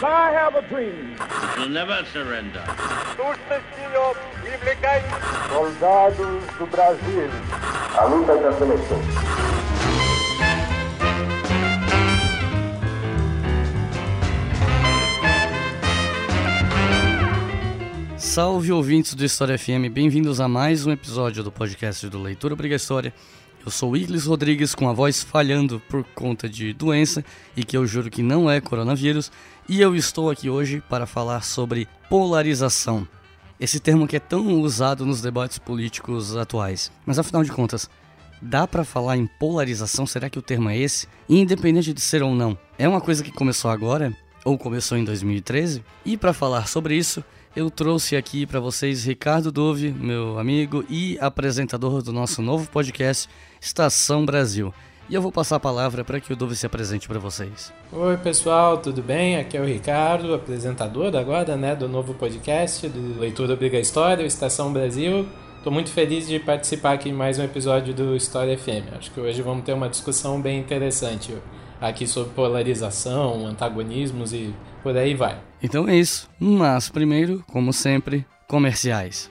I 0.00 0.30
have 0.30 0.54
a 0.54 0.62
dream. 0.62 1.16
We'll 1.56 1.70
never 1.70 2.04
surrender. 2.12 2.62
Soldados 5.48 6.44
do 6.56 6.66
Brasil. 6.66 7.30
A 7.96 8.04
luta 8.04 8.36
da 8.36 8.52
seleção. 8.52 9.00
Salve 18.16 18.70
ouvintes 18.70 19.14
do 19.14 19.24
História 19.24 19.58
FM, 19.58 19.90
bem-vindos 19.90 20.40
a 20.40 20.46
mais 20.46 20.86
um 20.86 20.92
episódio 20.92 21.42
do 21.42 21.50
podcast 21.50 22.08
do 22.08 22.22
Leitura 22.22 22.54
Obriga 22.54 22.76
História. 22.76 23.12
Eu 23.66 23.72
sou 23.72 23.96
Iglis 23.96 24.26
Rodrigues 24.26 24.74
com 24.74 24.88
a 24.88 24.92
voz 24.92 25.22
falhando 25.22 25.82
por 25.88 26.04
conta 26.14 26.48
de 26.48 26.72
doença 26.72 27.24
e 27.56 27.64
que 27.64 27.76
eu 27.76 27.86
juro 27.86 28.08
que 28.08 28.22
não 28.22 28.48
é 28.48 28.60
coronavírus, 28.60 29.30
e 29.68 29.82
eu 29.82 29.94
estou 29.94 30.30
aqui 30.30 30.48
hoje 30.48 30.82
para 30.88 31.04
falar 31.04 31.42
sobre 31.42 31.86
polarização. 32.08 33.06
Esse 33.60 33.78
termo 33.78 34.08
que 34.08 34.16
é 34.16 34.20
tão 34.20 34.60
usado 34.60 35.04
nos 35.04 35.20
debates 35.20 35.58
políticos 35.58 36.34
atuais. 36.34 36.90
Mas 37.04 37.18
afinal 37.18 37.44
de 37.44 37.52
contas, 37.52 37.90
dá 38.40 38.66
para 38.66 38.82
falar 38.82 39.18
em 39.18 39.26
polarização? 39.26 40.06
Será 40.06 40.30
que 40.30 40.38
o 40.38 40.42
termo 40.42 40.70
é 40.70 40.78
esse? 40.78 41.06
Independente 41.28 41.92
de 41.92 42.00
ser 42.00 42.22
ou 42.22 42.34
não, 42.34 42.56
é 42.78 42.88
uma 42.88 43.00
coisa 43.00 43.22
que 43.22 43.30
começou 43.30 43.70
agora 43.70 44.16
ou 44.42 44.56
começou 44.56 44.96
em 44.96 45.04
2013? 45.04 45.84
E 46.02 46.16
para 46.16 46.32
falar 46.32 46.66
sobre 46.66 46.96
isso, 46.96 47.22
eu 47.54 47.70
trouxe 47.70 48.16
aqui 48.16 48.46
para 48.46 48.60
vocês 48.60 49.04
Ricardo 49.04 49.52
Dove, 49.52 49.90
meu 49.92 50.38
amigo 50.38 50.82
e 50.88 51.18
apresentador 51.20 52.02
do 52.02 52.12
nosso 52.12 52.40
novo 52.40 52.70
podcast 52.70 53.28
Estação 53.60 54.24
Brasil. 54.24 54.72
E 55.08 55.14
eu 55.14 55.22
vou 55.22 55.32
passar 55.32 55.56
a 55.56 55.60
palavra 55.60 56.04
para 56.04 56.20
que 56.20 56.32
o 56.32 56.36
Dove 56.36 56.54
se 56.54 56.66
apresente 56.66 57.08
para 57.08 57.18
vocês. 57.18 57.72
Oi 57.90 58.18
pessoal, 58.18 58.76
tudo 58.76 59.02
bem? 59.02 59.38
Aqui 59.38 59.56
é 59.56 59.60
o 59.60 59.64
Ricardo, 59.64 60.34
apresentador 60.34 61.16
agora, 61.16 61.56
né, 61.56 61.74
do 61.74 61.88
novo 61.88 62.12
podcast 62.12 62.86
do 62.88 63.18
Leitura 63.18 63.54
Obriga 63.54 63.78
História, 63.78 64.22
Estação 64.26 64.70
Brasil. 64.70 65.26
Estou 65.56 65.72
muito 65.72 65.90
feliz 65.90 66.28
de 66.28 66.38
participar 66.38 66.92
aqui 66.92 67.08
em 67.08 67.14
mais 67.14 67.38
um 67.38 67.42
episódio 67.42 67.94
do 67.94 68.14
História 68.14 68.56
FM. 68.58 68.92
Acho 68.98 69.10
que 69.10 69.18
hoje 69.18 69.40
vamos 69.40 69.64
ter 69.64 69.72
uma 69.72 69.88
discussão 69.88 70.42
bem 70.42 70.60
interessante 70.60 71.34
aqui 71.80 72.06
sobre 72.06 72.34
polarização, 72.34 73.46
antagonismos 73.46 74.34
e 74.34 74.54
por 74.82 74.94
aí 74.94 75.14
vai. 75.14 75.38
Então 75.62 75.88
é 75.88 75.96
isso, 75.96 76.28
mas 76.38 76.90
primeiro, 76.90 77.42
como 77.48 77.72
sempre, 77.72 78.26
comerciais. 78.46 79.30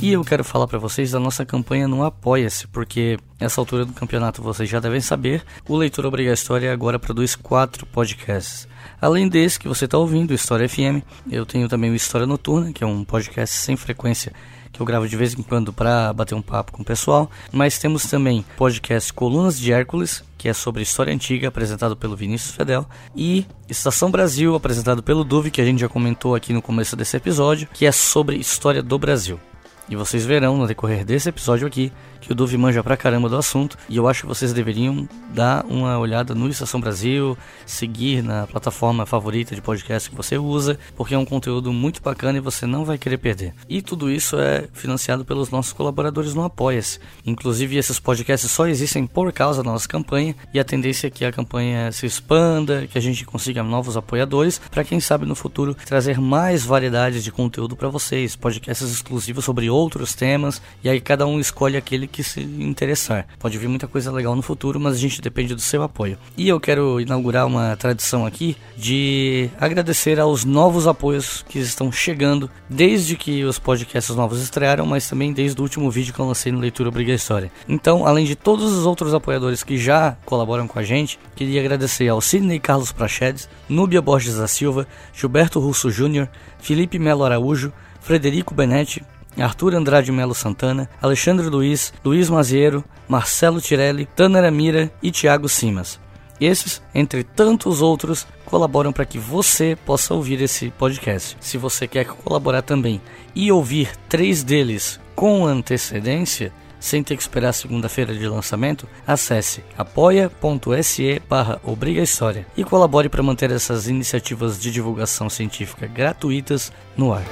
E 0.00 0.12
eu 0.12 0.22
quero 0.22 0.44
falar 0.44 0.66
para 0.66 0.78
vocês 0.78 1.10
da 1.10 1.18
nossa 1.18 1.44
campanha 1.44 1.88
no 1.88 2.04
Apoia-se, 2.04 2.66
porque 2.68 3.18
nessa 3.40 3.60
altura 3.60 3.84
do 3.84 3.94
campeonato 3.94 4.42
vocês 4.42 4.68
já 4.68 4.78
devem 4.78 5.00
saber, 5.00 5.42
o 5.66 5.74
Leitor 5.74 6.04
Obriga 6.04 6.32
História 6.32 6.72
agora 6.72 6.98
produz 6.98 7.34
quatro 7.34 7.86
podcasts. 7.86 8.68
Além 9.00 9.26
desse 9.26 9.58
que 9.58 9.68
você 9.68 9.86
está 9.86 9.96
ouvindo, 9.96 10.34
História 10.34 10.68
FM, 10.68 11.02
eu 11.30 11.46
tenho 11.46 11.66
também 11.66 11.90
o 11.90 11.94
História 11.94 12.26
Noturna, 12.26 12.72
que 12.72 12.84
é 12.84 12.86
um 12.86 13.04
podcast 13.04 13.56
sem 13.56 13.74
frequência 13.76 14.32
que 14.76 14.82
eu 14.82 14.86
gravo 14.86 15.08
de 15.08 15.16
vez 15.16 15.32
em 15.32 15.42
quando 15.42 15.72
para 15.72 16.12
bater 16.12 16.34
um 16.34 16.42
papo 16.42 16.72
com 16.72 16.82
o 16.82 16.84
pessoal. 16.84 17.30
Mas 17.50 17.78
temos 17.78 18.04
também 18.04 18.44
podcast 18.56 19.10
Colunas 19.12 19.58
de 19.58 19.72
Hércules, 19.72 20.22
que 20.36 20.48
é 20.48 20.52
sobre 20.52 20.82
história 20.82 21.12
antiga, 21.12 21.48
apresentado 21.48 21.96
pelo 21.96 22.14
Vinícius 22.14 22.54
Fedel, 22.54 22.86
e 23.14 23.46
Estação 23.68 24.10
Brasil, 24.10 24.54
apresentado 24.54 25.02
pelo 25.02 25.24
Duve, 25.24 25.50
que 25.50 25.62
a 25.62 25.64
gente 25.64 25.80
já 25.80 25.88
comentou 25.88 26.34
aqui 26.34 26.52
no 26.52 26.60
começo 26.60 26.94
desse 26.94 27.16
episódio, 27.16 27.66
que 27.72 27.86
é 27.86 27.92
sobre 27.92 28.36
história 28.36 28.82
do 28.82 28.98
Brasil. 28.98 29.40
E 29.88 29.94
vocês 29.94 30.24
verão 30.24 30.56
no 30.56 30.66
decorrer 30.66 31.04
desse 31.04 31.28
episódio 31.28 31.66
aqui 31.66 31.92
que 32.26 32.32
o 32.32 32.34
Duvi 32.34 32.56
manja 32.56 32.82
pra 32.82 32.96
caramba 32.96 33.28
do 33.28 33.36
assunto 33.36 33.78
e 33.88 33.96
eu 33.96 34.08
acho 34.08 34.22
que 34.22 34.26
vocês 34.26 34.52
deveriam 34.52 35.08
dar 35.32 35.64
uma 35.66 35.96
olhada 35.98 36.34
no 36.34 36.48
Estação 36.48 36.80
Brasil, 36.80 37.38
seguir 37.64 38.22
na 38.22 38.46
plataforma 38.46 39.06
favorita 39.06 39.54
de 39.54 39.62
podcast 39.62 40.10
que 40.10 40.16
você 40.16 40.36
usa, 40.36 40.78
porque 40.96 41.14
é 41.14 41.18
um 41.18 41.24
conteúdo 41.24 41.72
muito 41.72 42.02
bacana 42.02 42.38
e 42.38 42.40
você 42.40 42.66
não 42.66 42.84
vai 42.84 42.98
querer 42.98 43.18
perder. 43.18 43.54
E 43.68 43.80
tudo 43.80 44.10
isso 44.10 44.36
é 44.38 44.68
financiado 44.72 45.24
pelos 45.24 45.50
nossos 45.50 45.72
colaboradores 45.72 46.34
no 46.34 46.42
Apoia-se. 46.42 46.98
Inclusive, 47.24 47.76
esses 47.76 48.00
podcasts 48.00 48.50
só 48.50 48.66
existem 48.66 49.06
por 49.06 49.32
causa 49.32 49.62
da 49.62 49.70
nossa 49.70 49.88
campanha 49.88 50.34
e 50.52 50.58
a 50.58 50.64
tendência 50.64 51.06
é 51.06 51.10
que 51.10 51.24
a 51.24 51.30
campanha 51.30 51.92
se 51.92 52.06
expanda, 52.06 52.86
que 52.88 52.98
a 52.98 53.00
gente 53.00 53.24
consiga 53.24 53.62
novos 53.62 53.96
apoiadores, 53.96 54.60
para 54.70 54.82
quem 54.82 54.98
sabe 54.98 55.26
no 55.26 55.36
futuro 55.36 55.76
trazer 55.86 56.20
mais 56.20 56.64
variedades 56.64 57.22
de 57.22 57.30
conteúdo 57.30 57.76
para 57.76 57.88
vocês, 57.88 58.34
podcasts 58.34 58.90
exclusivos 58.90 59.44
sobre 59.44 59.70
outros 59.70 60.14
temas, 60.14 60.60
e 60.82 60.88
aí 60.88 61.00
cada 61.00 61.24
um 61.26 61.38
escolhe 61.38 61.76
aquele 61.76 62.08
que 62.15 62.15
se 62.22 62.40
interessar. 62.40 63.26
Pode 63.38 63.58
vir 63.58 63.68
muita 63.68 63.86
coisa 63.86 64.12
legal 64.12 64.34
no 64.34 64.42
futuro, 64.42 64.78
mas 64.78 64.94
a 64.94 64.98
gente 64.98 65.20
depende 65.20 65.54
do 65.54 65.60
seu 65.60 65.82
apoio. 65.82 66.18
E 66.36 66.48
eu 66.48 66.60
quero 66.60 67.00
inaugurar 67.00 67.46
uma 67.46 67.76
tradição 67.76 68.26
aqui 68.26 68.56
de 68.76 69.50
agradecer 69.60 70.18
aos 70.20 70.44
novos 70.44 70.86
apoios 70.86 71.44
que 71.48 71.58
estão 71.58 71.90
chegando 71.90 72.50
desde 72.68 73.16
que 73.16 73.44
os 73.44 73.58
podcasts 73.58 74.14
novos 74.14 74.42
estrearam, 74.42 74.86
mas 74.86 75.08
também 75.08 75.32
desde 75.32 75.60
o 75.60 75.62
último 75.62 75.90
vídeo 75.90 76.12
que 76.12 76.20
eu 76.20 76.26
lancei 76.26 76.52
no 76.52 76.60
Leitura 76.60 76.88
Obriga 76.88 77.12
História. 77.12 77.50
Então, 77.68 78.06
além 78.06 78.24
de 78.24 78.36
todos 78.36 78.72
os 78.72 78.86
outros 78.86 79.14
apoiadores 79.14 79.62
que 79.62 79.78
já 79.78 80.16
colaboram 80.24 80.66
com 80.66 80.78
a 80.78 80.82
gente, 80.82 81.18
queria 81.34 81.60
agradecer 81.60 82.08
ao 82.08 82.20
Sidney 82.20 82.58
Carlos 82.60 82.92
Prachedes, 82.92 83.48
Núbia 83.68 84.02
Borges 84.02 84.36
da 84.36 84.48
Silva, 84.48 84.86
Gilberto 85.12 85.60
Russo 85.60 85.90
Júnior, 85.90 86.28
Felipe 86.58 86.98
Melo 86.98 87.24
Araújo, 87.24 87.72
Frederico 88.00 88.54
Benetti, 88.54 89.02
Arthur 89.42 89.74
Andrade 89.74 90.10
Melo 90.12 90.34
Santana, 90.34 90.88
Alexandre 91.00 91.46
Luiz, 91.48 91.92
Luiz 92.04 92.28
Maziero, 92.30 92.84
Marcelo 93.08 93.60
Tirelli, 93.60 94.06
Tanner 94.16 94.50
Mira 94.50 94.90
e 95.02 95.10
Thiago 95.10 95.48
Simas. 95.48 96.00
Esses, 96.40 96.82
entre 96.94 97.24
tantos 97.24 97.80
outros, 97.80 98.26
colaboram 98.44 98.92
para 98.92 99.06
que 99.06 99.18
você 99.18 99.76
possa 99.86 100.14
ouvir 100.14 100.40
esse 100.42 100.70
podcast. 100.70 101.36
Se 101.40 101.56
você 101.56 101.86
quer 101.86 102.04
colaborar 102.04 102.62
também 102.62 103.00
e 103.34 103.50
ouvir 103.50 103.90
três 104.08 104.42
deles 104.42 105.00
com 105.14 105.46
antecedência, 105.46 106.52
sem 106.78 107.02
ter 107.02 107.16
que 107.16 107.22
esperar 107.22 107.52
segunda-feira 107.52 108.14
de 108.14 108.28
lançamento, 108.28 108.86
acesse 109.06 109.64
apoia.se 109.76 111.22
barra 111.28 111.60
Obriga 111.64 112.02
História 112.02 112.46
e 112.56 112.62
colabore 112.62 113.08
para 113.08 113.22
manter 113.22 113.50
essas 113.50 113.88
iniciativas 113.88 114.60
de 114.60 114.70
divulgação 114.70 115.28
científica 115.30 115.86
gratuitas 115.86 116.70
no 116.96 117.12
ar. 117.12 117.24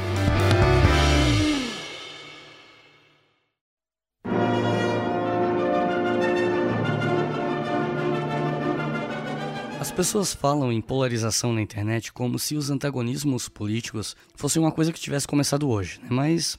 Pessoas 9.95 10.35
falam 10.35 10.73
em 10.73 10.81
polarização 10.81 11.53
na 11.53 11.63
internet 11.63 12.13
como 12.13 12.37
se 12.37 12.57
os 12.57 12.69
antagonismos 12.69 13.49
políticos 13.49 14.17
fossem 14.35 14.61
uma 14.61 14.73
coisa 14.73 14.93
que 14.93 14.99
tivesse 14.99 15.27
começado 15.27 15.69
hoje, 15.69 16.01
né? 16.03 16.09
mas 16.11 16.59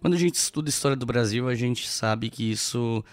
quando 0.00 0.14
a 0.14 0.18
gente 0.18 0.34
estuda 0.34 0.68
a 0.68 0.70
história 0.70 0.96
do 0.96 1.06
Brasil, 1.06 1.48
a 1.48 1.54
gente 1.54 1.88
sabe 1.88 2.28
que 2.28 2.50
isso 2.50 3.04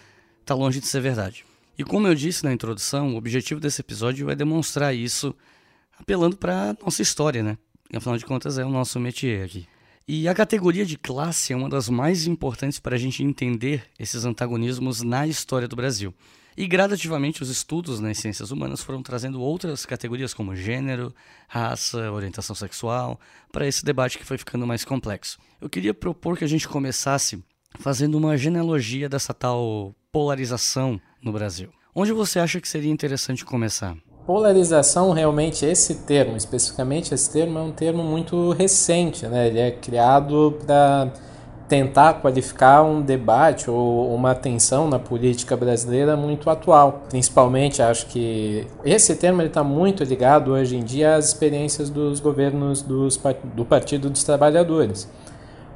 está 0.42 0.56
longe 0.56 0.80
de 0.80 0.88
ser 0.88 1.02
verdade. 1.02 1.46
E 1.78 1.84
como 1.84 2.08
eu 2.08 2.16
disse 2.16 2.44
na 2.44 2.52
introdução, 2.52 3.14
o 3.14 3.18
objetivo 3.18 3.62
desse 3.62 3.82
episódio 3.82 4.28
é 4.32 4.36
demonstrar 4.36 4.96
isso 4.96 5.36
apelando 6.00 6.36
para 6.36 6.76
nossa 6.84 7.04
história, 7.04 7.44
né? 7.44 7.56
E, 7.92 7.98
afinal 7.98 8.18
de 8.18 8.26
contas, 8.26 8.58
é 8.58 8.66
o 8.66 8.70
nosso 8.70 9.00
métier 9.00 9.46
aqui. 9.46 9.68
E 10.08 10.28
a 10.28 10.34
categoria 10.34 10.84
de 10.84 10.98
classe 10.98 11.54
é 11.54 11.56
uma 11.56 11.70
das 11.70 11.90
mais 11.90 12.26
importantes 12.26 12.80
para 12.80 12.96
a 12.96 13.00
gente 13.00 13.24
entender 13.24 13.84
esses 14.00 14.26
antagonismos 14.26 15.04
na 15.04 15.28
história 15.28 15.68
do 15.68 15.76
Brasil. 15.76 16.12
E 16.60 16.68
gradativamente 16.68 17.42
os 17.42 17.48
estudos 17.48 18.02
nas 18.02 18.18
ciências 18.18 18.52
humanas 18.52 18.82
foram 18.82 19.02
trazendo 19.02 19.42
outras 19.42 19.86
categorias 19.86 20.34
como 20.34 20.54
gênero, 20.54 21.16
raça, 21.48 22.12
orientação 22.12 22.54
sexual, 22.54 23.18
para 23.50 23.66
esse 23.66 23.86
debate 23.86 24.18
que 24.18 24.26
foi 24.26 24.38
ficando 24.38 24.68
mais 24.68 24.84
complexo. 24.84 25.40
Eu 25.62 25.70
queria 25.70 25.94
propor 25.94 26.38
que 26.38 26.44
a 26.44 26.48
gente 26.50 26.68
começasse 26.68 27.42
fazendo 27.80 28.18
uma 28.18 28.36
genealogia 28.36 29.08
dessa 29.08 29.34
tal 29.34 29.96
polarização 30.12 31.00
no 31.24 31.32
Brasil. 31.32 31.70
Onde 31.96 32.12
você 32.12 32.40
acha 32.40 32.60
que 32.60 32.68
seria 32.68 32.92
interessante 32.92 33.46
começar? 33.46 33.96
Polarização, 34.26 35.14
realmente, 35.14 35.66
esse 35.66 36.04
termo, 36.04 36.36
especificamente 36.36 37.14
esse 37.14 37.32
termo, 37.32 37.58
é 37.58 37.62
um 37.62 37.72
termo 37.72 38.04
muito 38.04 38.52
recente, 38.52 39.26
né? 39.28 39.48
Ele 39.48 39.60
é 39.60 39.72
criado 39.72 40.60
para 40.66 41.14
tentar 41.70 42.16
qualificar 42.16 42.82
um 42.82 43.00
debate 43.00 43.70
ou 43.70 44.14
uma 44.14 44.34
tensão 44.34 44.90
na 44.90 44.98
política 44.98 45.56
brasileira 45.56 46.18
muito 46.18 46.50
atual. 46.50 47.04
Principalmente, 47.10 47.80
acho 47.80 48.08
que 48.08 48.68
esse 48.84 49.16
termo 49.16 49.44
está 49.44 49.64
muito 49.64 50.04
ligado 50.04 50.52
hoje 50.52 50.76
em 50.76 50.84
dia 50.84 51.16
às 51.16 51.28
experiências 51.28 51.92
dos 51.92 52.20
governos 52.20 52.82
dos, 52.82 53.22
do 53.56 53.64
Partido 53.64 54.10
dos 54.10 54.24
Trabalhadores. 54.24 55.08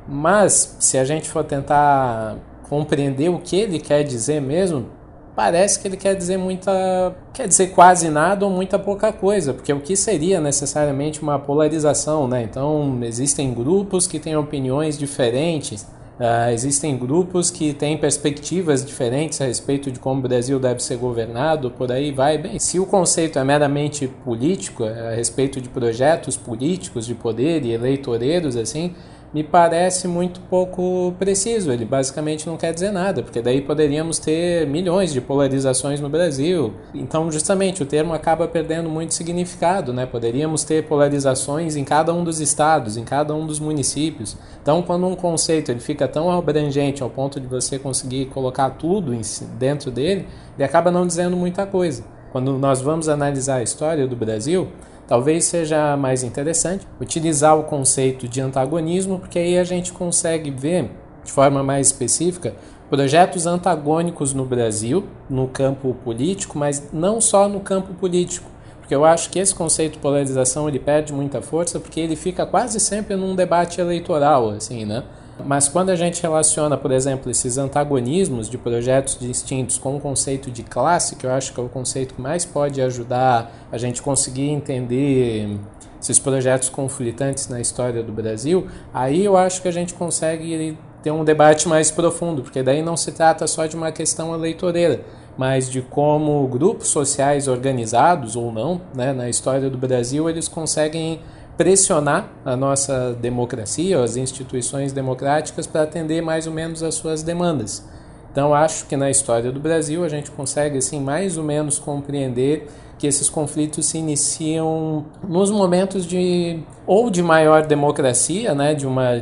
Mas, 0.07 0.75
se 0.79 0.97
a 0.97 1.05
gente 1.05 1.29
for 1.29 1.43
tentar 1.43 2.37
compreender 2.67 3.29
o 3.29 3.37
que 3.37 3.55
ele 3.55 3.79
quer 3.79 4.03
dizer 4.03 4.41
mesmo, 4.41 4.87
parece 5.35 5.79
que 5.79 5.87
ele 5.87 5.97
quer 5.97 6.15
dizer 6.15 6.37
muita. 6.37 7.15
quer 7.33 7.47
dizer 7.47 7.67
quase 7.67 8.09
nada 8.09 8.45
ou 8.45 8.51
muita 8.51 8.77
pouca 8.77 9.11
coisa, 9.11 9.53
porque 9.53 9.71
o 9.73 9.79
que 9.79 9.95
seria 9.95 10.39
necessariamente 10.39 11.21
uma 11.21 11.39
polarização, 11.39 12.27
né? 12.27 12.43
Então, 12.43 12.99
existem 13.03 13.53
grupos 13.53 14.07
que 14.07 14.19
têm 14.19 14.35
opiniões 14.35 14.97
diferentes 14.97 15.85
Uh, 16.19 16.51
existem 16.51 16.95
grupos 16.95 17.49
que 17.49 17.73
têm 17.73 17.97
perspectivas 17.97 18.85
diferentes 18.85 19.41
a 19.41 19.45
respeito 19.45 19.89
de 19.91 19.99
como 19.99 20.19
o 20.19 20.21
Brasil 20.21 20.59
deve 20.59 20.79
ser 20.79 20.95
governado, 20.95 21.71
por 21.71 21.91
aí 21.91 22.11
vai. 22.11 22.37
Bem, 22.37 22.59
se 22.59 22.79
o 22.79 22.85
conceito 22.85 23.39
é 23.39 23.43
meramente 23.43 24.07
político, 24.07 24.83
a 24.83 25.15
respeito 25.15 25.59
de 25.59 25.67
projetos 25.69 26.37
políticos 26.37 27.07
de 27.07 27.15
poder 27.15 27.65
e 27.65 27.71
eleitoreiros, 27.71 28.55
assim, 28.55 28.93
me 29.33 29.43
parece 29.43 30.07
muito 30.07 30.39
pouco 30.41 31.13
preciso. 31.17 31.71
Ele 31.71 31.85
basicamente 31.85 32.45
não 32.47 32.55
quer 32.55 32.73
dizer 32.73 32.91
nada, 32.91 33.23
porque 33.23 33.41
daí 33.41 33.61
poderíamos 33.61 34.19
ter 34.19 34.67
milhões 34.67 35.11
de 35.11 35.19
polarizações 35.19 35.99
no 35.99 36.09
Brasil. 36.09 36.73
Então, 36.93 37.31
justamente, 37.31 37.81
o 37.81 37.85
termo 37.85 38.13
acaba 38.13 38.47
perdendo 38.47 38.89
muito 38.89 39.13
significado, 39.13 39.91
né? 39.91 40.05
Poderíamos 40.05 40.63
ter 40.63 40.85
polarizações 40.87 41.75
em 41.75 41.83
cada 41.83 42.13
um 42.13 42.23
dos 42.23 42.39
estados, 42.39 42.95
em 42.95 43.03
cada 43.03 43.33
um 43.33 43.47
dos 43.47 43.59
municípios. 43.59 44.37
Então, 44.61 44.81
quando 44.81 45.07
um 45.07 45.15
conceito 45.15 45.71
ele 45.71 45.79
fica 45.79 46.07
tão 46.07 46.31
abrangente 46.31 47.01
ao 47.01 47.09
ponto 47.09 47.39
de 47.39 47.47
você 47.47 47.79
conseguir 47.79 48.27
colocar 48.27 48.69
tudo 48.71 49.13
dentro 49.57 49.89
dele, 49.89 50.27
ele 50.55 50.63
acaba 50.63 50.91
não 50.91 51.07
dizendo 51.07 51.35
muita 51.35 51.65
coisa. 51.65 52.03
Quando 52.31 52.57
nós 52.57 52.81
vamos 52.81 53.07
analisar 53.07 53.57
a 53.57 53.63
história 53.63 54.07
do 54.07 54.15
Brasil, 54.15 54.69
Talvez 55.13 55.45
seja 55.45 55.95
mais 55.95 56.23
interessante 56.23 56.87
utilizar 56.99 57.55
o 57.55 57.65
conceito 57.65 58.27
de 58.27 58.41
antagonismo, 58.41 59.19
porque 59.19 59.37
aí 59.37 59.59
a 59.59 59.63
gente 59.63 59.93
consegue 59.93 60.49
ver 60.49 60.89
de 61.23 61.31
forma 61.31 61.61
mais 61.61 61.85
específica 61.85 62.55
projetos 62.89 63.45
antagônicos 63.45 64.33
no 64.33 64.43
Brasil, 64.43 65.05
no 65.29 65.47
campo 65.47 65.95
político, 66.03 66.57
mas 66.57 66.91
não 66.91 67.21
só 67.21 67.47
no 67.47 67.59
campo 67.59 67.93
político. 67.93 68.49
Porque 68.79 68.95
eu 68.95 69.05
acho 69.05 69.29
que 69.29 69.37
esse 69.37 69.53
conceito 69.53 69.93
de 69.93 69.99
polarização 69.99 70.67
ele 70.67 70.79
perde 70.79 71.13
muita 71.13 71.43
força 71.43 71.79
porque 71.79 71.99
ele 71.99 72.15
fica 72.15 72.43
quase 72.43 72.79
sempre 72.79 73.15
num 73.15 73.35
debate 73.35 73.79
eleitoral, 73.79 74.49
assim, 74.49 74.83
né? 74.83 75.03
Mas 75.45 75.67
quando 75.67 75.89
a 75.89 75.95
gente 75.95 76.21
relaciona, 76.21 76.77
por 76.77 76.91
exemplo, 76.91 77.31
esses 77.31 77.57
antagonismos 77.57 78.49
de 78.49 78.57
projetos 78.57 79.17
distintos 79.19 79.77
com 79.77 79.97
o 79.97 79.99
conceito 79.99 80.51
de 80.51 80.63
classe, 80.63 81.15
que 81.15 81.25
eu 81.25 81.31
acho 81.31 81.53
que 81.53 81.59
é 81.59 81.63
o 81.63 81.69
conceito 81.69 82.13
que 82.13 82.21
mais 82.21 82.45
pode 82.45 82.81
ajudar 82.81 83.51
a 83.71 83.77
gente 83.77 84.01
conseguir 84.01 84.49
entender 84.49 85.57
esses 85.99 86.19
projetos 86.19 86.69
conflitantes 86.69 87.47
na 87.47 87.59
história 87.59 88.03
do 88.03 88.11
Brasil, 88.11 88.67
aí 88.93 89.23
eu 89.23 89.37
acho 89.37 89.61
que 89.61 89.67
a 89.67 89.71
gente 89.71 89.93
consegue 89.93 90.77
ter 91.01 91.11
um 91.11 91.23
debate 91.23 91.67
mais 91.67 91.89
profundo, 91.89 92.43
porque 92.43 92.61
daí 92.61 92.81
não 92.81 92.95
se 92.95 93.11
trata 93.11 93.47
só 93.47 93.65
de 93.65 93.75
uma 93.75 93.91
questão 93.91 94.33
eleitoreira, 94.33 95.01
mas 95.37 95.69
de 95.69 95.81
como 95.81 96.45
grupos 96.47 96.89
sociais 96.89 97.47
organizados 97.47 98.35
ou 98.35 98.51
não, 98.51 98.81
né, 98.93 99.11
na 99.13 99.29
história 99.29 99.69
do 99.69 99.77
Brasil, 99.77 100.29
eles 100.29 100.47
conseguem 100.47 101.19
pressionar 101.57 102.29
a 102.43 102.55
nossa 102.55 103.13
democracia, 103.21 104.01
as 104.01 104.17
instituições 104.17 104.91
democráticas, 104.91 105.67
para 105.67 105.83
atender 105.83 106.21
mais 106.21 106.47
ou 106.47 106.53
menos 106.53 106.81
as 106.81 106.95
suas 106.95 107.23
demandas. 107.23 107.87
Então, 108.31 108.53
acho 108.53 108.87
que 108.87 108.97
na 108.97 109.11
história 109.11 109.51
do 109.51 109.59
Brasil 109.59 110.03
a 110.03 110.09
gente 110.09 110.31
consegue, 110.31 110.79
assim, 110.79 110.99
mais 110.99 111.37
ou 111.37 111.43
menos 111.43 111.77
compreender 111.77 112.67
que 112.97 113.05
esses 113.05 113.29
conflitos 113.29 113.85
se 113.85 113.97
iniciam 113.97 115.05
nos 115.27 115.51
momentos 115.51 116.05
de 116.05 116.59
ou 116.87 117.09
de 117.09 117.21
maior 117.21 117.65
democracia, 117.65 118.55
né, 118.55 118.73
de 118.73 118.87
uma 118.87 119.21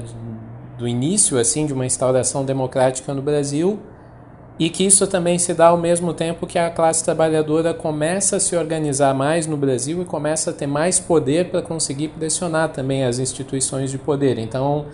do 0.77 0.87
início 0.87 1.37
assim 1.37 1.67
de 1.67 1.73
uma 1.73 1.85
instauração 1.85 2.43
democrática 2.43 3.13
no 3.13 3.21
Brasil, 3.21 3.79
e 4.61 4.69
que 4.69 4.85
isso 4.85 5.07
também 5.07 5.39
se 5.39 5.55
dá 5.55 5.69
ao 5.69 5.77
mesmo 5.77 6.13
tempo 6.13 6.45
que 6.45 6.59
a 6.59 6.69
classe 6.69 7.03
trabalhadora 7.03 7.73
começa 7.73 8.35
a 8.35 8.39
se 8.39 8.55
organizar 8.55 9.11
mais 9.11 9.47
no 9.47 9.57
Brasil 9.57 10.03
e 10.03 10.05
começa 10.05 10.51
a 10.51 10.53
ter 10.53 10.67
mais 10.67 10.99
poder 10.99 11.49
para 11.49 11.63
conseguir 11.63 12.09
pressionar 12.09 12.69
também 12.69 13.03
as 13.03 13.17
instituições 13.17 13.89
de 13.89 13.97
poder. 13.97 14.37
Então, 14.37 14.85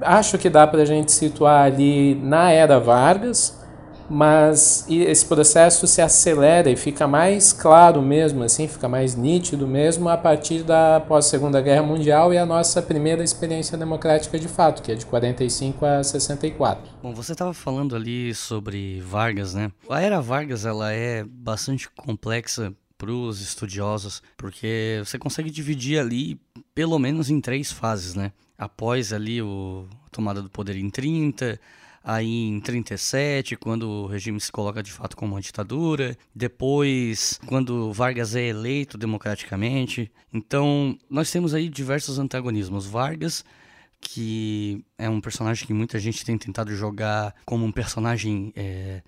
acho 0.00 0.38
que 0.38 0.48
dá 0.48 0.68
para 0.68 0.82
a 0.82 0.84
gente 0.84 1.10
situar 1.10 1.64
ali 1.64 2.14
na 2.14 2.52
era 2.52 2.78
Vargas, 2.78 3.60
mas 4.12 4.84
esse 4.90 5.24
processo 5.24 5.86
se 5.86 6.02
acelera 6.02 6.70
e 6.70 6.76
fica 6.76 7.08
mais 7.08 7.50
claro 7.50 8.02
mesmo, 8.02 8.42
assim, 8.42 8.68
fica 8.68 8.86
mais 8.86 9.14
nítido 9.14 9.66
mesmo 9.66 10.06
a 10.06 10.18
partir 10.18 10.62
da 10.62 11.00
pós 11.00 11.24
Segunda 11.24 11.62
Guerra 11.62 11.82
Mundial 11.82 12.30
e 12.34 12.36
a 12.36 12.44
nossa 12.44 12.82
primeira 12.82 13.24
experiência 13.24 13.78
democrática 13.78 14.38
de 14.38 14.48
fato, 14.48 14.82
que 14.82 14.92
é 14.92 14.94
de 14.94 15.06
45 15.06 15.86
a 15.86 16.04
64. 16.04 16.90
Bom, 17.02 17.14
você 17.14 17.32
estava 17.32 17.54
falando 17.54 17.96
ali 17.96 18.34
sobre 18.34 19.00
Vargas, 19.00 19.54
né? 19.54 19.72
A 19.88 20.02
era 20.02 20.20
Vargas 20.20 20.66
ela 20.66 20.92
é 20.92 21.24
bastante 21.24 21.88
complexa 21.88 22.70
para 22.98 23.10
os 23.10 23.40
estudiosos, 23.40 24.22
porque 24.36 25.00
você 25.02 25.18
consegue 25.18 25.50
dividir 25.50 25.98
ali 25.98 26.38
pelo 26.74 26.98
menos 26.98 27.30
em 27.30 27.40
três 27.40 27.72
fases, 27.72 28.14
né? 28.14 28.30
Após 28.58 29.10
ali 29.10 29.40
o 29.40 29.86
a 30.06 30.10
tomada 30.10 30.42
do 30.42 30.50
poder 30.50 30.76
em 30.76 30.90
30, 30.90 31.58
aí 32.02 32.48
em 32.48 32.60
37, 32.60 33.56
quando 33.56 33.88
o 33.88 34.06
regime 34.06 34.40
se 34.40 34.50
coloca 34.50 34.82
de 34.82 34.92
fato 34.92 35.16
como 35.16 35.34
uma 35.34 35.40
ditadura, 35.40 36.16
depois 36.34 37.38
quando 37.46 37.92
Vargas 37.92 38.34
é 38.34 38.46
eleito 38.46 38.98
democraticamente. 38.98 40.10
Então, 40.32 40.98
nós 41.08 41.30
temos 41.30 41.54
aí 41.54 41.68
diversos 41.68 42.18
antagonismos. 42.18 42.86
Vargas 42.86 43.44
que 44.04 44.84
é 44.98 45.08
um 45.08 45.20
personagem 45.20 45.64
que 45.64 45.72
muita 45.72 45.98
gente 46.00 46.24
tem 46.24 46.36
tentado 46.36 46.74
jogar 46.74 47.34
como 47.46 47.64
um 47.64 47.70
personagem 47.70 48.52
é, 48.56 49.00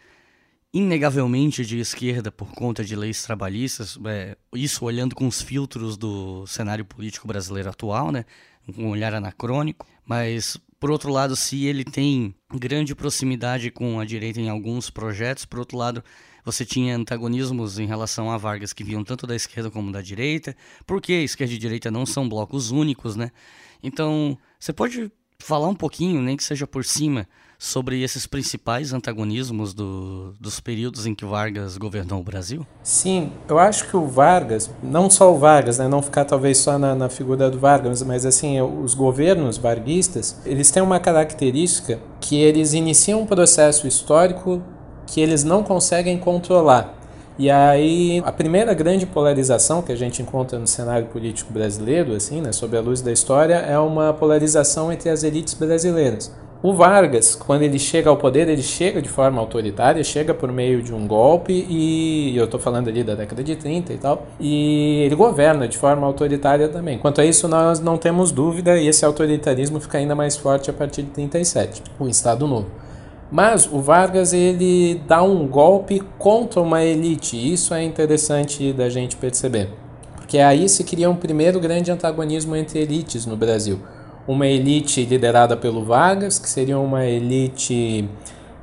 inegavelmente 0.72 1.64
de 1.66 1.80
esquerda 1.80 2.30
por 2.30 2.52
conta 2.52 2.84
de 2.84 2.94
leis 2.94 3.22
trabalhistas, 3.24 3.98
é, 4.06 4.36
isso 4.54 4.84
olhando 4.84 5.14
com 5.14 5.26
os 5.26 5.42
filtros 5.42 5.96
do 5.96 6.46
cenário 6.46 6.84
político 6.84 7.26
brasileiro 7.26 7.70
atual, 7.70 8.12
né? 8.12 8.24
um 8.78 8.88
olhar 8.88 9.12
anacrônico, 9.12 9.86
mas 10.06 10.56
por 10.84 10.90
outro 10.90 11.10
lado, 11.10 11.34
se 11.34 11.64
ele 11.64 11.82
tem 11.82 12.34
grande 12.52 12.94
proximidade 12.94 13.70
com 13.70 13.98
a 13.98 14.04
direita 14.04 14.38
em 14.38 14.50
alguns 14.50 14.90
projetos, 14.90 15.46
por 15.46 15.58
outro 15.58 15.78
lado, 15.78 16.04
você 16.44 16.62
tinha 16.62 16.94
antagonismos 16.94 17.78
em 17.78 17.86
relação 17.86 18.30
a 18.30 18.36
Vargas 18.36 18.74
que 18.74 18.84
vinham 18.84 19.02
tanto 19.02 19.26
da 19.26 19.34
esquerda 19.34 19.70
como 19.70 19.90
da 19.90 20.02
direita, 20.02 20.54
porque 20.86 21.14
esquerda 21.14 21.54
e 21.54 21.56
direita 21.56 21.90
não 21.90 22.04
são 22.04 22.28
blocos 22.28 22.70
únicos, 22.70 23.16
né? 23.16 23.30
Então, 23.82 24.36
você 24.60 24.74
pode 24.74 25.10
falar 25.44 25.68
um 25.68 25.74
pouquinho, 25.74 26.22
nem 26.22 26.36
que 26.36 26.42
seja 26.42 26.66
por 26.66 26.84
cima, 26.84 27.26
sobre 27.58 28.02
esses 28.02 28.26
principais 28.26 28.92
antagonismos 28.92 29.74
do, 29.74 30.32
dos 30.40 30.58
períodos 30.58 31.06
em 31.06 31.14
que 31.14 31.24
Vargas 31.24 31.76
governou 31.76 32.20
o 32.20 32.22
Brasil? 32.22 32.66
Sim, 32.82 33.30
eu 33.46 33.58
acho 33.58 33.88
que 33.88 33.96
o 33.96 34.06
Vargas, 34.06 34.70
não 34.82 35.10
só 35.10 35.32
o 35.32 35.38
Vargas, 35.38 35.78
né, 35.78 35.86
não 35.86 36.00
ficar 36.00 36.24
talvez 36.24 36.58
só 36.58 36.78
na, 36.78 36.94
na 36.94 37.08
figura 37.10 37.50
do 37.50 37.58
Vargas, 37.58 38.02
mas 38.02 38.24
assim, 38.24 38.60
os 38.60 38.94
governos 38.94 39.58
varguistas, 39.58 40.40
eles 40.46 40.70
têm 40.70 40.82
uma 40.82 40.98
característica 40.98 42.00
que 42.20 42.36
eles 42.36 42.72
iniciam 42.72 43.20
um 43.20 43.26
processo 43.26 43.86
histórico 43.86 44.62
que 45.06 45.20
eles 45.20 45.44
não 45.44 45.62
conseguem 45.62 46.18
controlar. 46.18 47.03
E 47.36 47.50
aí, 47.50 48.22
a 48.24 48.30
primeira 48.30 48.72
grande 48.74 49.06
polarização 49.06 49.82
que 49.82 49.90
a 49.90 49.96
gente 49.96 50.22
encontra 50.22 50.56
no 50.56 50.68
cenário 50.68 51.06
político 51.08 51.52
brasileiro, 51.52 52.14
assim, 52.14 52.40
né, 52.40 52.52
sob 52.52 52.76
a 52.76 52.80
luz 52.80 53.02
da 53.02 53.10
história, 53.10 53.54
é 53.54 53.76
uma 53.78 54.12
polarização 54.12 54.92
entre 54.92 55.10
as 55.10 55.24
elites 55.24 55.54
brasileiras. 55.54 56.32
O 56.62 56.72
Vargas, 56.72 57.34
quando 57.34 57.60
ele 57.60 57.78
chega 57.78 58.08
ao 58.08 58.16
poder, 58.16 58.48
ele 58.48 58.62
chega 58.62 59.02
de 59.02 59.08
forma 59.08 59.38
autoritária, 59.38 60.02
chega 60.02 60.32
por 60.32 60.50
meio 60.50 60.82
de 60.82 60.94
um 60.94 61.06
golpe 61.06 61.66
e 61.68 62.34
eu 62.36 62.46
estou 62.46 62.58
falando 62.58 62.88
ali 62.88 63.04
da 63.04 63.14
década 63.14 63.44
de 63.44 63.54
30 63.54 63.92
e 63.92 63.98
tal, 63.98 64.26
e 64.40 65.02
ele 65.04 65.14
governa 65.14 65.68
de 65.68 65.76
forma 65.76 66.06
autoritária 66.06 66.66
também. 66.68 66.98
Quanto 66.98 67.20
a 67.20 67.24
isso, 67.26 67.46
nós 67.48 67.80
não 67.80 67.98
temos 67.98 68.32
dúvida 68.32 68.78
e 68.78 68.88
esse 68.88 69.04
autoritarismo 69.04 69.78
fica 69.78 69.98
ainda 69.98 70.14
mais 70.14 70.38
forte 70.38 70.70
a 70.70 70.72
partir 70.72 71.02
de 71.02 71.10
37, 71.10 71.82
o 71.98 72.08
Estado 72.08 72.46
Novo. 72.46 72.83
Mas 73.34 73.66
o 73.66 73.80
Vargas 73.80 74.32
ele 74.32 75.02
dá 75.08 75.20
um 75.22 75.44
golpe 75.46 76.00
contra 76.18 76.60
uma 76.60 76.84
elite, 76.84 77.36
isso 77.36 77.74
é 77.74 77.82
interessante 77.82 78.72
da 78.72 78.88
gente 78.88 79.16
perceber, 79.16 79.70
porque 80.16 80.38
aí 80.38 80.68
se 80.68 80.84
cria 80.84 81.10
um 81.10 81.16
primeiro 81.16 81.58
grande 81.58 81.90
antagonismo 81.90 82.54
entre 82.54 82.78
elites 82.78 83.26
no 83.26 83.36
Brasil 83.36 83.80
uma 84.26 84.46
elite 84.46 85.04
liderada 85.04 85.56
pelo 85.56 85.84
Vargas, 85.84 86.38
que 86.38 86.48
seria 86.48 86.78
uma 86.78 87.04
elite 87.04 88.08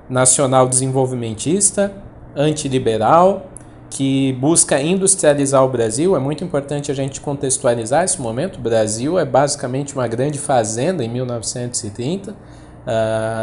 nacional 0.09 0.67
desenvolvimentista, 0.67 1.93
antiliberal, 2.35 3.47
que 3.89 4.33
busca 4.33 4.81
industrializar 4.81 5.63
o 5.63 5.69
Brasil. 5.69 6.15
É 6.15 6.19
muito 6.19 6.43
importante 6.43 6.89
a 6.91 6.95
gente 6.95 7.21
contextualizar 7.21 8.03
esse 8.03 8.19
momento. 8.19 8.57
O 8.57 8.61
Brasil 8.61 9.19
é 9.19 9.25
basicamente 9.25 9.93
uma 9.93 10.07
grande 10.07 10.39
fazenda 10.39 11.03
em 11.03 11.09
1930. 11.09 12.35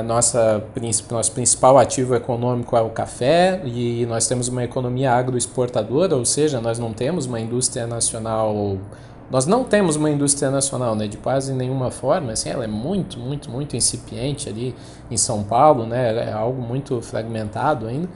Nossa, 0.07 0.65
nosso 1.11 1.33
principal 1.33 1.79
ativo 1.79 2.15
econômico 2.15 2.77
é 2.77 2.81
o 2.81 2.91
café 2.91 3.61
e 3.65 4.05
nós 4.07 4.27
temos 4.27 4.49
uma 4.49 4.65
economia 4.65 5.13
agroexportadora, 5.13 6.17
ou 6.17 6.25
seja, 6.25 6.61
nós 6.61 6.79
não 6.79 6.93
temos 6.93 7.27
uma 7.27 7.39
indústria 7.39 7.87
nacional 7.87 8.79
nós 9.31 9.45
não 9.45 9.63
temos 9.63 9.95
uma 9.97 10.11
indústria 10.11 10.51
nacional, 10.51 10.95
né, 10.95 11.07
de 11.07 11.19
quase 11.19 11.53
nenhuma 11.53 11.91
forma, 11.91 12.33
assim, 12.33 12.49
ela 12.49 12.65
é 12.65 12.69
muito, 12.69 13.19
muito, 13.19 13.51
muito 13.51 13.77
incipiente 13.77 14.49
ali 14.49 14.75
em 15.11 15.19
São 15.19 15.43
Paulo, 15.43 15.85
né, 15.85 16.29
é 16.29 16.33
algo 16.33 16.63
muito 16.63 17.01
fragmentado 17.03 17.87
ainda. 17.87 18.09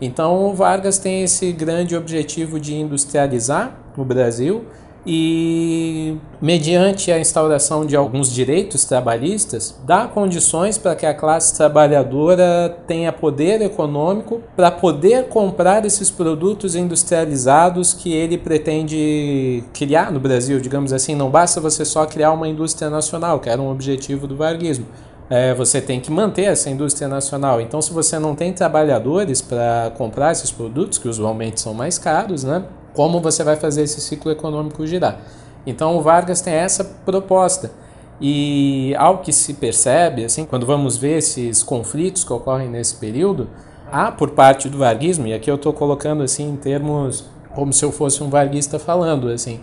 Então, 0.00 0.50
o 0.50 0.54
Vargas 0.54 0.98
tem 0.98 1.22
esse 1.22 1.52
grande 1.52 1.94
objetivo 1.94 2.58
de 2.58 2.74
industrializar 2.74 3.76
o 3.96 4.04
Brasil 4.04 4.64
e, 5.06 6.16
mediante 6.42 7.12
a 7.12 7.20
instauração 7.20 7.86
de 7.86 7.94
alguns 7.94 8.32
direitos 8.32 8.84
trabalhistas, 8.84 9.78
dá 9.86 10.08
condições 10.08 10.76
para 10.76 10.96
que 10.96 11.06
a 11.06 11.14
classe 11.14 11.56
trabalhadora 11.56 12.76
tenha 12.88 13.12
poder 13.12 13.62
econômico 13.62 14.42
para 14.56 14.70
poder 14.70 15.28
comprar 15.28 15.84
esses 15.84 16.10
produtos 16.10 16.74
industrializados 16.74 17.94
que 17.94 18.12
ele 18.12 18.36
pretende 18.36 19.62
criar 19.72 20.10
no 20.10 20.18
Brasil, 20.18 20.58
digamos 20.58 20.92
assim. 20.92 21.14
Não 21.14 21.30
basta 21.30 21.60
você 21.60 21.84
só 21.84 22.04
criar 22.04 22.32
uma 22.32 22.48
indústria 22.48 22.90
nacional, 22.90 23.38
que 23.38 23.48
era 23.48 23.62
um 23.62 23.70
objetivo 23.70 24.26
do 24.26 24.36
varguismo. 24.36 24.86
É, 25.30 25.54
você 25.54 25.80
tem 25.80 26.00
que 26.00 26.10
manter 26.10 26.44
essa 26.44 26.68
indústria 26.70 27.08
nacional. 27.08 27.60
Então, 27.60 27.80
se 27.80 27.92
você 27.92 28.18
não 28.18 28.34
tem 28.34 28.52
trabalhadores 28.52 29.40
para 29.40 29.92
comprar 29.96 30.32
esses 30.32 30.50
produtos, 30.50 30.98
que 30.98 31.08
usualmente 31.08 31.60
são 31.60 31.74
mais 31.74 31.98
caros, 31.98 32.44
né? 32.44 32.64
Como 32.96 33.20
você 33.20 33.44
vai 33.44 33.54
fazer 33.54 33.82
esse 33.82 34.00
ciclo 34.00 34.32
econômico 34.32 34.86
girar. 34.86 35.20
Então 35.66 35.96
o 35.96 36.00
Vargas 36.00 36.40
tem 36.40 36.54
essa 36.54 36.82
proposta. 36.82 37.70
E 38.18 38.94
ao 38.96 39.18
que 39.18 39.32
se 39.32 39.54
percebe, 39.54 40.24
assim, 40.24 40.46
quando 40.46 40.64
vamos 40.64 40.96
ver 40.96 41.18
esses 41.18 41.62
conflitos 41.62 42.24
que 42.24 42.32
ocorrem 42.32 42.68
nesse 42.68 42.96
período, 42.96 43.48
há 43.92 44.10
por 44.10 44.30
parte 44.30 44.70
do 44.70 44.78
varguismo, 44.78 45.26
e 45.26 45.34
aqui 45.34 45.50
eu 45.50 45.56
estou 45.56 45.72
colocando 45.72 46.22
assim 46.22 46.48
em 46.48 46.56
termos 46.56 47.24
como 47.54 47.72
se 47.72 47.84
eu 47.84 47.92
fosse 47.92 48.22
um 48.22 48.30
varguista 48.30 48.78
falando, 48.78 49.28
assim, 49.28 49.60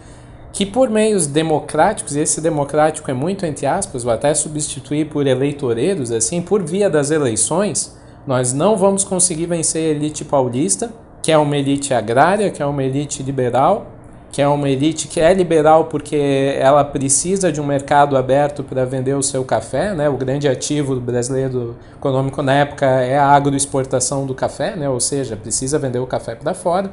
que 0.51 0.65
por 0.65 0.89
meios 0.89 1.27
democráticos, 1.27 2.15
e 2.15 2.19
esse 2.19 2.39
democrático 2.41 3.09
é 3.09 3.13
muito 3.13 3.45
entre 3.45 3.65
aspas, 3.65 4.03
vou 4.03 4.13
até 4.13 4.33
substituir 4.33 5.09
por 5.09 5.25
eleitoreiros, 5.25 6.11
assim, 6.11 6.41
por 6.41 6.63
via 6.63 6.89
das 6.89 7.11
eleições, 7.11 7.95
nós 8.25 8.53
não 8.53 8.77
vamos 8.77 9.03
conseguir 9.03 9.47
vencer 9.47 9.89
a 9.91 9.95
elite 9.95 10.23
paulista, 10.23 10.91
que 11.23 11.31
é 11.31 11.37
uma 11.37 11.57
elite 11.57 11.93
agrária, 11.93 12.51
que 12.51 12.61
é 12.61 12.65
uma 12.65 12.83
elite 12.83 13.23
liberal, 13.23 13.87
que 14.29 14.41
é 14.41 14.47
uma 14.47 14.69
elite 14.69 15.07
que 15.07 15.21
é 15.21 15.33
liberal 15.33 15.85
porque 15.85 16.57
ela 16.59 16.83
precisa 16.83 17.49
de 17.49 17.61
um 17.61 17.65
mercado 17.65 18.17
aberto 18.17 18.61
para 18.61 18.83
vender 18.83 19.13
o 19.13 19.23
seu 19.23 19.45
café, 19.45 19.93
né? 19.93 20.09
O 20.09 20.17
grande 20.17 20.49
ativo 20.49 20.99
brasileiro 20.99 21.77
econômico 21.95 22.41
na 22.41 22.53
época 22.55 22.85
é 22.85 23.17
a 23.17 23.27
agroexportação 23.27 24.25
do 24.25 24.35
café, 24.35 24.75
né? 24.75 24.89
Ou 24.89 24.99
seja, 24.99 25.37
precisa 25.37 25.79
vender 25.79 25.99
o 25.99 26.07
café 26.07 26.35
para 26.35 26.53
fora. 26.53 26.91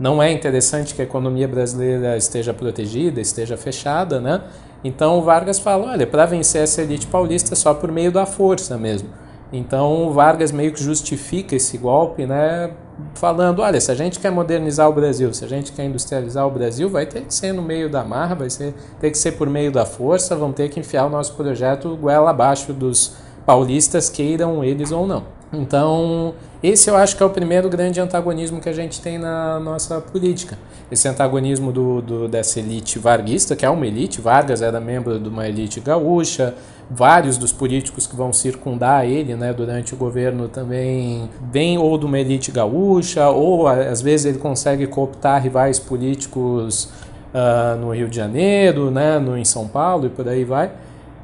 Não 0.00 0.20
é 0.20 0.32
interessante 0.32 0.94
que 0.94 1.02
a 1.02 1.04
economia 1.04 1.46
brasileira 1.46 2.16
esteja 2.16 2.52
protegida, 2.52 3.20
esteja 3.20 3.56
fechada, 3.56 4.20
né? 4.20 4.40
Então 4.82 5.22
Vargas 5.22 5.60
fala, 5.60 5.92
olha, 5.92 6.06
para 6.06 6.26
vencer 6.26 6.62
essa 6.62 6.82
elite 6.82 7.06
paulista 7.06 7.54
é 7.54 7.56
só 7.56 7.74
por 7.74 7.92
meio 7.92 8.10
da 8.10 8.26
força 8.26 8.76
mesmo. 8.76 9.08
Então 9.52 10.10
Vargas 10.12 10.50
meio 10.50 10.72
que 10.72 10.82
justifica 10.82 11.54
esse 11.54 11.78
golpe, 11.78 12.26
né? 12.26 12.70
Falando, 13.14 13.60
olha, 13.60 13.80
se 13.80 13.90
a 13.90 13.94
gente 13.94 14.18
quer 14.18 14.30
modernizar 14.30 14.88
o 14.88 14.92
Brasil, 14.92 15.32
se 15.32 15.44
a 15.44 15.48
gente 15.48 15.72
quer 15.72 15.84
industrializar 15.84 16.46
o 16.46 16.50
Brasil, 16.50 16.88
vai 16.88 17.06
ter 17.06 17.22
que 17.22 17.34
ser 17.34 17.52
no 17.52 17.62
meio 17.62 17.88
da 17.88 18.04
marra, 18.04 18.34
vai 18.34 18.50
ser, 18.50 18.74
ter 19.00 19.10
que 19.10 19.18
ser 19.18 19.32
por 19.32 19.48
meio 19.48 19.72
da 19.72 19.84
força, 19.84 20.36
vamos 20.36 20.56
ter 20.56 20.68
que 20.68 20.80
enfiar 20.80 21.06
o 21.06 21.08
nosso 21.08 21.34
projeto 21.34 21.96
goela 21.96 22.30
abaixo 22.30 22.72
dos 22.72 23.14
paulistas, 23.46 24.08
queiram 24.08 24.62
eles 24.62 24.92
ou 24.92 25.06
não. 25.06 25.24
Então, 25.52 26.34
esse 26.62 26.90
eu 26.90 26.96
acho 26.96 27.16
que 27.16 27.22
é 27.22 27.26
o 27.26 27.30
primeiro 27.30 27.68
grande 27.68 28.00
antagonismo 28.00 28.60
que 28.60 28.68
a 28.68 28.72
gente 28.72 29.00
tem 29.00 29.16
na 29.16 29.60
nossa 29.60 30.00
política. 30.00 30.58
Esse 30.90 31.06
antagonismo 31.06 31.70
do, 31.70 32.02
do 32.02 32.28
dessa 32.28 32.58
elite 32.58 32.98
varguista, 32.98 33.54
que 33.54 33.64
é 33.64 33.70
uma 33.70 33.86
elite, 33.86 34.20
Vargas 34.20 34.60
era 34.60 34.80
membro 34.80 35.20
de 35.20 35.28
uma 35.28 35.46
elite 35.46 35.78
gaúcha, 35.78 36.54
vários 36.90 37.36
dos 37.36 37.52
políticos 37.52 38.06
que 38.06 38.16
vão 38.16 38.32
circundar 38.32 39.04
ele 39.04 39.34
né, 39.36 39.52
durante 39.52 39.94
o 39.94 39.96
governo 39.96 40.48
também 40.48 41.28
vêm 41.52 41.78
ou 41.78 41.96
de 41.98 42.06
uma 42.06 42.18
elite 42.18 42.50
gaúcha, 42.50 43.28
ou 43.28 43.68
às 43.68 44.00
vezes 44.00 44.26
ele 44.26 44.38
consegue 44.38 44.86
cooptar 44.86 45.42
rivais 45.42 45.78
políticos 45.78 46.90
uh, 47.34 47.76
no 47.78 47.94
Rio 47.94 48.08
de 48.08 48.16
Janeiro, 48.16 48.90
né, 48.90 49.18
no, 49.18 49.36
em 49.36 49.44
São 49.44 49.68
Paulo 49.68 50.06
e 50.06 50.08
por 50.08 50.26
aí 50.28 50.44
vai. 50.44 50.70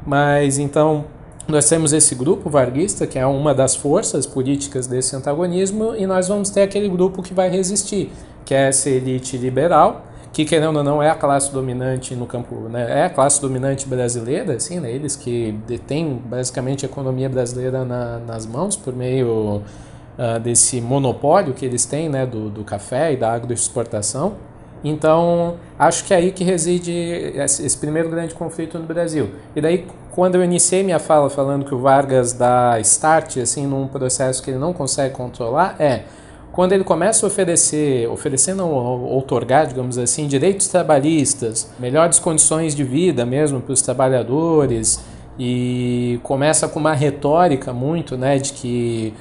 Mas 0.07 0.59
então 0.59 1.07
nós 1.47 1.69
temos 1.69 1.93
esse 1.93 2.15
grupo 2.15 2.49
varguista, 2.49 3.07
que 3.07 3.19
é 3.19 3.27
uma 3.27 3.55
das 3.55 3.77
forças 3.77 4.27
políticas 4.27 4.87
desse 4.87 5.15
antagonismo, 5.15 5.95
e 5.95 6.07
nós 6.07 6.29
vamos 6.29 6.51
ter 6.51 6.63
aquele 6.63 6.89
grupo 6.89 7.23
que 7.23 7.35
vai 7.35 7.51
resistir, 7.51 8.11
que 8.45 8.55
é 8.55 8.69
essa 8.69 8.89
elite 8.89 9.37
liberal, 9.37 10.07
que 10.33 10.45
querendo 10.45 10.77
ou 10.77 10.85
não 10.85 11.03
é 11.03 11.11
a 11.11 11.15
classe 11.15 11.53
dominante 11.53 12.17
no 12.17 12.27
campo, 12.27 12.69
né, 12.69 13.01
é 13.01 13.05
a 13.05 13.11
classe 13.11 13.41
dominante 13.41 13.87
brasileira, 13.87 14.55
assim, 14.55 14.81
né, 14.81 14.91
eles 14.91 15.15
que 15.15 15.53
detêm 15.67 16.21
basicamente 16.25 16.85
a 16.85 16.89
economia 16.89 17.29
brasileira 17.29 17.85
na, 17.85 18.19
nas 18.19 18.45
mãos 18.45 18.75
por 18.75 18.95
meio 18.95 19.63
uh, 20.19 20.41
desse 20.43 20.81
monopólio 20.81 21.55
que 21.55 21.65
eles 21.65 21.85
têm, 21.85 22.09
né, 22.09 22.27
do, 22.27 22.51
do 22.51 22.65
café 22.65 23.13
e 23.13 23.17
da 23.17 23.33
agroexportação. 23.33 24.35
Então, 24.83 25.57
acho 25.79 26.05
que 26.05 26.13
é 26.13 26.19
aí 26.19 26.31
que 26.31 26.45
reside 26.45 26.93
esse, 26.93 27.79
primeiro 27.79 28.11
grande 28.11 28.35
conflito 28.35 28.79
no 28.79 28.85
Brasil. 28.85 29.31
E 29.57 29.61
daí, 29.61 29.87
quando 30.15 30.37
eu 30.37 30.45
iniciei 30.45 30.85
minha 30.85 31.01
fala 31.01 31.29
falando 31.29 31.65
que 31.65 31.75
o 31.75 31.79
Vargas 31.79 32.33
dá 32.33 32.79
start, 32.79 33.39
assim, 33.39 33.67
num 33.67 33.89
processo 33.89 34.41
que 34.41 34.51
ele 34.51 34.59
não 34.59 34.73
consegue 34.73 35.13
controlar, 35.13 35.75
é 35.81 36.03
quando 36.53 36.73
ele 36.73 36.85
começa 36.85 37.27
a 37.27 37.29
oferecer, 37.29 38.09
oferecer 38.09 38.55
não, 38.55 38.71
outorgar, 38.73 39.67
digamos 39.67 39.99
assim, 39.99 40.29
direitos 40.29 40.69
trabalhistas, 40.69 41.69
melhores 41.81 42.21
condições 42.21 42.77
de 42.77 42.85
vida 42.85 43.27
mesmo 43.27 43.61
para 43.61 43.73
os 43.73 43.83
trabalhadores, 43.83 45.01
e 45.37 46.21
começa 46.23 46.69
com 46.69 46.79
uma 46.79 46.95
retórica 46.95 47.73
muito, 47.73 48.17
né, 48.17 48.39
de 48.39 48.53
que 48.53 49.13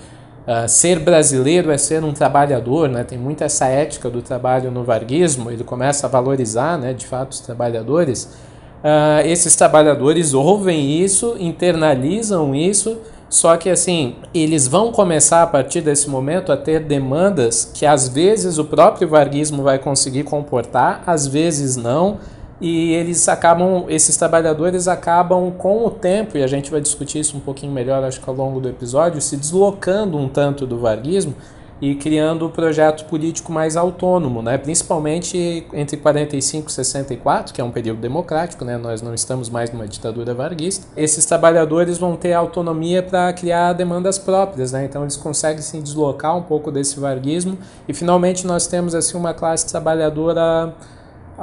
uh, 0.48 0.70
ser 0.70 1.00
brasileiro 1.00 1.72
é 1.72 1.78
ser 1.80 2.04
um 2.04 2.14
trabalhador, 2.14 2.88
né, 2.88 3.04
tem 3.04 3.18
muito 3.18 3.44
essa 3.44 3.66
ética 3.66 4.12
do 4.12 4.22
trabalho 4.22 4.70
no 4.70 4.84
varguismo, 4.84 5.50
ele 5.50 5.64
começa 5.64 6.06
a 6.06 6.10
valorizar, 6.10 6.78
né, 6.78 6.94
de 6.94 7.08
fato, 7.08 7.32
os 7.32 7.40
trabalhadores. 7.40 8.53
Uh, 8.84 9.26
esses 9.26 9.56
trabalhadores 9.56 10.34
ouvem 10.34 11.02
isso, 11.02 11.38
internalizam 11.40 12.54
isso 12.54 12.98
só 13.34 13.58
que 13.58 13.68
assim, 13.68 14.18
eles 14.32 14.68
vão 14.68 14.92
começar 14.92 15.42
a 15.42 15.48
partir 15.48 15.82
desse 15.82 16.08
momento 16.08 16.52
a 16.52 16.56
ter 16.56 16.82
demandas 16.82 17.66
que 17.74 17.84
às 17.84 18.08
vezes 18.08 18.60
o 18.60 18.66
próprio 18.66 19.10
varguismo 19.10 19.64
vai 19.64 19.80
conseguir 19.80 20.22
comportar, 20.22 21.02
às 21.08 21.26
vezes 21.26 21.76
não, 21.76 22.20
e 22.62 22.94
eles 22.94 23.28
acabam, 23.28 23.86
esses 23.90 24.16
trabalhadores 24.18 24.88
acabam 24.88 25.50
com 25.50 25.84
o 25.84 25.90
tempo, 25.90 26.38
e 26.38 26.44
a 26.44 26.48
gente 26.48 26.70
vai 26.70 26.80
discutir 26.80 27.22
isso 27.22 27.36
um 27.36 27.40
pouquinho 27.40 27.72
melhor 27.72 28.04
acho 28.04 28.22
que 28.22 28.30
ao 28.30 28.36
longo 28.36 28.60
do 28.60 28.70
episódio, 28.70 29.20
se 29.20 29.36
deslocando 29.36 30.16
um 30.16 30.30
tanto 30.30 30.68
do 30.68 30.78
varguismo 30.78 31.34
e 31.84 31.96
criando 31.96 32.46
um 32.46 32.50
projeto 32.50 33.04
político 33.10 33.52
mais 33.52 33.76
autônomo, 33.76 34.42
né? 34.42 34.58
principalmente 34.58 35.68
entre 35.74 35.98
45 35.98 36.70
e 36.70 36.72
64, 36.72 37.54
que 37.54 37.60
é 37.60 37.64
um 37.64 37.72
período 37.72 38.00
democrático, 38.00 38.64
né? 38.64 38.78
nós 38.78 39.02
não 39.02 39.14
estamos 39.14 39.50
mais 39.50 39.70
numa 39.70 39.86
ditadura 39.86 40.34
varguista. 40.34 40.88
Esses 40.96 41.26
trabalhadores 41.26 41.98
vão 41.98 42.16
ter 42.16 42.32
autonomia 42.32 43.04
para 43.04 43.34
criar 43.34 43.74
demandas 43.74 44.18
próprias, 44.18 44.72
né? 44.72 44.86
então 44.86 45.02
eles 45.02 45.18
conseguem 45.18 45.62
se 45.62 45.78
deslocar 45.82 46.38
um 46.38 46.44
pouco 46.44 46.72
desse 46.72 46.98
varguismo 46.98 47.58
e 47.86 47.94
finalmente 47.94 48.48
nós 48.48 48.66
temos 48.66 48.96
assim 48.96 49.18
uma 49.18 49.34
classe 49.34 49.68
trabalhadora 49.68 50.74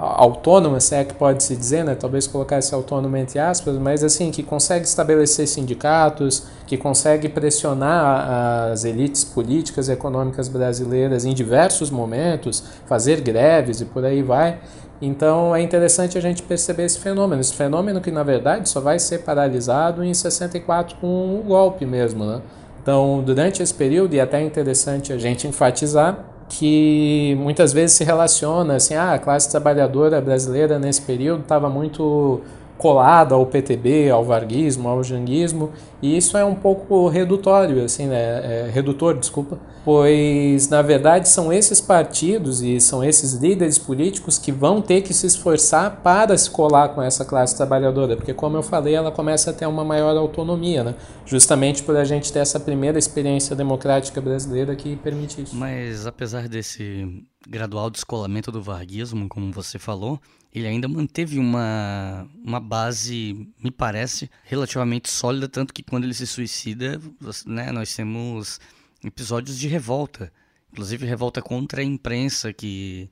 autônoma, 0.00 0.80
se 0.80 0.94
é 0.94 1.04
que 1.04 1.14
pode 1.14 1.42
se 1.42 1.54
dizer, 1.54 1.84
né? 1.84 1.94
talvez 1.94 2.26
colocar 2.26 2.58
esse 2.58 2.74
autônomo 2.74 3.16
entre 3.16 3.38
aspas, 3.38 3.76
mas 3.76 4.02
assim, 4.02 4.30
que 4.30 4.42
consegue 4.42 4.86
estabelecer 4.86 5.46
sindicatos, 5.46 6.44
que 6.66 6.76
consegue 6.76 7.28
pressionar 7.28 8.70
as 8.72 8.84
elites 8.84 9.24
políticas 9.24 9.88
e 9.88 9.92
econômicas 9.92 10.48
brasileiras 10.48 11.24
em 11.24 11.34
diversos 11.34 11.90
momentos, 11.90 12.64
fazer 12.86 13.20
greves 13.20 13.80
e 13.80 13.84
por 13.84 14.04
aí 14.04 14.22
vai. 14.22 14.58
Então 15.02 15.54
é 15.54 15.60
interessante 15.60 16.16
a 16.16 16.20
gente 16.20 16.42
perceber 16.42 16.84
esse 16.84 16.98
fenômeno, 16.98 17.40
esse 17.40 17.54
fenômeno 17.54 18.00
que 18.00 18.10
na 18.10 18.22
verdade 18.22 18.68
só 18.68 18.80
vai 18.80 18.98
ser 18.98 19.18
paralisado 19.18 20.02
em 20.02 20.12
64 20.14 20.96
com 20.96 21.40
o 21.40 21.42
golpe 21.42 21.84
mesmo, 21.84 22.24
né? 22.24 22.40
Então, 22.82 23.22
durante 23.22 23.62
esse 23.62 23.74
período, 23.74 24.14
e 24.14 24.20
até 24.20 24.40
é 24.40 24.44
interessante 24.44 25.12
a 25.12 25.18
gente 25.18 25.46
enfatizar, 25.46 26.29
que 26.50 27.36
muitas 27.38 27.72
vezes 27.72 27.96
se 27.96 28.04
relaciona 28.04 28.74
assim, 28.74 28.94
ah, 28.94 29.14
a 29.14 29.18
classe 29.18 29.48
trabalhadora 29.48 30.20
brasileira 30.20 30.78
nesse 30.78 31.00
período 31.00 31.42
estava 31.42 31.70
muito 31.70 32.40
colada 32.80 33.34
ao 33.34 33.44
PTB, 33.44 34.10
ao 34.10 34.24
varguismo, 34.24 34.88
ao 34.88 35.04
janguismo, 35.04 35.70
e 36.00 36.16
isso 36.16 36.36
é 36.36 36.44
um 36.44 36.54
pouco 36.54 37.08
redutório, 37.08 37.84
assim, 37.84 38.06
né? 38.06 38.16
É, 38.16 38.70
redutor, 38.72 39.18
desculpa, 39.18 39.58
pois 39.84 40.68
na 40.68 40.80
verdade 40.80 41.28
são 41.28 41.52
esses 41.52 41.80
partidos 41.80 42.62
e 42.62 42.80
são 42.80 43.04
esses 43.04 43.34
líderes 43.34 43.78
políticos 43.78 44.38
que 44.38 44.50
vão 44.50 44.80
ter 44.80 45.02
que 45.02 45.12
se 45.12 45.26
esforçar 45.26 46.00
para 46.02 46.36
se 46.38 46.50
colar 46.50 46.88
com 46.88 47.02
essa 47.02 47.24
classe 47.24 47.54
trabalhadora, 47.54 48.16
porque 48.16 48.32
como 48.32 48.56
eu 48.56 48.62
falei, 48.62 48.94
ela 48.94 49.12
começa 49.12 49.50
a 49.50 49.52
ter 49.52 49.66
uma 49.66 49.84
maior 49.84 50.16
autonomia, 50.16 50.82
né? 50.82 50.94
Justamente 51.26 51.82
por 51.82 51.96
a 51.96 52.04
gente 52.04 52.32
ter 52.32 52.38
essa 52.38 52.58
primeira 52.58 52.98
experiência 52.98 53.54
democrática 53.54 54.20
brasileira 54.20 54.74
que 54.74 54.96
permite 54.96 55.42
isso. 55.42 55.54
Mas 55.54 56.06
apesar 56.06 56.48
desse 56.48 57.24
gradual 57.46 57.90
descolamento 57.90 58.50
do 58.50 58.62
varguismo, 58.62 59.28
como 59.28 59.52
você 59.52 59.78
falou, 59.78 60.18
ele 60.52 60.66
ainda 60.66 60.88
manteve 60.88 61.38
uma, 61.38 62.28
uma 62.44 62.60
base, 62.60 63.48
me 63.62 63.70
parece, 63.70 64.30
relativamente 64.44 65.10
sólida, 65.10 65.48
tanto 65.48 65.72
que 65.72 65.82
quando 65.82 66.04
ele 66.04 66.14
se 66.14 66.26
suicida, 66.26 67.00
né, 67.46 67.70
nós 67.70 67.94
temos 67.94 68.60
episódios 69.04 69.58
de 69.58 69.68
revolta, 69.68 70.32
inclusive 70.72 71.06
revolta 71.06 71.40
contra 71.40 71.80
a 71.80 71.84
imprensa 71.84 72.52
que 72.52 73.10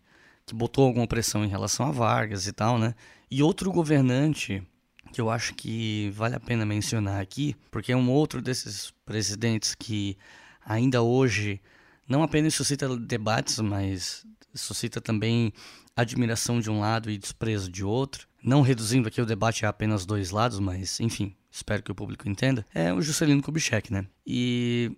que 0.48 0.54
botou 0.54 0.86
alguma 0.86 1.06
pressão 1.06 1.44
em 1.44 1.48
relação 1.48 1.86
a 1.86 1.90
Vargas 1.92 2.46
e 2.46 2.52
tal, 2.52 2.78
né? 2.78 2.94
E 3.30 3.42
outro 3.42 3.70
governante 3.70 4.66
que 5.12 5.20
eu 5.20 5.30
acho 5.30 5.54
que 5.54 6.10
vale 6.14 6.34
a 6.34 6.40
pena 6.40 6.64
mencionar 6.64 7.20
aqui, 7.20 7.54
porque 7.70 7.92
é 7.92 7.96
um 7.96 8.10
outro 8.10 8.40
desses 8.40 8.92
presidentes 9.04 9.74
que 9.74 10.16
ainda 10.64 11.02
hoje 11.02 11.60
não 12.08 12.22
apenas 12.22 12.54
suscita 12.54 12.96
debates, 12.96 13.58
mas 13.58 14.26
suscita 14.54 15.00
também 15.00 15.52
admiração 16.00 16.60
de 16.60 16.70
um 16.70 16.80
lado 16.80 17.10
e 17.10 17.18
desprezo 17.18 17.70
de 17.70 17.84
outro. 17.84 18.28
Não 18.42 18.62
reduzindo 18.62 19.08
aqui 19.08 19.20
o 19.20 19.26
debate 19.26 19.66
a 19.66 19.68
apenas 19.68 20.06
dois 20.06 20.30
lados, 20.30 20.58
mas 20.60 21.00
enfim, 21.00 21.34
espero 21.50 21.82
que 21.82 21.90
o 21.90 21.94
público 21.94 22.28
entenda. 22.28 22.64
É 22.74 22.92
o 22.92 23.02
Juscelino 23.02 23.42
Kubitschek, 23.42 23.92
né? 23.92 24.06
E 24.26 24.92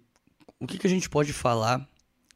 o 0.59 0.67
que, 0.67 0.79
que 0.79 0.87
a 0.87 0.91
gente 0.91 1.09
pode 1.09 1.33
falar 1.33 1.89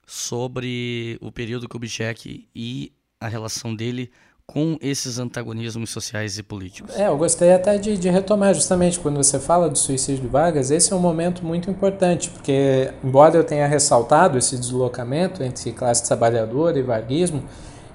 sobre 0.07 1.19
o 1.21 1.31
período 1.31 1.69
Kubitschek 1.69 2.49
e 2.55 2.93
a 3.21 3.29
relação 3.29 3.75
dele 3.75 4.11
com 4.47 4.77
esses 4.81 5.19
antagonismos 5.19 5.89
sociais 5.91 6.37
e 6.37 6.43
políticos. 6.43 6.95
É, 6.95 7.09
eu 7.09 7.17
gostaria 7.17 7.57
até 7.57 7.79
de, 7.79 7.97
de, 7.97 8.11
retomar 8.11 8.53
justamente 8.53 9.01
quando 9.01 9.17
você 9.17 9.41
fala 9.41 9.71
do 9.71 9.79
suicídio 9.79 10.23
de 10.23 10.29
Vargas, 10.29 10.71
esse 10.71 10.93
é 10.93 10.97
um 10.97 11.01
momento 11.01 11.45
muito 11.45 11.71
importante, 11.71 12.29
porque 12.29 12.93
embora 13.03 13.37
eu 13.37 13.45
tenha 13.45 13.67
ressaltado 13.67 14.37
esse 14.37 14.59
deslocamento 14.59 15.43
entre 15.43 15.73
classe 15.73 16.05
trabalhadora 16.05 16.79
e 16.79 16.83
varguismo, 16.83 17.43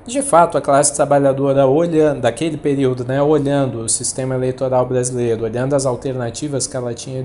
de 0.10 0.22
fato, 0.22 0.58
a 0.58 0.62
classe 0.62 0.94
trabalhadora 0.94 1.66
olhando, 1.66 2.22
daquele 2.22 2.58
período, 2.58 3.06
né, 3.06 3.22
olhando 3.22 3.82
o 3.82 3.90
sistema 3.90 4.36
eleitoral 4.36 4.86
brasileiro, 4.86 5.44
olhando 5.44 5.76
as 5.76 5.86
alternativas 5.86 6.68
que 6.68 6.76
ela 6.76 6.94
tinha 6.94 7.24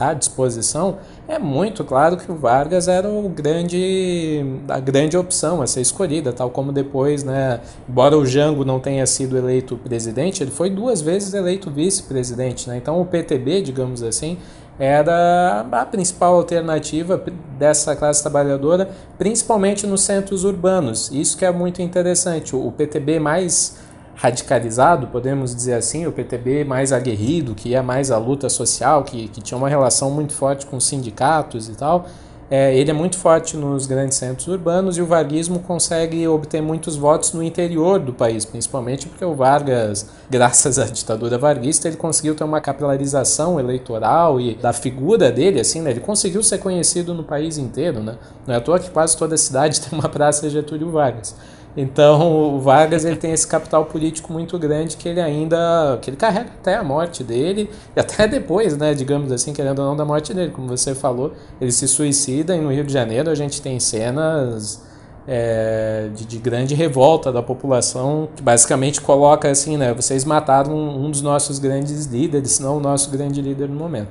à 0.00 0.12
disposição, 0.12 0.98
é 1.26 1.38
muito 1.38 1.84
claro 1.84 2.16
que 2.16 2.30
o 2.30 2.34
Vargas 2.34 2.88
era 2.88 3.08
o 3.08 3.28
grande, 3.28 4.44
a 4.68 4.80
grande 4.80 5.16
opção 5.16 5.62
a 5.62 5.66
ser 5.66 5.80
escolhida, 5.80 6.32
tal 6.32 6.50
como 6.50 6.72
depois, 6.72 7.22
né, 7.22 7.60
embora 7.88 8.18
o 8.18 8.26
Jango 8.26 8.64
não 8.64 8.80
tenha 8.80 9.06
sido 9.06 9.38
eleito 9.38 9.76
presidente, 9.76 10.42
ele 10.42 10.50
foi 10.50 10.68
duas 10.68 11.00
vezes 11.00 11.32
eleito 11.32 11.70
vice-presidente. 11.70 12.68
Né, 12.68 12.76
então 12.76 13.00
o 13.00 13.06
PTB, 13.06 13.62
digamos 13.62 14.02
assim, 14.02 14.38
era 14.78 15.66
a 15.70 15.84
principal 15.84 16.34
alternativa 16.34 17.20
dessa 17.58 17.96
classe 17.96 18.22
trabalhadora, 18.22 18.90
principalmente 19.18 19.86
nos 19.86 20.02
centros 20.02 20.44
urbanos. 20.44 21.10
Isso 21.12 21.36
que 21.36 21.44
é 21.44 21.50
muito 21.50 21.82
interessante. 21.82 22.54
O 22.54 22.70
PTB 22.70 23.18
mais 23.18 23.76
radicalizado, 24.14 25.06
podemos 25.08 25.54
dizer 25.54 25.74
assim, 25.74 26.06
o 26.06 26.12
PTB 26.12 26.64
mais 26.64 26.92
aguerrido, 26.92 27.54
que 27.54 27.70
ia 27.70 27.82
mais 27.82 28.10
à 28.10 28.18
luta 28.18 28.48
social, 28.48 29.04
que, 29.04 29.28
que 29.28 29.40
tinha 29.40 29.56
uma 29.56 29.68
relação 29.68 30.10
muito 30.10 30.32
forte 30.32 30.66
com 30.66 30.76
os 30.76 30.86
sindicatos 30.86 31.68
e 31.68 31.72
tal, 31.72 32.06
é, 32.50 32.74
ele 32.74 32.90
é 32.90 32.94
muito 32.94 33.18
forte 33.18 33.56
nos 33.56 33.86
grandes 33.86 34.16
centros 34.16 34.48
urbanos 34.48 34.96
e 34.96 35.02
o 35.02 35.06
varguismo 35.06 35.58
consegue 35.58 36.26
obter 36.26 36.62
muitos 36.62 36.96
votos 36.96 37.34
no 37.34 37.42
interior 37.42 37.98
do 37.98 38.12
país, 38.12 38.44
principalmente 38.44 39.06
porque 39.06 39.24
o 39.24 39.34
Vargas, 39.34 40.08
graças 40.30 40.78
à 40.78 40.84
ditadura 40.84 41.36
varguista, 41.36 41.88
ele 41.88 41.96
conseguiu 41.96 42.34
ter 42.34 42.44
uma 42.44 42.60
capilarização 42.60 43.60
eleitoral 43.60 44.40
e 44.40 44.54
da 44.54 44.72
figura 44.72 45.30
dele, 45.30 45.60
assim, 45.60 45.82
né, 45.82 45.90
ele 45.90 46.00
conseguiu 46.00 46.42
ser 46.42 46.58
conhecido 46.58 47.12
no 47.12 47.22
país 47.22 47.58
inteiro, 47.58 48.00
né? 48.00 48.16
Não 48.46 48.54
é 48.54 48.58
à 48.58 48.60
toa 48.60 48.78
que 48.78 48.90
quase 48.90 49.16
toda 49.16 49.36
cidade 49.36 49.80
tem 49.86 49.98
uma 49.98 50.08
praça 50.08 50.48
Getúlio 50.48 50.90
Vargas. 50.90 51.34
Então 51.80 52.56
o 52.56 52.58
Vargas 52.58 53.04
ele 53.04 53.14
tem 53.14 53.30
esse 53.30 53.46
capital 53.46 53.84
político 53.84 54.32
muito 54.32 54.58
grande 54.58 54.96
que 54.96 55.08
ele 55.08 55.20
ainda 55.20 55.96
que 56.02 56.10
ele 56.10 56.16
carrega 56.16 56.50
até 56.50 56.74
a 56.74 56.82
morte 56.82 57.22
dele 57.22 57.70
e 57.94 58.00
até 58.00 58.26
depois, 58.26 58.76
né, 58.76 58.94
digamos 58.94 59.30
assim, 59.30 59.52
querendo 59.52 59.78
ou 59.78 59.84
não 59.84 59.96
da 59.96 60.04
morte 60.04 60.34
dele, 60.34 60.50
como 60.50 60.66
você 60.66 60.92
falou, 60.92 61.34
ele 61.60 61.70
se 61.70 61.86
suicida 61.86 62.56
e 62.56 62.60
no 62.60 62.72
Rio 62.72 62.82
de 62.82 62.92
Janeiro 62.92 63.30
a 63.30 63.34
gente 63.36 63.62
tem 63.62 63.78
cenas 63.78 64.82
é, 65.24 66.08
de, 66.12 66.26
de, 66.26 66.38
grande 66.38 66.74
revolta 66.74 67.30
da 67.30 67.44
população 67.44 68.28
que 68.34 68.42
basicamente 68.42 69.00
coloca 69.00 69.48
assim, 69.48 69.76
né, 69.76 69.94
vocês 69.94 70.24
mataram 70.24 70.74
um, 70.74 71.04
um 71.04 71.10
dos 71.12 71.22
nossos 71.22 71.60
grandes 71.60 72.06
líderes, 72.06 72.58
não 72.58 72.78
o 72.78 72.80
nosso 72.80 73.08
grande 73.08 73.40
líder 73.40 73.68
no 73.68 73.76
momento. 73.76 74.10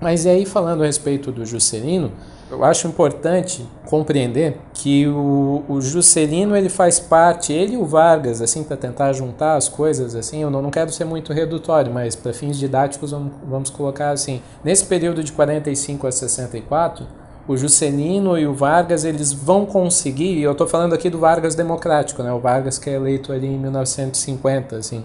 Mas 0.00 0.24
e 0.24 0.30
aí 0.30 0.46
falando 0.46 0.84
a 0.84 0.86
respeito 0.86 1.30
do 1.30 1.44
Juscelino, 1.44 2.12
eu 2.50 2.64
acho 2.64 2.88
importante 2.88 3.66
compreender 3.84 4.58
que 4.72 5.06
o, 5.06 5.64
o 5.68 5.80
Juscelino 5.80 6.56
ele 6.56 6.68
faz 6.68 6.98
parte, 6.98 7.52
ele 7.52 7.74
e 7.74 7.76
o 7.76 7.84
Vargas, 7.84 8.40
assim, 8.40 8.64
para 8.64 8.76
tentar 8.76 9.12
juntar 9.12 9.56
as 9.56 9.68
coisas, 9.68 10.14
assim, 10.14 10.42
eu 10.42 10.50
não, 10.50 10.62
não 10.62 10.70
quero 10.70 10.90
ser 10.90 11.04
muito 11.04 11.32
redutório, 11.32 11.92
mas 11.92 12.16
para 12.16 12.32
fins 12.32 12.58
didáticos 12.58 13.10
vamos, 13.10 13.32
vamos 13.46 13.70
colocar 13.70 14.10
assim. 14.10 14.40
Nesse 14.64 14.86
período 14.86 15.22
de 15.22 15.32
45 15.32 16.06
a 16.06 16.12
64, 16.12 17.06
o 17.46 17.56
Juscelino 17.56 18.38
e 18.38 18.46
o 18.46 18.54
Vargas 18.54 19.04
eles 19.04 19.32
vão 19.32 19.66
conseguir, 19.66 20.38
e 20.38 20.42
eu 20.42 20.52
estou 20.52 20.66
falando 20.66 20.94
aqui 20.94 21.10
do 21.10 21.18
Vargas 21.18 21.54
democrático, 21.54 22.22
né? 22.22 22.32
O 22.32 22.38
Vargas 22.38 22.78
que 22.78 22.88
é 22.88 22.94
eleito 22.94 23.32
ali 23.32 23.46
em 23.46 23.58
1950, 23.58 24.76
assim. 24.76 25.04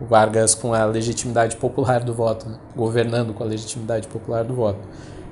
O 0.00 0.04
Vargas 0.04 0.54
com 0.54 0.72
a 0.72 0.84
legitimidade 0.84 1.56
popular 1.56 2.00
do 2.00 2.14
voto, 2.14 2.48
né? 2.48 2.56
governando 2.76 3.34
com 3.34 3.42
a 3.42 3.46
legitimidade 3.46 4.06
popular 4.06 4.44
do 4.44 4.54
voto. 4.54 4.78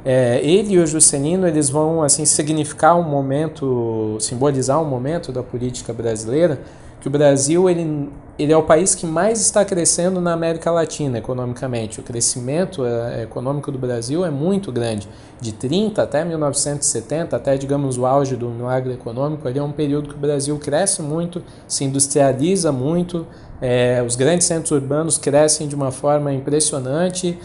É, 0.08 0.38
ele 0.40 0.74
e 0.74 0.78
o 0.78 0.86
Juscelino 0.86 1.48
eles 1.48 1.68
vão 1.68 2.00
assim 2.00 2.24
significar 2.24 2.96
um 2.96 3.02
momento, 3.02 4.16
simbolizar 4.20 4.80
um 4.80 4.84
momento 4.84 5.32
da 5.32 5.42
política 5.42 5.92
brasileira 5.92 6.60
que 7.00 7.08
o 7.08 7.10
Brasil 7.10 7.68
ele, 7.68 8.08
ele 8.38 8.52
é 8.52 8.56
o 8.56 8.62
país 8.62 8.94
que 8.94 9.04
mais 9.04 9.40
está 9.40 9.64
crescendo 9.64 10.20
na 10.20 10.32
América 10.32 10.70
Latina 10.70 11.18
economicamente. 11.18 11.98
O 11.98 12.04
crescimento 12.04 12.84
é, 12.86 13.24
econômico 13.24 13.72
do 13.72 13.78
Brasil 13.78 14.24
é 14.24 14.30
muito 14.30 14.70
grande. 14.70 15.08
De 15.40 15.52
30 15.52 16.00
até 16.00 16.24
1970, 16.24 17.34
até 17.34 17.56
digamos 17.56 17.98
o 17.98 18.06
auge 18.06 18.36
do 18.36 18.48
milagre 18.48 18.94
econômico, 18.94 19.48
ali 19.48 19.58
é 19.58 19.62
um 19.62 19.72
período 19.72 20.08
que 20.10 20.14
o 20.14 20.18
Brasil 20.18 20.56
cresce 20.56 21.02
muito, 21.02 21.42
se 21.66 21.82
industrializa 21.82 22.70
muito, 22.70 23.26
é, 23.60 24.04
os 24.06 24.14
grandes 24.14 24.46
centros 24.46 24.70
urbanos 24.70 25.18
crescem 25.18 25.66
de 25.66 25.74
uma 25.74 25.90
forma 25.90 26.32
impressionante 26.32 27.36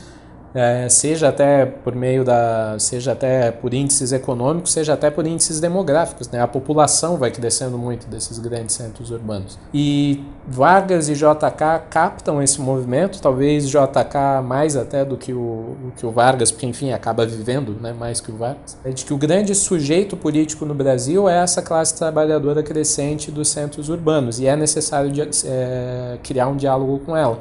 é, 0.54 0.90
seja 0.90 1.30
até 1.30 1.66
por 1.66 1.96
meio 1.96 2.24
da, 2.24 2.76
seja 2.78 3.14
até 3.14 3.52
por 3.52 3.74
índices 3.74 4.12
econômicos, 4.12 4.72
seja 4.74 4.94
até 4.94 5.10
por 5.10 5.26
índices 5.26 5.60
demográficos, 5.60 6.30
né? 6.30 6.42
A 6.42 6.48
população 6.48 7.18
vai 7.18 7.32
crescendo 7.32 7.78
muito 7.78 8.08
desses 8.08 8.38
grandes 8.40 8.76
centros 8.76 9.12
urbanos. 9.12 9.58
E 9.74 10.24
Vargas 10.48 11.08
e 11.08 11.14
JK 11.14 11.88
captam 11.90 12.42
esse 12.42 12.60
movimento, 12.60 13.22
talvez 13.22 13.70
JK 13.70 14.42
mais 14.44 14.76
até 14.76 15.06
do 15.06 15.16
que 15.16 15.34
o, 15.34 15.76
que 15.96 16.06
o 16.06 16.12
Vargas, 16.12 16.52
porque 16.52 16.66
enfim 16.66 16.92
acaba 16.92 17.26
vivendo, 17.26 17.76
né? 17.80 17.94
Mais 17.94 18.20
que 18.20 18.32
o 18.32 18.36
Vargas. 18.36 18.78
É 18.84 18.90
de 18.90 19.06
que 19.06 19.14
o 19.14 19.18
grande 19.18 19.56
sujeito 19.56 20.18
político 20.18 20.66
no 20.66 20.74
Brasil 20.74 21.30
é 21.30 21.38
essa 21.38 21.62
classe 21.62 21.96
trabalhadora 21.96 22.62
crescente 22.62 23.32
dos 23.32 23.50
centros 23.50 23.90
urbanos 23.90 24.40
e 24.40 24.48
é 24.48 24.56
necessário 24.56 25.12
de, 25.12 25.22
é, 25.46 26.18
criar 26.24 26.48
um 26.48 26.56
diálogo 26.56 27.00
com 27.06 27.16
ela. 27.16 27.40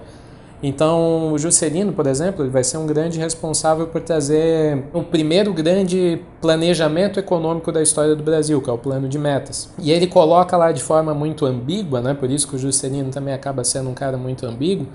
Então, 0.62 1.32
o 1.32 1.38
Juscelino, 1.38 1.92
por 1.92 2.06
exemplo, 2.06 2.44
ele 2.44 2.50
vai 2.50 2.62
ser 2.62 2.76
um 2.76 2.86
grande 2.86 3.18
responsável 3.18 3.86
por 3.86 4.02
trazer 4.02 4.84
o 4.92 5.02
primeiro 5.02 5.54
grande 5.54 6.20
planejamento 6.40 7.18
econômico 7.18 7.72
da 7.72 7.82
história 7.82 8.14
do 8.14 8.22
Brasil, 8.22 8.60
que 8.60 8.68
é 8.68 8.72
o 8.72 8.76
plano 8.76 9.08
de 9.08 9.18
metas. 9.18 9.70
E 9.78 9.90
ele 9.90 10.06
coloca 10.06 10.56
lá 10.58 10.70
de 10.70 10.82
forma 10.82 11.14
muito 11.14 11.46
ambígua, 11.46 12.02
né? 12.02 12.12
por 12.12 12.30
isso 12.30 12.46
que 12.46 12.56
o 12.56 12.58
Juscelino 12.58 13.10
também 13.10 13.32
acaba 13.32 13.64
sendo 13.64 13.88
um 13.88 13.94
cara 13.94 14.18
muito 14.18 14.44
ambíguo, 14.44 14.86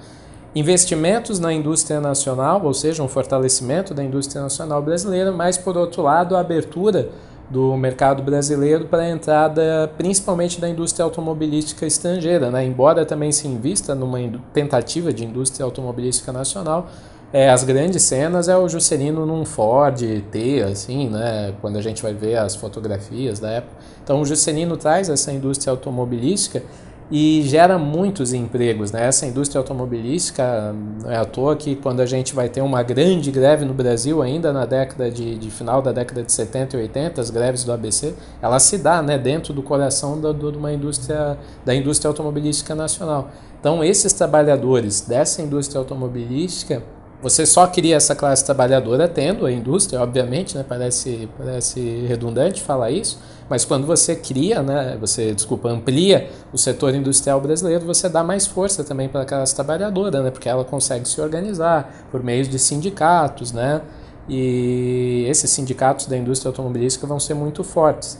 investimentos 0.53 1.39
na 1.39 1.51
indústria 1.51 1.99
nacional, 1.99 2.61
ou 2.63 2.73
seja, 2.73 3.01
um 3.01 3.07
fortalecimento 3.07 3.93
da 3.93 4.03
indústria 4.03 4.41
nacional 4.41 4.81
brasileira, 4.81 5.31
mas, 5.31 5.57
por 5.57 5.75
outro 5.75 6.03
lado, 6.03 6.35
a 6.35 6.39
abertura 6.39 7.09
do 7.49 7.75
mercado 7.77 8.23
brasileiro 8.23 8.85
para 8.85 9.03
a 9.03 9.09
entrada 9.09 9.91
principalmente 9.97 10.59
da 10.59 10.67
indústria 10.67 11.03
automobilística 11.03 11.85
estrangeira, 11.85 12.49
né? 12.49 12.65
embora 12.65 13.05
também 13.05 13.31
se 13.31 13.47
invista 13.47 13.93
numa 13.93 14.17
tentativa 14.53 15.13
de 15.13 15.23
indústria 15.23 15.63
automobilística 15.63 16.31
nacional, 16.31 16.89
é, 17.33 17.49
as 17.49 17.63
grandes 17.63 18.03
cenas 18.03 18.47
é 18.47 18.55
o 18.55 18.69
Juscelino 18.69 19.25
num 19.25 19.43
Ford 19.43 19.99
T, 20.31 20.61
assim, 20.61 21.09
né? 21.09 21.53
Quando 21.59 21.77
a 21.77 21.81
gente 21.81 22.01
vai 22.01 22.13
ver 22.13 22.37
as 22.37 22.55
fotografias 22.55 23.39
da 23.39 23.49
época. 23.49 23.75
Então 24.01 24.21
o 24.21 24.25
Juscelino 24.25 24.77
traz 24.77 25.09
essa 25.09 25.33
indústria 25.33 25.71
automobilística 25.71 26.63
e 27.11 27.43
gera 27.43 27.77
muitos 27.77 28.33
empregos. 28.33 28.91
Né? 28.91 29.05
Essa 29.05 29.25
indústria 29.25 29.59
automobilística, 29.59 30.73
não 31.01 31.11
é 31.11 31.17
à 31.17 31.25
toa 31.25 31.55
que 31.55 31.75
quando 31.75 31.99
a 31.99 32.05
gente 32.05 32.33
vai 32.33 32.49
ter 32.49 32.61
uma 32.61 32.81
grande 32.81 33.31
greve 33.31 33.65
no 33.65 33.73
Brasil, 33.73 34.21
ainda 34.21 34.51
na 34.51 34.65
década 34.65 35.11
de, 35.11 35.35
de 35.35 35.51
final 35.51 35.81
da 35.81 35.91
década 35.91 36.23
de 36.23 36.31
70 36.31 36.77
e 36.77 36.81
80, 36.81 37.21
as 37.21 37.29
greves 37.29 37.63
do 37.63 37.71
ABC, 37.71 38.13
ela 38.41 38.59
se 38.59 38.77
dá 38.77 39.01
né, 39.01 39.17
dentro 39.17 39.53
do 39.53 39.61
coração 39.61 40.19
da, 40.19 40.31
de 40.31 40.57
uma 40.57 40.73
indústria, 40.73 41.37
da 41.63 41.75
indústria 41.75 42.09
automobilística 42.09 42.73
nacional. 42.73 43.29
Então, 43.59 43.83
esses 43.83 44.13
trabalhadores 44.13 45.01
dessa 45.01 45.41
indústria 45.41 45.79
automobilística 45.79 46.83
você 47.21 47.45
só 47.45 47.65
cria 47.67 47.95
essa 47.95 48.15
classe 48.15 48.45
trabalhadora 48.45 49.07
tendo 49.07 49.45
a 49.45 49.51
indústria, 49.51 50.01
obviamente, 50.01 50.55
né? 50.57 50.65
parece, 50.67 51.29
parece 51.37 52.05
redundante 52.07 52.61
falar 52.61 52.91
isso, 52.91 53.19
mas 53.49 53.65
quando 53.65 53.87
você 53.87 54.15
cria, 54.15 54.61
né? 54.61 54.97
você, 54.99 55.33
desculpa, 55.33 55.69
amplia 55.69 56.29
o 56.53 56.57
setor 56.57 56.93
industrial 56.93 57.39
brasileiro, 57.39 57.85
você 57.85 58.09
dá 58.09 58.23
mais 58.23 58.45
força 58.45 58.83
também 58.83 59.07
para 59.09 59.21
a 59.21 59.25
classe 59.25 59.55
trabalhadora, 59.55 60.21
né? 60.21 60.31
porque 60.31 60.49
ela 60.49 60.63
consegue 60.63 61.07
se 61.07 61.19
organizar 61.19 62.07
por 62.11 62.23
meio 62.23 62.45
de 62.45 62.59
sindicatos, 62.59 63.51
né? 63.51 63.81
e 64.27 65.25
esses 65.27 65.49
sindicatos 65.51 66.07
da 66.07 66.17
indústria 66.17 66.49
automobilística 66.49 67.05
vão 67.05 67.19
ser 67.19 67.33
muito 67.33 67.63
fortes. 67.63 68.19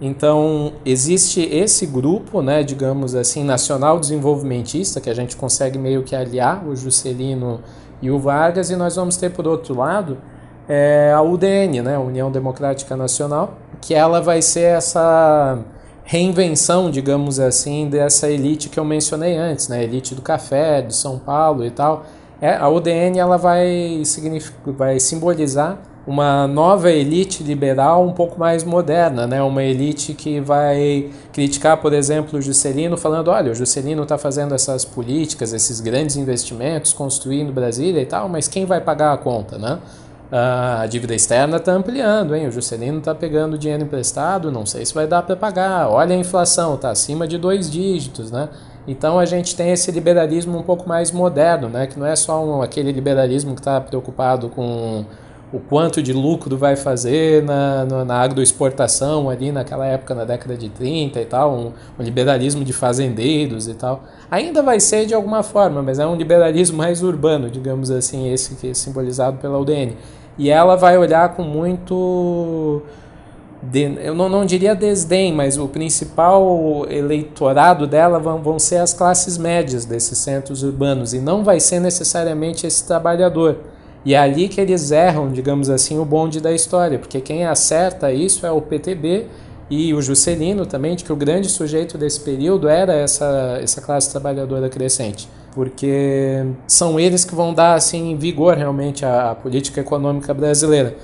Então, 0.00 0.72
existe 0.84 1.40
esse 1.40 1.86
grupo, 1.86 2.42
né, 2.42 2.64
digamos 2.64 3.14
assim, 3.14 3.44
nacional 3.44 4.00
desenvolvimentista, 4.00 5.00
que 5.00 5.08
a 5.08 5.14
gente 5.14 5.36
consegue 5.36 5.78
meio 5.78 6.02
que 6.02 6.16
aliar 6.16 6.66
o 6.66 6.74
Juscelino 6.74 7.60
e 8.00 8.10
o 8.10 8.18
Vargas, 8.18 8.70
e 8.70 8.76
nós 8.76 8.96
vamos 8.96 9.16
ter, 9.16 9.30
por 9.30 9.46
outro 9.46 9.74
lado, 9.74 10.18
é, 10.68 11.12
a 11.14 11.22
UDN, 11.22 11.82
né, 11.82 11.98
União 11.98 12.30
Democrática 12.30 12.96
Nacional, 12.96 13.54
que 13.80 13.94
ela 13.94 14.20
vai 14.20 14.40
ser 14.40 14.76
essa 14.76 15.58
reinvenção, 16.04 16.90
digamos 16.90 17.40
assim, 17.40 17.88
dessa 17.88 18.30
elite 18.30 18.68
que 18.68 18.78
eu 18.78 18.84
mencionei 18.84 19.36
antes, 19.36 19.68
né, 19.68 19.82
elite 19.82 20.14
do 20.14 20.22
café, 20.22 20.82
de 20.82 20.94
São 20.94 21.18
Paulo 21.18 21.64
e 21.64 21.70
tal. 21.70 22.04
É, 22.40 22.56
a 22.56 22.68
UDN 22.68 23.18
ela 23.18 23.38
vai, 23.38 24.02
vai 24.76 25.00
simbolizar 25.00 25.78
uma 26.06 26.46
nova 26.46 26.90
elite 26.90 27.42
liberal 27.42 28.06
um 28.06 28.12
pouco 28.12 28.38
mais 28.38 28.62
moderna, 28.62 29.26
né? 29.26 29.42
uma 29.42 29.62
elite 29.62 30.12
que 30.12 30.38
vai 30.38 31.10
criticar, 31.32 31.78
por 31.78 31.92
exemplo, 31.92 32.38
o 32.38 32.42
Juscelino, 32.42 32.96
falando: 32.96 33.28
olha, 33.28 33.52
o 33.52 33.54
Juscelino 33.54 34.02
está 34.02 34.18
fazendo 34.18 34.54
essas 34.54 34.84
políticas, 34.84 35.52
esses 35.52 35.80
grandes 35.80 36.16
investimentos, 36.16 36.92
construindo 36.92 37.52
Brasília 37.52 38.02
e 38.02 38.06
tal, 38.06 38.28
mas 38.28 38.46
quem 38.48 38.66
vai 38.66 38.80
pagar 38.80 39.12
a 39.14 39.16
conta? 39.16 39.56
Né? 39.56 39.78
A 40.30 40.86
dívida 40.86 41.14
externa 41.14 41.58
está 41.58 41.72
ampliando, 41.72 42.34
hein? 42.34 42.48
o 42.48 42.50
Juscelino 42.50 42.98
está 42.98 43.14
pegando 43.14 43.56
dinheiro 43.56 43.84
emprestado, 43.84 44.50
não 44.50 44.66
sei 44.66 44.84
se 44.84 44.92
vai 44.92 45.06
dar 45.06 45.22
para 45.22 45.36
pagar. 45.36 45.88
Olha 45.88 46.14
a 46.14 46.18
inflação, 46.18 46.74
está 46.74 46.90
acima 46.90 47.26
de 47.26 47.38
dois 47.38 47.70
dígitos. 47.70 48.30
Né? 48.30 48.48
Então 48.86 49.18
a 49.18 49.24
gente 49.24 49.54
tem 49.54 49.70
esse 49.70 49.90
liberalismo 49.92 50.58
um 50.58 50.62
pouco 50.62 50.88
mais 50.88 51.12
moderno, 51.12 51.68
né? 51.68 51.86
que 51.86 51.98
não 51.98 52.06
é 52.06 52.16
só 52.16 52.44
um, 52.44 52.62
aquele 52.62 52.90
liberalismo 52.90 53.54
que 53.54 53.60
está 53.60 53.80
preocupado 53.80 54.48
com 54.48 55.04
o 55.54 55.60
quanto 55.60 56.02
de 56.02 56.12
lucro 56.12 56.56
vai 56.56 56.74
fazer 56.74 57.44
na, 57.44 57.84
na, 57.84 58.04
na 58.04 58.16
agroexportação 58.16 59.30
ali 59.30 59.52
naquela 59.52 59.86
época, 59.86 60.12
na 60.12 60.24
década 60.24 60.56
de 60.56 60.68
30 60.68 61.20
e 61.20 61.24
tal, 61.24 61.54
um, 61.54 61.72
um, 61.96 62.02
liberalismo 62.02 62.64
de 62.64 62.72
fazendeiros 62.72 63.68
e 63.68 63.74
tal. 63.74 64.02
Ainda 64.28 64.64
vai 64.64 64.80
ser 64.80 65.06
de 65.06 65.14
alguma 65.14 65.44
forma, 65.44 65.80
mas 65.80 66.00
é 66.00 66.06
um 66.06 66.16
liberalismo 66.16 66.76
mais 66.76 67.04
urbano, 67.04 67.48
digamos 67.48 67.88
assim, 67.92 68.32
esse 68.32 68.56
que 68.56 68.70
é 68.70 68.74
simbolizado 68.74 69.36
pela 69.38 69.56
UDN. 69.56 69.96
E 70.36 70.50
ela 70.50 70.74
vai 70.74 70.98
olhar 70.98 71.36
com 71.36 71.44
muito. 71.44 72.82
De, 73.62 73.96
eu 74.02 74.12
não, 74.12 74.28
não 74.28 74.44
diria 74.44 74.74
desdém, 74.74 75.32
mas 75.32 75.56
o 75.56 75.68
principal 75.68 76.84
eleitorado 76.90 77.86
dela 77.86 78.18
vão, 78.18 78.42
vão 78.42 78.58
ser 78.58 78.78
as 78.78 78.92
classes 78.92 79.38
médias 79.38 79.84
desses 79.84 80.18
centros 80.18 80.64
urbanos, 80.64 81.14
e 81.14 81.20
não 81.20 81.44
vai 81.44 81.60
ser 81.60 81.78
necessariamente 81.78 82.66
esse 82.66 82.84
trabalhador 82.84 83.58
e 84.04 84.14
é 84.14 84.18
ali 84.18 84.48
que 84.48 84.60
eles 84.60 84.90
erram, 84.90 85.30
digamos 85.30 85.70
assim, 85.70 85.98
o 85.98 86.04
bonde 86.04 86.40
da 86.40 86.52
história, 86.52 86.98
porque 86.98 87.20
quem 87.20 87.46
acerta 87.46 88.12
isso 88.12 88.46
é 88.46 88.50
o 88.50 88.60
PTB 88.60 89.26
e 89.70 89.94
o 89.94 90.02
Juscelino 90.02 90.66
também, 90.66 90.94
de 90.94 91.04
que 91.04 91.12
o 91.12 91.16
grande 91.16 91.48
sujeito 91.48 91.96
desse 91.96 92.20
período 92.20 92.68
era 92.68 92.92
essa, 92.94 93.58
essa 93.62 93.80
classe 93.80 94.10
trabalhadora 94.10 94.68
crescente, 94.68 95.28
porque 95.54 96.44
são 96.66 97.00
eles 97.00 97.24
que 97.24 97.34
vão 97.34 97.54
dar 97.54 97.74
assim 97.74 98.16
vigor 98.16 98.56
realmente 98.56 99.06
à, 99.06 99.30
à 99.30 99.34
política 99.34 99.80
econômica 99.80 100.34
brasileira 100.34 100.94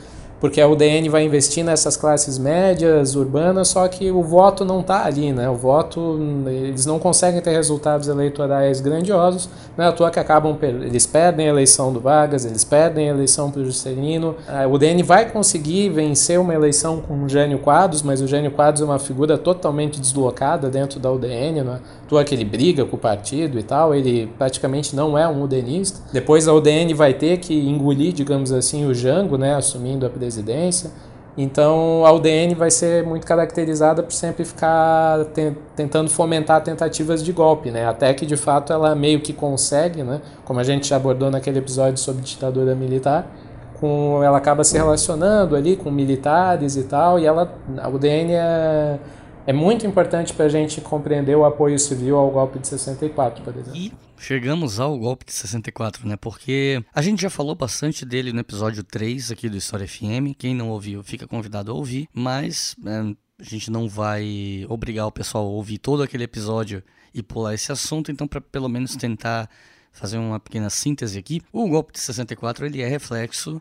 porque 0.40 0.60
a 0.60 0.66
UDN 0.66 1.08
vai 1.08 1.24
investir 1.24 1.62
nessas 1.62 1.96
classes 1.96 2.38
médias, 2.38 3.14
urbanas, 3.14 3.68
só 3.68 3.86
que 3.86 4.10
o 4.10 4.22
voto 4.22 4.64
não 4.64 4.80
está 4.80 5.04
ali, 5.04 5.32
né? 5.32 5.48
O 5.48 5.54
voto, 5.54 6.18
eles 6.46 6.86
não 6.86 6.98
conseguem 6.98 7.40
ter 7.40 7.50
resultados 7.50 8.08
eleitorais 8.08 8.80
grandiosos, 8.80 9.48
não 9.76 9.84
é 9.84 9.88
à 9.88 9.92
toa 9.92 10.10
que 10.10 10.18
acabam, 10.18 10.56
eles 10.62 11.06
perdem 11.06 11.46
a 11.46 11.50
eleição 11.50 11.92
do 11.92 12.00
Vargas, 12.00 12.44
eles 12.44 12.64
perdem 12.64 13.08
a 13.08 13.12
eleição 13.12 13.50
para 13.50 13.60
o 13.60 13.64
Juscelino. 13.64 14.34
A 14.48 14.66
UDN 14.66 15.02
vai 15.02 15.30
conseguir 15.30 15.90
vencer 15.90 16.40
uma 16.40 16.54
eleição 16.54 17.00
com 17.00 17.24
o 17.24 17.28
Jânio 17.28 17.58
Quadros, 17.58 18.02
mas 18.02 18.20
o 18.20 18.26
Jânio 18.26 18.50
Quadros 18.50 18.82
é 18.82 18.84
uma 18.84 18.98
figura 18.98 19.36
totalmente 19.36 20.00
deslocada 20.00 20.70
dentro 20.70 20.98
da 20.98 21.12
UDN, 21.12 21.62
não 21.62 21.74
toa 22.10 22.24
que 22.24 22.34
ele 22.34 22.44
briga 22.44 22.84
com 22.84 22.96
o 22.96 22.98
partido 22.98 23.56
e 23.56 23.62
tal, 23.62 23.94
ele 23.94 24.26
praticamente 24.36 24.96
não 24.96 25.16
é 25.16 25.28
um 25.28 25.44
UDNista. 25.44 26.00
Depois 26.12 26.48
a 26.48 26.52
UDN 26.52 26.92
vai 26.92 27.14
ter 27.14 27.38
que 27.38 27.54
engolir, 27.54 28.12
digamos 28.12 28.50
assim, 28.50 28.84
o 28.84 28.92
Jango, 28.92 29.38
né, 29.38 29.54
assumindo 29.54 30.04
a 30.04 30.10
presidência. 30.10 30.90
Então 31.38 32.04
a 32.04 32.12
UDN 32.12 32.56
vai 32.56 32.68
ser 32.68 33.06
muito 33.06 33.24
caracterizada 33.24 34.02
por 34.02 34.12
sempre 34.12 34.44
ficar 34.44 35.24
te 35.26 35.52
tentando 35.76 36.10
fomentar 36.10 36.60
tentativas 36.64 37.22
de 37.22 37.32
golpe, 37.32 37.70
né? 37.70 37.86
Até 37.86 38.12
que 38.12 38.26
de 38.26 38.36
fato 38.36 38.72
ela 38.72 38.96
meio 38.96 39.20
que 39.20 39.32
consegue, 39.32 40.02
né? 40.02 40.20
Como 40.44 40.58
a 40.58 40.64
gente 40.64 40.88
já 40.88 40.96
abordou 40.96 41.30
naquele 41.30 41.60
episódio 41.60 41.96
sobre 41.98 42.22
ditadura 42.22 42.74
militar, 42.74 43.30
com 43.78 44.20
ela 44.24 44.36
acaba 44.36 44.64
se 44.64 44.76
relacionando 44.76 45.54
ali 45.54 45.76
com 45.76 45.90
militares 45.92 46.76
e 46.76 46.82
tal, 46.82 47.20
e 47.20 47.24
ela 47.24 47.54
a 47.78 47.88
UDN 47.88 48.32
é 48.32 48.98
é 49.46 49.52
muito 49.52 49.86
importante 49.86 50.32
para 50.32 50.46
a 50.46 50.48
gente 50.48 50.80
compreender 50.80 51.36
o 51.36 51.44
apoio 51.44 51.78
civil 51.78 52.16
ao 52.16 52.30
golpe 52.30 52.58
de 52.58 52.68
64, 52.68 53.42
por 53.42 53.56
exemplo. 53.56 53.78
E 53.78 53.92
chegamos 54.18 54.78
ao 54.78 54.98
golpe 54.98 55.24
de 55.24 55.32
64, 55.32 56.06
né? 56.06 56.16
Porque 56.16 56.84
a 56.94 57.02
gente 57.02 57.22
já 57.22 57.30
falou 57.30 57.54
bastante 57.54 58.04
dele 58.04 58.32
no 58.32 58.40
episódio 58.40 58.84
3 58.84 59.30
aqui 59.30 59.48
do 59.48 59.56
História 59.56 59.88
FM. 59.88 60.36
Quem 60.38 60.54
não 60.54 60.70
ouviu, 60.70 61.02
fica 61.02 61.26
convidado 61.26 61.70
a 61.70 61.74
ouvir, 61.74 62.08
mas 62.12 62.76
é, 62.86 63.14
a 63.40 63.44
gente 63.44 63.70
não 63.70 63.88
vai 63.88 64.64
obrigar 64.68 65.06
o 65.06 65.12
pessoal 65.12 65.44
a 65.44 65.48
ouvir 65.48 65.78
todo 65.78 66.02
aquele 66.02 66.24
episódio 66.24 66.82
e 67.14 67.22
pular 67.22 67.54
esse 67.54 67.72
assunto, 67.72 68.12
então 68.12 68.28
para 68.28 68.40
pelo 68.40 68.68
menos 68.68 68.94
tentar 68.94 69.48
fazer 69.92 70.18
uma 70.18 70.38
pequena 70.38 70.70
síntese 70.70 71.18
aqui, 71.18 71.42
o 71.52 71.68
golpe 71.68 71.92
de 71.92 71.98
64 71.98 72.66
ele 72.66 72.80
é 72.80 72.86
reflexo 72.86 73.60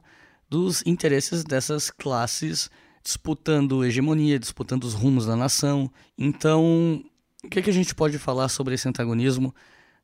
dos 0.49 0.85
interesses 0.85 1.43
dessas 1.43 1.89
classes 1.89 2.69
disputando 3.03 3.83
hegemonia, 3.83 4.39
disputando 4.39 4.83
os 4.83 4.93
rumos 4.93 5.25
da 5.25 5.35
nação. 5.35 5.89
Então, 6.17 7.03
o 7.43 7.49
que, 7.49 7.61
que 7.61 7.69
a 7.69 7.73
gente 7.73 7.95
pode 7.95 8.17
falar 8.17 8.49
sobre 8.49 8.75
esse 8.75 8.87
antagonismo 8.87 9.53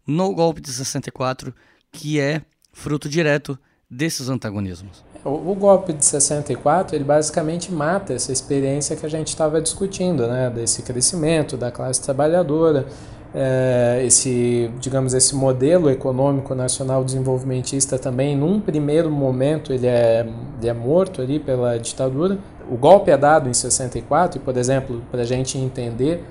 no 0.06 0.34
golpe 0.34 0.62
de 0.62 0.72
64, 0.72 1.54
que 1.92 2.20
é 2.20 2.42
fruto 2.72 3.10
direto 3.10 3.58
desses 3.90 4.30
antagonismos? 4.30 5.04
O, 5.24 5.52
o 5.52 5.56
golpe 5.56 5.94
de 5.94 6.06
64, 6.06 6.96
ele 6.96 7.04
basicamente 7.04 7.72
mata 7.72 8.14
essa 8.14 8.32
experiência 8.32 8.96
que 8.96 9.06
a 9.06 9.10
gente 9.10 9.30
estava 9.30 9.62
discutindo, 9.62 10.28
né, 10.28 10.50
desse 10.50 10.84
crescimento 10.84 11.58
da 11.58 11.72
classe 11.72 12.02
trabalhadora, 12.02 12.88
é, 13.38 14.02
esse, 14.06 14.72
digamos, 14.80 15.14
esse 15.14 15.36
modelo 15.36 15.90
econômico 15.90 16.56
nacional 16.56 17.04
desenvolvimentista 17.04 18.00
também, 18.00 18.34
num 18.34 18.62
primeiro 18.62 19.12
momento, 19.12 19.74
ele 19.74 19.88
é, 19.88 20.26
ele 20.58 20.70
é 20.70 20.74
morto 20.74 21.22
ali 21.22 21.38
pela 21.38 21.78
ditadura. 21.78 22.38
O 22.72 22.78
golpe 22.78 23.12
é 23.12 23.18
dado 23.18 23.50
em 23.50 23.54
64 23.54 24.40
e, 24.40 24.42
por 24.42 24.56
exemplo, 24.56 25.02
para 25.12 25.22
a 25.22 25.26
gente 25.26 25.58
entender, 25.58 26.24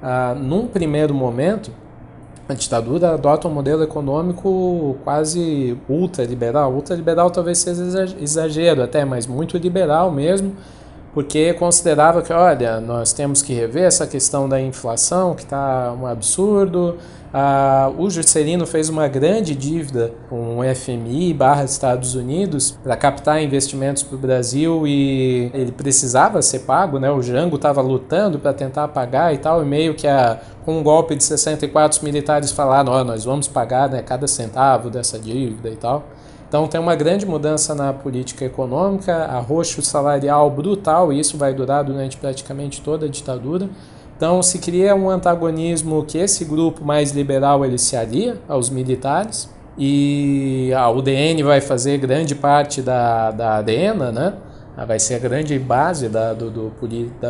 ah, 0.00 0.36
num 0.38 0.68
primeiro 0.68 1.12
momento, 1.12 1.72
a 2.48 2.54
ditadura 2.54 3.14
adota 3.14 3.48
um 3.48 3.52
modelo 3.52 3.82
econômico 3.82 4.96
quase 5.02 5.76
ultraliberal. 5.88 6.72
Ultraliberal 6.72 7.28
talvez 7.30 7.58
seja 7.58 8.04
exagero 8.20 8.84
até, 8.84 9.04
mas 9.04 9.26
muito 9.26 9.58
liberal 9.58 10.12
mesmo, 10.12 10.54
porque 11.12 11.52
considerava 11.54 12.22
que, 12.22 12.32
olha, 12.32 12.80
nós 12.80 13.12
temos 13.12 13.42
que 13.42 13.52
rever 13.52 13.84
essa 13.84 14.06
questão 14.06 14.48
da 14.48 14.60
inflação, 14.60 15.34
que 15.34 15.42
está 15.42 15.92
um 15.92 16.06
absurdo. 16.06 16.96
Ah, 17.34 17.90
o 17.98 18.10
Juscelino 18.10 18.66
fez 18.66 18.88
uma 18.90 19.08
grande 19.08 19.54
dívida 19.54 20.12
com 20.28 20.58
o 20.58 20.74
FMI 20.74 21.32
barra 21.32 21.64
Estados 21.64 22.14
Unidos 22.14 22.78
para 22.82 22.94
captar 22.94 23.42
investimentos 23.42 24.02
para 24.02 24.16
o 24.16 24.18
Brasil 24.18 24.86
e 24.86 25.50
ele 25.54 25.72
precisava 25.72 26.42
ser 26.42 26.60
pago, 26.60 26.98
né? 26.98 27.10
O 27.10 27.22
Jango 27.22 27.56
estava 27.56 27.80
lutando 27.80 28.38
para 28.38 28.52
tentar 28.52 28.88
pagar 28.88 29.34
e 29.34 29.38
tal, 29.38 29.62
e 29.62 29.66
meio 29.66 29.94
que 29.94 30.06
a, 30.06 30.40
com 30.64 30.78
um 30.78 30.82
golpe 30.82 31.14
de 31.14 31.24
64 31.24 31.98
os 31.98 32.04
militares 32.04 32.52
falaram, 32.52 32.92
oh, 32.92 33.04
nós 33.04 33.24
vamos 33.24 33.48
pagar 33.48 33.88
né, 33.88 34.02
cada 34.02 34.26
centavo 34.26 34.90
dessa 34.90 35.18
dívida 35.18 35.70
e 35.70 35.76
tal. 35.76 36.04
Então 36.52 36.68
tem 36.68 36.78
uma 36.78 36.94
grande 36.94 37.24
mudança 37.24 37.74
na 37.74 37.94
política 37.94 38.44
econômica, 38.44 39.24
arroxo 39.24 39.80
salarial 39.80 40.50
brutal, 40.50 41.10
e 41.10 41.18
isso 41.18 41.38
vai 41.38 41.54
durar 41.54 41.82
durante 41.82 42.18
praticamente 42.18 42.82
toda 42.82 43.06
a 43.06 43.08
ditadura. 43.08 43.70
Então 44.14 44.42
se 44.42 44.58
cria 44.58 44.94
um 44.94 45.08
antagonismo 45.08 46.04
que 46.04 46.18
esse 46.18 46.44
grupo 46.44 46.84
mais 46.84 47.12
liberal 47.12 47.64
ele 47.64 47.78
se 47.78 47.96
alia 47.96 48.38
aos 48.46 48.68
militares 48.68 49.48
e 49.78 50.70
a 50.76 50.90
UDN 50.90 51.42
vai 51.42 51.62
fazer 51.62 51.96
grande 51.96 52.34
parte 52.34 52.82
da, 52.82 53.30
da 53.30 53.52
arena, 53.52 54.12
né? 54.12 54.34
vai 54.86 54.98
ser 54.98 55.14
a 55.14 55.18
grande 55.18 55.58
base 55.58 56.10
da, 56.10 56.34
do, 56.34 56.50
do, 56.50 56.70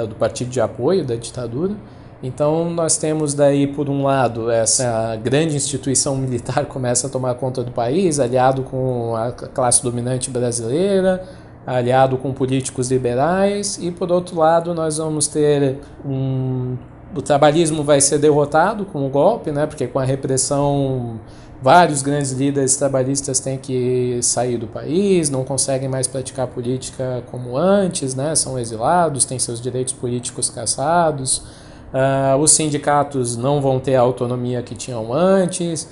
do 0.09 0.15
partido 0.17 0.51
de 0.51 0.61
apoio 0.61 1.05
da 1.05 1.15
ditadura. 1.15 1.77
Então 2.23 2.71
nós 2.71 2.97
temos 2.97 3.35
daí 3.35 3.67
por 3.67 3.89
um 3.89 4.05
lado 4.05 4.51
essa 4.51 5.17
grande 5.17 5.57
instituição 5.57 6.17
militar 6.17 6.67
começa 6.67 7.07
a 7.07 7.11
tomar 7.11 7.35
conta 7.35 7.65
do 7.65 7.73
país, 7.73 8.21
aliado 8.21 8.63
com 8.63 9.17
a 9.17 9.33
classe 9.33 9.83
dominante 9.83 10.31
brasileira, 10.31 11.23
aliado 11.67 12.17
com 12.17 12.33
políticos 12.33 12.91
liberais 12.91 13.79
e 13.81 13.91
por 13.91 14.13
outro 14.13 14.39
lado 14.39 14.73
nós 14.75 14.99
vamos 14.99 15.27
ter 15.27 15.79
um 16.05 16.77
o 17.15 17.21
trabalhismo 17.21 17.85
vai 17.85 18.01
ser 18.01 18.17
derrotado 18.19 18.87
com 18.87 19.07
o 19.07 19.11
golpe, 19.11 19.53
né? 19.53 19.67
Porque 19.67 19.87
com 19.87 19.99
a 19.99 20.05
repressão 20.05 21.21
Vários 21.63 22.03
grandes 22.03 22.33
líderes 22.33 22.75
trabalhistas 22.75 23.39
têm 23.39 23.57
que 23.57 24.19
sair 24.21 24.59
do 24.59 24.67
país, 24.67 25.31
não 25.31 25.45
conseguem 25.45 25.89
mais 25.89 26.09
praticar 26.09 26.49
política 26.49 27.23
como 27.31 27.57
antes, 27.57 28.17
né? 28.17 28.35
são 28.35 28.59
exilados, 28.59 29.25
têm 29.25 29.39
seus 29.39 29.61
direitos 29.61 29.93
políticos 29.93 30.51
caçados, 30.51 31.45
uh, 31.93 32.37
os 32.39 32.53
sindicatos 32.53 33.37
não 33.37 33.61
vão 33.61 33.79
ter 33.79 33.95
a 33.95 34.01
autonomia 34.01 34.63
que 34.63 34.75
tinham 34.75 35.13
antes. 35.13 35.89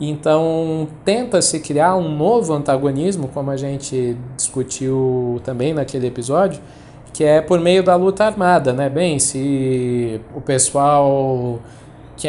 Então, 0.00 0.88
tenta-se 1.04 1.60
criar 1.60 1.96
um 1.96 2.08
novo 2.14 2.52
antagonismo, 2.52 3.28
como 3.28 3.50
a 3.50 3.56
gente 3.56 4.16
discutiu 4.36 5.40
também 5.44 5.72
naquele 5.72 6.08
episódio, 6.08 6.60
que 7.12 7.22
é 7.22 7.40
por 7.40 7.60
meio 7.60 7.82
da 7.82 7.94
luta 7.94 8.24
armada, 8.24 8.72
né? 8.72 8.88
Bem, 8.88 9.18
se 9.18 10.20
o 10.34 10.40
pessoal 10.40 11.60
que 12.16 12.28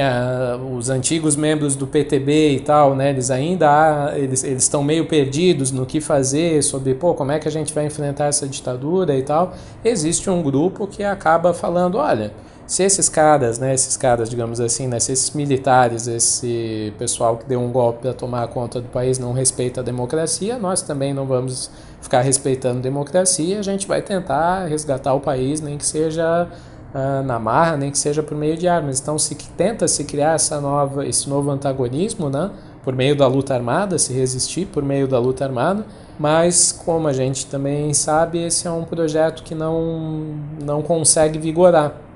os 0.75 0.89
antigos 0.89 1.35
membros 1.35 1.75
do 1.75 1.85
PTB 1.85 2.55
e 2.55 2.59
tal, 2.61 2.95
né, 2.95 3.09
eles 3.11 3.29
ainda 3.29 4.13
eles 4.15 4.43
eles 4.43 4.63
estão 4.63 4.81
meio 4.83 5.05
perdidos 5.07 5.71
no 5.71 5.85
que 5.85 6.01
fazer 6.01 6.63
sobre, 6.63 6.95
pô, 6.95 7.13
como 7.13 7.31
é 7.31 7.37
que 7.37 7.47
a 7.47 7.51
gente 7.51 7.73
vai 7.73 7.85
enfrentar 7.85 8.25
essa 8.25 8.47
ditadura 8.47 9.15
e 9.15 9.21
tal. 9.21 9.53
Existe 9.83 10.29
um 10.29 10.41
grupo 10.41 10.87
que 10.87 11.03
acaba 11.03 11.53
falando, 11.53 11.97
olha, 11.97 12.33
se 12.65 12.83
esses 12.83 13.09
caras, 13.09 13.59
né, 13.59 13.73
esses 13.73 13.97
caras, 13.97 14.29
digamos 14.29 14.59
assim, 14.59 14.87
né, 14.87 14.99
se 14.99 15.11
esses 15.11 15.31
militares, 15.31 16.07
esse 16.07 16.93
pessoal 16.97 17.37
que 17.37 17.45
deu 17.45 17.59
um 17.59 17.71
golpe 17.71 18.01
para 18.01 18.13
tomar 18.13 18.47
conta 18.47 18.79
do 18.79 18.87
país 18.87 19.19
não 19.19 19.33
respeita 19.33 19.81
a 19.81 19.83
democracia, 19.83 20.57
nós 20.57 20.81
também 20.81 21.13
não 21.13 21.25
vamos 21.25 21.69
ficar 22.01 22.21
respeitando 22.21 22.79
a 22.79 22.81
democracia, 22.81 23.59
a 23.59 23.61
gente 23.61 23.87
vai 23.87 24.01
tentar 24.01 24.65
resgatar 24.65 25.13
o 25.13 25.19
país, 25.19 25.59
nem 25.59 25.77
que 25.77 25.85
seja 25.85 26.47
uh, 26.93 27.23
na 27.23 27.37
marra, 27.37 27.75
nem 27.75 27.91
que 27.91 27.97
seja 27.97 28.23
por 28.23 28.35
meio 28.37 28.57
de 28.57 28.67
armas. 28.67 28.99
Então 28.99 29.19
se 29.19 29.35
tenta 29.35 29.87
se 29.87 30.05
criar 30.05 30.35
essa 30.35 30.61
nova, 30.61 31.05
esse 31.05 31.29
novo 31.29 31.51
antagonismo, 31.51 32.29
né, 32.29 32.49
por 32.83 32.95
meio 32.95 33.15
da 33.15 33.27
luta 33.27 33.53
armada, 33.53 33.97
se 33.97 34.13
resistir 34.13 34.67
por 34.67 34.83
meio 34.83 35.07
da 35.07 35.19
luta 35.19 35.43
armada, 35.43 35.85
mas 36.17 36.71
como 36.71 37.07
a 37.07 37.13
gente 37.13 37.45
também 37.47 37.93
sabe, 37.93 38.43
esse 38.43 38.67
é 38.67 38.71
um 38.71 38.83
projeto 38.83 39.43
que 39.43 39.53
não, 39.53 40.35
não 40.63 40.81
consegue 40.81 41.37
vigorar. 41.39 42.12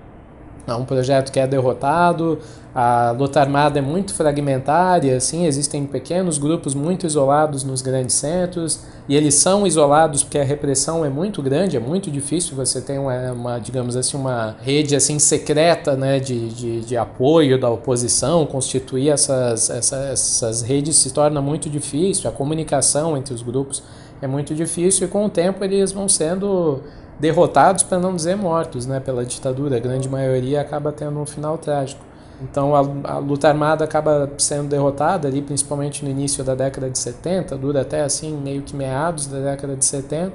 É 0.68 0.74
um 0.74 0.84
projeto 0.84 1.32
que 1.32 1.40
é 1.40 1.48
derrotado, 1.48 2.40
a 2.76 3.10
luta 3.10 3.40
armada 3.40 3.80
é 3.80 3.82
muito 3.82 4.14
fragmentária, 4.14 5.16
assim, 5.16 5.48
existem 5.48 5.86
pequenos 5.88 6.38
grupos 6.38 6.76
muito 6.76 7.08
isolados 7.08 7.64
nos 7.64 7.82
grandes 7.82 8.16
centros, 8.16 8.82
e 9.10 9.16
eles 9.16 9.34
são 9.36 9.66
isolados 9.66 10.24
porque 10.24 10.38
a 10.38 10.44
repressão 10.44 11.04
é 11.04 11.10
muito 11.10 11.42
grande, 11.42 11.78
é 11.78 11.80
muito 11.80 12.12
difícil 12.12 12.56
você 12.56 12.80
ter 12.82 13.00
uma, 13.00 13.32
uma 13.32 13.60
digamos 13.60 13.96
assim, 13.96 14.18
uma 14.18 14.58
rede 14.62 14.96
assim 14.96 15.18
secreta 15.18 15.96
né, 15.96 16.20
de, 16.20 16.50
de, 16.50 16.82
de 16.82 16.98
apoio 16.98 17.60
da 17.60 17.70
oposição, 17.70 18.46
constituir 18.46 19.10
essas, 19.10 19.70
essas, 19.70 20.12
essas 20.12 20.62
redes 20.62 20.98
se 20.98 21.12
torna 21.12 21.42
muito 21.42 21.70
difícil, 21.70 22.30
a 22.30 22.34
comunicação 22.34 23.18
entre 23.18 23.34
os 23.34 23.42
grupos 23.42 23.82
é 24.22 24.28
muito 24.28 24.54
difícil, 24.54 25.08
e 25.08 25.10
com 25.10 25.26
o 25.26 25.30
tempo 25.30 25.64
eles 25.64 25.92
vão 25.92 26.08
sendo 26.08 26.82
derrotados, 27.20 27.84
para 27.84 28.00
não 28.00 28.16
dizer 28.16 28.36
mortos, 28.36 28.86
né, 28.86 29.00
pela 29.00 29.26
ditadura. 29.26 29.78
A 29.78 29.80
grande 29.80 30.08
maioria 30.08 30.62
acaba 30.62 30.92
tendo 30.92 31.20
um 31.20 31.26
final 31.26 31.58
trágico. 31.58 32.06
Então 32.42 32.76
a, 32.76 33.14
a, 33.16 33.18
luta 33.18 33.48
armada 33.48 33.84
acaba 33.84 34.32
sendo 34.38 34.70
derrotada 34.70 35.28
ali, 35.28 35.42
principalmente 35.42 36.06
no 36.06 36.12
início 36.12 36.44
da 36.44 36.54
década 36.54 36.90
de 36.90 36.98
70, 36.98 37.58
dura 37.58 37.82
até 37.82 38.02
assim 38.02 38.36
meio 38.38 38.62
que 38.62 38.76
meados 38.76 39.26
da 39.26 39.40
década 39.40 39.76
de 39.76 39.84
70. 39.84 40.34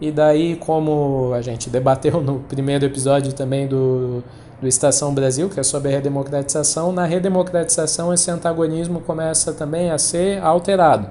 E 0.00 0.10
daí, 0.10 0.56
como 0.56 1.32
a 1.34 1.42
gente 1.42 1.68
debateu 1.70 2.20
no 2.20 2.40
primeiro 2.40 2.84
episódio 2.84 3.32
também 3.32 3.66
do, 3.66 4.22
do 4.60 4.66
Estação 4.66 5.12
Brasil, 5.12 5.48
que 5.48 5.60
é 5.60 5.62
sobre 5.62 5.88
a 5.88 5.92
redemocratização, 5.92 6.92
na 6.92 7.04
redemocratização 7.04 8.12
esse 8.12 8.30
antagonismo 8.30 9.00
começa 9.00 9.52
também 9.52 9.90
a 9.90 9.98
ser 9.98 10.42
alterado. 10.42 11.08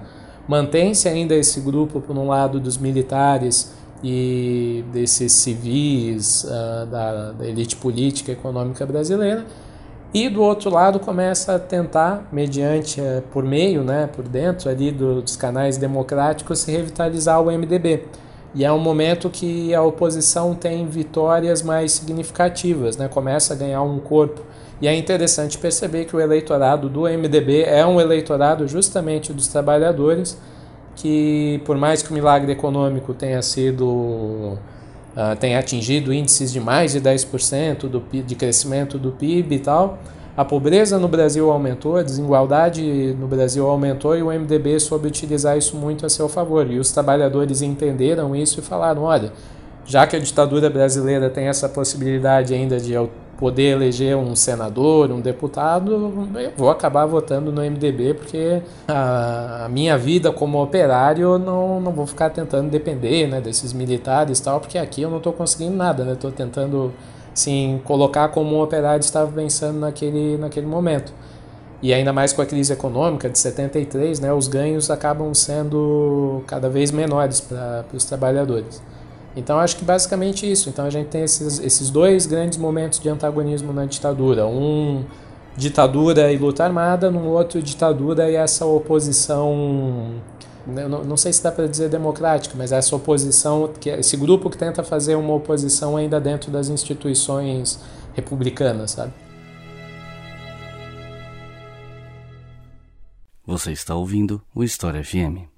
Mantém-se 0.47 1.07
ainda 1.07 1.33
esse 1.35 1.59
grupo, 1.59 1.99
por 1.99 2.15
um 2.15 2.27
lado, 2.27 2.59
dos 2.59 2.77
militares 2.77 3.73
e 4.03 4.83
desses 4.91 5.31
civis, 5.31 6.43
uh, 6.43 6.85
da, 6.85 7.31
da, 7.31 7.47
elite 7.47 7.75
política 7.75 8.31
e 8.31 8.33
econômica 8.33 8.85
brasileira, 8.85 9.45
e 10.13 10.29
do 10.29 10.41
outro 10.41 10.69
lado 10.69 10.99
começa 10.99 11.55
a 11.55 11.59
tentar, 11.59 12.27
mediante, 12.31 13.01
uh, 13.01 13.23
por 13.31 13.43
meio, 13.43 13.83
né, 13.83 14.07
por 14.07 14.27
dentro 14.27 14.69
ali 14.69 14.91
do, 14.91 15.21
dos 15.21 15.35
canais 15.35 15.77
democráticos, 15.77 16.59
se 16.59 16.71
revitalizar 16.71 17.41
o 17.41 17.51
MDB. 17.51 18.05
E 18.53 18.63
é 18.63 18.71
um 18.71 18.79
momento 18.79 19.29
que 19.29 19.75
a 19.75 19.81
oposição 19.81 20.55
tem 20.55 20.87
vitórias 20.87 21.61
mais 21.61 21.91
significativas, 21.91 22.95
né, 22.95 23.07
começa 23.09 23.53
a 23.53 23.57
ganhar 23.57 23.81
um 23.81 23.99
corpo. 23.99 24.41
E 24.81 24.87
é 24.87 24.95
interessante 24.95 25.57
perceber 25.57 26.05
que 26.05 26.15
o 26.15 26.19
eleitorado 26.19 26.89
do 26.89 27.01
MDB 27.01 27.63
é 27.63 27.85
um 27.85 27.99
eleitorado 27.99 28.67
justamente 28.67 29.31
dos 29.31 29.47
trabalhadores, 29.47 30.37
que 30.95 31.61
por 31.65 31.77
mais 31.77 32.01
que 32.01 32.11
o 32.11 32.13
milagre 32.13 32.51
econômico 32.51 33.13
tenha 33.13 33.41
sido 33.41 33.85
uh, 33.85 35.35
tenha 35.39 35.59
atingido 35.59 36.13
índices 36.13 36.51
de 36.51 36.59
mais 36.59 36.93
de 36.93 37.01
10% 37.01 37.87
do, 37.87 37.99
de 37.99 38.35
crescimento 38.35 38.97
do 38.97 39.11
PIB 39.11 39.55
e 39.55 39.59
tal, 39.59 39.99
a 40.37 40.43
pobreza 40.43 40.99
no 40.99 41.07
Brasil 41.07 41.49
aumentou, 41.49 41.95
a 41.95 42.03
desigualdade 42.03 43.15
no 43.17 43.25
Brasil 43.25 43.65
aumentou 43.67 44.17
e 44.17 44.21
o 44.21 44.27
MDB 44.27 44.79
soube 44.81 45.07
utilizar 45.07 45.57
isso 45.57 45.77
muito 45.77 46.05
a 46.05 46.09
seu 46.09 46.27
favor. 46.27 46.69
E 46.69 46.77
os 46.77 46.91
trabalhadores 46.91 47.61
entenderam 47.61 48.35
isso 48.35 48.59
e 48.59 48.63
falaram: 48.63 49.03
olha, 49.03 49.31
já 49.85 50.05
que 50.05 50.15
a 50.15 50.19
ditadura 50.19 50.69
brasileira 50.69 51.29
tem 51.29 51.47
essa 51.47 51.69
possibilidade 51.69 52.53
ainda 52.53 52.79
de 52.79 52.93
poder 53.37 53.71
eleger 53.73 54.15
um 54.15 54.35
senador, 54.35 55.11
um 55.11 55.19
deputado, 55.19 55.91
eu 56.35 56.51
vou 56.55 56.69
acabar 56.69 57.05
votando 57.05 57.51
no 57.51 57.61
MDB 57.61 58.13
porque 58.13 58.61
a, 58.87 59.67
minha 59.69 59.97
vida 59.97 60.31
como 60.31 60.61
operário 60.61 61.37
não, 61.37 61.81
não 61.81 61.91
vou 61.91 62.07
ficar 62.07 62.29
tentando 62.29 62.69
depender 62.69 63.27
né, 63.27 63.41
desses 63.41 63.73
militares 63.73 64.39
e 64.39 64.43
tal, 64.43 64.59
porque 64.59 64.77
aqui 64.77 65.01
eu 65.01 65.09
não 65.09 65.17
estou 65.17 65.33
conseguindo 65.33 65.75
nada, 65.75 66.03
né? 66.03 66.13
Estou 66.13 66.31
tentando 66.31 66.93
sim 67.33 67.81
colocar 67.83 68.29
como 68.29 68.55
um 68.55 68.61
operário 68.61 69.01
estava 69.01 69.29
pensando 69.31 69.79
naquele, 69.79 70.37
naquele 70.37 70.65
momento. 70.65 71.13
E 71.81 71.93
ainda 71.93 72.13
mais 72.13 72.31
com 72.31 72.41
a 72.41 72.45
crise 72.45 72.71
econômica 72.73 73.29
de 73.29 73.37
73, 73.37 74.19
né, 74.19 74.33
os 74.33 74.47
ganhos 74.47 74.89
acabam 74.89 75.33
sendo 75.33 76.41
cada 76.47 76.69
vez 76.69 76.89
menores 76.89 77.41
para 77.41 77.85
os 77.93 78.05
trabalhadores. 78.05 78.81
Então 79.35 79.59
acho 79.59 79.77
que 79.77 79.83
basicamente 79.83 80.49
isso. 80.49 80.69
Então 80.69 80.85
a 80.85 80.89
gente 80.89 81.07
tem 81.07 81.23
esses, 81.23 81.59
esses 81.59 81.89
dois 81.89 82.25
grandes 82.25 82.57
momentos 82.57 82.99
de 82.99 83.09
antagonismo 83.09 83.73
na 83.73 83.85
ditadura. 83.85 84.45
Um 84.47 85.03
ditadura 85.57 86.31
e 86.31 86.37
luta 86.37 86.63
armada, 86.63 87.11
no 87.11 87.29
outro 87.29 87.61
ditadura 87.61 88.29
e 88.29 88.35
essa 88.35 88.65
oposição 88.65 90.21
não, 90.65 91.03
não 91.03 91.17
sei 91.17 91.31
se 91.31 91.43
dá 91.43 91.51
para 91.51 91.67
dizer 91.67 91.89
democrática, 91.89 92.55
mas 92.57 92.71
essa 92.71 92.95
oposição, 92.95 93.71
que 93.79 93.89
esse 93.89 94.17
grupo 94.17 94.49
que 94.49 94.57
tenta 94.57 94.83
fazer 94.83 95.15
uma 95.15 95.33
oposição 95.33 95.95
ainda 95.95 96.19
dentro 96.19 96.51
das 96.51 96.69
instituições 96.69 97.79
republicanas, 98.15 98.91
sabe? 98.91 99.13
Você 103.45 103.71
está 103.71 103.93
ouvindo 103.93 104.41
o 104.55 104.63
História 104.63 105.03
FM. 105.03 105.54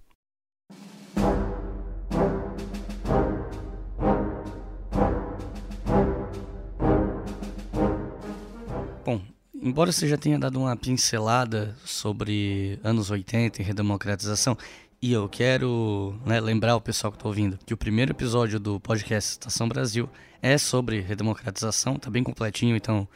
Embora 9.59 9.91
você 9.91 10.07
já 10.07 10.17
tenha 10.17 10.37
dado 10.37 10.59
uma 10.59 10.75
pincelada 10.75 11.75
sobre 11.83 12.79
anos 12.83 13.09
80 13.09 13.59
e 13.59 13.65
redemocratização, 13.65 14.55
e 15.01 15.11
eu 15.11 15.27
quero 15.27 16.15
né, 16.25 16.39
lembrar 16.39 16.75
o 16.75 16.81
pessoal 16.81 17.11
que 17.11 17.17
está 17.17 17.27
ouvindo 17.27 17.57
que 17.65 17.73
o 17.73 17.77
primeiro 17.77 18.11
episódio 18.11 18.59
do 18.59 18.79
podcast 18.79 19.31
Estação 19.31 19.67
Brasil 19.67 20.07
é 20.43 20.59
sobre 20.59 21.01
redemocratização, 21.01 21.97
tá 21.97 22.09
bem 22.09 22.23
completinho, 22.23 22.75
então 22.75 23.07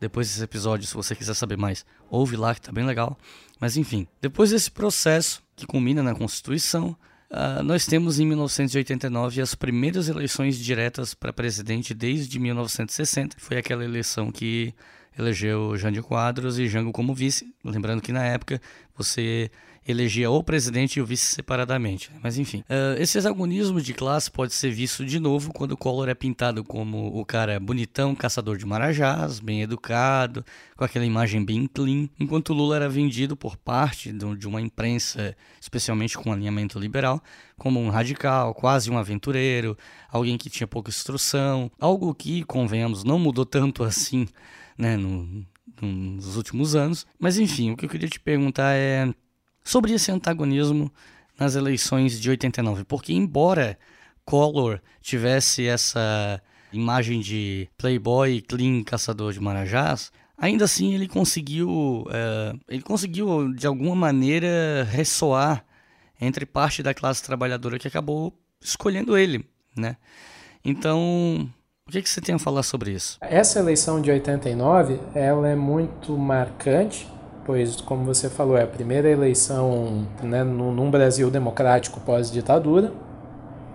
depois 0.00 0.28
desse 0.28 0.42
episódio, 0.42 0.86
se 0.86 0.94
você 0.94 1.14
quiser 1.14 1.34
saber 1.34 1.58
mais, 1.58 1.84
ouve 2.08 2.34
lá 2.34 2.54
que 2.54 2.62
tá 2.62 2.72
bem 2.72 2.86
legal. 2.86 3.18
Mas 3.60 3.76
enfim, 3.76 4.06
depois 4.22 4.50
desse 4.50 4.70
processo 4.70 5.42
que 5.54 5.66
culmina 5.66 6.02
na 6.02 6.14
Constituição, 6.14 6.96
uh, 7.30 7.62
nós 7.62 7.84
temos 7.84 8.18
em 8.18 8.24
1989 8.24 9.42
as 9.42 9.54
primeiras 9.54 10.08
eleições 10.08 10.58
diretas 10.58 11.12
para 11.12 11.30
presidente 11.30 11.92
desde 11.92 12.38
1960. 12.38 13.36
Foi 13.38 13.58
aquela 13.58 13.84
eleição 13.84 14.32
que 14.32 14.74
elegeu 15.18 15.76
Jânio 15.76 16.02
Quadros 16.02 16.58
e 16.58 16.68
Jango 16.68 16.92
como 16.92 17.14
vice. 17.14 17.54
Lembrando 17.64 18.02
que 18.02 18.12
na 18.12 18.24
época 18.24 18.60
você 18.96 19.50
elegia 19.86 20.30
o 20.30 20.42
presidente 20.42 20.98
e 20.98 21.02
o 21.02 21.06
vice 21.06 21.34
separadamente. 21.34 22.10
Mas 22.22 22.38
enfim, 22.38 22.58
uh, 22.60 23.00
esse 23.00 23.18
agonismo 23.26 23.80
de 23.80 23.94
classe 23.94 24.30
pode 24.30 24.52
ser 24.52 24.70
visto 24.70 25.04
de 25.04 25.18
novo 25.18 25.52
quando 25.52 25.72
o 25.72 25.76
Collor 25.76 26.08
é 26.08 26.14
pintado 26.14 26.62
como 26.62 27.18
o 27.18 27.24
cara 27.24 27.58
bonitão, 27.58 28.14
caçador 28.14 28.56
de 28.56 28.66
marajás, 28.66 29.40
bem 29.40 29.62
educado, 29.62 30.44
com 30.76 30.84
aquela 30.84 31.04
imagem 31.04 31.44
bem 31.44 31.66
clean, 31.66 32.08
enquanto 32.18 32.52
Lula 32.52 32.76
era 32.76 32.88
vendido 32.88 33.36
por 33.36 33.56
parte 33.56 34.12
de 34.12 34.46
uma 34.46 34.60
imprensa, 34.60 35.36
especialmente 35.60 36.16
com 36.16 36.32
alinhamento 36.32 36.78
liberal, 36.78 37.22
como 37.56 37.80
um 37.80 37.88
radical, 37.88 38.54
quase 38.54 38.90
um 38.90 38.98
aventureiro, 38.98 39.76
alguém 40.10 40.36
que 40.36 40.50
tinha 40.50 40.66
pouca 40.66 40.90
instrução, 40.90 41.70
algo 41.80 42.14
que, 42.14 42.44
convenhamos, 42.44 43.02
não 43.02 43.18
mudou 43.18 43.46
tanto 43.46 43.82
assim 43.84 44.26
né, 44.80 44.96
no, 44.96 45.46
nos 45.82 46.36
últimos 46.36 46.74
anos. 46.74 47.06
Mas 47.18 47.38
enfim, 47.38 47.70
o 47.70 47.76
que 47.76 47.84
eu 47.84 47.88
queria 47.88 48.08
te 48.08 48.18
perguntar 48.18 48.74
é 48.74 49.12
sobre 49.62 49.92
esse 49.92 50.10
antagonismo 50.10 50.90
nas 51.38 51.54
eleições 51.54 52.20
de 52.20 52.30
89, 52.30 52.84
porque 52.84 53.12
embora 53.12 53.78
Collor 54.24 54.80
tivesse 55.00 55.66
essa 55.66 56.42
imagem 56.72 57.20
de 57.20 57.68
playboy, 57.76 58.40
clean, 58.42 58.82
caçador 58.82 59.32
de 59.32 59.40
marajás, 59.40 60.12
ainda 60.36 60.64
assim 60.64 60.94
ele 60.94 61.08
conseguiu, 61.08 62.04
uh, 62.06 62.60
ele 62.68 62.82
conseguiu 62.82 63.52
de 63.52 63.66
alguma 63.66 63.94
maneira 63.94 64.86
ressoar 64.90 65.64
entre 66.20 66.44
parte 66.44 66.82
da 66.82 66.94
classe 66.94 67.22
trabalhadora 67.22 67.78
que 67.78 67.88
acabou 67.88 68.38
escolhendo 68.60 69.16
ele, 69.16 69.44
né? 69.74 69.96
Então, 70.62 71.50
o 71.90 71.92
que, 71.92 72.02
que 72.02 72.08
você 72.08 72.20
tem 72.20 72.36
a 72.36 72.38
falar 72.38 72.62
sobre 72.62 72.92
isso? 72.92 73.18
Essa 73.20 73.58
eleição 73.58 74.00
de 74.00 74.12
89, 74.12 75.00
ela 75.12 75.48
é 75.48 75.56
muito 75.56 76.16
marcante, 76.16 77.10
pois, 77.44 77.80
como 77.80 78.04
você 78.04 78.30
falou, 78.30 78.56
é 78.56 78.62
a 78.62 78.66
primeira 78.66 79.10
eleição 79.10 80.06
né, 80.22 80.44
num 80.44 80.88
Brasil 80.88 81.28
democrático 81.32 82.00
pós-ditadura. 82.00 82.92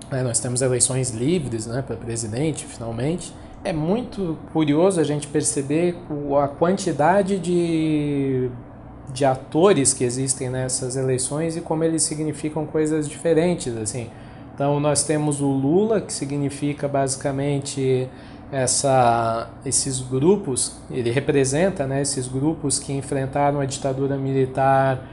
É, 0.10 0.23
nós 0.23 0.39
temos 0.39 0.62
eleições 0.62 1.10
livres 1.10 1.67
né, 1.67 1.82
para 1.86 1.97
presidente, 1.97 2.65
finalmente. 2.65 3.34
É 3.65 3.73
muito 3.73 4.38
curioso 4.54 5.01
a 5.01 5.04
gente 5.04 5.28
perceber 5.28 5.97
a 6.41 6.47
quantidade 6.47 7.38
de, 7.38 8.49
de 9.12 9.25
atores 9.25 9.93
que 9.93 10.06
existem 10.06 10.49
nessas 10.49 10.95
eleições 10.95 11.58
e 11.58 11.62
como 11.62 11.84
eles 11.84 12.04
significam 12.04 12.65
coisas 12.65 13.10
diferentes. 13.10 13.75
assim. 13.75 14.10
Então, 14.56 14.80
nós 14.80 15.04
temos 15.04 15.41
o 15.41 15.48
Lula, 15.48 16.00
que 16.00 16.13
significa 16.13 16.88
basicamente 16.88 18.10
essa, 18.52 19.50
esses 19.65 20.00
grupos, 20.00 20.78
ele 20.89 21.12
representa 21.12 21.86
né, 21.86 22.02
esses 22.02 22.26
grupos 22.26 22.80
que 22.80 22.94
enfrentaram 22.94 23.60
a 23.60 23.65
ditadura 23.65 24.15
militar 24.15 25.06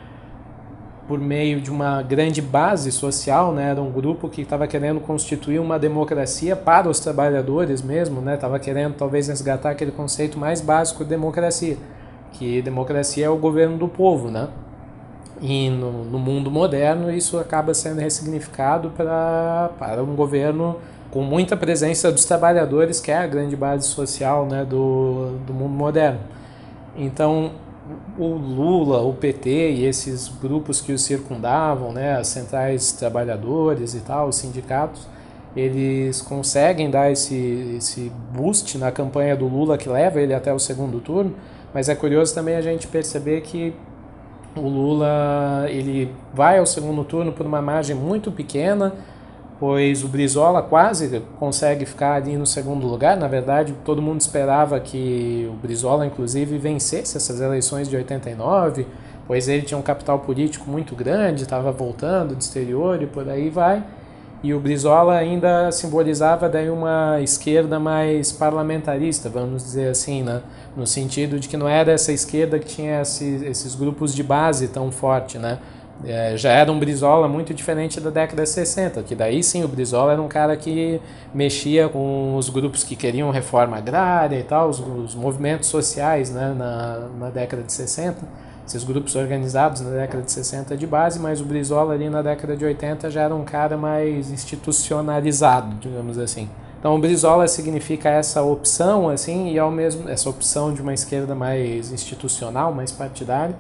por 1.09 1.19
meio 1.19 1.61
de 1.61 1.71
uma 1.71 2.03
grande 2.03 2.41
base 2.41 2.93
social, 2.93 3.53
né? 3.53 3.71
Era 3.71 3.83
um 3.83 3.91
grupo 3.91 4.29
que 4.29 4.43
estava 4.43 4.69
querendo 4.69 5.01
constituir 5.01 5.59
uma 5.59 5.77
democracia 5.77 6.55
para 6.55 6.89
os 6.89 7.01
trabalhadores 7.01 7.83
mesmo, 7.83 8.21
né? 8.21 8.39
Querendo 8.63 8.95
talvez 8.95 9.27
resgatar 9.27 9.71
aquele 9.71 9.91
conceito 9.91 10.39
mais 10.39 10.61
básico 10.61 11.03
de 11.03 11.11
democracia, 11.11 11.77
que 12.33 12.63
democracia 12.63 13.27
é 13.27 13.29
o 13.29 13.37
governo 13.37 13.77
do 13.77 13.89
povo, 13.89 14.31
né? 14.31 14.49
E 15.43 15.69
no, 15.69 16.05
no 16.05 16.19
mundo 16.21 16.51
moderno 16.51 17.13
isso 17.13 17.37
acaba 17.37 17.75
sendo 17.75 18.01
ressignificado 18.01 18.91
para 18.91 19.71
para 19.79 20.03
um 20.03 20.15
governo 20.15 20.77
com 21.11 21.23
muita 21.23 21.57
presença 21.57 22.13
dos 22.13 22.25
trabalhadores, 22.25 23.01
que 23.01 23.11
é 23.11 23.19
a 23.19 23.27
grande 23.27 23.57
base 23.57 23.89
social, 23.89 24.47
né? 24.47 24.65
Do 24.65 25.37
do 25.45 25.53
mundo 25.53 25.75
moderno. 25.75 26.21
Então 26.97 27.51
o 28.17 28.27
Lula, 28.27 29.01
o 29.03 29.13
PT 29.15 29.73
e 29.73 29.85
esses 29.85 30.29
grupos 30.29 30.81
que 30.81 30.93
o 30.93 30.99
circundavam, 30.99 31.93
né, 31.93 32.17
as 32.17 32.29
centrais 32.29 32.93
trabalhadores 32.93 33.95
e 33.95 34.01
tal, 34.01 34.29
os 34.29 34.37
sindicatos, 34.37 35.09
eles 35.57 36.23
conseguem 36.23 36.91
dar 36.91 37.11
esse, 37.11 37.75
esse 37.77 38.13
boost 38.33 38.79
na 38.79 38.91
campanha 38.91 39.37
do 39.37 39.47
Lula 39.47 39.77
que 39.77 39.89
leva 39.89 40.21
ele 40.21 40.33
até 40.33 40.53
o 40.53 40.59
segundo 40.59 41.01
turno, 41.01 41.35
mas 41.75 41.89
é 41.89 41.95
curioso 41.95 42.35
também 42.35 42.55
a 42.57 42.63
gente 42.63 42.87
perceber 42.87 43.41
que 43.43 43.75
o 44.57 44.69
Lula 44.69 45.67
ele 45.69 46.13
vai 46.33 46.59
ao 46.59 46.67
segundo 46.67 47.05
turno 47.05 47.33
por 47.33 47.47
uma 47.47 47.63
margem 47.63 47.97
muito 47.97 48.31
pequena, 48.31 48.93
pois 49.59 50.03
o 50.03 50.09
Brizola 50.09 50.63
quase 50.63 51.23
consegue 51.39 51.87
ficar 51.87 52.15
ali 52.15 52.37
no 52.37 52.47
segundo 52.47 52.87
lugar. 52.87 53.17
Na 53.17 53.29
verdade, 53.29 53.75
todo 53.85 54.03
mundo 54.03 54.21
esperava 54.21 54.79
que 54.81 55.49
o 55.51 55.55
Brizola, 55.55 56.05
inclusive, 56.05 56.59
vencesse 56.59 57.17
essas 57.17 57.41
eleições 57.41 57.89
de 57.89 57.97
89, 57.97 58.87
pois 59.27 59.49
ele 59.49 59.63
tinha 59.63 59.79
um 59.79 59.83
capital 59.83 60.19
político 60.19 60.69
muito 60.69 60.95
grande, 60.95 61.43
estava 61.43 61.71
voltando 61.71 62.35
do 62.35 62.41
exterior 62.41 63.01
e 63.03 63.07
por 63.07 63.29
aí 63.29 63.49
vai. 63.49 63.83
E 64.43 64.53
o 64.53 64.59
Brizola 64.59 65.15
ainda 65.15 65.71
simbolizava 65.71 66.49
daí 66.49 66.69
uma 66.69 67.21
esquerda 67.21 67.79
mais 67.79 68.33
parlamentarista, 68.33 69.29
vamos 69.29 69.63
dizer 69.63 69.89
assim, 69.89 70.23
né? 70.23 70.43
no 70.77 70.87
sentido 70.87 71.39
de 71.39 71.49
que 71.49 71.57
não 71.57 71.69
era 71.69 71.93
essa 71.93 72.13
esquerda 72.13 72.59
que 72.59 72.67
tinha 72.67 73.01
esses, 73.03 73.43
esses 73.43 73.75
grupos 73.75 74.15
de 74.15 74.23
base 74.23 74.69
tão 74.69 74.91
forte, 74.91 75.39
né? 75.39 75.59
É, 76.05 76.37
já 76.37 76.51
era 76.51 76.73
um 76.73 76.81
Brizola 76.81 77.29
muito 77.29 77.55
diferente 77.55 78.01
da 78.01 78.11
década 78.11 78.43
de 78.43 78.49
60, 78.49 79.03
que 79.05 79.15
daí 79.15 79.41
sim 79.41 79.63
o 79.63 79.69
Brizola 79.69 80.13
era 80.13 80.23
um 80.23 80.27
cara 80.27 80.57
que 80.57 81.01
mexia 81.33 81.89
com 81.89 82.35
os 82.35 82.49
grupos 82.49 82.83
que 82.83 82.97
queriam 82.97 83.31
reforma 83.31 83.77
agrária 83.77 84.37
e 84.37 84.43
tal, 84.43 84.69
os, 84.69 84.81
os 84.81 85.15
movimentos 85.15 85.69
sociais 85.69 86.31
né, 86.31 86.53
na, 86.59 87.09
na 87.21 87.31
década 87.31 87.63
de 87.63 87.73
60, 87.73 88.17
esses 88.67 88.85
grupos 88.85 89.17
organizados 89.17 89.81
na 89.81 89.91
década 89.91 90.23
de 90.23 90.33
60 90.33 90.77
de 90.77 90.87
base, 90.87 91.19
mas 91.19 91.41
o 91.41 91.45
Brizola 91.45 91.95
ali 91.95 92.09
na 92.09 92.23
década 92.23 92.57
de 92.57 92.65
80 92.65 93.11
já 93.11 93.23
era 93.23 93.35
um 93.35 93.45
cara 93.45 93.77
mais 93.77 94.31
institucionalizado, 94.31 95.77
digamos 95.81 96.19
assim. 96.19 96.49
Então 96.79 96.95
o 96.97 96.99
Brizola 96.99 97.47
significa 97.47 98.09
essa 98.09 98.43
opção 98.43 99.09
assim 99.09 99.53
e 99.53 99.59
ao 99.59 99.71
mesmo 99.71 100.09
essa 100.09 100.29
opção 100.29 100.73
de 100.73 100.83
uma 100.83 100.93
esquerda 100.93 101.35
mais 101.35 101.93
institucional, 101.93 102.73
mais 102.73 102.91
partidária 102.91 103.57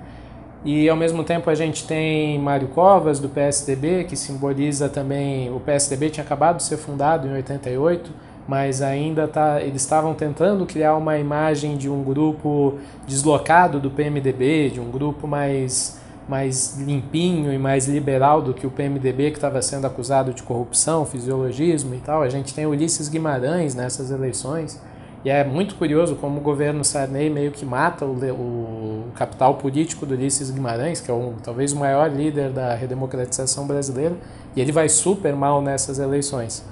e 0.64 0.88
ao 0.88 0.96
mesmo 0.96 1.24
tempo 1.24 1.50
a 1.50 1.54
gente 1.54 1.86
tem 1.86 2.38
Mário 2.38 2.68
Covas 2.68 3.18
do 3.18 3.28
PSDB, 3.28 4.04
que 4.04 4.14
simboliza 4.14 4.88
também. 4.88 5.52
O 5.52 5.58
PSDB 5.58 6.10
tinha 6.10 6.24
acabado 6.24 6.58
de 6.58 6.62
ser 6.62 6.76
fundado 6.76 7.26
em 7.26 7.32
88, 7.32 8.12
mas 8.46 8.82
ainda 8.82 9.28
tá, 9.28 9.60
eles 9.60 9.82
estavam 9.82 10.14
tentando 10.14 10.66
criar 10.66 10.96
uma 10.96 11.18
imagem 11.18 11.76
de 11.76 11.88
um 11.88 12.02
grupo 12.02 12.78
deslocado 13.06 13.78
do 13.78 13.90
PMDB, 13.90 14.70
de 14.70 14.80
um 14.80 14.90
grupo 14.90 15.26
mais, 15.26 16.00
mais 16.28 16.78
limpinho 16.78 17.52
e 17.52 17.58
mais 17.58 17.86
liberal 17.86 18.42
do 18.42 18.52
que 18.52 18.66
o 18.66 18.70
PMDB, 18.70 19.30
que 19.30 19.38
estava 19.38 19.62
sendo 19.62 19.86
acusado 19.86 20.32
de 20.32 20.42
corrupção, 20.42 21.06
fisiologismo 21.06 21.94
e 21.94 21.98
tal. 21.98 22.22
A 22.22 22.28
gente 22.28 22.52
tem 22.52 22.66
Ulisses 22.66 23.08
Guimarães 23.08 23.74
nessas 23.74 24.10
eleições 24.10 24.80
e 25.24 25.30
é 25.30 25.44
muito 25.44 25.76
curioso 25.76 26.16
como 26.16 26.38
o 26.38 26.42
governo 26.42 26.84
Sarney 26.84 27.30
meio 27.30 27.52
que 27.52 27.64
mata 27.64 28.04
o, 28.04 28.16
o 28.32 29.04
capital 29.14 29.54
político 29.54 30.04
do 30.04 30.14
Ulisses 30.14 30.50
Guimarães, 30.50 31.00
que 31.00 31.12
é 31.12 31.14
um, 31.14 31.34
talvez 31.40 31.72
o 31.72 31.76
maior 31.78 32.10
líder 32.10 32.50
da 32.50 32.74
redemocratização 32.74 33.64
brasileira, 33.64 34.16
e 34.56 34.60
ele 34.60 34.72
vai 34.72 34.88
super 34.88 35.36
mal 35.36 35.62
nessas 35.62 36.00
eleições. 36.00 36.64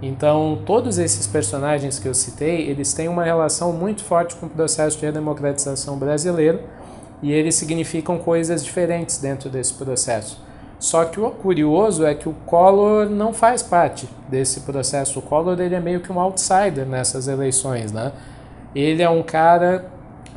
Então, 0.00 0.58
todos 0.64 0.98
esses 0.98 1.26
personagens 1.26 1.98
que 1.98 2.06
eu 2.06 2.14
citei, 2.14 2.68
eles 2.68 2.92
têm 2.92 3.08
uma 3.08 3.24
relação 3.24 3.72
muito 3.72 4.04
forte 4.04 4.36
com 4.36 4.46
o 4.46 4.48
processo 4.50 4.98
de 4.98 5.06
redemocratização 5.06 5.98
brasileiro, 5.98 6.60
e 7.20 7.32
eles 7.32 7.56
significam 7.56 8.16
coisas 8.18 8.64
diferentes 8.64 9.18
dentro 9.18 9.50
desse 9.50 9.74
processo. 9.74 10.40
Só 10.78 11.04
que 11.04 11.18
o 11.18 11.28
curioso 11.30 12.06
é 12.06 12.14
que 12.14 12.28
o 12.28 12.32
Collor 12.46 13.06
não 13.06 13.32
faz 13.32 13.62
parte 13.62 14.08
desse 14.28 14.60
processo. 14.60 15.18
O 15.18 15.22
Collor 15.22 15.60
ele 15.60 15.74
é 15.74 15.80
meio 15.80 16.00
que 16.00 16.12
um 16.12 16.20
outsider 16.20 16.86
nessas 16.86 17.26
eleições, 17.26 17.90
né? 17.90 18.12
Ele 18.74 19.02
é 19.02 19.10
um 19.10 19.22
cara 19.22 19.86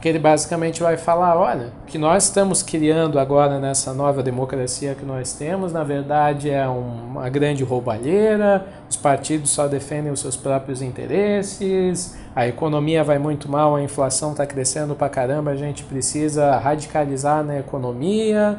que 0.01 0.09
ele 0.09 0.17
basicamente 0.17 0.81
vai 0.81 0.97
falar, 0.97 1.37
olha, 1.37 1.67
o 1.83 1.85
que 1.85 1.99
nós 1.99 2.23
estamos 2.23 2.63
criando 2.63 3.19
agora 3.19 3.59
nessa 3.59 3.93
nova 3.93 4.23
democracia 4.23 4.95
que 4.95 5.05
nós 5.05 5.33
temos, 5.33 5.71
na 5.71 5.83
verdade 5.83 6.49
é 6.49 6.67
uma 6.67 7.29
grande 7.29 7.63
roubalheira, 7.63 8.65
os 8.89 8.97
partidos 8.97 9.51
só 9.51 9.67
defendem 9.67 10.11
os 10.11 10.19
seus 10.19 10.35
próprios 10.35 10.81
interesses, 10.81 12.17
a 12.35 12.47
economia 12.47 13.03
vai 13.03 13.19
muito 13.19 13.49
mal, 13.49 13.75
a 13.75 13.83
inflação 13.83 14.31
está 14.31 14.43
crescendo 14.43 14.95
pra 14.95 15.07
caramba, 15.07 15.51
a 15.51 15.55
gente 15.55 15.83
precisa 15.83 16.57
radicalizar 16.57 17.43
na 17.43 17.59
economia, 17.59 18.57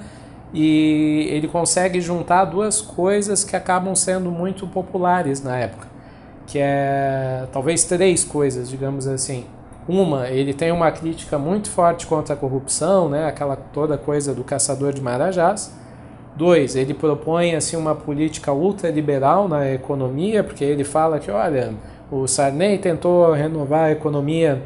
e 0.54 1.26
ele 1.30 1.48
consegue 1.48 2.00
juntar 2.00 2.44
duas 2.44 2.80
coisas 2.80 3.42
que 3.42 3.56
acabam 3.56 3.96
sendo 3.96 4.30
muito 4.30 4.66
populares 4.68 5.42
na 5.42 5.56
época, 5.56 5.88
que 6.46 6.58
é 6.60 7.46
talvez 7.50 7.82
três 7.82 8.22
coisas, 8.22 8.68
digamos 8.68 9.08
assim. 9.08 9.44
Uma, 9.88 10.28
ele 10.28 10.54
tem 10.54 10.70
uma 10.70 10.90
crítica 10.92 11.38
muito 11.38 11.68
forte 11.68 12.06
contra 12.06 12.34
a 12.34 12.36
corrupção, 12.36 13.08
né, 13.08 13.26
aquela 13.26 13.56
toda 13.56 13.98
coisa 13.98 14.32
do 14.32 14.44
caçador 14.44 14.92
de 14.92 15.00
marajás. 15.00 15.74
Dois, 16.36 16.76
ele 16.76 16.94
propõe 16.94 17.54
assim 17.54 17.76
uma 17.76 17.94
política 17.94 18.52
ultraliberal 18.52 19.48
na 19.48 19.70
economia, 19.70 20.42
porque 20.42 20.64
ele 20.64 20.84
fala 20.84 21.18
que, 21.18 21.30
olha, 21.30 21.74
o 22.10 22.26
Sarney 22.26 22.78
tentou 22.78 23.32
renovar 23.32 23.86
a 23.86 23.92
economia 23.92 24.62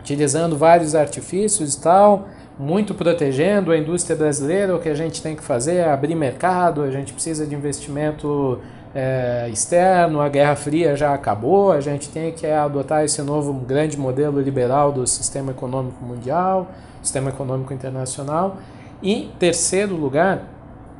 utilizando 0.00 0.56
vários 0.56 0.94
artifícios 0.94 1.74
e 1.74 1.80
tal, 1.80 2.28
muito 2.58 2.94
protegendo 2.94 3.70
a 3.70 3.78
indústria 3.78 4.16
brasileira. 4.16 4.74
O 4.74 4.80
que 4.80 4.88
a 4.88 4.94
gente 4.94 5.22
tem 5.22 5.36
que 5.36 5.42
fazer 5.42 5.76
é 5.76 5.90
abrir 5.90 6.14
mercado, 6.14 6.82
a 6.82 6.90
gente 6.90 7.12
precisa 7.12 7.46
de 7.46 7.54
investimento 7.54 8.58
é, 8.94 9.48
externo, 9.52 10.20
a 10.20 10.28
Guerra 10.28 10.56
Fria 10.56 10.96
já 10.96 11.14
acabou, 11.14 11.72
a 11.72 11.80
gente 11.80 12.08
tem 12.08 12.32
que 12.32 12.46
adotar 12.46 13.04
esse 13.04 13.22
novo 13.22 13.52
grande 13.52 13.96
modelo 13.96 14.40
liberal 14.40 14.90
do 14.90 15.06
sistema 15.06 15.52
econômico 15.52 16.04
mundial, 16.04 16.68
sistema 17.02 17.30
econômico 17.30 17.72
internacional. 17.72 18.56
E, 19.02 19.30
terceiro 19.38 19.94
lugar, 19.94 20.42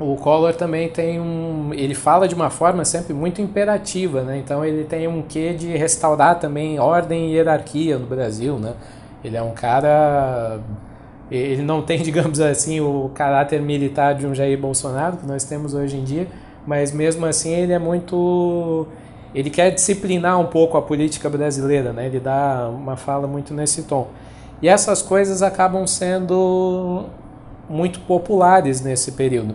o 0.00 0.16
Collor 0.16 0.54
também 0.54 0.88
tem 0.88 1.20
um. 1.20 1.74
Ele 1.74 1.94
fala 1.94 2.26
de 2.26 2.34
uma 2.34 2.48
forma 2.48 2.84
sempre 2.84 3.12
muito 3.12 3.42
imperativa, 3.42 4.22
né? 4.22 4.38
Então 4.38 4.64
ele 4.64 4.84
tem 4.84 5.06
um 5.06 5.20
quê 5.20 5.52
de 5.52 5.76
restaurar 5.76 6.38
também 6.38 6.78
ordem 6.78 7.28
e 7.28 7.34
hierarquia 7.34 7.98
no 7.98 8.06
Brasil, 8.06 8.58
né? 8.58 8.74
Ele 9.22 9.36
é 9.36 9.42
um 9.42 9.52
cara. 9.52 10.60
Ele 11.30 11.62
não 11.62 11.82
tem, 11.82 12.00
digamos 12.02 12.40
assim, 12.40 12.80
o 12.80 13.10
caráter 13.14 13.60
militar 13.60 14.14
de 14.14 14.26
um 14.26 14.34
Jair 14.34 14.58
Bolsonaro 14.58 15.18
que 15.18 15.26
nós 15.26 15.44
temos 15.44 15.74
hoje 15.74 15.98
em 15.98 16.04
dia, 16.04 16.26
mas 16.66 16.92
mesmo 16.92 17.26
assim 17.26 17.50
ele 17.50 17.72
é 17.72 17.78
muito. 17.78 18.86
Ele 19.34 19.48
quer 19.50 19.70
disciplinar 19.70 20.38
um 20.40 20.46
pouco 20.46 20.76
a 20.76 20.82
política 20.82 21.28
brasileira, 21.30 21.92
né? 21.92 22.06
Ele 22.06 22.18
dá 22.18 22.68
uma 22.68 22.96
fala 22.96 23.26
muito 23.26 23.54
nesse 23.54 23.84
tom. 23.84 24.08
E 24.60 24.68
essas 24.68 25.00
coisas 25.00 25.42
acabam 25.42 25.86
sendo 25.86 27.06
muito 27.68 28.00
populares 28.00 28.80
nesse 28.80 29.12
período. 29.12 29.54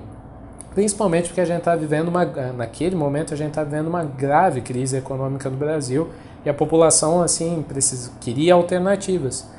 Principalmente 0.74 1.28
porque 1.28 1.42
a 1.42 1.46
gente 1.46 1.60
está 1.60 1.76
vivendo 1.76 2.08
uma, 2.08 2.26
naquele 2.26 2.96
momento 2.96 3.34
a 3.34 3.38
gente 3.38 3.50
está 3.50 3.64
vivendo 3.64 3.88
uma 3.88 4.04
grave 4.04 4.62
crise 4.62 4.98
econômica 4.98 5.50
no 5.50 5.56
Brasil 5.56 6.10
e 6.46 6.50
a 6.50 6.54
população 6.54 7.22
assim 7.22 7.64
precisa, 7.66 8.12
queria 8.20 8.54
alternativas. 8.54 9.50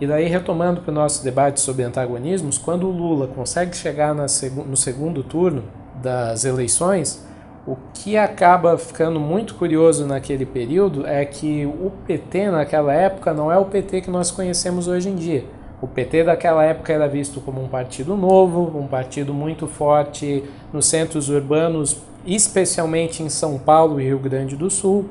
E 0.00 0.06
daí 0.06 0.26
retomando 0.26 0.80
para 0.80 0.90
o 0.90 0.94
nosso 0.94 1.24
debate 1.24 1.60
sobre 1.60 1.84
antagonismos, 1.84 2.58
quando 2.58 2.86
o 2.86 2.90
Lula 2.90 3.28
consegue 3.28 3.76
chegar 3.76 4.14
no 4.14 4.76
segundo 4.76 5.22
turno 5.22 5.64
das 6.04 6.44
eleições, 6.44 7.24
o 7.66 7.76
que 7.94 8.18
acaba 8.18 8.76
ficando 8.76 9.18
muito 9.18 9.54
curioso 9.54 10.06
naquele 10.06 10.44
período 10.44 11.06
é 11.06 11.24
que 11.24 11.64
o 11.64 11.90
PT 12.06 12.50
naquela 12.50 12.92
época 12.92 13.32
não 13.32 13.50
é 13.50 13.56
o 13.56 13.64
PT 13.64 14.02
que 14.02 14.10
nós 14.10 14.30
conhecemos 14.30 14.86
hoje 14.86 15.08
em 15.08 15.16
dia. 15.16 15.44
O 15.80 15.86
PT 15.86 16.24
daquela 16.24 16.62
época 16.62 16.92
era 16.92 17.08
visto 17.08 17.40
como 17.40 17.62
um 17.62 17.68
partido 17.68 18.16
novo, 18.16 18.78
um 18.78 18.86
partido 18.86 19.32
muito 19.32 19.66
forte 19.66 20.44
nos 20.72 20.86
centros 20.86 21.30
urbanos, 21.30 21.96
especialmente 22.26 23.22
em 23.22 23.30
São 23.30 23.58
Paulo 23.58 23.98
e 23.98 24.04
Rio 24.04 24.18
Grande 24.18 24.56
do 24.56 24.70
Sul. 24.70 25.06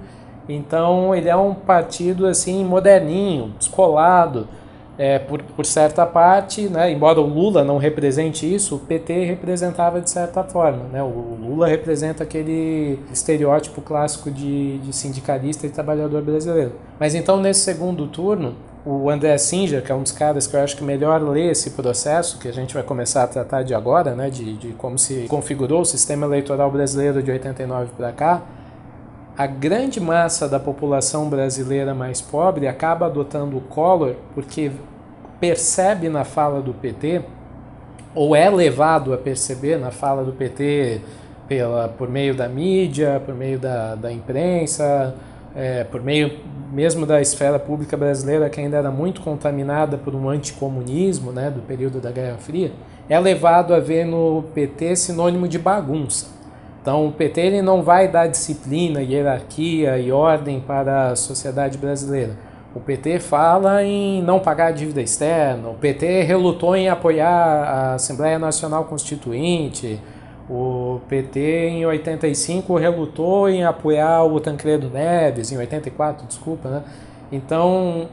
Então 0.47 1.15
ele 1.15 1.29
é 1.29 1.35
um 1.35 1.55
partido 1.55 2.27
assim 2.27 2.63
moderninho, 2.63 3.53
descolado, 3.57 4.47
é, 4.97 5.17
por, 5.17 5.41
por 5.41 5.65
certa 5.65 6.05
parte, 6.05 6.69
né, 6.69 6.91
embora 6.91 7.19
o 7.19 7.25
Lula 7.25 7.63
não 7.63 7.77
represente 7.77 8.51
isso, 8.51 8.75
o 8.75 8.79
PT 8.79 9.25
representava 9.25 9.99
de 9.99 10.09
certa 10.09 10.43
forma. 10.43 10.83
Né, 10.91 11.01
o 11.01 11.37
Lula 11.41 11.67
representa 11.67 12.23
aquele 12.23 12.99
estereótipo 13.11 13.81
clássico 13.81 14.29
de, 14.29 14.77
de 14.79 14.93
sindicalista 14.93 15.65
e 15.65 15.69
trabalhador 15.69 16.21
brasileiro. 16.21 16.73
Mas 16.99 17.15
então, 17.15 17.37
nesse 17.37 17.61
segundo 17.61 18.07
turno, 18.07 18.55
o 18.85 19.09
André 19.09 19.37
Singer, 19.37 19.81
que 19.81 19.91
é 19.91 19.95
um 19.95 20.03
dos 20.03 20.11
caras 20.11 20.45
que 20.45 20.55
eu 20.55 20.59
acho 20.59 20.75
que 20.75 20.83
melhor 20.83 21.21
lê 21.21 21.49
esse 21.49 21.71
processo, 21.71 22.37
que 22.37 22.47
a 22.47 22.51
gente 22.51 22.73
vai 22.73 22.83
começar 22.83 23.23
a 23.23 23.27
tratar 23.27 23.63
de 23.63 23.73
agora, 23.73 24.13
né, 24.13 24.29
de, 24.29 24.57
de 24.57 24.67
como 24.73 24.99
se 24.99 25.25
configurou 25.27 25.81
o 25.81 25.85
sistema 25.85 26.25
eleitoral 26.25 26.69
brasileiro 26.69 27.23
de 27.23 27.31
89 27.31 27.91
para 27.97 28.11
cá, 28.11 28.41
a 29.37 29.47
grande 29.47 29.99
massa 29.99 30.47
da 30.47 30.59
população 30.59 31.27
brasileira 31.27 31.93
mais 31.93 32.21
pobre 32.21 32.67
acaba 32.67 33.07
adotando 33.07 33.57
o 33.57 33.61
Collor 33.61 34.15
porque 34.35 34.71
percebe 35.39 36.07
na 36.07 36.23
fala 36.23 36.61
do 36.61 36.73
PT, 36.73 37.21
ou 38.15 38.35
é 38.35 38.49
levado 38.49 39.13
a 39.13 39.17
perceber 39.17 39.77
na 39.77 39.91
fala 39.91 40.23
do 40.23 40.31
PT 40.31 41.01
pela, 41.47 41.89
por 41.89 42.07
meio 42.07 42.35
da 42.35 42.47
mídia, 42.47 43.21
por 43.25 43.33
meio 43.33 43.57
da, 43.57 43.95
da 43.95 44.11
imprensa, 44.11 45.15
é, 45.55 45.83
por 45.83 46.01
meio 46.01 46.39
mesmo 46.71 47.05
da 47.05 47.19
esfera 47.19 47.59
pública 47.59 47.97
brasileira, 47.97 48.49
que 48.49 48.61
ainda 48.61 48.77
era 48.77 48.91
muito 48.91 49.21
contaminada 49.21 49.97
por 49.97 50.15
um 50.15 50.29
anticomunismo 50.29 51.31
né, 51.31 51.49
do 51.49 51.61
período 51.61 51.99
da 51.99 52.11
Guerra 52.11 52.37
Fria, 52.37 52.71
é 53.09 53.19
levado 53.19 53.73
a 53.73 53.79
ver 53.79 54.05
no 54.05 54.45
PT 54.53 54.95
sinônimo 54.95 55.47
de 55.47 55.59
bagunça. 55.59 56.32
Então, 56.83 57.07
o 57.07 57.13
PT 57.13 57.39
ele 57.39 57.61
não 57.61 57.81
vai 57.81 58.09
dar 58.09 58.27
disciplina, 58.27 59.01
hierarquia 59.01 59.97
e 59.97 60.11
ordem 60.11 60.59
para 60.59 61.11
a 61.11 61.15
sociedade 61.15 61.77
brasileira. 61.77 62.33
O 62.75 62.79
PT 62.81 63.19
fala 63.19 63.81
em 63.85 64.21
não 64.21 64.37
pagar 64.37 64.67
a 64.67 64.71
dívida 64.71 65.01
externa, 65.01 65.69
o 65.69 65.75
PT 65.75 66.23
relutou 66.23 66.75
em 66.75 66.89
apoiar 66.89 67.29
a 67.29 67.93
Assembleia 67.93 68.37
Nacional 68.37 68.83
Constituinte, 68.83 69.97
o 70.49 70.99
PT 71.07 71.69
em 71.69 71.85
85 71.85 72.75
relutou 72.75 73.47
em 73.47 73.63
apoiar 73.63 74.25
o 74.25 74.37
Tancredo 74.41 74.89
Neves, 74.89 75.53
em 75.53 75.57
84, 75.57 76.27
desculpa, 76.27 76.67
né? 76.67 76.83
Então, 77.31 78.09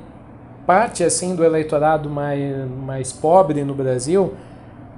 parte 0.64 1.02
assim 1.02 1.34
do 1.34 1.42
eleitorado 1.42 2.08
mais, 2.08 2.70
mais 2.86 3.12
pobre 3.12 3.64
no 3.64 3.74
Brasil 3.74 4.32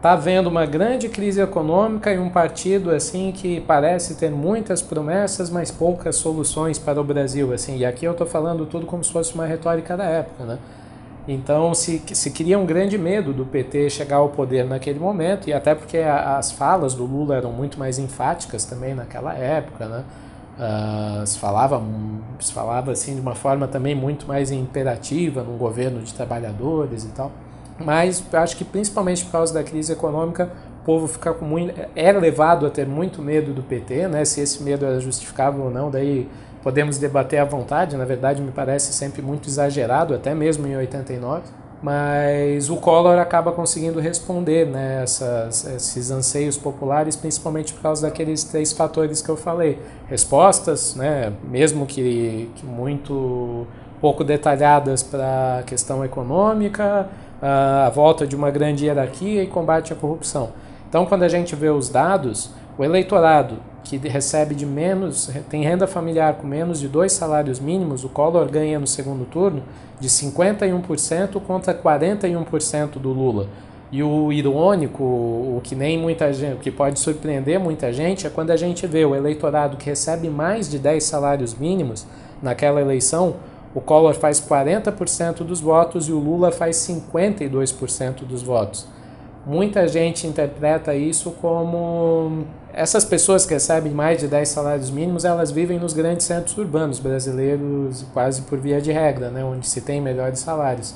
está 0.03 0.17
vendo 0.17 0.49
uma 0.49 0.67
grande 0.67 1.09
crise 1.09 1.41
econômica 1.41 2.13
e 2.13 2.19
um 2.19 2.29
partido 2.29 2.91
assim 2.91 3.31
que 3.31 3.61
parece 3.61 4.17
ter 4.17 4.33
muitas 4.33 4.83
promessas, 4.83 5.49
mas 5.49 5.71
poucas 5.71 6.17
soluções 6.17 6.77
para 6.77 7.01
o 7.01 7.05
Brasil, 7.05 7.53
assim. 7.53 7.77
E 7.77 7.87
aqui 7.87 8.05
eu 8.05 8.11
estou 8.11 8.27
falando 8.27 8.67
tudo 8.67 8.85
como 8.85 9.05
se 9.05 9.13
fosse 9.13 9.33
uma 9.33 9.47
retórica 9.47 9.97
da 9.97 10.03
época, 10.03 10.43
né? 10.43 10.59
Então 11.29 11.73
se, 11.73 12.03
se 12.15 12.33
cria 12.33 12.59
um 12.59 12.67
grande 12.67 12.99
medo 12.99 13.33
do 13.33 13.47
PT 13.47 13.91
chegar 13.91 14.17
ao 14.17 14.31
poder 14.31 14.65
naquele 14.65 14.99
momento, 14.99 15.49
e 15.49 15.53
até 15.53 15.73
porque 15.73 15.99
a, 15.99 16.37
as 16.37 16.51
falas 16.51 16.95
do 16.95 17.05
Lula 17.05 17.37
eram 17.37 17.53
muito 17.53 17.79
mais 17.79 17.97
enfáticas 17.97 18.65
também 18.65 18.97
naquela 18.97 19.33
época, 19.35 19.87
né? 19.87 20.05
Uh, 20.59 21.25
se, 21.25 21.39
falava, 21.39 21.81
se 22.41 22.53
falava 22.53 22.91
assim 22.91 23.15
de 23.15 23.21
uma 23.21 23.37
forma 23.37 23.69
também 23.69 23.95
muito 23.95 24.27
mais 24.27 24.51
imperativa 24.51 25.45
num 25.45 25.57
governo 25.57 26.03
de 26.03 26.13
trabalhadores 26.13 27.05
e 27.05 27.09
tal. 27.11 27.31
Mas 27.79 28.23
acho 28.33 28.57
que 28.57 28.65
principalmente 28.65 29.25
por 29.25 29.33
causa 29.33 29.55
da 29.55 29.63
crise 29.63 29.93
econômica, 29.93 30.51
o 30.83 30.85
povo 30.85 31.07
fica 31.07 31.33
com 31.33 31.45
muito, 31.45 31.75
é 31.95 32.13
levado 32.13 32.67
a 32.67 32.71
ter 32.71 32.87
muito 32.87 33.23
medo 33.23 33.53
do 33.53 33.63
PT, 33.63 34.09
né? 34.09 34.25
Se 34.25 34.41
esse 34.41 34.63
medo 34.63 34.85
era 34.85 35.01
justificável 35.01 35.65
ou 35.65 35.71
não, 35.71 35.91
daí 35.91 36.29
podemos 36.63 36.99
debater 36.99 37.41
à 37.41 37.45
vontade. 37.45 37.97
Na 37.97 38.05
verdade, 38.05 38.41
me 38.43 38.51
parece 38.51 38.93
sempre 38.93 39.23
muito 39.23 39.49
exagerado, 39.49 40.15
até 40.15 40.35
mesmo 40.35 40.67
em 40.67 40.77
89. 40.77 41.43
Mas 41.83 42.71
o 42.71 42.77
Collor 42.77 43.19
acaba 43.19 43.51
conseguindo 43.51 43.99
responder 43.99 44.69
né, 44.69 45.03
essas, 45.03 45.67
esses 45.67 46.13
anseios 46.13 46.57
populares, 46.57 47.17
principalmente 47.17 47.73
por 47.73 47.83
causa 47.83 48.03
daqueles 48.03 48.45
três 48.45 48.73
fatores 48.73 49.21
que 49.21 49.29
eu 49.29 49.37
falei. 49.37 49.81
Respostas, 50.07 50.95
né, 50.95 51.33
mesmo 51.43 51.85
que, 51.85 52.49
que 52.55 52.65
muito 52.65 53.67
pouco 54.01 54.23
detalhadas 54.23 55.03
para 55.03 55.59
a 55.59 55.63
questão 55.65 56.05
econômica, 56.05 57.09
a 57.43 57.91
volta 57.91 58.25
de 58.25 58.37
uma 58.37 58.51
grande 58.51 58.87
hierarquia 58.87 59.43
e 59.43 59.47
combate 59.49 59.93
à 59.93 59.97
corrupção. 59.97 60.51
Então, 60.89 61.05
quando 61.05 61.25
a 61.25 61.29
gente 61.29 61.57
vê 61.57 61.69
os 61.69 61.89
dados, 61.89 62.51
o 62.79 62.85
eleitorado 62.85 63.57
que 63.83 63.97
recebe 63.97 64.55
de 64.55 64.65
menos, 64.65 65.29
tem 65.51 65.65
renda 65.65 65.87
familiar 65.87 66.35
com 66.35 66.47
menos 66.47 66.79
de 66.79 66.87
dois 66.87 67.13
salários 67.13 67.59
mínimos, 67.59 68.05
o 68.05 68.09
Collor 68.09 68.49
ganha 68.49 68.79
no 68.79 68.87
segundo 68.87 69.25
turno 69.25 69.63
de 69.99 70.09
51% 70.09 71.41
contra 71.41 71.75
41% 71.75 72.93
do 72.99 73.11
Lula. 73.11 73.49
E 73.91 74.03
o 74.03 74.33
irônico, 74.33 75.03
o 75.03 75.61
que 75.63 75.75
nem 75.75 75.99
muita 75.99 76.33
gente, 76.33 76.55
o 76.55 76.59
que 76.59 76.71
pode 76.71 76.99
surpreender 76.99 77.61
muita 77.61 77.93
gente 77.93 78.27
é 78.27 78.31
quando 78.31 78.51
a 78.51 78.57
gente 78.57 78.87
vê 78.87 79.05
o 79.05 79.15
eleitorado 79.15 79.77
que 79.77 79.87
recebe 79.87 80.31
mais 80.31 80.71
de 80.71 80.79
10 80.79 81.05
salários 81.05 81.55
mínimos 81.55 82.07
naquela 82.41 82.81
eleição, 82.81 83.35
o 83.75 83.81
Collor 83.81 84.15
faz 84.15 84.41
40% 84.41 85.45
dos 85.45 85.61
votos 85.61 86.09
e 86.09 86.13
o 86.13 86.19
Lula 86.19 86.51
faz 86.53 86.77
52% 86.77 88.25
dos 88.25 88.43
votos. 88.43 88.87
Muita 89.45 89.89
gente 89.89 90.27
interpreta 90.27 90.95
isso 90.95 91.33
como 91.41 92.45
essas 92.73 93.05
pessoas 93.05 93.45
que 93.45 93.55
recebem 93.55 93.93
mais 93.93 94.21
de 94.21 94.29
10 94.29 94.49
salários 94.49 94.91
mínimos, 94.91 95.25
elas 95.25 95.51
vivem 95.51 95.79
nos 95.79 95.93
grandes 95.93 96.27
centros 96.27 96.57
urbanos 96.57 96.99
brasileiros, 96.99 98.05
quase 98.13 98.43
por 98.43 98.59
via 98.59 98.81
de 98.81 98.93
regra, 98.93 99.31
né, 99.31 99.45
onde 99.45 99.67
se 99.67 99.81
tem 99.81 100.01
melhores 100.01 100.39
salários. 100.39 100.95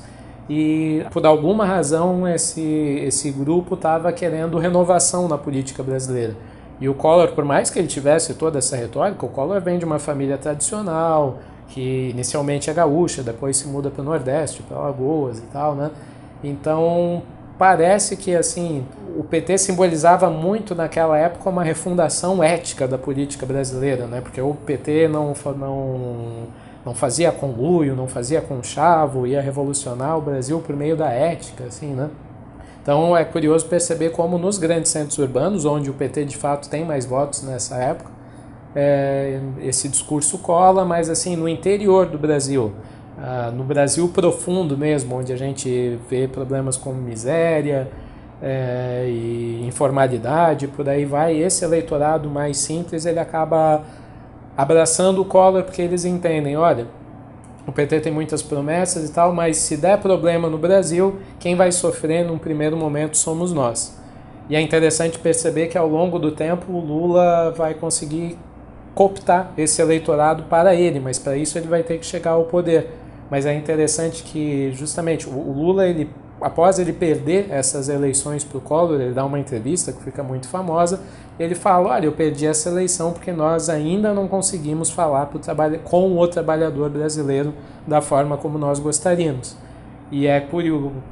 E 0.48 1.04
por 1.10 1.26
alguma 1.26 1.66
razão 1.66 2.26
esse, 2.28 2.62
esse 2.62 3.32
grupo 3.32 3.74
estava 3.74 4.12
querendo 4.12 4.58
renovação 4.58 5.26
na 5.26 5.36
política 5.36 5.82
brasileira. 5.82 6.36
E 6.80 6.88
o 6.88 6.94
Collor, 6.94 7.32
por 7.32 7.44
mais 7.44 7.68
que 7.68 7.78
ele 7.78 7.88
tivesse 7.88 8.34
toda 8.34 8.58
essa 8.58 8.76
retórica, 8.76 9.26
o 9.26 9.28
Collor 9.28 9.60
vem 9.60 9.78
de 9.78 9.84
uma 9.84 9.98
família 9.98 10.38
tradicional, 10.38 11.38
que 11.68 12.10
inicialmente 12.10 12.70
é 12.70 12.74
gaúcha, 12.74 13.22
depois 13.22 13.56
se 13.56 13.66
muda 13.68 13.90
para 13.90 14.02
o 14.02 14.04
Nordeste, 14.04 14.62
para 14.62 14.76
Alagoas 14.76 15.38
e 15.38 15.42
tal, 15.52 15.74
né? 15.74 15.90
Então 16.42 17.22
parece 17.58 18.16
que 18.16 18.34
assim 18.34 18.84
o 19.16 19.24
PT 19.24 19.58
simbolizava 19.58 20.28
muito 20.30 20.74
naquela 20.74 21.16
época 21.16 21.48
uma 21.48 21.64
refundação 21.64 22.42
ética 22.42 22.86
da 22.86 22.98
política 22.98 23.46
brasileira, 23.46 24.06
né? 24.06 24.20
Porque 24.20 24.40
o 24.40 24.54
PT 24.54 25.08
não 25.08 25.34
não 25.56 26.46
não 26.84 26.94
fazia 26.94 27.32
conluio, 27.32 27.96
não 27.96 28.06
fazia 28.06 28.40
conchavo, 28.40 29.26
ia 29.26 29.40
revolucionar 29.40 30.16
o 30.16 30.20
Brasil 30.20 30.60
por 30.60 30.76
meio 30.76 30.96
da 30.96 31.10
ética, 31.10 31.64
assim, 31.64 31.88
né? 31.88 32.08
Então 32.80 33.16
é 33.16 33.24
curioso 33.24 33.66
perceber 33.66 34.10
como 34.10 34.38
nos 34.38 34.58
grandes 34.58 34.92
centros 34.92 35.18
urbanos, 35.18 35.64
onde 35.64 35.90
o 35.90 35.94
PT 35.94 36.24
de 36.26 36.36
fato 36.36 36.68
tem 36.68 36.84
mais 36.84 37.04
votos 37.04 37.42
nessa 37.42 37.74
época, 37.76 38.08
é, 38.78 39.40
esse 39.62 39.88
discurso 39.88 40.36
cola, 40.36 40.84
mas 40.84 41.08
assim, 41.08 41.34
no 41.34 41.48
interior 41.48 42.04
do 42.04 42.18
Brasil, 42.18 42.74
ah, 43.18 43.50
no 43.50 43.64
Brasil 43.64 44.06
profundo 44.08 44.76
mesmo, 44.76 45.16
onde 45.16 45.32
a 45.32 45.36
gente 45.36 45.98
vê 46.10 46.28
problemas 46.28 46.76
como 46.76 47.00
miséria 47.00 47.88
é, 48.42 49.06
e 49.08 49.64
informalidade, 49.66 50.68
por 50.68 50.86
aí 50.86 51.06
vai, 51.06 51.38
esse 51.38 51.64
eleitorado 51.64 52.28
mais 52.28 52.58
simples, 52.58 53.06
ele 53.06 53.18
acaba 53.18 53.82
abraçando 54.54 55.22
o 55.22 55.24
Collor 55.24 55.62
porque 55.62 55.80
eles 55.80 56.04
entendem, 56.04 56.54
olha, 56.58 56.86
o 57.66 57.72
PT 57.72 58.00
tem 58.00 58.12
muitas 58.12 58.42
promessas 58.42 59.08
e 59.08 59.12
tal, 59.12 59.32
mas 59.32 59.56
se 59.56 59.78
der 59.78 59.98
problema 59.98 60.50
no 60.50 60.58
Brasil, 60.58 61.16
quem 61.40 61.56
vai 61.56 61.72
sofrer 61.72 62.26
num 62.26 62.36
primeiro 62.36 62.76
momento 62.76 63.16
somos 63.16 63.54
nós. 63.54 63.98
E 64.50 64.54
é 64.54 64.60
interessante 64.60 65.18
perceber 65.18 65.68
que 65.68 65.78
ao 65.78 65.88
longo 65.88 66.18
do 66.18 66.30
tempo 66.30 66.70
o 66.72 66.78
Lula 66.78 67.50
vai 67.56 67.74
conseguir 67.74 68.38
cooptar 68.96 69.52
esse 69.58 69.80
eleitorado 69.82 70.44
para 70.44 70.74
ele, 70.74 70.98
mas 70.98 71.18
para 71.18 71.36
isso 71.36 71.58
ele 71.58 71.68
vai 71.68 71.82
ter 71.82 71.98
que 71.98 72.06
chegar 72.06 72.30
ao 72.30 72.44
poder. 72.44 72.90
Mas 73.30 73.44
é 73.44 73.54
interessante 73.54 74.22
que 74.22 74.72
justamente 74.72 75.28
o 75.28 75.52
Lula 75.52 75.86
ele 75.86 76.08
após 76.40 76.78
ele 76.78 76.92
perder 76.92 77.46
essas 77.50 77.88
eleições 77.88 78.44
para 78.44 78.58
o 78.58 78.60
Collor, 78.60 79.00
ele 79.00 79.14
dá 79.14 79.24
uma 79.24 79.38
entrevista 79.38 79.92
que 79.92 80.02
fica 80.02 80.22
muito 80.22 80.48
famosa, 80.48 81.00
ele 81.38 81.54
fala, 81.54 81.90
olha, 81.90 82.06
eu 82.06 82.12
perdi 82.12 82.46
essa 82.46 82.68
eleição 82.68 83.12
porque 83.12 83.32
nós 83.32 83.68
ainda 83.68 84.12
não 84.12 84.28
conseguimos 84.28 84.90
falar 84.90 85.26
pro 85.26 85.40
com 85.84 86.18
o 86.18 86.28
trabalhador 86.28 86.90
brasileiro 86.90 87.54
da 87.86 88.00
forma 88.00 88.36
como 88.36 88.58
nós 88.58 88.78
gostaríamos. 88.78 89.56
E 90.10 90.26
é 90.26 90.40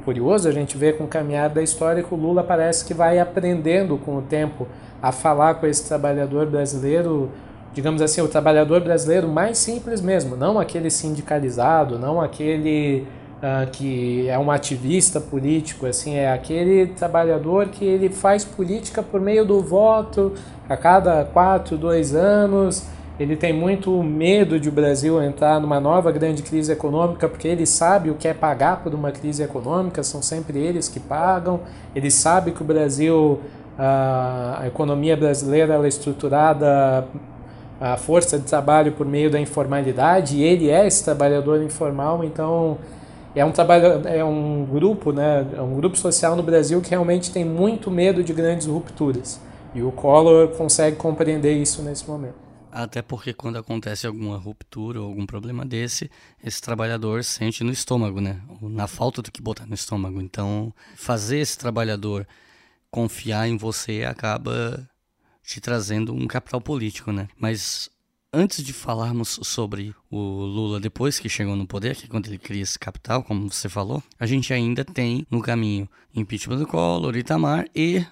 curioso 0.05 0.47
a 0.47 0.51
gente 0.51 0.77
ver 0.77 0.97
com 0.97 1.03
o 1.03 1.07
caminhar 1.07 1.49
da 1.49 1.61
história 1.61 2.01
que 2.01 2.13
o 2.13 2.17
Lula 2.17 2.43
parece 2.43 2.85
que 2.85 2.93
vai 2.93 3.19
aprendendo 3.19 3.97
com 3.97 4.17
o 4.17 4.21
tempo 4.21 4.67
a 5.01 5.11
falar 5.11 5.55
com 5.55 5.67
esse 5.67 5.85
trabalhador 5.85 6.45
brasileiro, 6.45 7.29
digamos 7.73 8.01
assim, 8.01 8.21
o 8.21 8.27
trabalhador 8.27 8.81
brasileiro 8.81 9.27
mais 9.27 9.57
simples 9.57 9.99
mesmo, 10.01 10.35
não 10.35 10.59
aquele 10.59 10.89
sindicalizado, 10.89 11.99
não 11.99 12.21
aquele 12.21 13.05
uh, 13.37 13.69
que 13.71 14.29
é 14.29 14.39
um 14.39 14.49
ativista 14.49 15.19
político, 15.19 15.85
assim, 15.85 16.15
é 16.15 16.31
aquele 16.31 16.87
trabalhador 16.87 17.67
que 17.67 17.83
ele 17.83 18.09
faz 18.09 18.45
política 18.45 19.03
por 19.03 19.19
meio 19.19 19.45
do 19.45 19.61
voto 19.61 20.33
a 20.69 20.77
cada 20.77 21.23
quatro, 21.25 21.77
dois 21.77 22.15
anos. 22.15 22.85
Ele 23.17 23.37
tem 23.37 23.53
muito 23.53 24.03
medo 24.03 24.59
de 24.59 24.67
o 24.67 24.71
Brasil 24.71 25.23
entrar 25.23 25.59
numa 25.61 25.79
nova 25.79 26.11
grande 26.11 26.43
crise 26.43 26.73
econômica, 26.73 27.29
porque 27.29 27.47
ele 27.47 27.65
sabe 27.65 28.09
o 28.09 28.15
que 28.15 28.27
é 28.27 28.33
pagar 28.33 28.83
por 28.83 28.93
uma 28.93 29.09
crise 29.09 29.41
econômica, 29.41 30.03
são 30.03 30.21
sempre 30.21 30.59
eles 30.59 30.89
que 30.89 30.99
pagam. 30.99 31.61
Ele 31.95 32.11
sabe 32.11 32.51
que 32.51 32.61
o 32.61 32.65
Brasil, 32.65 33.39
a 33.77 34.63
economia 34.67 35.15
brasileira 35.15 35.75
ela 35.75 35.85
é 35.85 35.87
estruturada 35.87 37.07
a 37.79 37.97
força 37.97 38.39
de 38.39 38.45
trabalho 38.45 38.91
por 38.93 39.05
meio 39.05 39.29
da 39.29 39.39
informalidade, 39.39 40.37
e 40.37 40.43
ele 40.43 40.69
é 40.69 40.87
esse 40.87 41.03
trabalhador 41.03 41.61
informal, 41.61 42.23
então 42.23 42.77
é 43.35 43.43
um 43.43 43.51
trabalho, 43.51 44.07
é 44.07 44.23
um 44.23 44.65
grupo, 44.65 45.11
né, 45.11 45.45
é 45.55 45.61
um 45.61 45.75
grupo 45.75 45.97
social 45.97 46.35
no 46.35 46.43
Brasil 46.43 46.81
que 46.81 46.89
realmente 46.89 47.31
tem 47.31 47.43
muito 47.43 47.91
medo 47.91 48.23
de 48.23 48.33
grandes 48.33 48.67
rupturas. 48.67 49.39
E 49.73 49.83
o 49.83 49.91
Collor 49.91 50.47
consegue 50.49 50.95
compreender 50.95 51.53
isso 51.53 51.81
nesse 51.81 52.07
momento. 52.07 52.45
Até 52.71 53.01
porque 53.01 53.33
quando 53.33 53.57
acontece 53.57 54.07
alguma 54.07 54.37
ruptura 54.37 55.01
ou 55.01 55.07
algum 55.07 55.25
problema 55.25 55.65
desse, 55.65 56.09
esse 56.43 56.61
trabalhador 56.61 57.23
sente 57.23 57.63
no 57.63 57.71
estômago, 57.71 58.19
né? 58.19 58.41
Na 58.61 58.87
falta 58.87 59.21
do 59.21 59.31
que 59.31 59.41
botar 59.41 59.65
no 59.65 59.73
estômago. 59.73 60.21
Então, 60.21 60.73
fazer 60.95 61.39
esse 61.39 61.57
trabalhador 61.57 62.27
confiar 62.91 63.47
em 63.47 63.57
você 63.57 64.05
acaba 64.05 64.85
te 65.45 65.61
trazendo 65.61 66.13
um 66.13 66.27
capital 66.27 66.59
político, 66.59 67.11
né? 67.11 67.27
Mas 67.37 67.89
antes 68.33 68.63
de 68.63 68.73
falarmos 68.73 69.39
sobre 69.43 69.95
o 70.11 70.17
Lula 70.17 70.79
depois 70.79 71.19
que 71.19 71.29
chegou 71.29 71.55
no 71.55 71.65
poder, 71.65 71.95
que 71.95 72.05
é 72.05 72.07
quando 72.07 72.27
ele 72.27 72.37
cria 72.37 72.63
esse 72.63 72.77
capital, 72.77 73.23
como 73.23 73.49
você 73.49 73.69
falou, 73.69 74.03
a 74.19 74.25
gente 74.25 74.53
ainda 74.53 74.83
tem 74.83 75.25
no 75.31 75.41
caminho 75.41 75.87
impeachment 76.13 76.57
do 76.57 76.67
Collor, 76.67 77.15
Itamar 77.15 77.65
e 77.73 78.05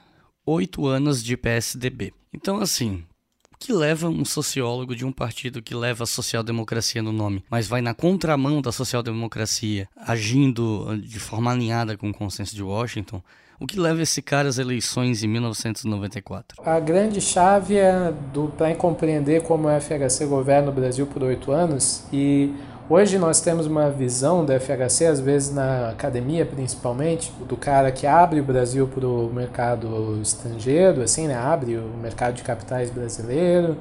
oito 0.46 0.88
anos 0.88 1.24
de 1.24 1.36
PSDB. 1.36 2.14
Então, 2.32 2.58
assim, 2.58 3.04
o 3.52 3.58
que 3.58 3.74
leva 3.74 4.08
um 4.10 4.24
sociólogo 4.24 4.96
de 4.96 5.06
um 5.06 5.12
partido 5.12 5.62
que 5.62 5.76
leva 5.76 6.04
a 6.04 6.08
social-democracia 6.08 7.02
no 7.02 7.12
nome, 7.12 7.44
mas 7.50 7.68
vai 7.68 7.82
na 7.82 7.94
contramão 7.94 8.62
da 8.62 8.72
social-democracia, 8.72 9.90
agindo 9.96 10.98
de 11.02 11.20
forma 11.20 11.52
alinhada 11.52 11.98
com 11.98 12.10
o 12.10 12.14
consenso 12.14 12.56
de 12.56 12.64
Washington, 12.64 13.22
o 13.60 13.68
que 13.68 13.80
leva 13.80 14.02
esse 14.02 14.22
cara 14.22 14.48
às 14.48 14.58
eleições 14.58 15.24
em 15.24 15.28
1994? 15.28 16.62
A 16.66 16.80
grande 16.80 17.22
chave 17.22 17.78
é 17.78 18.14
para 18.58 18.74
compreender 18.76 19.44
como 19.44 19.68
o 19.68 19.82
FHC 19.82 20.26
governa 20.26 20.70
o 20.70 20.74
Brasil 20.74 21.06
por 21.08 21.24
oito 21.24 21.52
anos 21.52 22.04
e 22.12 22.54
Hoje 22.90 23.18
nós 23.18 23.40
temos 23.40 23.66
uma 23.66 23.90
visão 23.90 24.46
da 24.46 24.60
FHC, 24.60 25.06
às 25.06 25.20
vezes 25.22 25.54
na 25.54 25.90
academia 25.92 26.46
principalmente, 26.46 27.32
do 27.48 27.56
cara 27.56 27.90
que 27.94 28.06
abre 28.06 28.42
o 28.42 28.44
Brasil 28.44 28.86
para 28.86 29.08
o 29.08 29.32
mercado 29.34 30.20
estrangeiro, 30.22 31.02
assim, 31.02 31.26
né? 31.26 31.34
abre 31.34 31.78
o 31.78 31.90
mercado 32.02 32.34
de 32.34 32.44
capitais 32.44 32.90
brasileiro, 32.90 33.78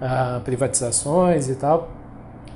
uh, 0.00 0.40
privatizações 0.40 1.50
e 1.50 1.54
tal. 1.54 1.90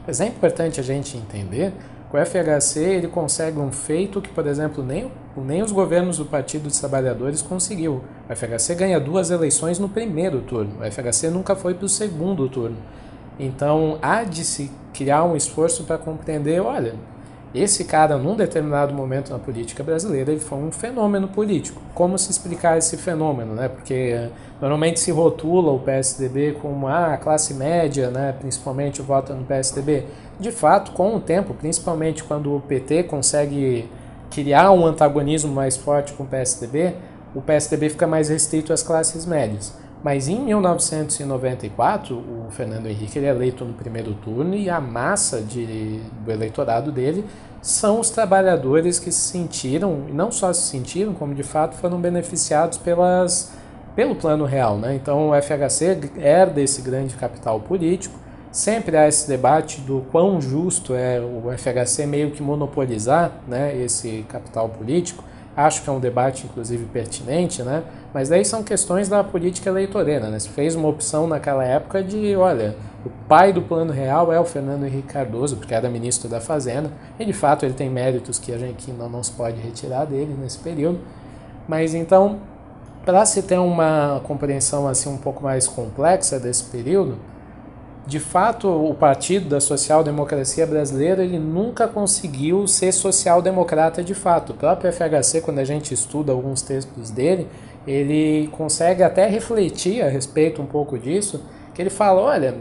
Mas 0.07 0.23
é 0.23 0.27
importante 0.27 0.81
a 0.81 0.83
gente 0.83 1.19
entender 1.19 1.75
o 2.13 2.17
FHC 2.17 2.81
ele 2.81 3.09
consegue 3.09 3.59
um 3.59 3.71
feito 3.71 4.21
que, 4.21 4.31
por 4.31 4.47
exemplo, 4.47 4.83
nem 4.85 5.11
nem 5.37 5.63
os 5.63 5.71
governos 5.71 6.19
do 6.19 6.25
Partido 6.25 6.65
dos 6.65 6.79
Trabalhadores 6.79 7.41
conseguiu. 7.41 8.03
O 8.29 8.35
FHC 8.35 8.75
ganha 8.75 8.99
duas 8.99 9.31
eleições 9.31 9.79
no 9.79 9.89
primeiro 9.89 10.41
turno. 10.43 10.73
O 10.81 10.91
FHC 10.91 11.31
nunca 11.31 11.55
foi 11.55 11.75
para 11.75 11.87
o 11.87 11.89
segundo 11.89 12.49
turno. 12.49 12.77
Então 13.39 13.99
há 14.03 14.25
de 14.25 14.45
se 14.45 14.71
criar 14.93 15.25
um 15.25 15.37
esforço 15.37 15.85
para 15.85 15.97
compreender, 15.97 16.61
olha, 16.61 16.95
esse 17.55 17.85
cara, 17.85 18.17
num 18.17 18.37
determinado 18.37 18.95
momento 18.95 19.33
na 19.33 19.39
política 19.39 19.83
brasileira, 19.83 20.31
ele 20.31 20.41
foi 20.41 20.59
um 20.59 20.71
fenômeno 20.71 21.27
político. 21.27 21.83
Como 21.95 22.17
se 22.17 22.31
explicar 22.31 22.79
esse 22.79 22.97
fenômeno, 22.97 23.55
né? 23.55 23.69
Porque 23.69 23.95
eh, 23.95 24.31
normalmente 24.61 25.01
se 25.01 25.11
rotula 25.11 25.73
o 25.73 25.81
PSDB 25.81 26.53
como 26.63 26.87
ah, 26.87 27.15
a 27.15 27.17
classe 27.17 27.55
média, 27.55 28.09
né? 28.09 28.33
principalmente 28.39 29.03
vota 29.03 29.35
no 29.35 29.45
PSDB. 29.45 30.05
De 30.41 30.51
fato, 30.51 30.93
com 30.93 31.15
o 31.15 31.21
tempo, 31.21 31.53
principalmente 31.53 32.25
quando 32.25 32.57
o 32.57 32.61
PT 32.63 33.03
consegue 33.03 33.87
criar 34.31 34.71
um 34.71 34.87
antagonismo 34.87 35.53
mais 35.53 35.77
forte 35.77 36.15
com 36.15 36.23
o 36.23 36.27
PSDB, 36.27 36.95
o 37.35 37.43
PSDB 37.43 37.91
fica 37.91 38.07
mais 38.07 38.31
restrito 38.31 38.73
às 38.73 38.83
classes 38.83 39.27
médias. 39.27 39.75
Mas 40.03 40.29
em 40.29 40.41
1994, 40.41 42.17
o 42.17 42.51
Fernando 42.51 42.87
Henrique 42.87 43.19
é 43.19 43.29
eleito 43.29 43.67
no 43.67 43.75
primeiro 43.75 44.15
turno 44.15 44.55
e 44.55 44.71
a 44.71 44.81
massa 44.81 45.43
de, 45.43 46.01
do 46.25 46.33
eleitorado 46.33 46.91
dele 46.91 47.23
são 47.61 48.01
os 48.01 48.09
trabalhadores 48.09 48.99
que 48.99 49.13
se 49.13 49.21
sentiram, 49.21 50.07
e 50.09 50.13
não 50.13 50.33
só 50.33 50.55
se 50.55 50.63
sentiram, 50.63 51.13
como 51.13 51.35
de 51.35 51.43
fato 51.43 51.77
foram 51.77 52.01
beneficiados 52.01 52.79
pelas, 52.79 53.53
pelo 53.95 54.15
plano 54.15 54.47
real. 54.47 54.79
Né? 54.79 54.95
Então 54.95 55.29
o 55.29 55.43
FHC 55.43 55.99
herda 56.17 56.63
esse 56.63 56.81
grande 56.81 57.15
capital 57.17 57.61
político 57.61 58.20
Sempre 58.53 58.97
há 58.97 59.07
esse 59.07 59.29
debate 59.29 59.81
do 59.81 60.05
quão 60.11 60.41
justo 60.41 60.93
é 60.93 61.21
o 61.21 61.57
FHC 61.57 62.05
meio 62.05 62.33
que 62.33 62.43
monopolizar 62.43 63.31
né, 63.47 63.77
esse 63.77 64.25
capital 64.29 64.69
político. 64.69 65.23
Acho 65.57 65.83
que 65.83 65.91
é 65.91 65.93
um 65.93 66.01
debate, 66.01 66.47
inclusive, 66.47 66.85
pertinente, 66.87 67.63
né? 67.63 67.85
mas 68.13 68.29
daí 68.29 68.45
são 68.45 68.63
questões 68.63 69.09
da 69.09 69.23
política 69.23 69.69
eleitoreira. 69.69 70.29
Né? 70.31 70.39
Se 70.39 70.49
fez 70.49 70.75
uma 70.75 70.89
opção 70.89 71.29
naquela 71.29 71.65
época 71.65 72.03
de, 72.03 72.35
olha, 72.35 72.77
o 73.05 73.11
pai 73.29 73.53
do 73.53 73.63
plano 73.63 73.93
real 73.93 74.33
é 74.33 74.41
o 74.41 74.45
Fernando 74.45 74.85
Henrique 74.85 75.09
Cardoso, 75.13 75.57
porque 75.57 75.75
era 75.75 75.89
ministro 75.89 76.29
da 76.29 76.41
Fazenda, 76.41 76.91
e 77.19 77.25
de 77.25 77.33
fato 77.33 77.65
ele 77.65 77.75
tem 77.75 77.89
méritos 77.89 78.39
que 78.39 78.53
a 78.53 78.59
gente 78.59 78.91
não, 78.91 79.09
não 79.09 79.23
se 79.23 79.33
pode 79.33 79.61
retirar 79.61 80.07
dele 80.07 80.37
nesse 80.41 80.59
período. 80.59 81.01
Mas 81.69 81.95
então, 81.95 82.41
para 83.05 83.25
se 83.27 83.43
ter 83.43 83.59
uma 83.59 84.21
compreensão 84.25 84.89
assim 84.89 85.09
um 85.09 85.19
pouco 85.19 85.43
mais 85.43 85.69
complexa 85.69 86.41
desse 86.41 86.65
período, 86.65 87.17
de 88.07 88.19
fato, 88.19 88.69
o 88.69 88.95
partido 88.95 89.49
da 89.49 89.61
social-democracia 89.61 90.67
brasileira 90.67 91.23
ele 91.23 91.39
nunca 91.39 91.87
conseguiu 91.87 92.67
ser 92.67 92.93
social-democrata 92.93 94.03
de 94.03 94.15
fato. 94.15 94.51
O 94.51 94.55
próprio 94.55 94.93
FHC, 94.93 95.41
quando 95.41 95.59
a 95.59 95.65
gente 95.65 95.93
estuda 95.93 96.33
alguns 96.33 96.63
textos 96.63 97.11
dele, 97.11 97.47
ele 97.87 98.49
consegue 98.49 99.03
até 99.03 99.27
refletir 99.27 100.03
a 100.03 100.09
respeito 100.09 100.61
um 100.61 100.67
pouco 100.67 100.99
disso, 100.99 101.43
que 101.75 101.81
ele 101.81 101.91
fala, 101.91 102.21
olha, 102.21 102.55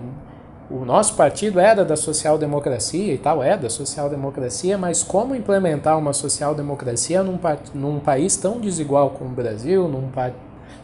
o 0.69 0.85
nosso 0.85 1.15
partido 1.15 1.59
era 1.59 1.83
da 1.83 1.95
social-democracia 1.95 3.13
e 3.13 3.17
tal, 3.17 3.41
é 3.41 3.57
da 3.57 3.69
social-democracia, 3.69 4.77
mas 4.77 5.01
como 5.01 5.33
implementar 5.33 5.97
uma 5.97 6.13
social-democracia 6.13 7.23
num, 7.23 7.39
num 7.73 7.99
país 7.99 8.37
tão 8.37 8.59
desigual 8.59 9.11
como 9.11 9.31
o 9.31 9.33
Brasil, 9.33 9.87
num, 9.87 10.09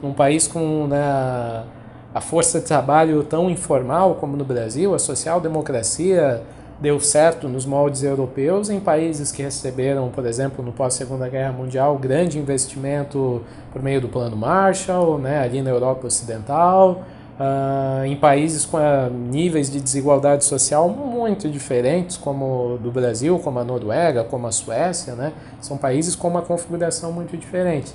num 0.02 0.14
país 0.14 0.48
com... 0.48 0.88
Né, 0.88 1.64
a 2.16 2.22
força 2.22 2.62
de 2.62 2.66
trabalho 2.66 3.22
tão 3.26 3.50
informal 3.50 4.16
como 4.16 4.38
no 4.38 4.46
Brasil, 4.46 4.96
a 4.96 5.00
social-democracia 5.00 6.42
deu 6.80 6.98
certo 6.98 7.50
nos 7.50 7.66
moldes 7.66 8.04
europeus 8.04 8.70
em 8.70 8.80
países 8.80 9.34
que 9.34 9.44
receberam, 9.44 10.08
por 10.08 10.26
exemplo, 10.26 10.64
no 10.64 10.72
pós-segunda 10.72 11.28
guerra 11.28 11.52
mundial, 11.52 11.98
grande 11.98 12.40
investimento 12.40 13.42
por 13.74 13.84
meio 13.84 14.00
do 14.00 14.08
Plano 14.08 14.38
Marshall, 14.38 15.20
né, 15.20 15.40
ali 15.40 15.62
na 15.62 15.72
Europa 15.72 16.08
Ocidental, 16.08 17.04
uh, 17.38 18.06
em 18.06 18.16
países 18.16 18.66
com 18.66 18.78
uh, 18.78 19.10
níveis 19.10 19.70
de 19.70 19.82
desigualdade 19.82 20.46
social 20.46 20.88
muito 20.88 21.50
diferentes, 21.50 22.16
como 22.16 22.78
do 22.82 22.92
Brasil, 22.92 23.38
como 23.40 23.60
a 23.60 23.64
Noruega, 23.66 24.24
como 24.24 24.48
a 24.48 24.54
Suécia, 24.54 25.16
né, 25.16 25.34
são 25.60 25.78
países 25.78 26.16
com 26.16 26.30
uma 26.30 26.42
configuração 26.42 27.12
muito 27.12 27.36
diferente. 27.36 27.94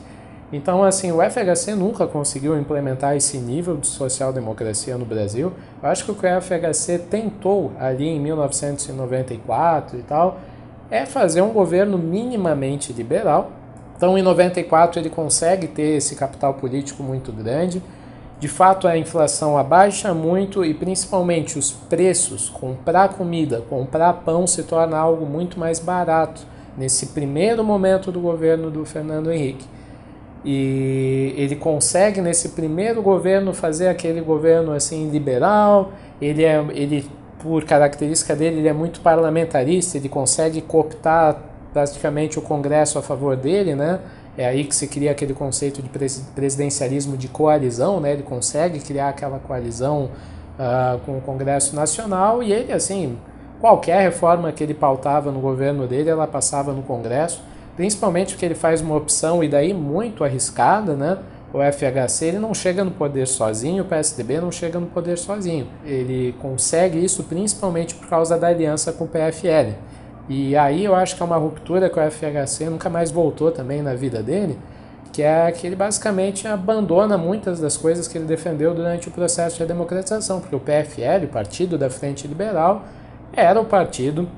Então, 0.53 0.83
assim, 0.83 1.13
o 1.13 1.19
FHC 1.23 1.77
nunca 1.77 2.07
conseguiu 2.09 2.59
implementar 2.59 3.17
esse 3.17 3.39
nível 3.39 3.77
de 3.77 3.87
social-democracia 3.87 4.99
no 4.99 5.05
Brasil. 5.05 5.53
Eu 5.81 5.89
acho 5.89 6.05
que 6.05 6.11
o 6.11 6.15
que 6.15 6.27
o 6.27 6.41
FHC 6.41 6.99
tentou 6.99 7.71
ali 7.79 8.09
em 8.09 8.19
1994 8.19 9.99
e 9.99 10.03
tal 10.03 10.39
é 10.91 11.07
fazer 11.07 11.41
um 11.41 11.51
governo 11.51 11.97
minimamente 11.97 12.93
liberal. 12.93 13.53
Então, 13.97 14.19
em 14.19 14.23
94 14.23 14.99
ele 14.99 15.11
consegue 15.11 15.69
ter 15.69 15.97
esse 15.97 16.17
capital 16.17 16.55
político 16.55 17.03
muito 17.03 17.31
grande. 17.31 17.81
De 18.41 18.49
fato, 18.49 18.89
a 18.89 18.97
inflação 18.97 19.57
abaixa 19.57 20.13
muito 20.15 20.65
e 20.65 20.75
principalmente 20.75 21.59
os 21.59 21.71
preços, 21.71 22.49
comprar 22.49 23.11
comida, 23.11 23.63
comprar 23.69 24.15
pão 24.15 24.47
se 24.47 24.63
torna 24.65 24.97
algo 24.97 25.27
muito 25.27 25.61
mais 25.61 25.79
barato 25.79 26.41
nesse 26.77 27.09
primeiro 27.09 27.63
momento 27.63 28.11
do 28.11 28.19
governo 28.19 28.71
do 28.71 28.85
Fernando 28.85 29.31
Henrique. 29.31 29.67
E 30.45 31.35
ele 31.37 31.57
consegue 31.57 32.21
nesse 32.21 32.51
primeiro 32.51 33.03
governo 33.03 33.53
fazer 33.53 33.89
aquele 33.89 34.21
governo 34.21 34.73
assim 34.73 35.11
liberal, 35.11 35.93
ele 36.21 36.45
é 36.45 36.65
ele 36.71 37.07
por 37.43 37.65
característica 37.65 38.37
dele, 38.37 38.59
ele 38.59 38.69
é 38.69 38.73
muito 38.73 39.01
parlamentarista, 39.01 39.97
ele 39.97 40.09
consegue 40.09 40.61
cooptar 40.61 41.41
praticamente 41.73 42.39
o 42.39 42.43
Congresso 42.43 42.99
a 42.99 43.03
favor 43.03 43.37
dele, 43.37 43.75
né? 43.75 44.01
É 44.37 44.47
aí 44.47 44.65
que 44.65 44.75
se 44.75 44.87
cria 44.87 45.11
aquele 45.11 45.35
conceito 45.35 45.83
de 45.83 45.89
presidencialismo 46.35 47.17
de 47.17 47.29
coalizão, 47.29 48.01
né? 48.01 48.13
Ele 48.13 48.23
consegue 48.23 48.79
criar 48.81 49.09
aquela 49.09 49.39
coalizão 49.39 50.11
uh, 50.59 50.99
com 51.01 51.19
o 51.19 51.21
Congresso 51.21 51.75
Nacional 51.75 52.43
e 52.43 52.53
ele, 52.53 52.73
assim, 52.73 53.19
qualquer 53.61 54.03
reforma 54.03 54.53
que 54.53 54.63
ele 54.63 54.75
pautava 54.75 55.31
no 55.31 55.41
governo 55.41 55.87
dele, 55.87 56.11
ela 56.11 56.27
passava 56.27 56.73
no 56.73 56.83
Congresso, 56.83 57.43
principalmente 57.77 58.35
porque 58.35 58.45
ele 58.45 58.55
faz 58.55 58.81
uma 58.81 58.97
opção 58.97 59.43
e 59.43 59.49
daí 59.49 59.73
muito 59.73 60.25
arriscada, 60.25 60.95
né? 60.95 61.19
O 61.53 61.59
FHC 61.59 62.27
ele 62.27 62.39
não 62.39 62.55
chega 62.55 62.85
no 62.85 62.93
poder 62.93 63.27
sozinho, 63.27 63.83
o 63.83 63.87
PSDB 63.87 64.41
não 64.41 64.53
chega 64.53 64.79
no 64.79 64.87
poder 64.87 65.19
sozinho. 65.19 65.67
Ele 65.85 66.33
consegue 66.41 67.05
isso 67.05 67.25
principalmente 67.25 67.95
por 67.95 68.09
causa 68.09 68.39
da 68.39 68.47
aliança 68.47 68.93
com 68.93 69.05
o 69.05 69.09
PFL. 69.09 69.75
E 70.29 70.57
aí 70.57 70.85
eu 70.85 70.95
acho 70.95 71.17
que 71.17 71.23
é 71.23 71.27
uma 71.27 71.37
ruptura 71.37 71.91
que 71.91 71.99
o 71.99 72.11
FHC 72.11 72.67
nunca 72.67 72.89
mais 72.89 73.11
voltou 73.11 73.51
também 73.51 73.83
na 73.83 73.95
vida 73.95 74.23
dele, 74.23 74.57
que 75.13 75.23
é 75.23 75.51
que 75.51 75.67
ele 75.67 75.75
basicamente 75.75 76.47
abandona 76.47 77.19
muitas 77.19 77.59
das 77.59 77.77
coisas 77.77 78.07
que 78.07 78.17
ele 78.17 78.27
defendeu 78.27 78.73
durante 78.73 79.09
o 79.09 79.11
processo 79.11 79.59
de 79.59 79.67
democratização, 79.67 80.39
porque 80.39 80.55
o 80.55 80.61
PFL, 80.61 81.25
o 81.25 81.29
Partido 81.29 81.77
da 81.77 81.91
Frente 81.91 82.29
Liberal, 82.29 82.85
era 83.33 83.61
o 83.61 83.65
partido 83.65 84.29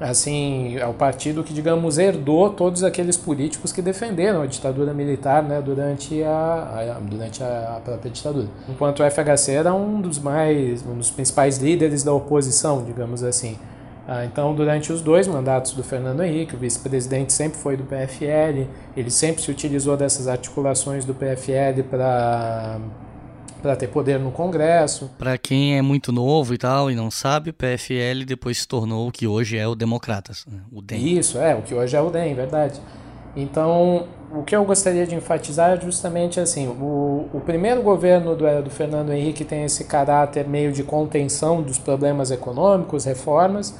assim, 0.00 0.76
é 0.76 0.86
o 0.86 0.92
partido 0.92 1.42
que, 1.42 1.54
digamos, 1.54 1.98
herdou 1.98 2.50
todos 2.50 2.84
aqueles 2.84 3.16
políticos 3.16 3.72
que 3.72 3.80
defenderam 3.80 4.42
a 4.42 4.46
ditadura 4.46 4.92
militar 4.92 5.42
né, 5.42 5.60
durante, 5.62 6.22
a, 6.22 6.96
a, 6.96 7.00
durante 7.00 7.42
a 7.42 7.80
própria 7.84 8.10
ditadura. 8.10 8.48
Enquanto 8.68 9.02
o 9.02 9.10
FHC 9.10 9.52
era 9.52 9.74
um 9.74 10.00
dos 10.00 10.18
mais, 10.18 10.84
um 10.86 10.96
dos 10.96 11.10
principais 11.10 11.58
líderes 11.58 12.02
da 12.02 12.12
oposição, 12.12 12.84
digamos 12.84 13.22
assim. 13.22 13.56
Ah, 14.08 14.24
então, 14.24 14.54
durante 14.54 14.92
os 14.92 15.00
dois 15.00 15.26
mandatos 15.26 15.72
do 15.72 15.82
Fernando 15.82 16.22
Henrique, 16.22 16.54
o 16.54 16.58
vice-presidente 16.58 17.32
sempre 17.32 17.58
foi 17.58 17.76
do 17.76 17.82
PFL, 17.82 18.68
ele 18.96 19.10
sempre 19.10 19.42
se 19.42 19.50
utilizou 19.50 19.96
dessas 19.96 20.28
articulações 20.28 21.04
do 21.04 21.12
PFL 21.12 21.82
para 21.90 22.78
para 23.66 23.74
ter 23.74 23.88
poder 23.88 24.20
no 24.20 24.30
Congresso. 24.30 25.10
Para 25.18 25.36
quem 25.36 25.76
é 25.76 25.82
muito 25.82 26.12
novo 26.12 26.54
e 26.54 26.58
tal 26.58 26.88
e 26.88 26.94
não 26.94 27.10
sabe, 27.10 27.50
o 27.50 27.52
PFL 27.52 28.24
depois 28.24 28.58
se 28.58 28.68
tornou 28.68 29.08
o 29.08 29.10
que 29.10 29.26
hoje 29.26 29.58
é 29.58 29.66
o 29.66 29.74
Democratas, 29.74 30.46
né? 30.46 30.60
o 30.70 30.80
DEM. 30.80 31.18
Isso, 31.18 31.36
é, 31.36 31.52
o 31.56 31.62
que 31.62 31.74
hoje 31.74 31.96
é 31.96 32.00
o 32.00 32.08
DEM, 32.08 32.32
verdade. 32.34 32.80
Então, 33.34 34.06
o 34.32 34.44
que 34.44 34.54
eu 34.54 34.64
gostaria 34.64 35.04
de 35.04 35.16
enfatizar 35.16 35.72
é 35.72 35.80
justamente 35.80 36.38
assim, 36.38 36.68
o, 36.68 37.28
o 37.34 37.42
primeiro 37.44 37.82
governo 37.82 38.36
do, 38.36 38.62
do 38.62 38.70
Fernando 38.70 39.12
Henrique 39.12 39.44
tem 39.44 39.64
esse 39.64 39.82
caráter 39.82 40.46
meio 40.46 40.72
de 40.72 40.84
contenção 40.84 41.60
dos 41.60 41.76
problemas 41.76 42.30
econômicos, 42.30 43.04
reformas, 43.04 43.76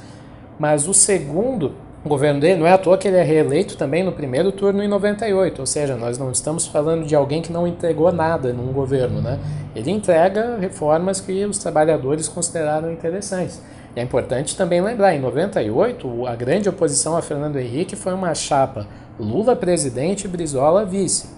mas 0.59 0.85
o 0.85 0.93
segundo 0.93 1.75
governo 2.07 2.39
dele, 2.39 2.59
não 2.59 2.67
é 2.67 2.71
à 2.71 2.77
toa 2.77 2.97
que 2.97 3.07
ele 3.07 3.17
é 3.17 3.23
reeleito 3.23 3.77
também 3.77 4.03
no 4.03 4.11
primeiro 4.11 4.51
turno 4.51 4.83
em 4.83 4.87
98, 4.87 5.59
ou 5.59 5.65
seja, 5.65 5.95
nós 5.95 6.17
não 6.17 6.31
estamos 6.31 6.67
falando 6.67 7.05
de 7.05 7.15
alguém 7.15 7.41
que 7.41 7.51
não 7.51 7.67
entregou 7.67 8.11
nada 8.11 8.53
num 8.53 8.71
governo, 8.71 9.21
né? 9.21 9.39
Ele 9.75 9.91
entrega 9.91 10.57
reformas 10.57 11.21
que 11.21 11.45
os 11.45 11.57
trabalhadores 11.57 12.27
consideraram 12.27 12.91
interessantes. 12.91 13.61
E 13.95 13.99
é 13.99 14.03
importante 14.03 14.55
também 14.55 14.81
lembrar, 14.81 15.15
em 15.15 15.19
98, 15.19 16.27
a 16.27 16.35
grande 16.35 16.69
oposição 16.69 17.17
a 17.17 17.21
Fernando 17.21 17.57
Henrique 17.57 17.95
foi 17.95 18.13
uma 18.13 18.33
chapa 18.35 18.87
Lula 19.19 19.55
presidente 19.55 20.25
e 20.25 20.27
Brizola 20.27 20.85
vice. 20.85 21.29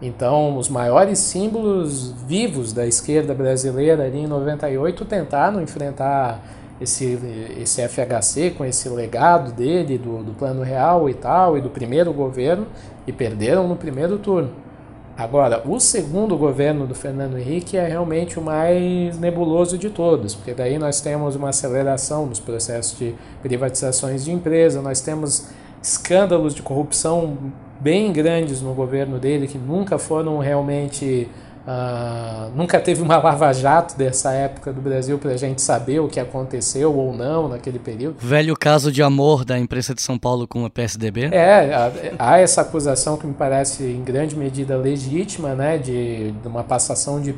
Então, 0.00 0.56
os 0.56 0.68
maiores 0.68 1.18
símbolos 1.18 2.12
vivos 2.26 2.72
da 2.72 2.86
esquerda 2.86 3.34
brasileira 3.34 4.04
ali 4.04 4.18
em 4.18 4.26
98 4.26 5.04
tentaram 5.04 5.60
enfrentar 5.62 6.40
esse, 6.80 7.18
esse 7.60 7.86
FHC 7.88 8.50
com 8.50 8.64
esse 8.64 8.88
legado 8.88 9.52
dele, 9.52 9.98
do, 9.98 10.22
do 10.22 10.32
plano 10.32 10.62
real 10.62 11.08
e 11.08 11.14
tal, 11.14 11.56
e 11.56 11.60
do 11.60 11.70
primeiro 11.70 12.12
governo, 12.12 12.66
e 13.06 13.12
perderam 13.12 13.66
no 13.66 13.76
primeiro 13.76 14.18
turno. 14.18 14.50
Agora, 15.16 15.62
o 15.66 15.80
segundo 15.80 16.36
governo 16.36 16.86
do 16.86 16.94
Fernando 16.94 17.38
Henrique 17.38 17.78
é 17.78 17.86
realmente 17.86 18.38
o 18.38 18.42
mais 18.42 19.18
nebuloso 19.18 19.78
de 19.78 19.88
todos, 19.88 20.34
porque 20.34 20.52
daí 20.52 20.78
nós 20.78 21.00
temos 21.00 21.34
uma 21.34 21.48
aceleração 21.48 22.26
nos 22.26 22.38
processos 22.38 22.98
de 22.98 23.14
privatizações 23.42 24.26
de 24.26 24.30
empresa, 24.30 24.82
nós 24.82 25.00
temos 25.00 25.48
escândalos 25.82 26.54
de 26.54 26.60
corrupção 26.60 27.38
bem 27.80 28.12
grandes 28.12 28.60
no 28.60 28.74
governo 28.74 29.18
dele 29.18 29.46
que 29.46 29.56
nunca 29.56 29.98
foram 29.98 30.38
realmente 30.38 31.28
Uh, 31.66 32.48
nunca 32.54 32.78
teve 32.78 33.02
uma 33.02 33.16
lava-jato 33.16 33.96
dessa 33.96 34.30
época 34.30 34.72
do 34.72 34.80
Brasil 34.80 35.18
para 35.18 35.32
a 35.32 35.36
gente 35.36 35.60
saber 35.60 35.98
o 35.98 36.06
que 36.06 36.20
aconteceu 36.20 36.94
ou 36.94 37.12
não 37.12 37.48
naquele 37.48 37.80
período. 37.80 38.16
Velho 38.20 38.56
caso 38.56 38.92
de 38.92 39.02
amor 39.02 39.44
da 39.44 39.58
imprensa 39.58 39.92
de 39.92 40.00
São 40.00 40.16
Paulo 40.16 40.46
com 40.46 40.64
o 40.64 40.70
PSDB? 40.70 41.24
É, 41.32 41.90
há 42.20 42.38
essa 42.38 42.60
acusação 42.60 43.16
que 43.16 43.26
me 43.26 43.34
parece 43.34 43.82
em 43.82 44.04
grande 44.04 44.36
medida 44.36 44.76
legítima, 44.76 45.56
né, 45.56 45.76
de, 45.76 46.30
de 46.30 46.46
uma 46.46 46.62
passação 46.62 47.20
de, 47.20 47.34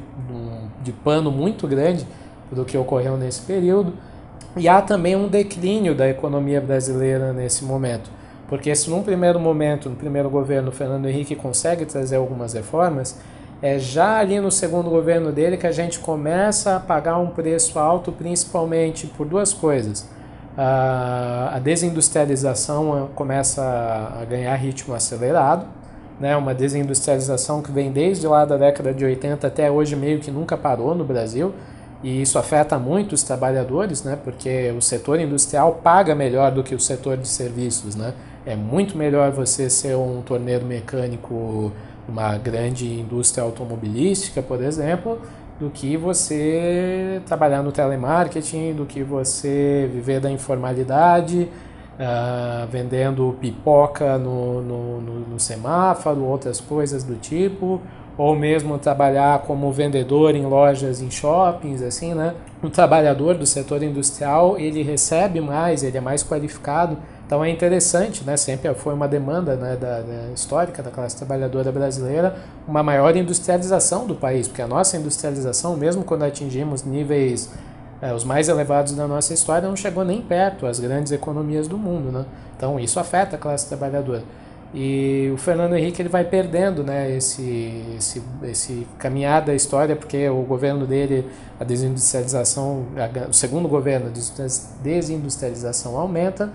de 0.83 0.93
pano 0.93 1.31
muito 1.31 1.67
grande 1.67 2.07
do 2.53 2.67
que 2.67 2.77
ocorreu 2.77 3.17
nesse 3.17 3.41
período. 3.41 3.95
E 4.59 4.69
há 4.69 4.83
também 4.83 5.17
um 5.17 5.27
declínio 5.27 5.95
da 5.95 6.07
economia 6.07 6.61
brasileira 6.61 7.33
nesse 7.33 7.65
momento. 7.65 8.11
Porque 8.47 8.75
se 8.75 8.91
num 8.91 9.03
primeiro 9.03 9.41
momento, 9.41 9.89
no 9.89 9.97
primeiro 9.97 10.29
governo, 10.29 10.69
o 10.69 10.73
Fernando 10.73 11.07
Henrique 11.07 11.35
consegue 11.35 11.87
trazer 11.87 12.17
algumas 12.17 12.53
reformas, 12.53 13.19
é 13.61 13.79
já 13.79 14.19
ali 14.19 14.39
no 14.41 14.51
segundo 14.51 14.89
governo 14.89 15.33
dele 15.33 15.57
que 15.57 15.67
a 15.67 15.73
gente 15.73 15.99
começa 15.99 16.77
a 16.77 16.81
pagar 16.81 17.19
um 17.19 17.29
preço 17.29 17.79
alto, 17.79 18.13
principalmente 18.13 19.07
por 19.07 19.27
duas 19.27 19.53
coisas. 19.53 20.09
A 20.57 21.61
desindustrialização 21.63 23.11
começa 23.15 23.63
a 23.63 24.25
ganhar 24.25 24.55
ritmo 24.57 24.95
acelerado, 24.95 25.67
né? 26.19 26.37
uma 26.37 26.53
desindustrialização 26.53 27.63
que 27.63 27.71
vem 27.71 27.93
desde 27.93 28.27
lá 28.27 28.45
da 28.45 28.57
década 28.57 28.93
de 28.93 29.05
80 29.05 29.47
até 29.47 29.71
hoje 29.71 29.95
meio 29.95 30.19
que 30.19 30.31
nunca 30.31 30.57
parou 30.57 30.95
no 30.95 31.05
Brasil, 31.05 31.55
e 32.03 32.23
isso 32.23 32.39
afeta 32.39 32.79
muito 32.79 33.13
os 33.13 33.23
trabalhadores, 33.23 34.05
né? 34.05 34.19
porque 34.23 34.73
o 34.77 34.81
setor 34.81 35.21
industrial 35.21 35.81
paga 35.83 36.15
melhor 36.15 36.51
do 36.53 36.63
que 36.63 36.75
o 36.75 36.81
setor 36.81 37.17
de 37.17 37.27
serviços. 37.29 37.95
Né? 37.97 38.15
É 38.47 38.57
muito 38.57 38.97
melhor 38.97 39.31
você 39.31 39.69
ser 39.69 39.97
um 39.97 40.23
torneiro 40.23 40.65
mecânico 40.65 41.73
uma 42.09 42.37
grande 42.39 42.87
indústria 42.87 43.45
automobilística, 43.45 44.41
por 44.43 44.63
exemplo, 44.63 45.21
do 45.61 45.71
que 45.71 45.97
você 45.97 47.21
trabalhar 47.27 47.63
no 47.63 47.73
telemarketing, 47.73 48.73
do 48.75 48.87
que 48.87 49.03
você 49.03 49.89
viver 49.93 50.21
da 50.21 50.31
informalidade, 50.31 51.49
uh, 51.99 52.67
vendendo 52.71 53.37
pipoca 53.41 54.17
no, 54.19 54.63
no, 54.63 55.01
no, 55.01 55.21
no 55.21 55.41
semáforo, 55.41 56.25
outras 56.25 56.61
coisas 56.61 57.03
do 57.03 57.17
tipo, 57.17 57.81
ou 58.17 58.35
mesmo 58.35 58.79
trabalhar 58.79 59.41
como 59.41 59.71
vendedor 59.71 60.35
em 60.35 60.45
lojas, 60.45 61.01
em 61.01 61.11
shoppings, 61.11 61.83
assim, 61.83 62.15
né? 62.15 62.35
O 62.63 62.69
trabalhador 62.69 63.37
do 63.37 63.47
setor 63.47 63.83
industrial, 63.83 64.59
ele 64.59 64.83
recebe 64.83 65.41
mais, 65.41 65.85
ele 65.85 65.99
é 65.99 66.01
mais 66.01 66.25
qualificado, 66.25 66.99
então 67.29 67.45
é 67.45 67.51
interessante, 67.51 68.25
né? 68.25 68.39
sempre 68.39 68.73
foi 68.73 68.95
uma 68.95 69.07
demanda 69.07 69.55
né, 69.55 69.77
da, 69.77 70.01
da, 70.01 70.33
histórica 70.35 70.83
da 70.83 70.91
classe 70.91 71.15
trabalhadora 71.15 71.71
brasileira, 71.71 72.35
uma 72.67 72.83
maior 72.83 73.15
industrialização 73.15 74.07
do 74.07 74.15
país, 74.15 74.49
porque 74.49 74.63
a 74.63 74.67
nossa 74.67 74.97
industrialização, 74.97 75.77
mesmo 75.77 76.05
quando 76.05 76.23
atingimos 76.23 76.85
níveis 76.85 77.51
é, 78.01 78.15
os 78.15 78.25
mais 78.25 78.49
elevados 78.49 78.95
da 78.95 79.07
nossa 79.07 79.35
história, 79.35 79.69
não 79.69 79.77
chegou 79.77 80.07
nem 80.07 80.23
perto 80.23 80.65
às 80.65 80.81
grandes 80.81 81.13
economias 81.13 81.69
do 81.69 81.77
mundo. 81.77 82.11
Né? 82.11 82.25
Então 82.57 82.81
isso 82.81 82.99
afeta 82.99 83.37
a 83.37 83.39
classe 83.39 83.69
trabalhadora. 83.69 84.23
E 84.73 85.31
o 85.35 85.37
Fernando 85.37 85.75
Henrique 85.75 86.01
ele 86.01 86.09
vai 86.09 86.25
perdendo 86.25 86.83
né, 86.83 87.15
esse, 87.15 87.85
esse, 87.95 88.23
esse 88.45 88.87
caminhar 88.99 89.43
da 89.43 89.55
história, 89.55 89.95
porque 89.95 90.27
o 90.31 90.41
governo 90.45 90.87
dele, 90.87 91.29
a 91.61 91.65
desindustrialização, 91.65 92.87
a, 92.97 93.29
o 93.29 93.35
segundo 93.35 93.69
governo, 93.69 94.07
a 94.07 94.83
desindustrialização 94.83 95.95
aumenta, 95.95 96.51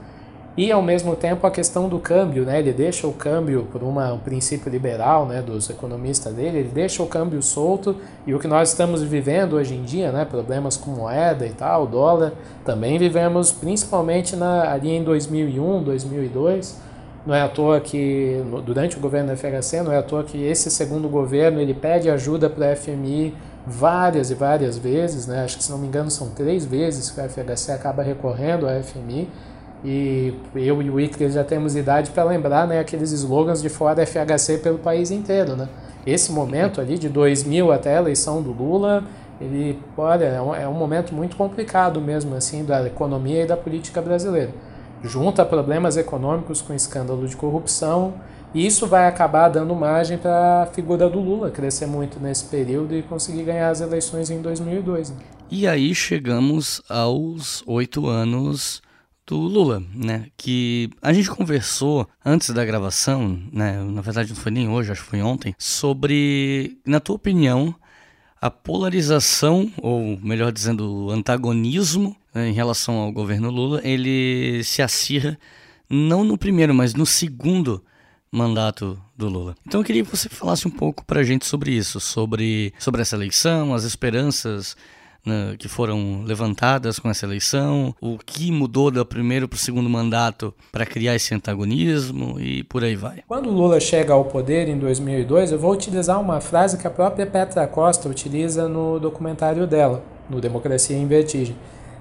e 0.55 0.71
ao 0.71 0.81
mesmo 0.81 1.15
tempo 1.15 1.47
a 1.47 1.51
questão 1.51 1.89
do 1.89 1.97
câmbio, 1.97 2.43
né? 2.43 2.59
Ele 2.59 2.71
deixa 2.71 3.07
o 3.07 3.13
câmbio 3.13 3.67
por 3.71 3.81
uma, 3.81 4.13
um 4.13 4.19
princípio 4.19 4.69
liberal, 4.69 5.25
né, 5.25 5.41
dos 5.41 5.69
economistas 5.69 6.33
dele, 6.33 6.59
ele 6.59 6.69
deixa 6.71 7.01
o 7.01 7.07
câmbio 7.07 7.41
solto 7.41 7.95
e 8.27 8.33
o 8.35 8.39
que 8.39 8.47
nós 8.47 8.69
estamos 8.69 9.01
vivendo 9.01 9.53
hoje 9.53 9.73
em 9.73 9.83
dia, 9.83 10.11
né, 10.11 10.25
problemas 10.25 10.77
com 10.77 10.91
moeda 10.91 11.45
e 11.45 11.51
tal, 11.51 11.87
dólar, 11.87 12.33
também 12.63 12.99
vivemos 12.99 13.51
principalmente 13.51 14.35
na, 14.35 14.71
ali 14.71 14.91
em 14.91 15.03
2001, 15.03 15.83
2002. 15.83 16.93
Não 17.25 17.33
é 17.33 17.41
à 17.41 17.47
toa 17.47 17.79
que 17.79 18.43
durante 18.65 18.97
o 18.97 18.99
governo 18.99 19.29
da 19.29 19.37
FHC, 19.37 19.81
não 19.81 19.93
é 19.93 19.97
à 19.97 20.03
toa 20.03 20.25
que 20.25 20.43
esse 20.43 20.69
segundo 20.69 21.07
governo 21.07 21.61
ele 21.61 21.73
pede 21.73 22.09
ajuda 22.09 22.49
para 22.49 22.73
a 22.73 22.75
FMI 22.75 23.33
várias 23.65 24.29
e 24.29 24.35
várias 24.35 24.77
vezes, 24.77 25.25
né? 25.25 25.45
Acho 25.45 25.57
que 25.57 25.63
se 25.63 25.71
não 25.71 25.77
me 25.77 25.87
engano 25.87 26.11
são 26.11 26.29
três 26.31 26.65
vezes 26.65 27.09
que 27.09 27.21
a 27.21 27.29
FHC 27.29 27.71
acaba 27.71 28.03
recorrendo 28.03 28.67
à 28.67 28.83
FMI 28.83 29.29
e 29.83 30.33
eu 30.55 30.81
e 30.81 30.89
o 30.89 30.99
Icre 30.99 31.29
já 31.29 31.43
temos 31.43 31.75
idade 31.75 32.11
para 32.11 32.23
lembrar 32.23 32.65
né, 32.67 32.79
aqueles 32.79 33.11
slogans 33.11 33.61
de 33.61 33.69
fora 33.69 34.05
FHC 34.05 34.59
pelo 34.59 34.77
país 34.77 35.11
inteiro. 35.11 35.55
Né? 35.55 35.67
Esse 36.05 36.31
momento 36.31 36.79
ali, 36.79 36.97
de 36.97 37.09
2000 37.09 37.71
até 37.71 37.97
a 37.97 37.99
eleição 37.99 38.41
do 38.41 38.51
Lula, 38.51 39.03
ele, 39.41 39.77
olha, 39.97 40.25
é 40.25 40.41
um, 40.41 40.55
é 40.55 40.67
um 40.67 40.73
momento 40.73 41.13
muito 41.13 41.35
complicado 41.35 41.99
mesmo 41.99 42.33
assim 42.35 42.63
da 42.63 42.85
economia 42.85 43.43
e 43.43 43.47
da 43.47 43.57
política 43.57 44.01
brasileira. 44.01 44.53
Junta 45.03 45.43
problemas 45.43 45.97
econômicos 45.97 46.61
com 46.61 46.73
escândalo 46.73 47.27
de 47.27 47.35
corrupção, 47.35 48.13
e 48.53 48.65
isso 48.65 48.85
vai 48.85 49.07
acabar 49.07 49.49
dando 49.49 49.75
margem 49.75 50.17
para 50.17 50.63
a 50.63 50.65
figura 50.67 51.09
do 51.09 51.19
Lula 51.19 51.49
crescer 51.49 51.87
muito 51.87 52.19
nesse 52.19 52.45
período 52.45 52.95
e 52.95 53.01
conseguir 53.01 53.43
ganhar 53.43 53.69
as 53.69 53.81
eleições 53.81 54.29
em 54.29 54.41
2002. 54.41 55.09
Né? 55.09 55.15
E 55.49 55.67
aí 55.67 55.93
chegamos 55.95 56.81
aos 56.87 57.63
oito 57.65 58.07
anos 58.07 58.81
do 59.25 59.37
Lula, 59.37 59.81
né? 59.93 60.27
Que 60.37 60.89
a 61.01 61.13
gente 61.13 61.29
conversou 61.29 62.07
antes 62.23 62.49
da 62.49 62.65
gravação, 62.65 63.41
né? 63.51 63.81
Na 63.83 64.01
verdade 64.01 64.29
não 64.29 64.35
foi 64.35 64.51
nem 64.51 64.69
hoje, 64.69 64.91
acho 64.91 65.03
que 65.03 65.09
foi 65.09 65.21
ontem, 65.21 65.55
sobre, 65.57 66.77
na 66.85 66.99
tua 66.99 67.15
opinião, 67.15 67.73
a 68.41 68.51
polarização, 68.51 69.71
ou 69.81 70.19
melhor 70.21 70.51
dizendo, 70.51 71.05
o 71.05 71.11
antagonismo 71.11 72.15
né, 72.33 72.49
em 72.49 72.53
relação 72.53 72.95
ao 72.95 73.11
governo 73.11 73.49
Lula, 73.49 73.79
ele 73.83 74.61
se 74.65 74.81
acirra 74.81 75.39
não 75.89 76.23
no 76.23 76.37
primeiro, 76.37 76.73
mas 76.73 76.93
no 76.93 77.05
segundo 77.05 77.81
mandato 78.29 78.99
do 79.15 79.29
Lula. 79.29 79.55
Então 79.65 79.79
eu 79.79 79.85
queria 79.85 80.03
que 80.03 80.09
você 80.09 80.27
falasse 80.27 80.67
um 80.67 80.71
pouco 80.71 81.05
para 81.05 81.21
a 81.21 81.23
gente 81.23 81.45
sobre 81.45 81.71
isso, 81.71 81.99
sobre, 81.99 82.73
sobre 82.79 83.01
essa 83.01 83.15
eleição, 83.15 83.73
as 83.73 83.83
esperanças 83.83 84.75
né, 85.25 85.55
que 85.57 85.67
foram 85.67 86.23
levantadas 86.23 86.99
com 86.99 87.09
essa 87.09 87.25
eleição, 87.25 87.95
o 88.01 88.17
que 88.17 88.51
mudou 88.51 88.91
do 88.91 89.05
primeiro 89.05 89.47
para 89.47 89.55
o 89.55 89.59
segundo 89.59 89.89
mandato 89.89 90.53
para 90.71 90.85
criar 90.85 91.15
esse 91.15 91.33
antagonismo 91.33 92.39
e 92.39 92.63
por 92.63 92.83
aí 92.83 92.95
vai. 92.95 93.23
Quando 93.27 93.49
o 93.49 93.53
Lula 93.53 93.79
chega 93.79 94.13
ao 94.13 94.25
poder 94.25 94.67
em 94.67 94.77
2002, 94.77 95.51
eu 95.51 95.59
vou 95.59 95.71
utilizar 95.71 96.19
uma 96.19 96.41
frase 96.41 96.77
que 96.77 96.87
a 96.87 96.91
própria 96.91 97.25
Petra 97.25 97.65
Costa 97.67 98.09
utiliza 98.09 98.67
no 98.67 98.99
documentário 98.99 99.65
dela, 99.65 100.03
no 100.29 100.41
Democracia 100.41 100.97
em 100.97 101.07
Vertigem. 101.07 101.55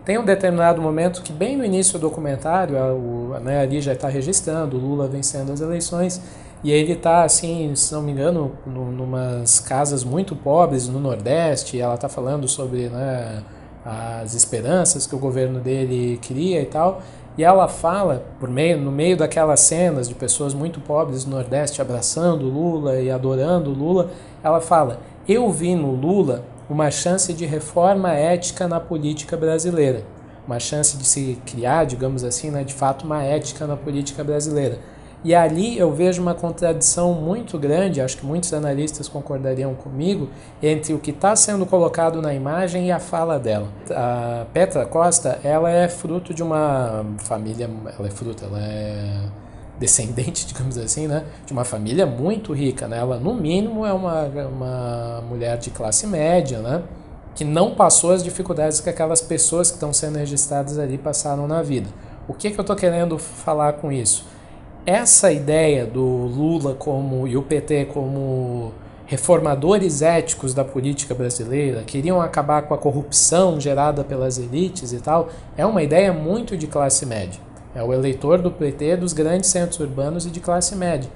Tem 0.04 0.18
um 0.18 0.24
determinado 0.24 0.82
momento 0.82 1.22
que, 1.22 1.32
bem 1.32 1.56
no 1.56 1.64
início 1.64 1.92
do 1.96 2.08
documentário, 2.08 2.76
a, 2.76 3.38
né, 3.38 3.60
ali 3.60 3.80
já 3.80 3.92
está 3.92 4.08
registrando, 4.08 4.76
o 4.76 4.80
Lula 4.80 5.06
vencendo 5.06 5.52
as 5.52 5.60
eleições, 5.60 6.20
e 6.64 6.70
ele 6.70 6.92
está, 6.92 7.24
assim, 7.24 7.74
se 7.74 7.92
não 7.92 8.02
me 8.02 8.12
engano, 8.12 8.52
numas 8.64 9.58
casas 9.58 10.04
muito 10.04 10.36
pobres 10.36 10.86
no 10.86 11.00
Nordeste, 11.00 11.76
e 11.76 11.80
ela 11.80 11.94
está 11.94 12.08
falando 12.08 12.46
sobre 12.46 12.88
né, 12.88 13.42
as 13.84 14.34
esperanças 14.34 15.04
que 15.06 15.14
o 15.14 15.18
governo 15.18 15.58
dele 15.58 16.20
cria 16.22 16.62
e 16.62 16.66
tal. 16.66 17.02
E 17.36 17.42
ela 17.42 17.66
fala, 17.66 18.24
por 18.38 18.48
meio, 18.48 18.78
no 18.78 18.92
meio 18.92 19.16
daquelas 19.16 19.60
cenas 19.60 20.08
de 20.08 20.14
pessoas 20.14 20.54
muito 20.54 20.80
pobres 20.80 21.24
no 21.24 21.32
Nordeste 21.32 21.82
abraçando 21.82 22.44
Lula 22.44 23.00
e 23.00 23.10
adorando 23.10 23.70
Lula, 23.70 24.10
ela 24.44 24.60
fala: 24.60 25.00
Eu 25.26 25.50
vi 25.50 25.74
no 25.74 25.92
Lula 25.92 26.44
uma 26.70 26.90
chance 26.90 27.32
de 27.32 27.44
reforma 27.44 28.12
ética 28.12 28.68
na 28.68 28.78
política 28.78 29.36
brasileira. 29.36 30.04
Uma 30.46 30.60
chance 30.60 30.96
de 30.96 31.04
se 31.04 31.38
criar, 31.46 31.84
digamos 31.84 32.22
assim, 32.22 32.50
né, 32.50 32.62
de 32.62 32.74
fato, 32.74 33.04
uma 33.04 33.22
ética 33.22 33.66
na 33.66 33.76
política 33.76 34.22
brasileira. 34.22 34.78
E 35.24 35.34
ali 35.34 35.78
eu 35.78 35.92
vejo 35.92 36.20
uma 36.20 36.34
contradição 36.34 37.14
muito 37.14 37.56
grande, 37.56 38.00
acho 38.00 38.16
que 38.16 38.26
muitos 38.26 38.52
analistas 38.52 39.06
concordariam 39.08 39.72
comigo, 39.72 40.28
entre 40.60 40.92
o 40.92 40.98
que 40.98 41.12
está 41.12 41.36
sendo 41.36 41.64
colocado 41.64 42.20
na 42.20 42.34
imagem 42.34 42.88
e 42.88 42.92
a 42.92 42.98
fala 42.98 43.38
dela. 43.38 43.68
A 43.90 44.46
Petra 44.52 44.84
Costa, 44.84 45.38
ela 45.44 45.70
é 45.70 45.88
fruto 45.88 46.34
de 46.34 46.42
uma 46.42 47.04
família, 47.18 47.70
ela 47.96 48.08
é 48.08 48.10
fruto, 48.10 48.44
ela 48.44 48.58
é 48.60 49.28
descendente, 49.78 50.44
digamos 50.52 50.76
assim, 50.76 51.06
né, 51.06 51.24
de 51.46 51.52
uma 51.52 51.64
família 51.64 52.04
muito 52.04 52.52
rica, 52.52 52.88
né? 52.88 52.98
Ela 52.98 53.18
no 53.18 53.34
mínimo 53.34 53.86
é 53.86 53.92
uma, 53.92 54.24
uma 54.24 55.24
mulher 55.28 55.56
de 55.56 55.70
classe 55.70 56.04
média, 56.06 56.58
né? 56.58 56.82
Que 57.34 57.44
não 57.44 57.74
passou 57.74 58.10
as 58.10 58.24
dificuldades 58.24 58.80
que 58.80 58.90
aquelas 58.90 59.20
pessoas 59.20 59.70
que 59.70 59.76
estão 59.76 59.92
sendo 59.92 60.18
registradas 60.18 60.78
ali 60.78 60.98
passaram 60.98 61.46
na 61.46 61.62
vida. 61.62 61.88
O 62.28 62.34
que, 62.34 62.50
que 62.50 62.58
eu 62.58 62.62
estou 62.62 62.76
querendo 62.76 63.18
falar 63.18 63.74
com 63.74 63.90
isso? 63.90 64.31
Essa 64.84 65.30
ideia 65.30 65.86
do 65.86 66.02
Lula 66.02 66.74
como 66.74 67.26
e 67.28 67.36
o 67.36 67.42
PT 67.42 67.86
como 67.86 68.72
reformadores 69.06 70.00
éticos 70.00 70.54
da 70.54 70.64
política 70.64 71.14
brasileira, 71.14 71.82
queriam 71.82 72.20
acabar 72.20 72.62
com 72.62 72.74
a 72.74 72.78
corrupção 72.78 73.60
gerada 73.60 74.02
pelas 74.02 74.38
elites 74.38 74.92
e 74.92 75.00
tal, 75.00 75.28
é 75.56 75.66
uma 75.66 75.82
ideia 75.82 76.12
muito 76.12 76.56
de 76.56 76.66
classe 76.66 77.04
média. 77.04 77.38
É 77.74 77.82
o 77.82 77.92
eleitor 77.92 78.40
do 78.40 78.50
PT 78.50 78.96
dos 78.96 79.12
grandes 79.12 79.50
centros 79.50 79.78
urbanos 79.80 80.26
e 80.26 80.30
de 80.30 80.40
classe 80.40 80.74
média. 80.74 81.10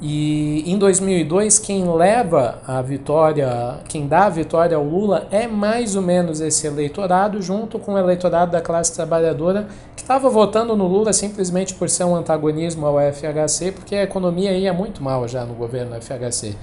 E 0.00 0.62
em 0.70 0.76
2002, 0.76 1.58
quem 1.58 1.90
leva 1.90 2.58
a 2.66 2.82
vitória, 2.82 3.78
quem 3.88 4.06
dá 4.06 4.26
a 4.26 4.28
vitória 4.28 4.76
ao 4.76 4.84
Lula 4.84 5.26
é 5.30 5.46
mais 5.46 5.96
ou 5.96 6.02
menos 6.02 6.38
esse 6.40 6.66
eleitorado, 6.66 7.40
junto 7.40 7.78
com 7.78 7.94
o 7.94 7.98
eleitorado 7.98 8.52
da 8.52 8.60
classe 8.60 8.92
trabalhadora, 8.92 9.66
que 9.96 10.02
estava 10.02 10.28
votando 10.28 10.76
no 10.76 10.86
Lula 10.86 11.14
simplesmente 11.14 11.74
por 11.74 11.88
ser 11.88 12.04
um 12.04 12.14
antagonismo 12.14 12.84
ao 12.84 12.96
FHC, 12.98 13.72
porque 13.72 13.94
a 13.94 14.02
economia 14.02 14.52
ia 14.52 14.72
muito 14.72 15.02
mal 15.02 15.26
já 15.26 15.46
no 15.46 15.54
governo 15.54 15.96
FHC. 15.98 16.54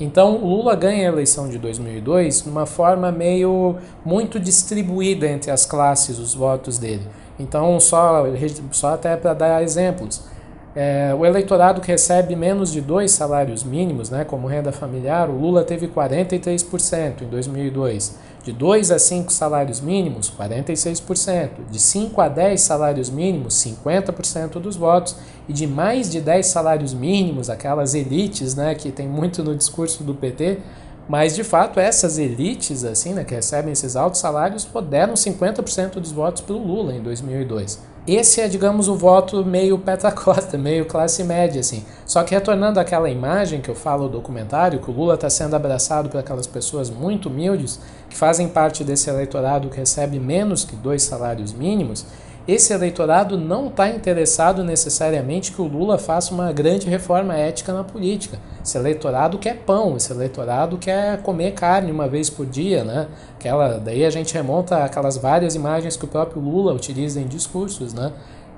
Então, 0.00 0.36
o 0.36 0.46
Lula 0.46 0.74
ganha 0.74 1.10
a 1.10 1.12
eleição 1.12 1.50
de 1.50 1.58
2002 1.58 2.44
de 2.44 2.48
uma 2.48 2.64
forma 2.64 3.12
meio 3.12 3.76
muito 4.02 4.40
distribuída 4.40 5.26
entre 5.26 5.50
as 5.50 5.66
classes, 5.66 6.18
os 6.18 6.34
votos 6.34 6.78
dele. 6.78 7.06
Então, 7.38 7.78
só, 7.78 8.24
só 8.72 8.94
até 8.94 9.14
para 9.18 9.34
dar 9.34 9.62
exemplos. 9.62 10.22
É, 10.74 11.12
o 11.18 11.26
eleitorado 11.26 11.80
que 11.80 11.88
recebe 11.88 12.36
menos 12.36 12.70
de 12.70 12.80
dois 12.80 13.10
salários 13.10 13.64
mínimos, 13.64 14.08
né, 14.08 14.24
como 14.24 14.46
renda 14.46 14.70
familiar, 14.70 15.28
o 15.28 15.32
Lula 15.32 15.64
teve 15.64 15.88
43% 15.88 17.22
em 17.22 17.26
2002. 17.26 18.16
De 18.44 18.52
2 18.52 18.90
a 18.90 18.98
5 18.98 19.32
salários 19.32 19.80
mínimos, 19.80 20.30
46%. 20.30 21.50
De 21.70 21.78
5 21.78 22.20
a 22.20 22.28
10 22.28 22.60
salários 22.60 23.10
mínimos, 23.10 23.54
50% 23.54 24.60
dos 24.60 24.76
votos. 24.76 25.16
E 25.48 25.52
de 25.52 25.66
mais 25.66 26.08
de 26.08 26.20
10 26.20 26.46
salários 26.46 26.94
mínimos, 26.94 27.50
aquelas 27.50 27.94
elites 27.94 28.54
né, 28.54 28.74
que 28.74 28.92
tem 28.92 29.08
muito 29.08 29.42
no 29.42 29.54
discurso 29.54 30.04
do 30.04 30.14
PT, 30.14 30.58
mas 31.08 31.34
de 31.34 31.42
fato 31.42 31.80
essas 31.80 32.16
elites 32.16 32.84
assim, 32.84 33.12
né, 33.12 33.24
que 33.24 33.34
recebem 33.34 33.72
esses 33.72 33.96
altos 33.96 34.20
salários, 34.20 34.66
deram 34.88 35.14
50% 35.14 35.94
dos 35.94 36.12
votos 36.12 36.40
para 36.40 36.54
o 36.54 36.58
Lula 36.58 36.94
em 36.94 37.02
2002. 37.02 37.89
Esse 38.06 38.40
é, 38.40 38.48
digamos, 38.48 38.88
o 38.88 38.94
voto 38.94 39.44
meio 39.44 39.78
petacota, 39.78 40.56
meio 40.58 40.86
classe 40.86 41.22
média, 41.22 41.60
assim. 41.60 41.84
Só 42.06 42.22
que 42.24 42.34
retornando 42.34 42.80
àquela 42.80 43.10
imagem 43.10 43.60
que 43.60 43.68
eu 43.68 43.74
falo 43.74 44.04
no 44.04 44.08
documentário, 44.08 44.80
que 44.80 44.90
o 44.90 44.94
Lula 44.94 45.14
está 45.14 45.28
sendo 45.28 45.54
abraçado 45.54 46.08
por 46.08 46.18
aquelas 46.18 46.46
pessoas 46.46 46.88
muito 46.88 47.28
humildes, 47.28 47.78
que 48.08 48.16
fazem 48.16 48.48
parte 48.48 48.82
desse 48.82 49.10
eleitorado 49.10 49.68
que 49.68 49.76
recebe 49.76 50.18
menos 50.18 50.64
que 50.64 50.74
dois 50.74 51.02
salários 51.02 51.52
mínimos, 51.52 52.06
esse 52.52 52.72
eleitorado 52.72 53.38
não 53.38 53.68
está 53.68 53.88
interessado 53.88 54.64
necessariamente 54.64 55.52
que 55.52 55.60
o 55.60 55.66
Lula 55.66 55.98
faça 55.98 56.34
uma 56.34 56.52
grande 56.52 56.88
reforma 56.88 57.36
ética 57.36 57.72
na 57.72 57.84
política. 57.84 58.38
Esse 58.64 58.76
eleitorado 58.76 59.38
quer 59.38 59.58
pão, 59.58 59.96
esse 59.96 60.12
eleitorado 60.12 60.76
quer 60.78 61.22
comer 61.22 61.52
carne 61.52 61.92
uma 61.92 62.08
vez 62.08 62.28
por 62.28 62.46
dia, 62.46 62.82
né? 62.82 63.08
Aquela, 63.38 63.78
daí 63.78 64.04
a 64.04 64.10
gente 64.10 64.34
remonta 64.34 64.84
aquelas 64.84 65.16
várias 65.16 65.54
imagens 65.54 65.96
que 65.96 66.04
o 66.04 66.08
próprio 66.08 66.42
Lula 66.42 66.72
utiliza 66.72 67.20
em 67.20 67.26
discursos, 67.26 67.94
né? 67.94 68.12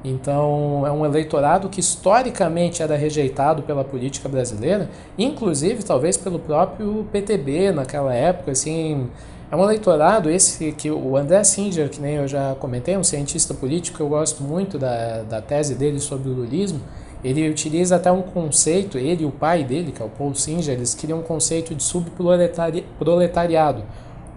Então, 0.04 0.84
é 0.84 0.90
um 0.90 1.04
eleitorado 1.04 1.68
que 1.68 1.78
historicamente 1.78 2.82
era 2.82 2.96
rejeitado 2.96 3.62
pela 3.62 3.84
política 3.84 4.28
brasileira, 4.28 4.90
inclusive 5.16 5.82
talvez 5.84 6.16
pelo 6.16 6.40
próprio 6.40 7.06
PTB 7.12 7.70
naquela 7.70 8.12
época, 8.12 8.50
assim, 8.50 9.08
é 9.52 9.56
um 9.56 9.62
eleitorado 9.62 10.28
esse 10.30 10.72
que 10.72 10.90
o 10.90 11.14
André 11.14 11.44
Singer, 11.44 11.90
que 11.90 12.00
nem 12.00 12.14
eu 12.14 12.26
já 12.26 12.54
comentei, 12.54 12.96
um 12.96 13.04
cientista 13.04 13.52
político, 13.52 14.02
eu 14.02 14.08
gosto 14.08 14.42
muito 14.42 14.78
da, 14.78 15.24
da 15.24 15.42
tese 15.42 15.74
dele 15.74 16.00
sobre 16.00 16.30
o 16.30 16.32
lulismo, 16.32 16.80
ele 17.22 17.46
utiliza 17.50 17.96
até 17.96 18.10
um 18.10 18.22
conceito, 18.22 18.96
ele 18.96 19.24
e 19.24 19.26
o 19.26 19.30
pai 19.30 19.62
dele, 19.62 19.92
que 19.92 20.00
é 20.00 20.04
o 20.06 20.08
Paul 20.08 20.34
Singer, 20.34 20.74
eles 20.74 20.94
criam 20.94 21.18
um 21.18 21.22
conceito 21.22 21.74
de 21.74 21.82
subproletariado. 21.82 23.82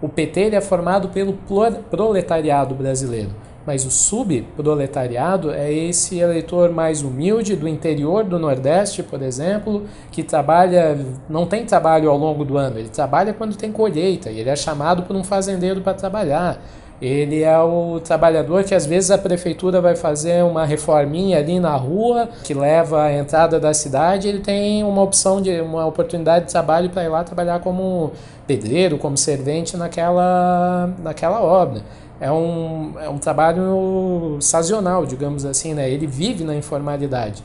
O 0.02 0.08
PT 0.10 0.38
ele 0.38 0.56
é 0.56 0.60
formado 0.60 1.08
pelo 1.08 1.32
proletariado 1.90 2.74
brasileiro. 2.74 3.30
Mas 3.66 3.84
o 3.84 3.90
subproletariado 3.90 5.50
é 5.50 5.72
esse 5.72 6.18
eleitor 6.20 6.70
mais 6.70 7.02
humilde 7.02 7.56
do 7.56 7.66
interior 7.66 8.22
do 8.22 8.38
Nordeste, 8.38 9.02
por 9.02 9.20
exemplo, 9.20 9.82
que 10.12 10.22
trabalha, 10.22 10.96
não 11.28 11.46
tem 11.46 11.66
trabalho 11.66 12.08
ao 12.08 12.16
longo 12.16 12.44
do 12.44 12.56
ano, 12.56 12.78
ele 12.78 12.88
trabalha 12.88 13.34
quando 13.34 13.56
tem 13.56 13.72
colheita, 13.72 14.30
e 14.30 14.38
ele 14.38 14.50
é 14.50 14.56
chamado 14.56 15.02
por 15.02 15.16
um 15.16 15.24
fazendeiro 15.24 15.80
para 15.80 15.94
trabalhar. 15.94 16.60
Ele 17.02 17.42
é 17.42 17.58
o 17.58 18.00
trabalhador 18.00 18.64
que 18.64 18.74
às 18.74 18.86
vezes 18.86 19.10
a 19.10 19.18
prefeitura 19.18 19.82
vai 19.82 19.94
fazer 19.94 20.42
uma 20.42 20.64
reforminha 20.64 21.36
ali 21.36 21.60
na 21.60 21.76
rua 21.76 22.26
que 22.42 22.54
leva 22.54 23.02
à 23.02 23.12
entrada 23.12 23.60
da 23.60 23.74
cidade, 23.74 24.28
ele 24.28 24.38
tem 24.38 24.82
uma 24.82 25.02
opção 25.02 25.42
de 25.42 25.60
uma 25.60 25.84
oportunidade 25.84 26.46
de 26.46 26.52
trabalho 26.52 26.88
para 26.88 27.04
ir 27.04 27.08
lá 27.08 27.22
trabalhar 27.22 27.60
como 27.60 28.12
pedreiro, 28.46 28.96
como 28.96 29.14
servente 29.14 29.76
naquela 29.76 30.88
naquela 31.02 31.42
obra 31.42 31.82
é 32.20 32.30
um, 32.30 32.94
é 32.98 33.08
um 33.08 33.18
trabalho 33.18 34.38
sazonal, 34.40 35.04
digamos 35.04 35.44
assim, 35.44 35.74
né? 35.74 35.90
Ele 35.90 36.06
vive 36.06 36.44
na 36.44 36.54
informalidade. 36.54 37.42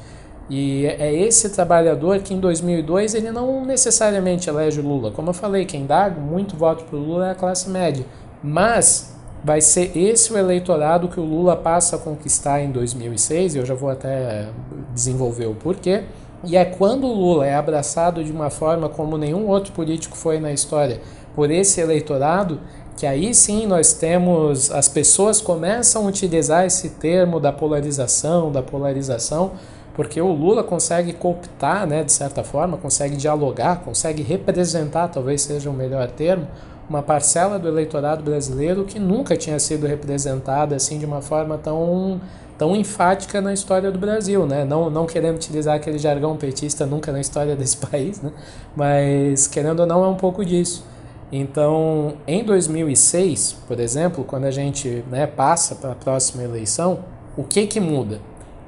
E 0.50 0.86
é 0.86 1.14
esse 1.14 1.50
trabalhador 1.50 2.20
que 2.20 2.34
em 2.34 2.40
2002 2.40 3.16
ele 3.16 3.32
não 3.32 3.64
necessariamente 3.66 4.50
elege 4.50 4.82
Lula. 4.82 5.12
Como 5.12 5.30
eu 5.30 5.34
falei, 5.34 5.66
quem 5.66 5.86
dá 5.86 6.10
muito 6.10 6.58
voto 6.58 6.84
para 6.86 6.98
o 6.98 7.02
Lula 7.02 7.28
é 7.28 7.32
a 7.32 7.36
classe 7.36 7.70
média. 7.70 8.06
Mas 8.44 9.16
vai 9.44 9.62
ser 9.62 9.98
esse 9.98 10.32
o 10.34 10.38
eleitorado 10.38 11.08
que 11.08 11.20
o 11.20 11.24
Lula 11.24 11.56
passa 11.56 11.96
a 11.96 12.00
conquistar 12.00 12.62
em 12.62 12.72
2006, 12.72 13.56
e 13.56 13.58
eu 13.60 13.66
já 13.66 13.74
vou 13.74 13.90
até 13.90 14.50
desenvolver 14.94 15.46
o 15.46 15.56
porquê. 15.56 16.04
E 16.44 16.58
é 16.58 16.66
quando 16.66 17.06
o 17.08 17.14
Lula 17.14 17.46
é 17.46 17.56
abraçado 17.56 18.24
de 18.24 18.32
uma 18.32 18.50
forma 18.50 18.90
como 18.90 19.18
nenhum 19.18 19.48
outro 19.48 19.72
político 19.74 20.18
foi 20.18 20.40
na 20.40 20.52
história 20.52 21.00
por 21.36 21.50
esse 21.50 21.80
eleitorado 21.80 22.60
que 22.98 23.06
aí 23.06 23.34
sim 23.34 23.66
nós 23.66 23.94
temos 23.94 24.72
as 24.72 24.88
pessoas 24.88 25.42
começam 25.42 26.06
a 26.06 26.08
utilizar 26.08 26.66
esse 26.66 26.90
termo 26.90 27.40
da 27.40 27.52
polarização, 27.52 28.52
da 28.52 28.62
polarização, 28.62 29.54
porque 29.94 30.22
o 30.22 30.32
Lula 30.32 30.64
consegue 30.64 31.14
cooptar, 31.14 31.86
né, 31.86 32.04
de 32.04 32.12
certa 32.12 32.44
forma, 32.44 32.78
consegue 32.78 33.16
dialogar, 33.16 33.82
consegue 33.82 34.24
representar, 34.24 35.10
talvez 35.10 35.42
seja 35.42 35.70
o 35.70 35.74
melhor 35.74 36.10
termo, 36.10 36.48
uma 36.90 37.02
parcela 37.02 37.58
do 37.58 37.68
eleitorado 37.68 38.24
brasileiro 38.24 38.84
que 38.84 39.00
nunca 39.00 39.36
tinha 39.36 39.58
sido 39.60 39.88
representada 39.88 40.76
assim 40.76 41.00
de 41.00 41.06
uma 41.06 41.22
forma 41.22 41.58
tão 41.58 42.20
tão 42.58 42.76
enfática 42.76 43.42
na 43.42 43.52
história 43.54 43.92
do 43.92 43.98
Brasil, 43.98 44.46
né? 44.46 44.64
Não, 44.64 44.88
não 44.88 45.08
querendo 45.08 45.36
utilizar 45.36 45.78
aquele 45.78 45.98
jargão 45.98 46.38
petista 46.38 46.86
nunca 46.86 47.12
na 47.12 47.20
história 47.20 47.56
desse 47.58 47.78
país, 47.78 48.22
né? 48.22 48.32
Mas 48.76 49.48
querendo 49.48 49.80
ou 49.80 49.88
não 49.88 50.04
é 50.04 50.08
um 50.08 50.16
pouco 50.16 50.46
disso. 50.46 50.86
Então, 51.32 52.16
em 52.28 52.44
2006, 52.44 53.58
por 53.68 53.80
exemplo, 53.80 54.24
quando 54.24 54.46
a 54.46 54.52
gente 54.52 55.04
né, 55.10 55.26
passa 55.26 55.76
para 55.76 55.94
a 55.94 55.96
próxima 55.96 56.44
eleição, 56.44 57.00
o 57.38 57.44
que, 57.44 57.66
que 57.66 57.80
muda? 57.80 58.20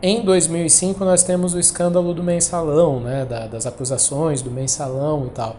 Em 0.02 0.22
2005 0.24 1.04
nós 1.04 1.24
temos 1.24 1.54
o 1.54 1.60
escândalo 1.60 2.14
do 2.14 2.24
mensalão, 2.24 3.02
né, 3.02 3.26
da, 3.26 3.48
das 3.48 3.66
acusações 3.66 4.42
do 4.42 4.50
mensalão 4.50 5.28
e 5.28 5.30
tal. 5.32 5.56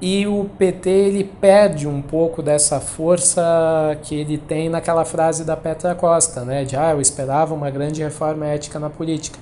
E 0.00 0.26
o 0.26 0.44
PT 0.58 0.90
ele 0.90 1.24
perde 1.24 1.86
um 1.86 2.02
pouco 2.02 2.42
dessa 2.42 2.80
força 2.80 3.42
que 4.02 4.14
ele 4.14 4.36
tem 4.36 4.68
naquela 4.68 5.04
frase 5.04 5.44
da 5.44 5.56
Petra 5.56 5.94
Costa, 5.94 6.42
né, 6.44 6.64
de 6.64 6.76
ah, 6.76 6.92
eu 6.92 7.00
esperava 7.00 7.54
uma 7.54 7.70
grande 7.70 8.02
reforma 8.02 8.46
ética 8.46 8.78
na 8.78 8.88
política 8.88 9.38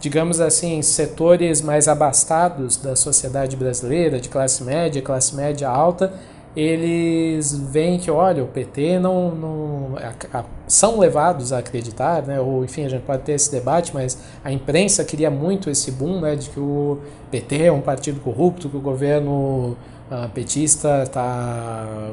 digamos 0.00 0.40
assim, 0.40 0.82
setores 0.82 1.60
mais 1.62 1.88
abastados 1.88 2.76
da 2.76 2.94
sociedade 2.94 3.56
brasileira, 3.56 4.20
de 4.20 4.28
classe 4.28 4.62
média, 4.62 5.00
classe 5.00 5.34
média 5.34 5.68
alta, 5.68 6.12
eles 6.56 7.52
veem 7.52 7.98
que, 7.98 8.10
olha, 8.10 8.42
o 8.42 8.46
PT 8.46 8.98
não, 8.98 9.34
não 9.34 9.96
a, 9.96 10.38
a, 10.38 10.44
são 10.66 10.98
levados 10.98 11.52
a 11.52 11.58
acreditar, 11.58 12.22
né? 12.22 12.40
ou 12.40 12.64
enfim, 12.64 12.86
a 12.86 12.88
gente 12.88 13.02
pode 13.02 13.24
ter 13.24 13.32
esse 13.32 13.52
debate, 13.52 13.92
mas 13.92 14.18
a 14.42 14.50
imprensa 14.50 15.04
queria 15.04 15.30
muito 15.30 15.68
esse 15.68 15.90
boom 15.90 16.20
né, 16.20 16.34
de 16.34 16.48
que 16.48 16.58
o 16.58 16.98
PT 17.30 17.64
é 17.64 17.72
um 17.72 17.82
partido 17.82 18.20
corrupto, 18.20 18.70
que 18.70 18.76
o 18.76 18.80
governo 18.80 19.76
uh, 20.10 20.28
petista 20.32 21.02
está 21.02 22.10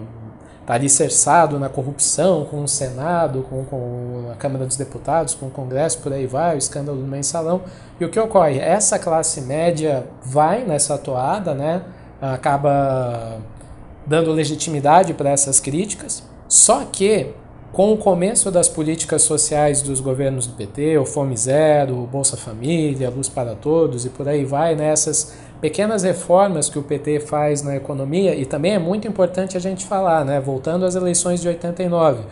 está 0.64 0.74
alicerçado 0.74 1.60
na 1.60 1.70
corrupção 1.70 2.46
com 2.46 2.64
o 2.64 2.68
Senado, 2.68 3.46
com, 3.50 3.64
com 3.66 4.30
a 4.32 4.36
Câmara 4.36 4.66
dos 4.66 4.78
Deputados, 4.78 5.36
com 5.36 5.48
o 5.48 5.52
Congresso, 5.52 6.00
por 6.00 6.12
aí 6.12 6.26
vai, 6.26 6.56
o 6.56 6.58
escândalo 6.58 6.98
do 6.98 7.08
mensalão. 7.08 7.62
E 8.00 8.06
o 8.06 8.10
que 8.10 8.20
ocorre? 8.20 8.60
Essa 8.60 8.98
classe 8.98 9.42
média 9.42 10.06
vai 10.24 10.64
nessa 10.64 10.98
toada, 10.98 11.54
né? 11.54 11.84
acaba 12.32 13.38
dando 14.06 14.32
legitimidade 14.32 15.14
para 15.14 15.30
essas 15.30 15.60
críticas, 15.60 16.24
só 16.48 16.86
que 16.86 17.34
com 17.72 17.92
o 17.92 17.98
começo 17.98 18.52
das 18.52 18.70
políticas 18.70 19.24
sociais 19.24 19.82
dos 19.82 20.00
governos 20.00 20.46
do 20.46 20.54
PT, 20.54 20.98
o 21.00 21.06
Fome 21.06 21.36
Zero, 21.36 21.98
o 22.04 22.06
Bolsa 22.06 22.38
Família, 22.38 23.10
Luz 23.10 23.28
para 23.28 23.56
Todos 23.56 24.06
e 24.06 24.10
por 24.10 24.28
aí 24.28 24.46
vai, 24.46 24.76
nessas 24.76 25.30
né, 25.30 25.36
pequenas 25.64 26.04
reformas 26.04 26.68
que 26.68 26.78
o 26.78 26.84
PT 26.84 27.22
faz 27.22 27.62
na 27.62 27.74
economia, 27.74 28.36
e 28.36 28.46
também 28.46 28.74
é 28.74 28.80
muito 28.80 29.08
importante 29.08 29.56
a 29.56 29.62
gente 29.62 29.86
falar, 29.86 30.26
né, 30.26 30.38
voltando 30.38 30.86
às 30.86 30.94
eleições 30.94 31.42
de 31.42 31.48
89, 31.48 32.24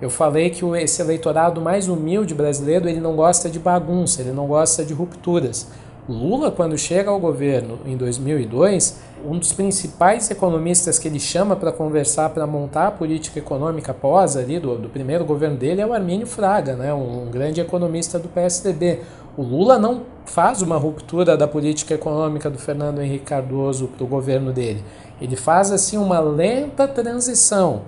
eu 0.00 0.08
falei 0.08 0.48
que 0.48 0.64
esse 0.64 1.02
eleitorado 1.02 1.60
mais 1.60 1.86
humilde 1.86 2.34
brasileiro, 2.34 2.88
ele 2.88 2.98
não 2.98 3.14
gosta 3.14 3.50
de 3.50 3.58
bagunça, 3.58 4.22
ele 4.22 4.32
não 4.32 4.46
gosta 4.46 4.86
de 4.86 4.94
rupturas. 4.94 5.66
Lula, 6.08 6.50
quando 6.50 6.78
chega 6.78 7.10
ao 7.10 7.20
governo 7.20 7.78
em 7.84 7.94
2002, 7.94 8.98
um 9.22 9.38
dos 9.38 9.52
principais 9.52 10.30
economistas 10.30 10.98
que 10.98 11.08
ele 11.08 11.20
chama 11.20 11.54
para 11.54 11.70
conversar, 11.70 12.30
para 12.30 12.46
montar 12.46 12.86
a 12.86 12.90
política 12.90 13.38
econômica 13.38 13.92
pós 13.92 14.34
ali 14.34 14.58
do, 14.58 14.78
do, 14.78 14.88
primeiro 14.88 15.26
governo 15.26 15.58
dele 15.58 15.82
é 15.82 15.86
o 15.86 15.92
Armínio 15.92 16.26
Fraga, 16.26 16.74
né, 16.74 16.94
um, 16.94 17.24
um 17.24 17.30
grande 17.30 17.60
economista 17.60 18.18
do 18.18 18.28
PSDB. 18.28 19.00
O 19.36 19.42
Lula 19.42 19.78
não 19.78 20.04
faz 20.28 20.62
uma 20.62 20.76
ruptura 20.76 21.36
da 21.36 21.48
política 21.48 21.94
econômica 21.94 22.48
do 22.50 22.58
Fernando 22.58 23.00
Henrique 23.00 23.24
Cardoso 23.24 23.88
para 23.88 24.04
o 24.04 24.06
governo 24.06 24.52
dele. 24.52 24.84
Ele 25.20 25.36
faz 25.36 25.72
assim 25.72 25.96
uma 25.96 26.20
lenta 26.20 26.86
transição 26.86 27.82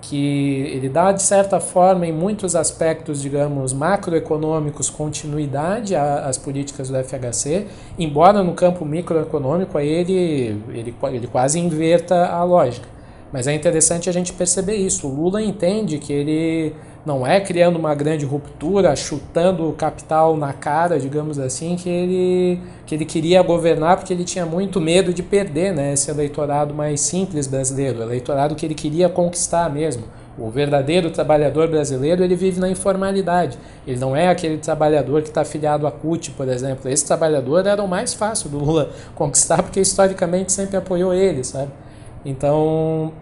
que 0.00 0.70
ele 0.72 0.88
dá 0.88 1.10
de 1.10 1.22
certa 1.22 1.58
forma 1.58 2.06
em 2.06 2.12
muitos 2.12 2.54
aspectos, 2.54 3.20
digamos, 3.20 3.72
macroeconômicos 3.72 4.88
continuidade 4.88 5.94
às 5.96 6.38
políticas 6.38 6.88
do 6.88 6.96
FHC, 7.02 7.66
embora 7.98 8.42
no 8.42 8.54
campo 8.54 8.84
microeconômico 8.84 9.78
ele, 9.78 10.62
ele, 10.68 10.94
ele 11.02 11.26
quase 11.26 11.58
inverta 11.58 12.26
a 12.26 12.44
lógica. 12.44 12.88
Mas 13.32 13.46
é 13.46 13.54
interessante 13.54 14.08
a 14.08 14.12
gente 14.12 14.32
perceber 14.32 14.76
isso. 14.76 15.06
O 15.06 15.14
Lula 15.14 15.42
entende 15.42 15.98
que 15.98 16.12
ele 16.12 16.74
não 17.08 17.26
é 17.26 17.40
criando 17.40 17.76
uma 17.76 17.94
grande 17.94 18.26
ruptura, 18.26 18.94
chutando 18.94 19.66
o 19.66 19.72
capital 19.72 20.36
na 20.36 20.52
cara, 20.52 21.00
digamos 21.00 21.38
assim, 21.38 21.74
que 21.74 21.88
ele, 21.88 22.60
que 22.84 22.94
ele 22.94 23.06
queria 23.06 23.42
governar 23.42 23.96
porque 23.96 24.12
ele 24.12 24.24
tinha 24.24 24.44
muito 24.44 24.78
medo 24.78 25.12
de 25.12 25.22
perder 25.22 25.74
né, 25.74 25.94
esse 25.94 26.10
eleitorado 26.10 26.74
mais 26.74 27.00
simples 27.00 27.46
brasileiro, 27.46 28.02
eleitorado 28.02 28.54
que 28.54 28.66
ele 28.66 28.74
queria 28.74 29.08
conquistar 29.08 29.72
mesmo. 29.72 30.04
O 30.38 30.50
verdadeiro 30.50 31.10
trabalhador 31.10 31.66
brasileiro 31.66 32.22
ele 32.22 32.36
vive 32.36 32.60
na 32.60 32.68
informalidade. 32.68 33.58
Ele 33.86 33.98
não 33.98 34.14
é 34.14 34.28
aquele 34.28 34.58
trabalhador 34.58 35.22
que 35.22 35.28
está 35.28 35.40
afiliado 35.40 35.86
à 35.86 35.90
CUT, 35.90 36.30
por 36.32 36.46
exemplo. 36.46 36.90
Esse 36.90 37.06
trabalhador 37.06 37.66
era 37.66 37.82
o 37.82 37.88
mais 37.88 38.12
fácil 38.12 38.50
do 38.50 38.58
Lula 38.58 38.90
conquistar 39.16 39.62
porque 39.62 39.80
historicamente 39.80 40.52
sempre 40.52 40.76
apoiou 40.76 41.12
ele, 41.14 41.42
sabe? 41.42 41.72
Então 42.24 43.12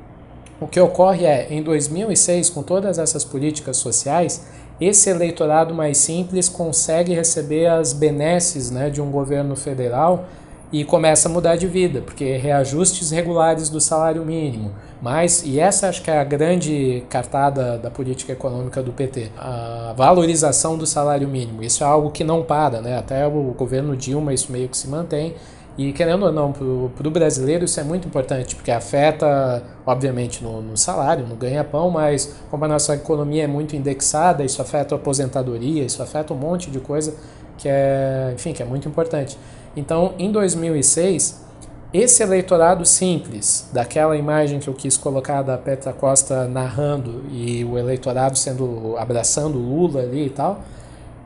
o 0.60 0.66
que 0.66 0.80
ocorre 0.80 1.26
é, 1.26 1.48
em 1.50 1.62
2006, 1.62 2.50
com 2.50 2.62
todas 2.62 2.98
essas 2.98 3.24
políticas 3.24 3.76
sociais, 3.76 4.46
esse 4.80 5.08
eleitorado 5.08 5.74
mais 5.74 5.98
simples 5.98 6.48
consegue 6.48 7.14
receber 7.14 7.66
as 7.66 7.92
benesses 7.92 8.70
né, 8.70 8.90
de 8.90 9.00
um 9.00 9.10
governo 9.10 9.56
federal 9.56 10.26
e 10.72 10.84
começa 10.84 11.28
a 11.28 11.32
mudar 11.32 11.56
de 11.56 11.66
vida, 11.66 12.00
porque 12.00 12.36
reajustes 12.36 13.10
regulares 13.10 13.68
do 13.68 13.80
salário 13.80 14.24
mínimo. 14.24 14.72
Mas, 15.00 15.44
e 15.44 15.60
essa 15.60 15.88
acho 15.88 16.02
que 16.02 16.10
é 16.10 16.18
a 16.18 16.24
grande 16.24 17.04
cartada 17.08 17.78
da 17.78 17.90
política 17.90 18.32
econômica 18.32 18.82
do 18.82 18.92
PT, 18.92 19.30
a 19.38 19.94
valorização 19.96 20.76
do 20.76 20.86
salário 20.86 21.28
mínimo. 21.28 21.62
Isso 21.62 21.84
é 21.84 21.86
algo 21.86 22.10
que 22.10 22.24
não 22.24 22.42
para, 22.42 22.80
né? 22.80 22.98
Até 22.98 23.26
o 23.26 23.54
governo 23.56 23.96
Dilma 23.96 24.32
isso 24.32 24.50
meio 24.50 24.68
que 24.68 24.76
se 24.76 24.88
mantém. 24.88 25.34
E 25.78 25.92
querendo 25.92 26.24
ou 26.24 26.32
não, 26.32 26.52
para 26.52 27.06
o 27.06 27.10
brasileiro 27.10 27.66
isso 27.66 27.78
é 27.78 27.84
muito 27.84 28.08
importante, 28.08 28.56
porque 28.56 28.70
afeta, 28.70 29.62
obviamente, 29.84 30.42
no, 30.42 30.62
no 30.62 30.76
salário, 30.76 31.26
no 31.26 31.36
ganha-pão, 31.36 31.90
mas 31.90 32.34
como 32.50 32.64
a 32.64 32.68
nossa 32.68 32.94
economia 32.94 33.44
é 33.44 33.46
muito 33.46 33.76
indexada, 33.76 34.42
isso 34.42 34.62
afeta 34.62 34.94
a 34.94 34.96
aposentadoria, 34.96 35.84
isso 35.84 36.02
afeta 36.02 36.32
um 36.32 36.36
monte 36.36 36.70
de 36.70 36.80
coisa 36.80 37.14
que 37.58 37.68
é, 37.68 38.32
enfim, 38.34 38.54
que 38.54 38.62
é 38.62 38.66
muito 38.66 38.88
importante. 38.88 39.38
Então, 39.76 40.14
em 40.18 40.32
2006, 40.32 41.44
esse 41.92 42.22
eleitorado 42.22 42.84
simples, 42.84 43.68
daquela 43.72 44.16
imagem 44.16 44.58
que 44.58 44.68
eu 44.68 44.74
quis 44.74 44.96
colocar 44.96 45.42
da 45.42 45.56
Petra 45.56 45.92
Costa 45.92 46.48
narrando 46.48 47.24
e 47.30 47.64
o 47.64 47.78
eleitorado 47.78 48.36
sendo 48.36 48.96
abraçando 48.98 49.58
Lula 49.58 50.00
ali 50.00 50.26
e 50.26 50.30
tal, 50.30 50.62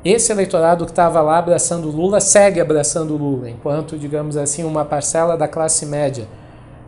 esse 0.05 0.33
eleitorado 0.33 0.85
que 0.85 0.93
estava 0.93 1.21
lá 1.21 1.39
abraçando 1.39 1.91
Lula 1.91 2.21
segue 2.21 2.61
abraçando 2.61 3.17
Lula, 3.17 3.51
enquanto, 3.51 3.99
digamos 3.99 4.37
assim, 4.37 4.65
uma 4.65 4.85
parcela 4.85 5.37
da 5.37 5.47
classe 5.47 5.85
média 5.85 6.27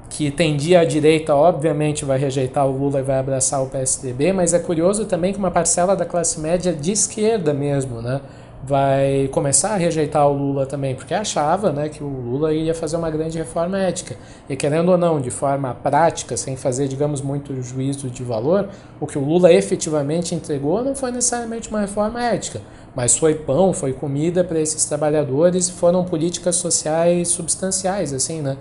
que 0.08 0.30
tendia 0.30 0.80
à 0.80 0.84
direita, 0.84 1.34
obviamente 1.34 2.04
vai 2.04 2.18
rejeitar 2.18 2.66
o 2.66 2.70
Lula 2.70 3.00
e 3.00 3.02
vai 3.02 3.18
abraçar 3.18 3.62
o 3.62 3.66
PSDB, 3.66 4.32
mas 4.32 4.52
é 4.52 4.58
curioso 4.58 5.06
também 5.06 5.32
que 5.32 5.38
uma 5.38 5.50
parcela 5.50 5.96
da 5.96 6.04
classe 6.04 6.38
média 6.38 6.72
de 6.72 6.92
esquerda 6.92 7.54
mesmo, 7.54 8.02
né, 8.02 8.20
vai 8.62 9.28
começar 9.32 9.70
a 9.70 9.76
rejeitar 9.76 10.28
o 10.28 10.32
Lula 10.32 10.66
também, 10.66 10.94
porque 10.94 11.12
achava 11.12 11.72
né, 11.72 11.88
que 11.88 12.02
o 12.02 12.06
Lula 12.06 12.52
ia 12.52 12.74
fazer 12.74 12.96
uma 12.96 13.10
grande 13.10 13.36
reforma 13.36 13.78
ética. 13.78 14.16
E 14.48 14.54
querendo 14.54 14.90
ou 14.90 14.98
não, 14.98 15.20
de 15.20 15.30
forma 15.30 15.74
prática, 15.74 16.36
sem 16.36 16.56
fazer, 16.56 16.86
digamos, 16.86 17.20
muito 17.20 17.60
juízo 17.60 18.08
de 18.08 18.22
valor, 18.22 18.68
o 19.00 19.06
que 19.06 19.18
o 19.18 19.24
Lula 19.24 19.52
efetivamente 19.52 20.34
entregou 20.34 20.84
não 20.84 20.94
foi 20.94 21.10
necessariamente 21.10 21.68
uma 21.68 21.80
reforma 21.80 22.22
ética, 22.22 22.60
mas 22.94 23.16
foi 23.18 23.34
pão, 23.34 23.72
foi 23.72 23.92
comida 23.92 24.44
para 24.44 24.60
esses 24.60 24.84
trabalhadores, 24.84 25.68
foram 25.68 26.04
políticas 26.04 26.56
sociais 26.56 27.28
substanciais, 27.28 28.12
assim, 28.12 28.40
né? 28.40 28.56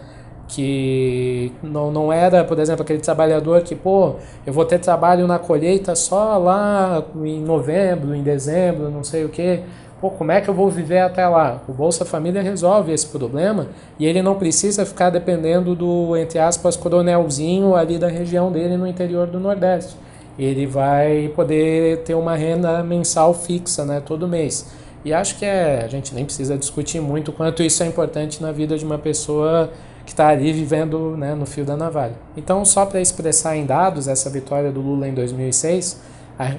que 0.52 1.52
não, 1.64 1.92
não 1.92 2.12
era, 2.12 2.44
por 2.44 2.60
exemplo, 2.60 2.82
aquele 2.82 3.00
trabalhador 3.00 3.62
que, 3.62 3.74
pô, 3.74 4.16
eu 4.46 4.52
vou 4.52 4.66
ter 4.66 4.80
trabalho 4.80 5.26
na 5.26 5.40
colheita 5.40 5.96
só 5.96 6.38
lá 6.38 7.04
em 7.24 7.40
novembro, 7.40 8.14
em 8.14 8.22
dezembro, 8.22 8.90
não 8.90 9.04
sei 9.04 9.24
o 9.24 9.30
que. 9.30 9.62
Pô, 10.02 10.10
como 10.10 10.32
é 10.32 10.42
que 10.42 10.50
eu 10.50 10.54
vou 10.56 10.68
viver 10.68 10.98
até 10.98 11.28
lá? 11.28 11.62
O 11.68 11.74
Bolsa 11.74 12.04
Família 12.04 12.42
resolve 12.42 12.92
esse 12.92 13.06
problema 13.06 13.68
e 14.00 14.08
ele 14.08 14.24
não 14.24 14.34
precisa 14.34 14.84
ficar 14.84 15.12
dependendo 15.12 15.76
do, 15.76 16.18
entre 16.18 16.40
aspas, 16.40 16.76
coronelzinho 16.76 17.76
ali 17.76 18.00
da 18.00 18.08
região 18.08 18.52
dele 18.52 18.78
no 18.78 18.88
interior 18.88 19.28
do 19.28 19.40
Nordeste. 19.40 19.96
Ele 20.40 20.66
vai 20.66 21.32
poder 21.36 22.00
ter 22.00 22.16
uma 22.16 22.36
renda 22.36 22.82
mensal 22.84 23.32
fixa, 23.32 23.86
né, 23.86 24.02
todo 24.04 24.28
mês. 24.28 24.72
E 25.06 25.14
acho 25.14 25.38
que 25.38 25.46
é, 25.46 25.84
a 25.84 25.88
gente 25.88 26.16
nem 26.16 26.26
precisa 26.26 26.58
discutir 26.58 27.00
muito 27.00 27.32
quanto 27.32 27.62
isso 27.62 27.84
é 27.84 27.86
importante 27.86 28.42
na 28.42 28.52
vida 28.52 28.76
de 28.80 28.84
uma 28.84 28.98
pessoa 28.98 29.70
que 30.04 30.14
está 30.14 30.30
ali 30.30 30.52
vivendo 30.52 31.16
né, 31.16 31.36
no 31.36 31.46
fio 31.46 31.64
da 31.64 31.78
navalha. 31.78 32.16
Então, 32.36 32.66
só 32.66 32.88
para 32.88 33.00
expressar 33.00 33.56
em 33.56 33.68
dados 33.68 34.08
essa 34.08 34.32
vitória 34.32 34.72
do 34.72 34.82
Lula 34.82 35.08
em 35.08 35.14
2006, 35.14 36.02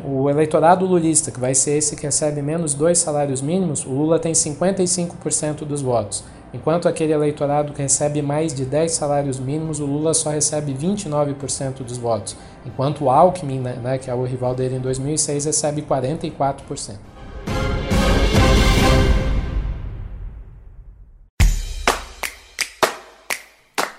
o 0.04 0.30
eleitorado 0.30 0.86
lulista, 0.86 1.30
que 1.30 1.40
vai 1.40 1.54
ser 1.54 1.78
esse 1.78 1.96
que 1.96 2.02
recebe 2.02 2.40
menos 2.40 2.74
dois 2.74 2.98
salários 2.98 3.42
mínimos, 3.42 3.84
o 3.84 3.90
Lula 3.90 4.18
tem 4.18 4.32
55% 4.32 5.64
dos 5.64 5.82
votos. 5.82 6.24
Enquanto 6.54 6.86
aquele 6.86 7.12
eleitorado 7.14 7.72
que 7.72 7.80
recebe 7.80 8.20
mais 8.20 8.52
de 8.52 8.66
10 8.66 8.92
salários 8.92 9.40
mínimos, 9.40 9.80
o 9.80 9.86
Lula 9.86 10.12
só 10.12 10.30
recebe 10.30 10.74
29% 10.74 11.82
dos 11.82 11.96
votos. 11.96 12.36
Enquanto 12.66 13.04
o 13.04 13.10
Alckmin, 13.10 13.58
né, 13.58 13.78
né, 13.82 13.98
que 13.98 14.10
é 14.10 14.14
o 14.14 14.22
rival 14.22 14.54
dele 14.54 14.76
em 14.76 14.80
2006, 14.80 15.46
recebe 15.46 15.82
44%. 15.82 17.11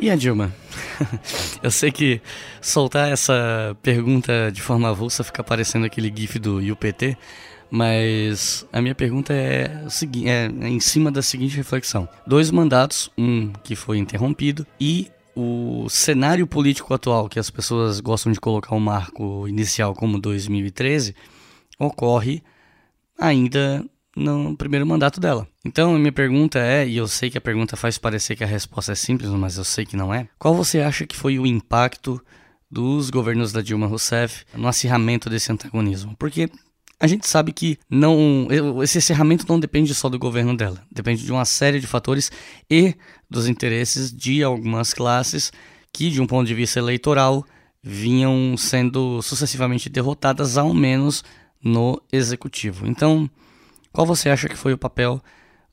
E 0.00 0.10
a 0.10 0.14
Dilma? 0.16 0.54
Eu 1.60 1.72
sei 1.72 1.90
que 1.90 2.20
soltar 2.60 3.10
essa 3.10 3.76
pergunta 3.82 4.50
de 4.52 4.62
forma 4.62 4.88
avulsa 4.88 5.24
fica 5.24 5.42
parecendo 5.42 5.86
aquele 5.86 6.12
gif 6.14 6.38
do 6.38 6.58
UPT, 6.58 7.16
mas 7.68 8.64
a 8.72 8.80
minha 8.80 8.94
pergunta 8.94 9.32
é, 9.32 9.84
é 10.24 10.46
em 10.68 10.78
cima 10.78 11.10
da 11.10 11.20
seguinte 11.20 11.56
reflexão: 11.56 12.08
dois 12.24 12.50
mandatos, 12.52 13.10
um 13.18 13.52
que 13.64 13.74
foi 13.74 13.98
interrompido 13.98 14.64
e 14.80 15.10
o 15.34 15.88
cenário 15.88 16.46
político 16.46 16.94
atual, 16.94 17.28
que 17.28 17.38
as 17.38 17.50
pessoas 17.50 17.98
gostam 17.98 18.30
de 18.30 18.40
colocar 18.40 18.74
o 18.74 18.78
um 18.78 18.80
marco 18.80 19.48
inicial 19.48 19.94
como 19.94 20.20
2013, 20.20 21.14
ocorre 21.76 22.42
ainda 23.18 23.84
no 24.18 24.56
primeiro 24.56 24.86
mandato 24.86 25.20
dela. 25.20 25.46
Então, 25.64 25.98
minha 25.98 26.12
pergunta 26.12 26.58
é, 26.58 26.86
e 26.86 26.96
eu 26.96 27.06
sei 27.06 27.30
que 27.30 27.38
a 27.38 27.40
pergunta 27.40 27.76
faz 27.76 27.98
parecer 27.98 28.36
que 28.36 28.44
a 28.44 28.46
resposta 28.46 28.92
é 28.92 28.94
simples, 28.94 29.30
mas 29.30 29.56
eu 29.56 29.64
sei 29.64 29.86
que 29.86 29.96
não 29.96 30.12
é. 30.12 30.28
Qual 30.38 30.54
você 30.54 30.80
acha 30.80 31.06
que 31.06 31.16
foi 31.16 31.38
o 31.38 31.46
impacto 31.46 32.20
dos 32.70 33.10
governos 33.10 33.52
da 33.52 33.62
Dilma 33.62 33.86
Rousseff 33.86 34.44
no 34.54 34.68
acirramento 34.68 35.30
desse 35.30 35.52
antagonismo? 35.52 36.14
Porque 36.18 36.50
a 37.00 37.06
gente 37.06 37.28
sabe 37.28 37.52
que 37.52 37.78
não 37.88 38.48
esse 38.82 38.98
acirramento 38.98 39.46
não 39.48 39.60
depende 39.60 39.94
só 39.94 40.08
do 40.08 40.18
governo 40.18 40.56
dela, 40.56 40.82
depende 40.90 41.24
de 41.24 41.30
uma 41.30 41.44
série 41.44 41.78
de 41.78 41.86
fatores 41.86 42.30
e 42.68 42.94
dos 43.30 43.48
interesses 43.48 44.12
de 44.12 44.42
algumas 44.42 44.92
classes 44.92 45.52
que, 45.92 46.10
de 46.10 46.20
um 46.20 46.26
ponto 46.26 46.46
de 46.46 46.54
vista 46.54 46.78
eleitoral, 46.78 47.44
vinham 47.82 48.56
sendo 48.56 49.22
sucessivamente 49.22 49.88
derrotadas, 49.88 50.58
ao 50.58 50.74
menos 50.74 51.24
no 51.62 52.00
executivo. 52.12 52.86
Então, 52.86 53.30
qual 53.92 54.06
você 54.06 54.28
acha 54.28 54.48
que 54.48 54.56
foi 54.56 54.72
o 54.72 54.78
papel 54.78 55.20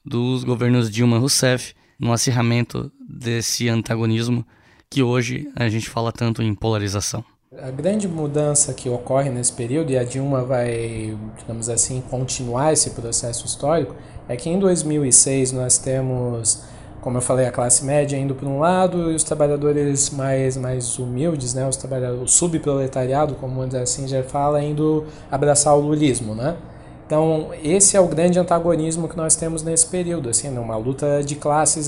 dos 0.04 0.44
governos 0.44 0.90
Dilma 0.90 1.18
Rousseff 1.18 1.74
no 2.00 2.12
acirramento 2.12 2.92
desse 3.00 3.68
antagonismo 3.70 4.46
que 4.90 5.02
hoje 5.02 5.50
a 5.56 5.68
gente 5.68 5.90
fala 5.90 6.12
tanto 6.12 6.42
em 6.42 6.54
polarização? 6.54 7.24
A 7.58 7.72
grande 7.72 8.08
mudança 8.08 8.74
que 8.74 8.90
ocorre 8.90 9.30
nesse 9.30 9.54
período, 9.54 9.92
e 9.92 9.98
a 9.98 10.04
Dilma 10.04 10.44
vai, 10.44 11.18
digamos 11.38 11.70
assim, 11.70 12.02
continuar 12.02 12.74
esse 12.74 12.90
processo 12.90 13.46
histórico, 13.46 13.96
é 14.28 14.36
que 14.36 14.50
em 14.50 14.60
2006 14.60 15.54
nós 15.54 15.78
temos, 15.78 16.64
como 17.02 17.18
eu 17.18 17.22
falei, 17.22 17.46
a 17.46 17.52
classe 17.52 17.86
média 17.86 18.18
indo 18.18 18.36
para 18.36 18.48
um 18.48 18.60
lado 18.60 19.12
e 19.12 19.16
os 19.16 19.24
trabalhadores 19.24 20.10
mais, 20.10 20.58
mais 20.58 21.00
humildes, 21.00 21.54
né, 21.54 21.68
os 21.68 21.78
trabalhadores, 21.78 22.24
o 22.24 22.28
subproletariado, 22.28 23.36
como 23.36 23.62
assim 23.62 24.08
já 24.08 24.22
fala, 24.22 24.62
indo 24.62 25.06
abraçar 25.32 25.76
o 25.78 25.80
lulismo, 25.80 26.36
né? 26.36 26.58
Então, 27.06 27.50
esse 27.64 27.96
é 27.96 28.02
o 28.02 28.08
grande 28.08 28.40
antagonismo 28.40 29.08
que 29.08 29.16
nós 29.16 29.36
temos 29.36 29.62
nesse 29.62 29.86
período, 29.86 30.30
assim, 30.30 30.50
uma 30.58 30.76
luta 30.76 31.22
de 31.24 31.36
classes 31.36 31.88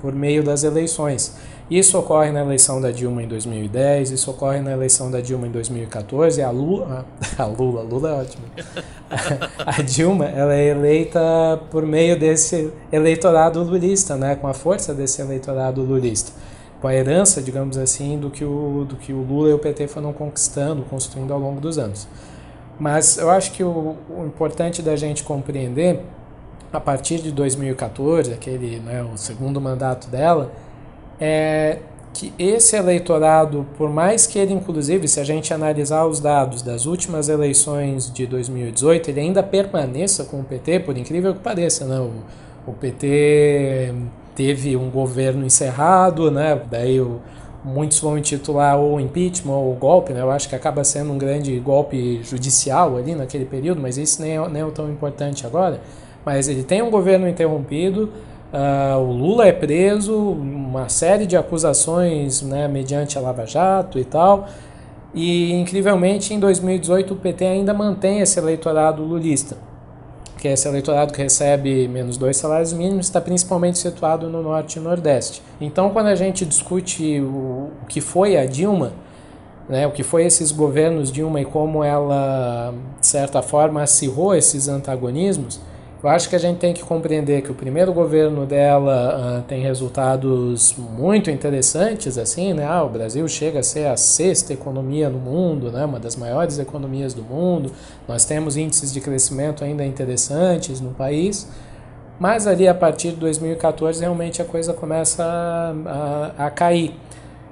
por 0.00 0.12
meio 0.12 0.42
das 0.42 0.64
eleições. 0.64 1.36
Isso 1.70 1.96
ocorre 1.96 2.32
na 2.32 2.40
eleição 2.40 2.80
da 2.80 2.90
Dilma 2.90 3.22
em 3.22 3.28
2010, 3.28 4.10
isso 4.10 4.30
ocorre 4.30 4.58
na 4.60 4.72
eleição 4.72 5.10
da 5.10 5.20
Dilma 5.20 5.46
em 5.46 5.50
2014, 5.50 6.42
a 6.42 6.50
Lula, 6.50 7.06
a 7.38 7.44
Lula, 7.44 7.82
Lula 7.82 8.08
é 8.08 8.12
ótimo. 8.14 8.44
A, 9.64 9.82
Dilma, 9.82 10.24
ela 10.24 10.54
é 10.54 10.70
eleita 10.70 11.20
por 11.70 11.86
meio 11.86 12.18
desse 12.18 12.72
eleitorado 12.90 13.62
lulista, 13.62 14.16
né, 14.16 14.34
com 14.34 14.48
a 14.48 14.54
força 14.54 14.92
desse 14.92 15.20
eleitorado 15.20 15.82
lulista 15.82 16.32
com 16.80 16.86
a 16.86 16.94
herança, 16.94 17.42
digamos 17.42 17.76
assim, 17.76 18.16
do 18.18 18.30
que 18.30 18.44
o, 18.44 18.86
do 18.88 18.94
que 18.94 19.12
o 19.12 19.20
Lula 19.20 19.50
e 19.50 19.52
o 19.52 19.58
PT 19.58 19.88
foram 19.88 20.12
conquistando, 20.12 20.82
construindo 20.82 21.32
ao 21.32 21.40
longo 21.40 21.60
dos 21.60 21.76
anos. 21.76 22.06
Mas 22.78 23.18
eu 23.18 23.30
acho 23.30 23.52
que 23.52 23.64
o, 23.64 23.96
o 24.08 24.24
importante 24.24 24.82
da 24.82 24.94
gente 24.94 25.24
compreender, 25.24 26.00
a 26.72 26.78
partir 26.78 27.18
de 27.18 27.32
2014, 27.32 28.32
aquele, 28.32 28.78
né, 28.80 29.02
o 29.02 29.16
segundo 29.16 29.60
mandato 29.60 30.08
dela, 30.08 30.52
é 31.20 31.78
que 32.12 32.32
esse 32.38 32.74
eleitorado, 32.74 33.66
por 33.76 33.90
mais 33.90 34.26
que 34.26 34.38
ele, 34.38 34.52
inclusive, 34.52 35.06
se 35.06 35.20
a 35.20 35.24
gente 35.24 35.52
analisar 35.52 36.06
os 36.06 36.20
dados 36.20 36.62
das 36.62 36.86
últimas 36.86 37.28
eleições 37.28 38.10
de 38.12 38.26
2018, 38.26 39.10
ele 39.10 39.20
ainda 39.20 39.42
permaneça 39.42 40.24
com 40.24 40.40
o 40.40 40.44
PT, 40.44 40.80
por 40.80 40.96
incrível 40.96 41.34
que 41.34 41.40
pareça, 41.40 41.84
né? 41.84 41.98
O, 42.00 42.70
o 42.70 42.72
PT 42.72 43.94
teve 44.34 44.76
um 44.76 44.90
governo 44.90 45.44
encerrado, 45.44 46.30
né? 46.30 46.60
Daí 46.70 47.00
o, 47.00 47.20
muitos 47.68 48.00
vão 48.00 48.16
intitular 48.16 48.78
o 48.78 48.98
impeachment 48.98 49.54
ou 49.54 49.74
golpe, 49.74 50.12
né? 50.12 50.20
eu 50.20 50.30
acho 50.30 50.48
que 50.48 50.54
acaba 50.54 50.82
sendo 50.82 51.12
um 51.12 51.18
grande 51.18 51.58
golpe 51.60 52.20
judicial 52.22 52.96
ali 52.96 53.14
naquele 53.14 53.44
período, 53.44 53.80
mas 53.80 53.98
isso 53.98 54.22
nem 54.22 54.36
é, 54.36 54.48
nem 54.48 54.62
é 54.62 54.70
tão 54.70 54.90
importante 54.90 55.46
agora. 55.46 55.80
Mas 56.24 56.48
ele 56.48 56.62
tem 56.62 56.82
um 56.82 56.90
governo 56.90 57.28
interrompido, 57.28 58.10
uh, 58.52 58.98
o 58.98 59.12
Lula 59.12 59.46
é 59.46 59.52
preso, 59.52 60.16
uma 60.16 60.88
série 60.88 61.26
de 61.26 61.36
acusações 61.36 62.42
né, 62.42 62.66
mediante 62.66 63.16
a 63.18 63.20
Lava 63.20 63.46
Jato 63.46 63.98
e 63.98 64.04
tal. 64.04 64.48
E 65.14 65.52
incrivelmente 65.52 66.34
em 66.34 66.40
2018 66.40 67.14
o 67.14 67.16
PT 67.16 67.44
ainda 67.44 67.72
mantém 67.72 68.20
esse 68.20 68.38
eleitorado 68.38 69.02
lulista 69.02 69.67
que 70.38 70.48
é 70.48 70.52
esse 70.52 70.66
eleitorado 70.66 71.12
que 71.12 71.20
recebe 71.20 71.88
menos 71.88 72.16
dois 72.16 72.36
salários 72.36 72.72
mínimos, 72.72 73.06
está 73.06 73.20
principalmente 73.20 73.78
situado 73.78 74.30
no 74.30 74.42
Norte 74.42 74.78
e 74.78 74.80
Nordeste. 74.80 75.42
Então, 75.60 75.90
quando 75.90 76.06
a 76.06 76.14
gente 76.14 76.46
discute 76.46 77.20
o, 77.20 77.70
o 77.82 77.86
que 77.88 78.00
foi 78.00 78.36
a 78.36 78.46
Dilma, 78.46 78.92
né, 79.68 79.86
o 79.86 79.90
que 79.90 80.02
foi 80.02 80.24
esses 80.24 80.50
governos 80.52 81.12
Dilma 81.12 81.40
e 81.40 81.44
como 81.44 81.84
ela, 81.84 82.72
de 83.00 83.06
certa 83.06 83.42
forma, 83.42 83.82
acirrou 83.82 84.34
esses 84.34 84.68
antagonismos, 84.68 85.60
Eu 86.00 86.08
acho 86.10 86.28
que 86.28 86.36
a 86.36 86.38
gente 86.38 86.58
tem 86.58 86.72
que 86.72 86.84
compreender 86.84 87.42
que 87.42 87.50
o 87.50 87.54
primeiro 87.54 87.92
governo 87.92 88.46
dela 88.46 89.40
uh, 89.40 89.42
tem 89.48 89.60
resultados 89.60 90.72
muito 90.76 91.28
interessantes, 91.28 92.16
assim, 92.16 92.52
né? 92.54 92.64
Ah, 92.64 92.84
o 92.84 92.88
Brasil 92.88 93.26
chega 93.26 93.58
a 93.58 93.62
ser 93.64 93.88
a 93.88 93.96
sexta 93.96 94.52
economia 94.52 95.08
no 95.08 95.18
mundo, 95.18 95.72
né? 95.72 95.84
Uma 95.84 95.98
das 95.98 96.14
maiores 96.14 96.56
economias 96.60 97.14
do 97.14 97.22
mundo. 97.24 97.72
Nós 98.06 98.24
temos 98.24 98.56
índices 98.56 98.92
de 98.92 99.00
crescimento 99.00 99.64
ainda 99.64 99.84
interessantes 99.84 100.80
no 100.80 100.90
país. 100.90 101.48
Mas 102.20 102.46
ali 102.46 102.68
a 102.68 102.74
partir 102.74 103.10
de 103.10 103.16
2014 103.16 104.00
realmente 104.00 104.40
a 104.40 104.44
coisa 104.44 104.72
começa 104.72 105.24
a, 105.24 106.36
a, 106.38 106.46
a 106.46 106.50
cair. 106.50 106.94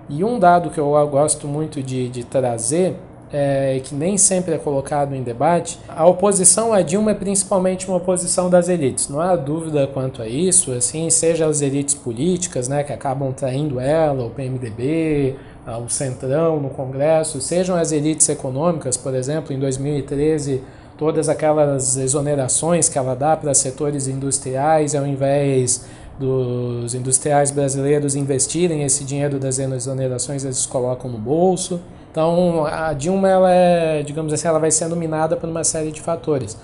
E 0.08 0.22
um 0.22 0.38
dado 0.38 0.70
que 0.70 0.78
eu 0.78 0.92
gosto 1.08 1.48
muito 1.48 1.82
de, 1.82 2.08
de 2.08 2.22
trazer 2.22 2.94
é, 3.38 3.80
que 3.84 3.94
nem 3.94 4.16
sempre 4.16 4.54
é 4.54 4.58
colocado 4.58 5.14
em 5.14 5.22
debate, 5.22 5.78
a 5.86 6.06
oposição 6.06 6.72
a 6.72 6.80
Dilma 6.80 7.10
é 7.10 7.14
principalmente 7.14 7.86
uma 7.86 7.98
oposição 7.98 8.48
das 8.48 8.70
elites. 8.70 9.10
Não 9.10 9.20
há 9.20 9.36
dúvida 9.36 9.86
quanto 9.86 10.22
a 10.22 10.26
isso, 10.26 10.72
assim, 10.72 11.10
seja 11.10 11.46
as 11.46 11.60
elites 11.60 11.94
políticas, 11.94 12.66
né, 12.66 12.82
que 12.82 12.94
acabam 12.94 13.30
traindo 13.34 13.78
ela, 13.78 14.24
o 14.24 14.30
PMDB, 14.30 15.36
o 15.84 15.88
Centrão 15.90 16.58
no 16.58 16.70
Congresso, 16.70 17.38
sejam 17.42 17.76
as 17.76 17.92
elites 17.92 18.26
econômicas, 18.30 18.96
por 18.96 19.14
exemplo, 19.14 19.52
em 19.52 19.58
2013, 19.58 20.62
todas 20.96 21.28
aquelas 21.28 21.98
exonerações 21.98 22.88
que 22.88 22.96
ela 22.96 23.14
dá 23.14 23.36
para 23.36 23.52
setores 23.52 24.08
industriais, 24.08 24.94
ao 24.94 25.06
invés 25.06 25.84
dos 26.18 26.94
industriais 26.94 27.50
brasileiros 27.50 28.16
investirem 28.16 28.82
esse 28.82 29.04
dinheiro 29.04 29.38
das 29.38 29.58
exonerações, 29.58 30.42
eles 30.42 30.64
colocam 30.64 31.10
no 31.10 31.18
bolso. 31.18 31.78
Então, 32.16 32.64
a 32.64 32.94
Dilma, 32.94 33.28
ela 33.28 33.50
é, 33.50 34.02
digamos 34.02 34.32
assim, 34.32 34.48
ela 34.48 34.58
vai 34.58 34.70
sendo 34.70 34.96
minada 34.96 35.36
por 35.36 35.50
uma 35.50 35.62
série 35.62 35.92
de 35.92 36.00
fatores. 36.00 36.56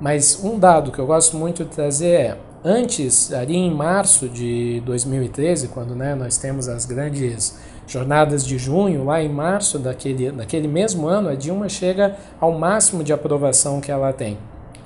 Mas 0.00 0.40
um 0.42 0.58
dado 0.58 0.90
que 0.90 0.98
eu 0.98 1.06
gosto 1.06 1.36
muito 1.36 1.62
de 1.62 1.70
trazer 1.70 2.12
é, 2.12 2.36
antes, 2.64 3.32
ali 3.32 3.54
em 3.54 3.72
março 3.72 4.28
de 4.28 4.82
2013, 4.84 5.68
quando 5.68 5.94
né, 5.94 6.16
nós 6.16 6.38
temos 6.38 6.66
as 6.66 6.86
grandes 6.86 7.56
jornadas 7.86 8.44
de 8.44 8.58
junho, 8.58 9.04
lá 9.04 9.22
em 9.22 9.28
março 9.28 9.78
daquele, 9.78 10.32
daquele 10.32 10.66
mesmo 10.66 11.06
ano, 11.06 11.28
a 11.28 11.36
Dilma 11.36 11.68
chega 11.68 12.16
ao 12.40 12.50
máximo 12.58 13.04
de 13.04 13.12
aprovação 13.12 13.80
que 13.80 13.92
ela 13.92 14.12
tem. 14.12 14.38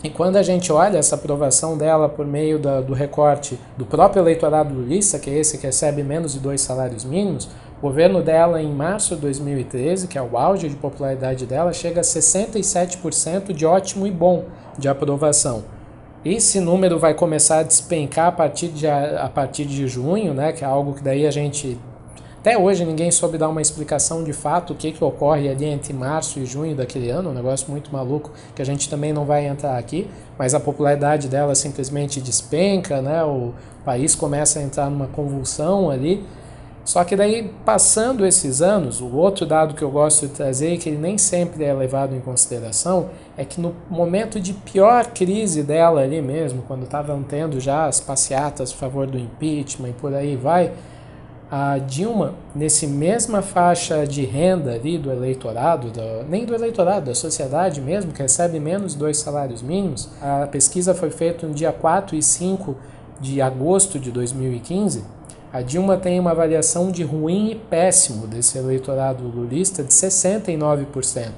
E 0.03 0.11
quando 0.11 0.37
a 0.37 0.43
gente 0.43 0.71
olha 0.71 0.99
essa 0.99 1.15
aprovação 1.15 1.79
dela 1.79 2.11
por 2.11 2.27
meio 2.27 2.59
da, 2.59 2.83
do 2.83 2.93
recorte 2.93 3.59
do 3.75 3.87
próprio 3.87 4.21
eleitorado 4.21 4.75
lulista, 4.75 5.19
que 5.19 5.31
é 5.31 5.39
esse 5.39 5.57
que 5.57 5.65
recebe 5.65 6.03
menos 6.03 6.35
de 6.35 6.41
dois 6.41 6.61
salários 6.61 7.07
mínimos, 7.07 7.49
o 7.85 7.87
governo 7.87 8.23
dela, 8.23 8.63
em 8.63 8.73
março 8.73 9.15
de 9.15 9.21
2013, 9.21 10.09
que 10.09 10.17
é 10.17 10.23
o 10.23 10.39
auge 10.39 10.71
de 10.71 10.75
popularidade 10.75 11.45
dela, 11.45 11.71
chega 11.71 12.01
a 12.01 12.03
67% 12.03 13.53
de 13.53 13.67
ótimo 13.67 14.07
e 14.07 14.11
bom 14.11 14.47
de 14.79 14.89
aprovação. 14.89 15.65
Esse 16.25 16.61
número 16.61 16.99
vai 16.99 17.13
começar 17.13 17.59
a 17.59 17.63
despencar 17.63 18.29
a 18.29 18.33
partir 18.33 18.69
de, 18.69 18.89
a, 18.89 19.29
partir 19.29 19.67
de 19.67 19.87
junho, 19.87 20.33
né, 20.33 20.51
que 20.53 20.65
é 20.65 20.67
algo 20.67 20.95
que 20.95 21.03
daí 21.03 21.27
a 21.27 21.31
gente. 21.31 21.79
Até 22.39 22.57
hoje 22.57 22.87
ninguém 22.87 23.11
soube 23.11 23.37
dar 23.37 23.51
uma 23.51 23.61
explicação 23.61 24.25
de 24.25 24.33
fato 24.33 24.73
o 24.73 24.77
que, 24.77 24.91
que 24.91 25.05
ocorre 25.05 25.51
ali 25.51 25.67
entre 25.67 25.93
março 25.93 26.39
e 26.39 26.47
junho 26.47 26.75
daquele 26.75 27.11
ano, 27.11 27.31
um 27.31 27.35
negócio 27.35 27.71
muito 27.71 27.93
maluco 27.93 28.31
que 28.55 28.63
a 28.63 28.65
gente 28.65 28.89
também 28.89 29.13
não 29.13 29.27
vai 29.27 29.47
entrar 29.47 29.77
aqui, 29.77 30.09
mas 30.39 30.55
a 30.55 30.61
popularidade 30.61 31.29
dela 31.29 31.55
simplesmente 31.55 32.19
despenca, 32.19 33.03
né, 33.03 33.23
o 33.23 33.53
país 33.85 34.15
começa 34.15 34.59
a 34.59 34.63
entrar 34.63 34.89
numa 34.89 35.07
convulsão 35.07 35.91
ali. 35.91 36.25
Só 36.85 37.03
que 37.03 37.17
daí, 37.17 37.51
passando 37.65 38.27
esses 38.27 38.61
anos, 38.61 39.01
o 39.01 39.17
outro 39.17 39.47
dado 39.47 39.75
que 39.75 39.83
eu 39.83 39.91
gosto 39.91 40.27
de 40.27 40.35
trazer, 40.35 40.77
que 40.77 40.91
ele 40.91 40.99
nem 40.99 41.17
sempre 41.17 41.65
é 41.65 41.73
levado 41.73 42.15
em 42.15 42.21
consideração, 42.21 43.09
é 43.39 43.45
que 43.45 43.59
no 43.59 43.75
momento 43.89 44.39
de 44.39 44.53
pior 44.53 45.07
crise 45.07 45.63
dela 45.63 46.03
ali 46.03 46.21
mesmo, 46.21 46.63
quando 46.69 46.85
estavam 46.85 47.23
tendo 47.23 47.59
já 47.59 47.87
as 47.87 48.01
passeatas 48.01 48.71
a 48.71 48.77
favor 48.77 49.07
do 49.07 49.19
impeachment 49.19 49.89
e 49.89 49.93
por 49.95 50.15
aí 50.15 50.37
vai, 50.37 50.73
a 51.51 51.79
Dilma, 51.79 52.35
nesse 52.55 52.87
mesma 52.87 53.41
faixa 53.41 54.07
de 54.07 54.25
renda 54.25 54.73
ali 54.73 54.99
do 54.99 55.11
eleitorado, 55.11 55.91
do, 55.91 56.25
nem 56.29 56.45
do 56.45 56.55
eleitorado, 56.55 57.07
da 57.07 57.15
sociedade 57.15 57.81
mesmo, 57.81 58.13
que 58.13 58.21
recebe 58.21 58.61
menos 58.61 58.95
dois 58.95 59.19
salários 59.19 59.63
mínimos, 59.63 60.09
a 60.21 60.47
pesquisa 60.47 60.95
foi 60.95 61.11
feita 61.11 61.47
no 61.47 61.55
dia 61.55 61.73
4 61.73 62.17
e 62.17 62.23
5 62.23 62.77
de 63.21 63.41
agosto 63.41 63.99
de 63.99 64.11
2015, 64.11 65.05
a 65.55 65.63
Dilma 65.63 65.97
tem 65.97 66.19
uma 66.19 66.33
avaliação 66.33 66.91
de 66.91 67.05
ruim 67.05 67.53
e 67.53 67.55
péssimo 67.55 68.27
desse 68.27 68.59
eleitorado 68.59 69.23
lulista 69.23 69.85
de 69.85 69.93
69%. 69.93 71.29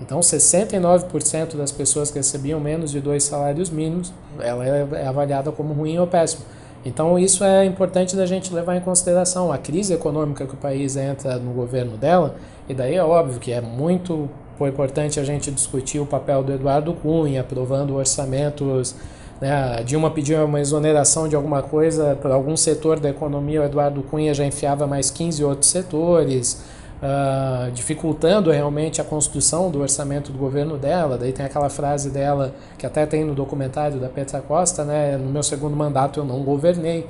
Então, 0.00 0.20
69% 0.20 1.54
das 1.54 1.70
pessoas 1.70 2.10
que 2.10 2.16
recebiam 2.16 2.58
menos 2.58 2.90
de 2.90 2.98
dois 2.98 3.24
salários 3.24 3.68
mínimos, 3.68 4.10
ela 4.40 4.66
é 4.66 5.06
avaliada 5.06 5.52
como 5.52 5.74
ruim 5.74 5.98
ou 5.98 6.06
péssimo. 6.06 6.46
Então, 6.82 7.18
isso 7.18 7.44
é 7.44 7.66
importante 7.66 8.16
da 8.16 8.24
gente 8.24 8.54
levar 8.54 8.74
em 8.74 8.80
consideração. 8.80 9.52
A 9.52 9.58
crise 9.58 9.92
econômica 9.92 10.46
que 10.46 10.54
o 10.54 10.56
país 10.56 10.96
entra 10.96 11.36
no 11.36 11.52
governo 11.52 11.98
dela, 11.98 12.36
e 12.66 12.72
daí 12.72 12.94
é 12.94 13.04
óbvio 13.04 13.38
que 13.38 13.52
é 13.52 13.60
muito 13.60 14.30
importante 14.58 15.20
a 15.20 15.24
gente 15.24 15.50
discutir 15.50 16.00
o 16.00 16.06
papel 16.06 16.42
do 16.42 16.54
Eduardo 16.54 16.94
Cunha, 16.94 17.42
aprovando 17.42 17.96
orçamentos 17.96 18.94
né? 19.42 19.78
A 19.78 19.82
Dilma 19.82 20.08
pediu 20.08 20.44
uma 20.44 20.60
exoneração 20.60 21.26
de 21.26 21.34
alguma 21.34 21.64
coisa 21.64 22.16
para 22.22 22.32
algum 22.32 22.56
setor 22.56 23.00
da 23.00 23.10
economia, 23.10 23.60
o 23.60 23.64
Eduardo 23.64 24.00
Cunha 24.04 24.32
já 24.32 24.46
enfiava 24.46 24.86
mais 24.86 25.10
15 25.10 25.42
outros 25.42 25.68
setores, 25.68 26.62
uh, 27.02 27.68
dificultando 27.72 28.52
realmente 28.52 29.00
a 29.00 29.04
construção 29.04 29.68
do 29.68 29.80
orçamento 29.80 30.30
do 30.30 30.38
governo 30.38 30.78
dela. 30.78 31.18
Daí 31.18 31.32
tem 31.32 31.44
aquela 31.44 31.68
frase 31.68 32.08
dela, 32.08 32.54
que 32.78 32.86
até 32.86 33.04
tem 33.04 33.24
no 33.24 33.34
documentário 33.34 33.98
da 33.98 34.08
Petra 34.08 34.40
Costa, 34.40 34.84
né? 34.84 35.16
no 35.16 35.28
meu 35.28 35.42
segundo 35.42 35.74
mandato 35.74 36.20
eu 36.20 36.24
não 36.24 36.44
governei. 36.44 37.08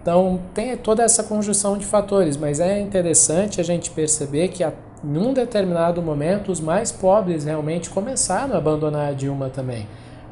Então 0.00 0.38
tem 0.54 0.76
toda 0.76 1.02
essa 1.02 1.24
conjunção 1.24 1.76
de 1.76 1.84
fatores, 1.84 2.36
mas 2.36 2.60
é 2.60 2.78
interessante 2.78 3.60
a 3.60 3.64
gente 3.64 3.90
perceber 3.90 4.50
que 4.50 4.62
a, 4.62 4.72
num 5.02 5.34
determinado 5.34 6.00
momento 6.00 6.52
os 6.52 6.60
mais 6.60 6.92
pobres 6.92 7.44
realmente 7.44 7.90
começaram 7.90 8.54
a 8.54 8.58
abandonar 8.58 9.08
a 9.08 9.12
Dilma 9.12 9.48
também. 9.48 9.88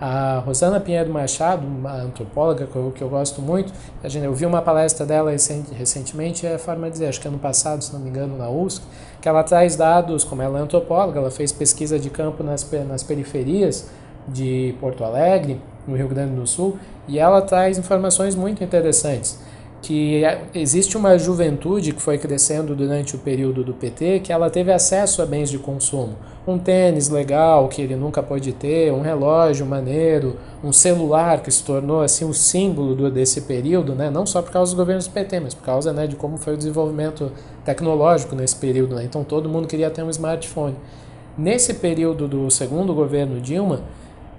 A 0.07 0.41
Rosana 0.41 0.79
Pinheiro 0.79 1.11
Machado, 1.11 1.67
uma 1.67 1.95
antropóloga 1.95 2.67
que 2.67 2.77
eu, 2.77 2.93
que 2.95 3.01
eu 3.01 3.09
gosto 3.09 3.41
muito, 3.41 3.73
a 4.03 4.09
gente, 4.11 4.23
eu 4.23 4.35
vi 4.35 4.45
uma 4.45 4.61
palestra 4.61 5.07
dela 5.07 5.31
recentemente, 5.31 6.47
é 6.47 6.57
a 6.57 6.59
forma 6.59 6.89
de 6.89 6.93
dizer, 6.93 7.07
acho 7.07 7.19
que 7.19 7.27
ano 7.27 7.39
passado, 7.39 7.83
se 7.83 7.91
não 7.91 8.01
me 8.01 8.11
engano, 8.11 8.37
na 8.37 8.47
USC, 8.51 8.83
que 9.23 9.27
ela 9.27 9.43
traz 9.43 9.77
dados, 9.77 10.23
como 10.23 10.43
ela 10.43 10.59
é 10.59 10.63
antropóloga, 10.63 11.21
ela 11.21 11.31
fez 11.31 11.53
pesquisa 11.53 11.99
de 11.99 12.11
campo 12.11 12.43
nas, 12.43 12.71
nas 12.87 13.03
periferias 13.03 13.89
de 14.29 14.75
Porto 14.79 15.03
Alegre, 15.05 15.59
no 15.89 15.97
Rio 15.97 16.09
Grande 16.09 16.35
do 16.35 16.47
Sul, 16.47 16.79
e 17.09 17.19
ela 17.19 17.41
traz 17.41 17.79
informações 17.79 18.35
muito 18.35 18.63
interessantes 18.63 19.39
que 19.85 20.25
é, 20.25 20.41
existe 20.55 20.97
uma 20.97 21.19
juventude 21.19 21.93
que 21.93 22.01
foi 22.01 22.17
crescendo 22.17 22.75
durante 22.75 23.15
o 23.17 23.19
período 23.19 23.63
do 23.63 23.75
PT 23.75 24.21
que 24.21 24.33
ela 24.33 24.49
teve 24.49 24.73
acesso 24.73 25.21
a 25.21 25.27
bens 25.27 25.51
de 25.51 25.59
consumo. 25.59 26.15
Um 26.47 26.59
tênis 26.59 27.11
legal 27.11 27.69
que 27.69 27.83
ele 27.83 27.95
nunca 27.95 28.23
pôde 28.23 28.51
ter, 28.55 28.91
um 28.91 29.03
relógio 29.03 29.67
maneiro, 29.67 30.39
um 30.63 30.73
celular 30.73 31.43
que 31.43 31.51
se 31.51 31.63
tornou 31.63 32.01
assim 32.01 32.25
o 32.25 32.33
símbolo 32.33 32.95
do, 32.95 33.11
desse 33.11 33.43
período, 33.43 33.95
né? 33.95 34.09
não 34.09 34.25
só 34.25 34.41
por 34.41 34.53
causa 34.53 34.71
dos 34.73 34.79
governos 34.79 35.07
do 35.07 35.13
PT, 35.13 35.41
mas 35.41 35.53
por 35.53 35.65
causa 35.65 35.93
né, 35.93 36.07
de 36.07 36.17
como 36.17 36.39
foi 36.39 36.55
o 36.55 36.57
desenvolvimento 36.57 37.31
tecnológico 37.63 38.35
nesse 38.35 38.57
período. 38.57 38.95
Né? 38.95 39.05
Então 39.05 39.23
todo 39.23 39.51
mundo 39.51 39.69
queria 39.69 39.91
ter 39.91 40.03
um 40.03 40.09
smartphone. 40.09 40.77
Nesse 41.37 41.75
período 41.75 42.27
do 42.27 42.51
segundo 42.51 42.95
governo 42.95 43.39
Dilma, 43.39 43.83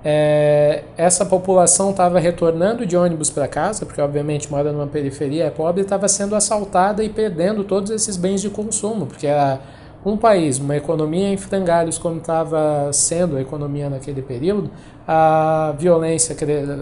é, 0.08 0.84
essa 0.96 1.26
população 1.26 1.90
estava 1.90 2.20
retornando 2.20 2.86
de 2.86 2.96
ônibus 2.96 3.32
para 3.32 3.48
casa, 3.48 3.88
porque 3.88 4.00
obviamente 4.00 4.52
mora 4.52 4.72
numa 4.72 4.86
periferia, 4.86 5.46
é 5.46 5.50
pobre, 5.50 5.82
estava 5.82 6.08
sendo 6.08 6.36
assaltada 6.36 7.04
e 7.04 7.10
perdendo 7.10 7.64
todos 7.64 7.90
esses 7.90 8.16
bens 8.16 8.40
de 8.40 8.52
consumo, 8.52 9.08
porque 9.08 9.26
era 9.26 9.60
um 10.06 10.16
país, 10.16 10.60
uma 10.60 10.78
economia 10.78 11.30
em 11.30 11.38
frangalhos 11.38 11.98
como 11.98 12.18
estava 12.18 12.94
sendo 12.94 13.36
a 13.36 13.42
economia 13.42 13.90
naquele 13.90 14.22
período, 14.22 14.70
a 15.08 15.74
violência 15.76 16.36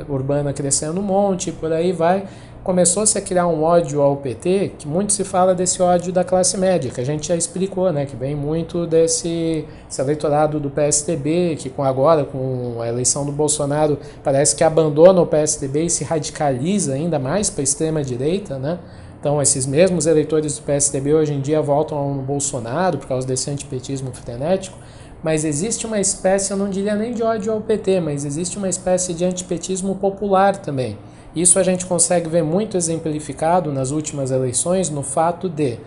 urbana 0.09 0.51
crescendo 0.51 0.99
um 0.99 1.03
monte, 1.03 1.49
por 1.49 1.71
aí 1.71 1.93
vai, 1.93 2.25
começou-se 2.63 3.17
a 3.17 3.21
criar 3.21 3.45
um 3.45 3.61
ódio 3.61 4.01
ao 4.01 4.15
PT, 4.15 4.71
que 4.79 4.87
muito 4.87 5.11
se 5.11 5.25
fala 5.25 5.53
desse 5.53 5.81
ódio 5.81 6.13
da 6.13 6.23
classe 6.23 6.57
média, 6.57 6.89
que 6.89 7.01
a 7.01 7.03
gente 7.03 7.27
já 7.27 7.35
explicou, 7.35 7.91
né, 7.91 8.05
que 8.05 8.15
vem 8.15 8.35
muito 8.35 8.87
desse, 8.87 9.65
desse 9.85 10.01
eleitorado 10.01 10.59
do 10.61 10.69
PSDB, 10.69 11.57
que 11.57 11.69
com 11.69 11.83
agora, 11.83 12.23
com 12.23 12.77
a 12.81 12.87
eleição 12.87 13.25
do 13.25 13.33
Bolsonaro, 13.33 13.99
parece 14.23 14.55
que 14.55 14.63
abandona 14.63 15.21
o 15.21 15.27
PSDB 15.27 15.85
e 15.85 15.89
se 15.89 16.05
radicaliza 16.05 16.93
ainda 16.93 17.19
mais 17.19 17.49
para 17.49 17.61
a 17.61 17.65
extrema-direita, 17.65 18.57
né? 18.57 18.79
Então, 19.19 19.41
esses 19.41 19.65
mesmos 19.65 20.05
eleitores 20.05 20.57
do 20.57 20.63
PSDB 20.63 21.13
hoje 21.13 21.33
em 21.33 21.41
dia 21.41 21.61
voltam 21.61 21.97
ao 21.97 22.13
Bolsonaro 22.15 22.97
por 22.97 23.07
causa 23.07 23.27
desse 23.27 23.49
antipetismo 23.49 24.11
frenético, 24.13 24.77
mas 25.21 25.45
existe 25.45 25.85
uma 25.85 25.99
espécie, 25.99 26.51
eu 26.51 26.57
não 26.57 26.69
diria 26.69 26.95
nem 26.95 27.13
de 27.13 27.23
ódio 27.23 27.51
ao 27.51 27.61
PT, 27.61 28.01
mas 28.01 28.25
existe 28.25 28.57
uma 28.57 28.67
espécie 28.67 29.13
de 29.13 29.23
antipetismo 29.23 29.95
popular 29.95 30.57
também 30.57 30.97
isso 31.35 31.57
a 31.57 31.63
gente 31.63 31.85
consegue 31.85 32.29
ver 32.29 32.43
muito 32.43 32.77
exemplificado 32.77 33.71
nas 33.71 33.91
últimas 33.91 34.31
eleições 34.31 34.89
no 34.89 35.03
fato 35.03 35.49
de 35.49 35.77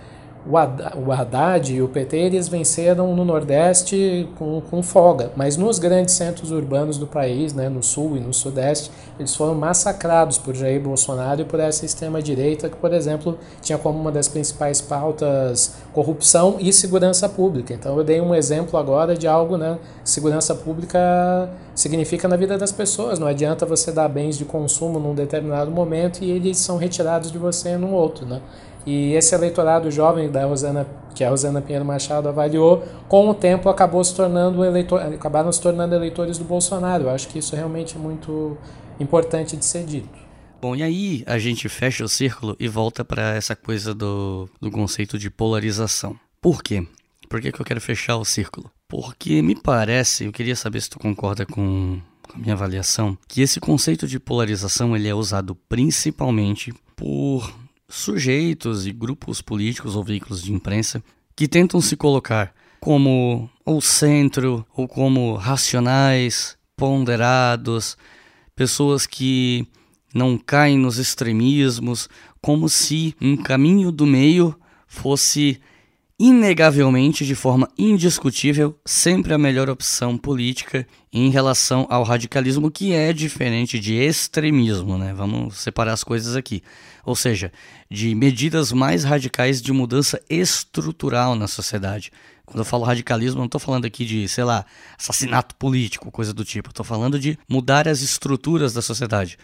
o 0.48 1.12
Haddad 1.12 1.74
e 1.74 1.82
o 1.82 1.88
PT 1.88 2.16
eles 2.16 2.48
venceram 2.48 3.14
no 3.16 3.24
Nordeste 3.24 4.28
com, 4.38 4.60
com 4.60 4.82
folga, 4.82 5.32
mas 5.34 5.56
nos 5.56 5.78
grandes 5.78 6.14
centros 6.14 6.52
urbanos 6.52 6.98
do 6.98 7.06
país, 7.06 7.52
né, 7.52 7.68
no 7.68 7.82
Sul 7.82 8.16
e 8.16 8.20
no 8.20 8.32
Sudeste, 8.32 8.90
eles 9.18 9.34
foram 9.34 9.54
massacrados 9.54 10.38
por 10.38 10.54
Jair 10.54 10.80
Bolsonaro 10.80 11.40
e 11.40 11.44
por 11.44 11.58
essa 11.58 11.84
extrema-direita 11.84 12.68
que, 12.68 12.76
por 12.76 12.92
exemplo, 12.92 13.38
tinha 13.60 13.76
como 13.76 13.98
uma 13.98 14.12
das 14.12 14.28
principais 14.28 14.80
pautas 14.80 15.74
corrupção 15.92 16.56
e 16.60 16.72
segurança 16.72 17.28
pública. 17.28 17.74
Então 17.74 17.96
eu 17.96 18.04
dei 18.04 18.20
um 18.20 18.34
exemplo 18.34 18.78
agora 18.78 19.16
de 19.16 19.26
algo, 19.26 19.56
né, 19.56 19.78
segurança 20.04 20.54
pública 20.54 21.50
significa 21.74 22.28
na 22.28 22.36
vida 22.36 22.56
das 22.56 22.72
pessoas, 22.72 23.18
não 23.18 23.26
adianta 23.26 23.66
você 23.66 23.90
dar 23.90 24.08
bens 24.08 24.38
de 24.38 24.44
consumo 24.44 24.98
num 24.98 25.14
determinado 25.14 25.70
momento 25.70 26.22
e 26.22 26.30
eles 26.30 26.56
são 26.58 26.76
retirados 26.76 27.30
de 27.30 27.36
você 27.36 27.76
num 27.76 27.92
outro, 27.92 28.24
né? 28.24 28.40
E 28.86 29.14
esse 29.14 29.34
eleitorado 29.34 29.90
jovem 29.90 30.30
da 30.30 30.44
Rosana, 30.46 30.86
que 31.12 31.24
a 31.24 31.28
Rosana 31.28 31.60
Pinheiro 31.60 31.84
Machado 31.84 32.28
avaliou, 32.28 32.84
com 33.08 33.28
o 33.28 33.34
tempo 33.34 33.68
acabou 33.68 34.02
se 34.04 34.14
tornando 34.14 34.64
eleitor, 34.64 35.02
acabaram 35.02 35.50
se 35.50 35.60
tornando 35.60 35.94
eleitores 35.94 36.38
do 36.38 36.44
Bolsonaro. 36.44 37.04
Eu 37.04 37.10
acho 37.10 37.26
que 37.26 37.40
isso 37.40 37.54
é 37.56 37.58
realmente 37.58 37.98
muito 37.98 38.56
importante 39.00 39.56
de 39.56 39.64
ser 39.64 39.84
dito. 39.84 40.26
Bom, 40.62 40.76
e 40.76 40.84
aí 40.84 41.24
a 41.26 41.36
gente 41.36 41.68
fecha 41.68 42.04
o 42.04 42.08
círculo 42.08 42.56
e 42.60 42.68
volta 42.68 43.04
para 43.04 43.34
essa 43.34 43.56
coisa 43.56 43.92
do, 43.92 44.48
do 44.60 44.70
conceito 44.70 45.18
de 45.18 45.28
polarização. 45.28 46.16
Por 46.40 46.62
quê? 46.62 46.86
Por 47.28 47.40
que, 47.40 47.50
que 47.50 47.60
eu 47.60 47.66
quero 47.66 47.80
fechar 47.80 48.16
o 48.16 48.24
círculo? 48.24 48.70
Porque 48.88 49.42
me 49.42 49.56
parece, 49.56 50.24
eu 50.24 50.32
queria 50.32 50.54
saber 50.54 50.80
se 50.80 50.90
tu 50.90 50.98
concorda 50.98 51.44
com, 51.44 52.00
com 52.22 52.36
a 52.36 52.38
minha 52.38 52.54
avaliação, 52.54 53.18
que 53.26 53.42
esse 53.42 53.58
conceito 53.58 54.06
de 54.06 54.20
polarização 54.20 54.96
ele 54.96 55.08
é 55.08 55.14
usado 55.14 55.56
principalmente 55.68 56.72
por 56.94 57.52
sujeitos 57.88 58.86
e 58.86 58.92
grupos 58.92 59.40
políticos 59.40 59.94
ou 59.96 60.02
veículos 60.02 60.42
de 60.42 60.52
imprensa 60.52 61.02
que 61.34 61.46
tentam 61.46 61.80
se 61.80 61.96
colocar 61.96 62.54
como 62.80 63.50
o 63.64 63.80
centro 63.80 64.66
ou 64.74 64.88
como 64.88 65.34
racionais, 65.34 66.56
ponderados, 66.76 67.96
pessoas 68.54 69.06
que 69.06 69.66
não 70.14 70.38
caem 70.38 70.78
nos 70.78 70.98
extremismos, 70.98 72.08
como 72.40 72.68
se 72.68 73.14
um 73.20 73.36
caminho 73.36 73.90
do 73.92 74.06
meio 74.06 74.58
fosse 74.86 75.60
inegavelmente, 76.18 77.26
de 77.26 77.34
forma 77.34 77.68
indiscutível, 77.76 78.78
sempre 78.84 79.34
a 79.34 79.38
melhor 79.38 79.68
opção 79.68 80.16
política 80.16 80.86
em 81.12 81.28
relação 81.30 81.86
ao 81.90 82.02
radicalismo, 82.02 82.70
que 82.70 82.92
é 82.92 83.12
diferente 83.12 83.78
de 83.78 83.94
extremismo, 83.94 84.96
né? 84.96 85.12
Vamos 85.14 85.58
separar 85.58 85.92
as 85.92 86.02
coisas 86.02 86.34
aqui. 86.34 86.62
Ou 87.04 87.14
seja, 87.14 87.52
de 87.90 88.14
medidas 88.14 88.72
mais 88.72 89.04
radicais 89.04 89.60
de 89.60 89.72
mudança 89.72 90.20
estrutural 90.28 91.36
na 91.36 91.46
sociedade. 91.46 92.10
Quando 92.46 92.60
eu 92.60 92.64
falo 92.64 92.84
radicalismo, 92.84 93.38
não 93.38 93.46
estou 93.46 93.60
falando 93.60 93.84
aqui 93.84 94.04
de, 94.04 94.26
sei 94.28 94.44
lá, 94.44 94.64
assassinato 94.98 95.54
político, 95.56 96.10
coisa 96.10 96.32
do 96.32 96.44
tipo. 96.44 96.70
Estou 96.70 96.84
falando 96.84 97.18
de 97.18 97.38
mudar 97.48 97.86
as 97.86 98.00
estruturas 98.00 98.72
da 98.72 98.80
sociedade 98.80 99.36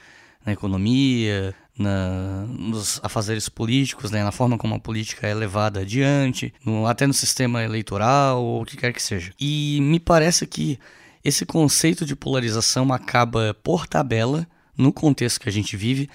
na 0.45 0.53
economia, 0.53 1.55
na, 1.79 2.45
nos 2.49 3.01
afazeres 3.03 3.49
políticos, 3.49 4.11
né, 4.11 4.23
na 4.23 4.33
forma 4.33 4.59
como 4.59 4.75
a 4.75 4.79
política 4.79 5.27
é 5.27 5.35
levada 5.35 5.81
adiante, 5.81 6.53
no, 6.65 6.87
até 6.87 7.07
no 7.07 7.15
sistema 7.15 7.63
eleitoral, 7.63 8.43
ou 8.43 8.63
o 8.63 8.65
que 8.65 8.77
quer 8.77 8.93
que 8.93 9.03
seja. 9.03 9.33
E 9.41 9.79
me 9.81 9.99
parece 9.99 10.47
que 10.47 10.79
esse 11.25 11.47
conceito 11.47 12.05
de 12.05 12.17
polarização 12.17 12.93
acaba, 12.93 13.55
por 13.63 13.87
tabela, 13.87 14.47
no 14.77 14.93
contexto 14.93 15.41
que 15.41 15.49
a 15.49 15.53
gente 15.53 15.77
vive, 15.77 16.09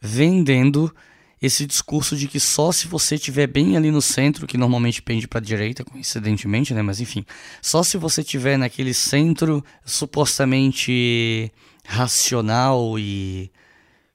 vendendo 0.00 0.94
esse 1.40 1.66
discurso 1.66 2.16
de 2.16 2.28
que 2.28 2.38
só 2.38 2.70
se 2.70 2.86
você 2.86 3.16
estiver 3.16 3.48
bem 3.48 3.76
ali 3.76 3.90
no 3.90 4.00
centro, 4.00 4.46
que 4.46 4.56
normalmente 4.56 5.02
pende 5.02 5.26
para 5.26 5.40
a 5.40 5.42
direita, 5.42 5.84
coincidentemente, 5.84 6.72
né? 6.72 6.82
Mas 6.82 7.00
enfim, 7.00 7.24
só 7.60 7.82
se 7.82 7.96
você 7.96 8.20
estiver 8.20 8.56
naquele 8.56 8.94
centro 8.94 9.64
supostamente 9.84 11.50
racional 11.84 12.96
e 12.96 13.50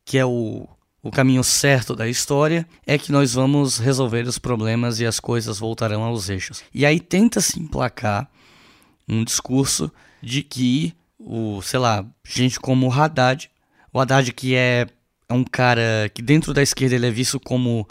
que 0.06 0.18
é 0.18 0.26
o, 0.26 0.66
o 1.08 1.12
caminho 1.12 1.42
certo 1.42 1.96
da 1.96 2.06
história, 2.06 2.68
é 2.86 2.98
que 2.98 3.14
nós 3.14 3.34
vamos 3.34 3.78
resolver 3.78 4.28
os 4.28 4.38
problemas 4.38 5.00
e 5.00 5.06
as 5.06 5.22
coisas 5.22 5.58
voltarão 5.58 6.04
aos 6.04 6.28
eixos. 6.28 6.62
E 6.74 6.86
aí 6.86 7.00
tenta 7.00 7.40
se 7.40 7.62
emplacar 7.62 8.30
um 9.08 9.24
discurso 9.24 9.90
de 10.22 10.44
que 10.44 10.94
o, 11.18 11.62
sei 11.62 11.80
lá, 11.80 12.06
gente 12.26 12.60
como 12.60 12.88
o 12.88 12.92
Haddad, 12.92 13.50
o 13.94 14.02
Haddad 14.02 14.34
que 14.34 14.54
é, 14.54 14.86
é 15.30 15.34
um 15.34 15.46
cara 15.46 16.12
que 16.14 16.22
dentro 16.22 16.54
da 16.54 16.62
esquerda 16.62 16.96
ele 16.96 17.08
é 17.08 17.12
visto 17.12 17.40
como 17.40 17.88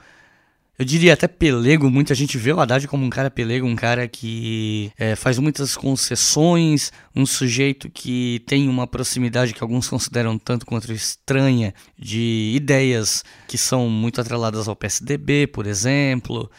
eu 0.78 0.84
diria 0.84 1.14
até 1.14 1.26
pelego, 1.26 1.90
muita 1.90 2.14
gente 2.14 2.36
vê 2.36 2.52
o 2.52 2.60
Haddad 2.60 2.86
como 2.86 3.04
um 3.04 3.08
cara 3.08 3.30
pelego, 3.30 3.66
um 3.66 3.74
cara 3.74 4.06
que 4.06 4.92
é, 4.98 5.16
faz 5.16 5.38
muitas 5.38 5.74
concessões, 5.74 6.92
um 7.14 7.24
sujeito 7.24 7.88
que 7.88 8.42
tem 8.46 8.68
uma 8.68 8.86
proximidade 8.86 9.54
que 9.54 9.62
alguns 9.62 9.88
consideram 9.88 10.38
tanto 10.38 10.66
quanto 10.66 10.92
estranha 10.92 11.72
de 11.98 12.52
ideias 12.54 13.24
que 13.48 13.56
são 13.56 13.88
muito 13.88 14.20
atreladas 14.20 14.68
ao 14.68 14.76
PSDB, 14.76 15.46
por 15.46 15.66
exemplo. 15.66 16.50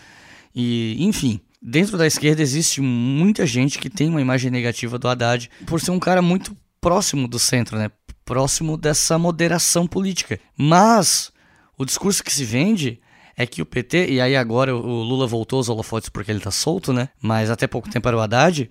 E, 0.56 0.96
enfim, 1.00 1.40
dentro 1.62 1.96
da 1.96 2.08
esquerda 2.08 2.42
existe 2.42 2.82
muita 2.82 3.46
gente 3.46 3.78
que 3.78 3.90
tem 3.90 4.10
uma 4.10 4.22
imagem 4.22 4.50
negativa 4.50 4.98
do 4.98 5.08
Haddad 5.08 5.48
por 5.68 5.80
ser 5.80 5.92
um 5.92 6.00
cara 6.00 6.24
muito 6.24 6.58
próximo 6.82 7.28
do 7.28 7.38
centro, 7.38 7.78
né? 7.78 7.92
Próximo 8.26 8.78
dessa 8.78 9.20
moderação 9.20 9.86
política. 9.86 10.40
Mas 10.58 11.32
o 11.78 11.86
discurso 11.86 12.24
que 12.24 12.34
se 12.34 12.44
vende 12.44 13.00
é 13.38 13.46
que 13.46 13.62
o 13.62 13.66
PT, 13.66 14.08
e 14.10 14.20
aí 14.20 14.36
agora 14.36 14.76
o 14.76 15.04
Lula 15.04 15.28
voltou 15.28 15.58
aos 15.58 15.70
holofotes 15.70 16.10
porque 16.10 16.32
ele 16.32 16.40
tá 16.40 16.50
solto, 16.50 16.92
né? 16.92 17.10
Mas 17.22 17.52
até 17.52 17.68
pouco 17.68 17.88
tempo 17.88 18.08
era 18.08 18.18
o 18.18 18.20
Haddad. 18.20 18.70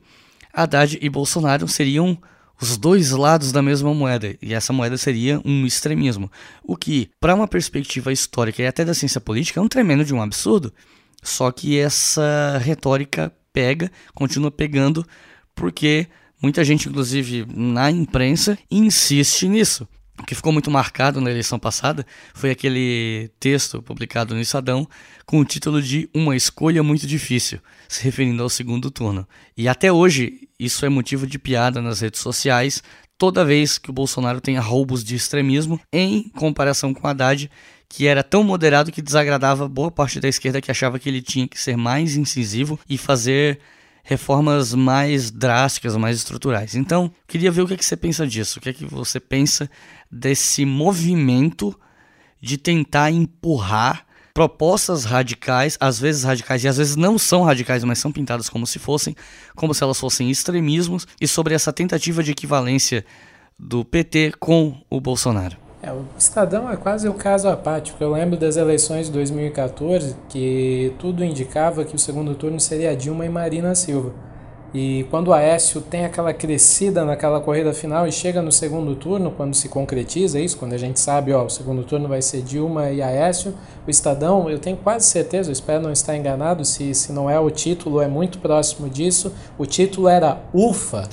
Haddad 0.53 0.99
e 1.01 1.09
Bolsonaro 1.09 1.69
seriam 1.69 2.19
os 2.61 2.77
dois 2.77 3.13
lados 3.13 3.53
da 3.53 3.63
mesma 3.63 3.95
moeda, 3.95 4.35
e 4.43 4.55
essa 4.55 4.73
moeda 4.73 4.97
seria 4.97 5.41
um 5.45 5.65
extremismo. 5.67 6.31
O 6.65 6.77
que, 6.77 7.11
para 7.21 7.35
uma 7.35 7.47
perspectiva 7.47 8.13
histórica 8.13 8.63
e 8.63 8.67
até 8.67 8.85
da 8.85 8.95
ciência 8.95 9.21
política, 9.21 9.61
é 9.61 9.63
um 9.63 9.69
tremendo 9.69 10.05
de 10.05 10.15
um 10.15 10.23
absurdo. 10.23 10.73
Só 11.23 11.53
que 11.53 11.79
essa 11.79 12.59
retórica 12.59 13.33
pega, 13.53 13.91
continua 14.15 14.51
pegando, 14.51 15.07
porque 15.55 16.09
muita 16.43 16.65
gente, 16.65 16.89
inclusive 16.89 17.47
na 17.55 17.91
imprensa, 17.91 18.59
insiste 18.71 19.47
nisso. 19.47 19.87
O 20.19 20.25
que 20.25 20.35
ficou 20.35 20.53
muito 20.53 20.71
marcado 20.71 21.21
na 21.21 21.31
eleição 21.31 21.59
passada 21.59 22.07
foi 22.35 22.51
aquele 22.51 23.31
texto 23.39 23.83
publicado 23.83 24.35
no 24.35 24.41
Estadão 24.41 24.89
com 25.27 25.39
o 25.39 25.45
título 25.45 25.83
de 25.83 26.09
Uma 26.15 26.35
Escolha 26.35 26.83
Muito 26.83 27.07
Difícil, 27.07 27.61
se 27.89 28.03
referindo 28.03 28.43
ao 28.43 28.49
segundo 28.49 28.91
turno. 28.91 29.29
E 29.57 29.69
até 29.69 29.93
hoje 29.93 30.49
isso 30.59 30.87
é 30.87 30.89
motivo 30.89 31.27
de 31.27 31.39
piada 31.39 31.83
nas 31.83 32.01
redes 32.01 32.21
sociais, 32.21 32.83
toda 33.19 33.45
vez 33.45 33.79
que 33.79 33.91
o 33.91 33.93
Bolsonaro 33.93 34.41
tem 34.41 34.57
roubos 34.59 35.05
de 35.05 35.15
extremismo, 35.15 35.81
em 35.93 36.29
comparação 36.31 36.95
com 36.95 37.07
Haddad, 37.07 37.51
que 37.89 38.07
era 38.07 38.23
tão 38.23 38.43
moderado 38.43 38.91
que 38.91 39.03
desagradava 39.03 39.69
boa 39.69 39.91
parte 39.91 40.19
da 40.19 40.29
esquerda 40.29 40.61
que 40.61 40.71
achava 40.71 40.99
que 40.99 41.09
ele 41.09 41.23
tinha 41.23 41.47
que 41.47 41.61
ser 41.61 41.77
mais 41.77 42.17
incisivo 42.17 42.81
e 42.89 42.99
fazer 42.99 43.61
reformas 44.07 44.73
mais 44.73 45.33
drásticas, 45.33 45.97
mais 45.97 46.17
estruturais. 46.17 46.77
Então, 46.77 47.13
queria 47.27 47.51
ver 47.51 47.63
o 47.63 47.67
que, 47.67 47.75
é 47.75 47.77
que 47.77 47.85
você 47.85 47.97
pensa 47.97 48.25
disso. 48.25 48.59
O 48.59 48.63
que 48.63 48.69
é 48.69 48.73
que 48.73 48.87
você 48.87 49.19
pensa 49.19 49.69
desse 50.09 50.65
movimento 50.65 51.77
de 52.41 52.57
tentar 52.57 53.11
empurrar 53.11 54.07
propostas 54.33 55.05
radicais, 55.05 55.77
às 55.81 55.99
vezes 55.99 56.23
radicais 56.23 56.63
e 56.63 56.69
às 56.69 56.77
vezes 56.77 56.95
não 56.95 57.19
são 57.19 57.43
radicais, 57.43 57.83
mas 57.83 57.99
são 57.99 58.13
pintadas 58.13 58.49
como 58.49 58.65
se 58.65 58.79
fossem, 58.79 59.17
como 59.57 59.75
se 59.75 59.83
elas 59.83 59.99
fossem 59.99 60.31
extremismos, 60.31 61.05
e 61.21 61.27
sobre 61.27 61.55
essa 61.55 61.73
tentativa 61.73 62.23
de 62.23 62.31
equivalência 62.31 63.05
do 63.59 63.85
PT 63.85 64.35
com 64.39 64.81
o 64.89 65.01
Bolsonaro. 65.01 65.66
É, 65.83 65.93
o 65.93 66.05
Estadão 66.19 66.71
é 66.71 66.77
quase 66.77 67.09
o 67.09 67.15
caso 67.15 67.49
apático. 67.49 68.03
Eu 68.03 68.13
lembro 68.13 68.37
das 68.37 68.57
eleições 68.57 69.07
de 69.07 69.13
2014 69.13 70.17
que 70.29 70.95
tudo 70.99 71.25
indicava 71.25 71.85
que 71.85 71.95
o 71.95 71.99
segundo 71.99 72.35
turno 72.35 72.59
seria 72.59 72.97
Dilma 72.97 73.27
e 73.27 73.29
Marina 73.29 73.75
Silva. 73.75 74.13
E 74.75 75.07
quando 75.11 75.29
o 75.29 75.33
Aécio 75.33 75.81
tem 75.81 76.05
aquela 76.05 76.35
crescida 76.35 77.05
naquela 77.05 77.41
corrida 77.41 77.73
final 77.73 78.07
e 78.07 78.13
chega 78.13 78.43
no 78.43 78.53
segundo 78.53 78.95
turno, 78.95 79.31
quando 79.31 79.55
se 79.55 79.69
concretiza 79.69 80.39
isso, 80.41 80.59
quando 80.59 80.75
a 80.75 80.77
gente 80.77 81.01
sabe, 81.01 81.33
ó, 81.33 81.45
o 81.45 81.49
segundo 81.49 81.83
turno 81.85 82.09
vai 82.09 82.21
ser 82.21 82.43
Dilma 82.43 82.91
e 82.91 83.01
Aécio, 83.01 83.55
o 83.87 83.91
Estadão, 83.91 84.51
eu 84.51 84.59
tenho 84.59 84.77
quase 84.77 85.07
certeza, 85.07 85.49
eu 85.49 85.53
espero 85.53 85.83
não 85.83 85.93
estar 85.93 86.17
enganado, 86.17 86.65
se, 86.65 86.93
se 86.95 87.13
não 87.13 87.31
é 87.31 87.39
o 87.39 87.51
título, 87.51 88.03
é 88.03 88.09
muito 88.09 88.39
próximo 88.39 88.91
disso. 88.91 89.33
O 89.57 89.65
título 89.65 90.09
era 90.09 90.41
UFA, 90.53 91.09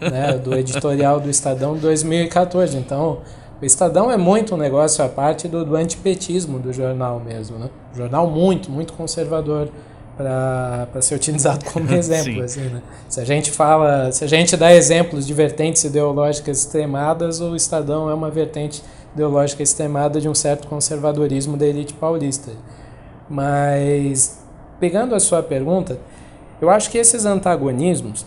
né, 0.00 0.38
do 0.38 0.54
editorial 0.54 1.18
do 1.18 1.28
Estadão 1.28 1.74
de 1.74 1.80
2014. 1.80 2.76
Então, 2.76 3.18
o 3.60 3.64
Estadão 3.64 4.10
é 4.10 4.16
muito 4.16 4.54
um 4.54 4.58
negócio 4.58 5.04
à 5.04 5.08
parte 5.08 5.48
do, 5.48 5.64
do 5.64 5.74
antipetismo 5.74 6.58
do 6.58 6.72
jornal 6.72 7.20
mesmo, 7.20 7.58
né? 7.58 7.68
Jornal 7.94 8.30
muito, 8.30 8.70
muito 8.70 8.92
conservador 8.92 9.68
para 10.16 11.00
ser 11.00 11.14
utilizado 11.14 11.64
como 11.72 11.90
exemplo. 11.94 12.42
assim, 12.42 12.62
né? 12.62 12.82
Se 13.08 13.20
a 13.20 13.24
gente 13.24 13.50
fala, 13.50 14.12
se 14.12 14.24
a 14.24 14.28
gente 14.28 14.56
dá 14.56 14.72
exemplos 14.72 15.26
de 15.26 15.34
vertentes 15.34 15.82
ideológicas 15.84 16.58
extremadas, 16.58 17.40
o 17.40 17.56
Estadão 17.56 18.08
é 18.08 18.14
uma 18.14 18.30
vertente 18.30 18.82
ideológica 19.14 19.62
extremada 19.62 20.20
de 20.20 20.28
um 20.28 20.34
certo 20.34 20.68
conservadorismo 20.68 21.56
da 21.56 21.66
elite 21.66 21.94
paulista. 21.94 22.52
Mas 23.28 24.38
pegando 24.78 25.14
a 25.14 25.20
sua 25.20 25.42
pergunta, 25.42 25.98
eu 26.60 26.70
acho 26.70 26.90
que 26.90 26.98
esses 26.98 27.24
antagonismos, 27.24 28.24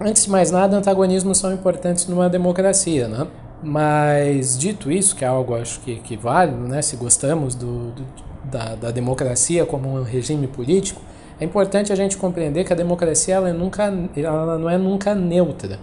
antes 0.00 0.24
de 0.24 0.30
mais 0.30 0.50
nada, 0.50 0.76
antagonismos 0.76 1.36
são 1.36 1.52
importantes 1.52 2.06
numa 2.06 2.28
democracia, 2.28 3.06
né? 3.06 3.26
Mas 3.62 4.58
dito 4.58 4.90
isso, 4.90 5.14
que 5.14 5.24
é 5.24 5.28
algo 5.28 5.54
acho 5.54 5.80
que, 5.80 5.96
que 5.96 6.16
válido, 6.16 6.66
né? 6.66 6.82
Se 6.82 6.96
gostamos 6.96 7.54
do, 7.54 7.92
do 7.92 8.04
da, 8.44 8.74
da 8.74 8.90
democracia 8.90 9.64
como 9.64 9.88
um 9.88 10.02
regime 10.02 10.46
político, 10.46 11.00
é 11.40 11.44
importante 11.44 11.92
a 11.92 11.96
gente 11.96 12.16
compreender 12.16 12.64
que 12.64 12.72
a 12.72 12.76
democracia 12.76 13.34
ela, 13.34 13.48
é 13.48 13.52
nunca, 13.52 13.92
ela 14.16 14.58
não 14.58 14.68
é 14.68 14.76
nunca 14.76 15.14
neutra. 15.14 15.78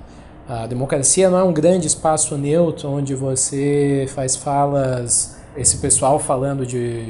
A 0.48 0.66
democracia 0.66 1.30
não 1.30 1.38
é 1.38 1.44
um 1.44 1.54
grande 1.54 1.88
espaço 1.88 2.38
neutro 2.38 2.90
onde 2.90 3.14
você 3.14 4.08
faz 4.10 4.36
falas, 4.36 5.38
esse 5.56 5.78
pessoal 5.78 6.20
falando 6.20 6.66
de, 6.66 7.04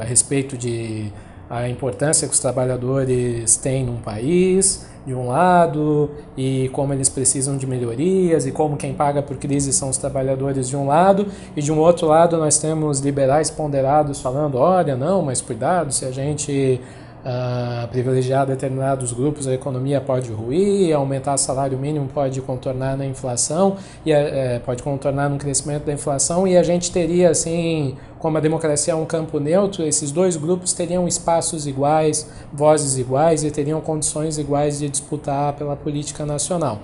a 0.00 0.04
respeito 0.04 0.56
de 0.56 1.12
a 1.50 1.68
importância 1.68 2.28
que 2.28 2.34
os 2.34 2.40
trabalhadores 2.40 3.56
têm 3.56 3.84
num 3.84 3.96
país, 3.96 4.86
de 5.08 5.14
um 5.14 5.26
lado, 5.26 6.10
e 6.36 6.68
como 6.74 6.92
eles 6.92 7.08
precisam 7.08 7.56
de 7.56 7.66
melhorias, 7.66 8.46
e 8.46 8.52
como 8.52 8.76
quem 8.76 8.92
paga 8.92 9.22
por 9.22 9.38
crise 9.38 9.72
são 9.72 9.88
os 9.88 9.96
trabalhadores 9.96 10.68
de 10.68 10.76
um 10.76 10.86
lado, 10.86 11.26
e 11.56 11.62
de 11.62 11.72
um 11.72 11.78
outro 11.78 12.06
lado 12.06 12.36
nós 12.36 12.58
temos 12.58 13.00
liberais 13.00 13.50
ponderados 13.50 14.20
falando: 14.20 14.58
olha, 14.58 14.94
não, 14.96 15.22
mas 15.22 15.40
cuidado, 15.40 15.92
se 15.92 16.04
a 16.04 16.10
gente 16.10 16.78
uh, 17.24 17.88
privilegiar 17.88 18.46
determinados 18.46 19.12
grupos, 19.12 19.46
a 19.46 19.54
economia 19.54 20.00
pode 20.00 20.30
ruir, 20.30 20.94
aumentar 20.94 21.34
o 21.34 21.38
salário 21.38 21.78
mínimo 21.78 22.08
pode 22.12 22.40
contornar 22.40 22.96
na 22.96 23.06
inflação, 23.06 23.76
e 24.04 24.12
é, 24.12 24.60
pode 24.64 24.82
contornar 24.82 25.28
no 25.28 25.38
crescimento 25.38 25.84
da 25.84 25.92
inflação, 25.92 26.46
e 26.46 26.56
a 26.56 26.62
gente 26.62 26.90
teria, 26.90 27.30
assim, 27.30 27.96
como 28.18 28.38
a 28.38 28.40
democracia 28.40 28.92
é 28.92 28.96
um 28.96 29.04
campo 29.04 29.38
neutro, 29.38 29.82
esses 29.84 30.10
dois 30.10 30.36
grupos 30.36 30.72
teriam 30.72 31.06
espaços 31.06 31.66
iguais, 31.66 32.28
vozes 32.52 32.98
iguais 32.98 33.44
e 33.44 33.50
teriam 33.50 33.80
condições 33.80 34.38
iguais 34.38 34.78
de 34.78 34.88
disputar 34.88 35.52
pela 35.54 35.76
política 35.76 36.26
nacional. 36.26 36.80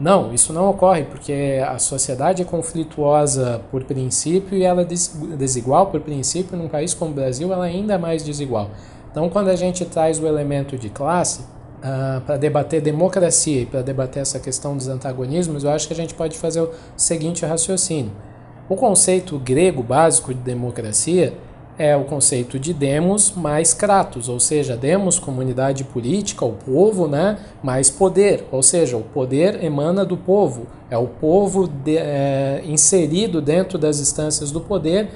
Não, 0.00 0.32
isso 0.32 0.52
não 0.52 0.70
ocorre 0.70 1.02
porque 1.02 1.60
a 1.66 1.76
sociedade 1.78 2.40
é 2.40 2.44
conflituosa 2.44 3.60
por 3.68 3.82
princípio 3.82 4.56
e 4.56 4.62
ela 4.62 4.82
é 4.82 4.84
desigual 4.84 5.86
por 5.86 6.00
princípio. 6.00 6.56
Num 6.56 6.68
país 6.68 6.94
como 6.94 7.10
o 7.10 7.14
Brasil, 7.14 7.52
ela 7.52 7.66
é 7.66 7.72
ainda 7.72 7.98
mais 7.98 8.22
desigual. 8.22 8.70
Então, 9.18 9.28
quando 9.28 9.48
a 9.48 9.56
gente 9.56 9.84
traz 9.84 10.20
o 10.20 10.28
elemento 10.28 10.78
de 10.78 10.88
classe 10.88 11.40
uh, 11.40 12.20
para 12.20 12.36
debater 12.36 12.80
democracia 12.80 13.62
e 13.62 13.66
para 13.66 13.82
debater 13.82 14.22
essa 14.22 14.38
questão 14.38 14.76
dos 14.76 14.86
antagonismos, 14.86 15.64
eu 15.64 15.70
acho 15.70 15.88
que 15.88 15.92
a 15.92 15.96
gente 15.96 16.14
pode 16.14 16.38
fazer 16.38 16.60
o 16.60 16.70
seguinte 16.96 17.44
raciocínio. 17.44 18.12
O 18.68 18.76
conceito 18.76 19.36
grego 19.36 19.82
básico 19.82 20.32
de 20.32 20.38
democracia 20.38 21.34
é 21.76 21.96
o 21.96 22.04
conceito 22.04 22.60
de 22.60 22.72
demos 22.72 23.32
mais 23.32 23.74
kratos, 23.74 24.28
ou 24.28 24.38
seja, 24.38 24.76
demos, 24.76 25.18
comunidade 25.18 25.82
política, 25.82 26.44
o 26.44 26.52
povo, 26.52 27.08
né, 27.08 27.38
mais 27.60 27.90
poder, 27.90 28.44
ou 28.52 28.62
seja, 28.62 28.96
o 28.96 29.02
poder 29.02 29.64
emana 29.64 30.04
do 30.04 30.16
povo, 30.16 30.68
é 30.88 30.96
o 30.96 31.08
povo 31.08 31.66
de, 31.66 31.96
é, 31.96 32.62
inserido 32.64 33.42
dentro 33.42 33.78
das 33.78 33.98
instâncias 33.98 34.52
do 34.52 34.60
poder 34.60 35.08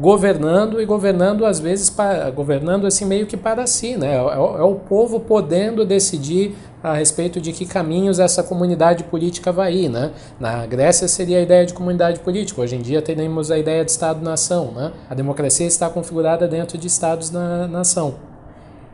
governando 0.00 0.80
e 0.80 0.86
governando 0.86 1.44
às 1.44 1.60
vezes 1.60 1.90
para, 1.90 2.30
governando 2.30 2.86
assim 2.86 3.04
meio 3.04 3.26
que 3.26 3.36
para 3.36 3.66
si, 3.66 3.96
né? 3.96 4.16
É, 4.16 4.22
o, 4.22 4.58
é 4.58 4.62
o 4.62 4.74
povo 4.74 5.20
podendo 5.20 5.84
decidir 5.84 6.56
a 6.82 6.94
respeito 6.94 7.38
de 7.38 7.52
que 7.52 7.66
caminhos 7.66 8.18
essa 8.18 8.42
comunidade 8.42 9.04
política 9.04 9.52
vai 9.52 9.74
ir, 9.74 9.88
né? 9.90 10.12
Na 10.40 10.64
Grécia 10.64 11.06
seria 11.06 11.36
a 11.36 11.42
ideia 11.42 11.66
de 11.66 11.74
comunidade 11.74 12.20
política. 12.20 12.62
Hoje 12.62 12.76
em 12.76 12.80
dia 12.80 13.02
temos 13.02 13.50
a 13.50 13.58
ideia 13.58 13.84
de 13.84 13.90
Estado-nação, 13.90 14.72
né? 14.72 14.90
A 15.10 15.14
democracia 15.14 15.66
está 15.66 15.90
configurada 15.90 16.48
dentro 16.48 16.78
de 16.78 16.86
Estados-nação. 16.86 18.14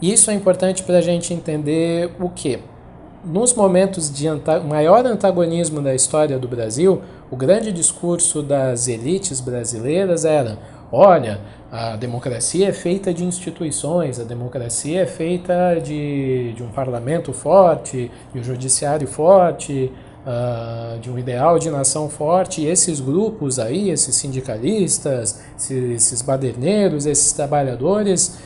Isso 0.02 0.30
é 0.30 0.34
importante 0.34 0.82
para 0.82 0.98
a 0.98 1.00
gente 1.00 1.32
entender 1.32 2.10
o 2.18 2.28
que 2.28 2.58
nos 3.26 3.52
momentos 3.54 4.12
de 4.12 4.28
anta 4.28 4.60
maior 4.60 5.04
antagonismo 5.04 5.82
da 5.82 5.94
história 5.94 6.38
do 6.38 6.46
Brasil, 6.46 7.02
o 7.28 7.36
grande 7.36 7.72
discurso 7.72 8.40
das 8.40 8.86
elites 8.86 9.40
brasileiras 9.40 10.24
era 10.24 10.58
olha, 10.90 11.40
a 11.70 11.96
democracia 11.96 12.68
é 12.68 12.72
feita 12.72 13.12
de 13.12 13.24
instituições, 13.24 14.20
a 14.20 14.24
democracia 14.24 15.02
é 15.02 15.06
feita 15.06 15.80
de, 15.82 16.52
de 16.54 16.62
um 16.62 16.68
parlamento 16.68 17.32
forte, 17.32 18.10
de 18.32 18.40
um 18.40 18.42
judiciário 18.42 19.06
forte, 19.06 19.92
uh, 20.26 20.98
de 21.00 21.10
um 21.10 21.18
ideal 21.18 21.58
de 21.58 21.70
nação 21.70 22.08
forte, 22.08 22.62
e 22.62 22.66
esses 22.66 23.00
grupos 23.00 23.58
aí, 23.58 23.90
esses 23.90 24.14
sindicalistas, 24.14 25.42
esses, 25.56 26.22
baderneiros, 26.22 27.04
esses 27.04 27.32
trabalhadores, 27.32 28.38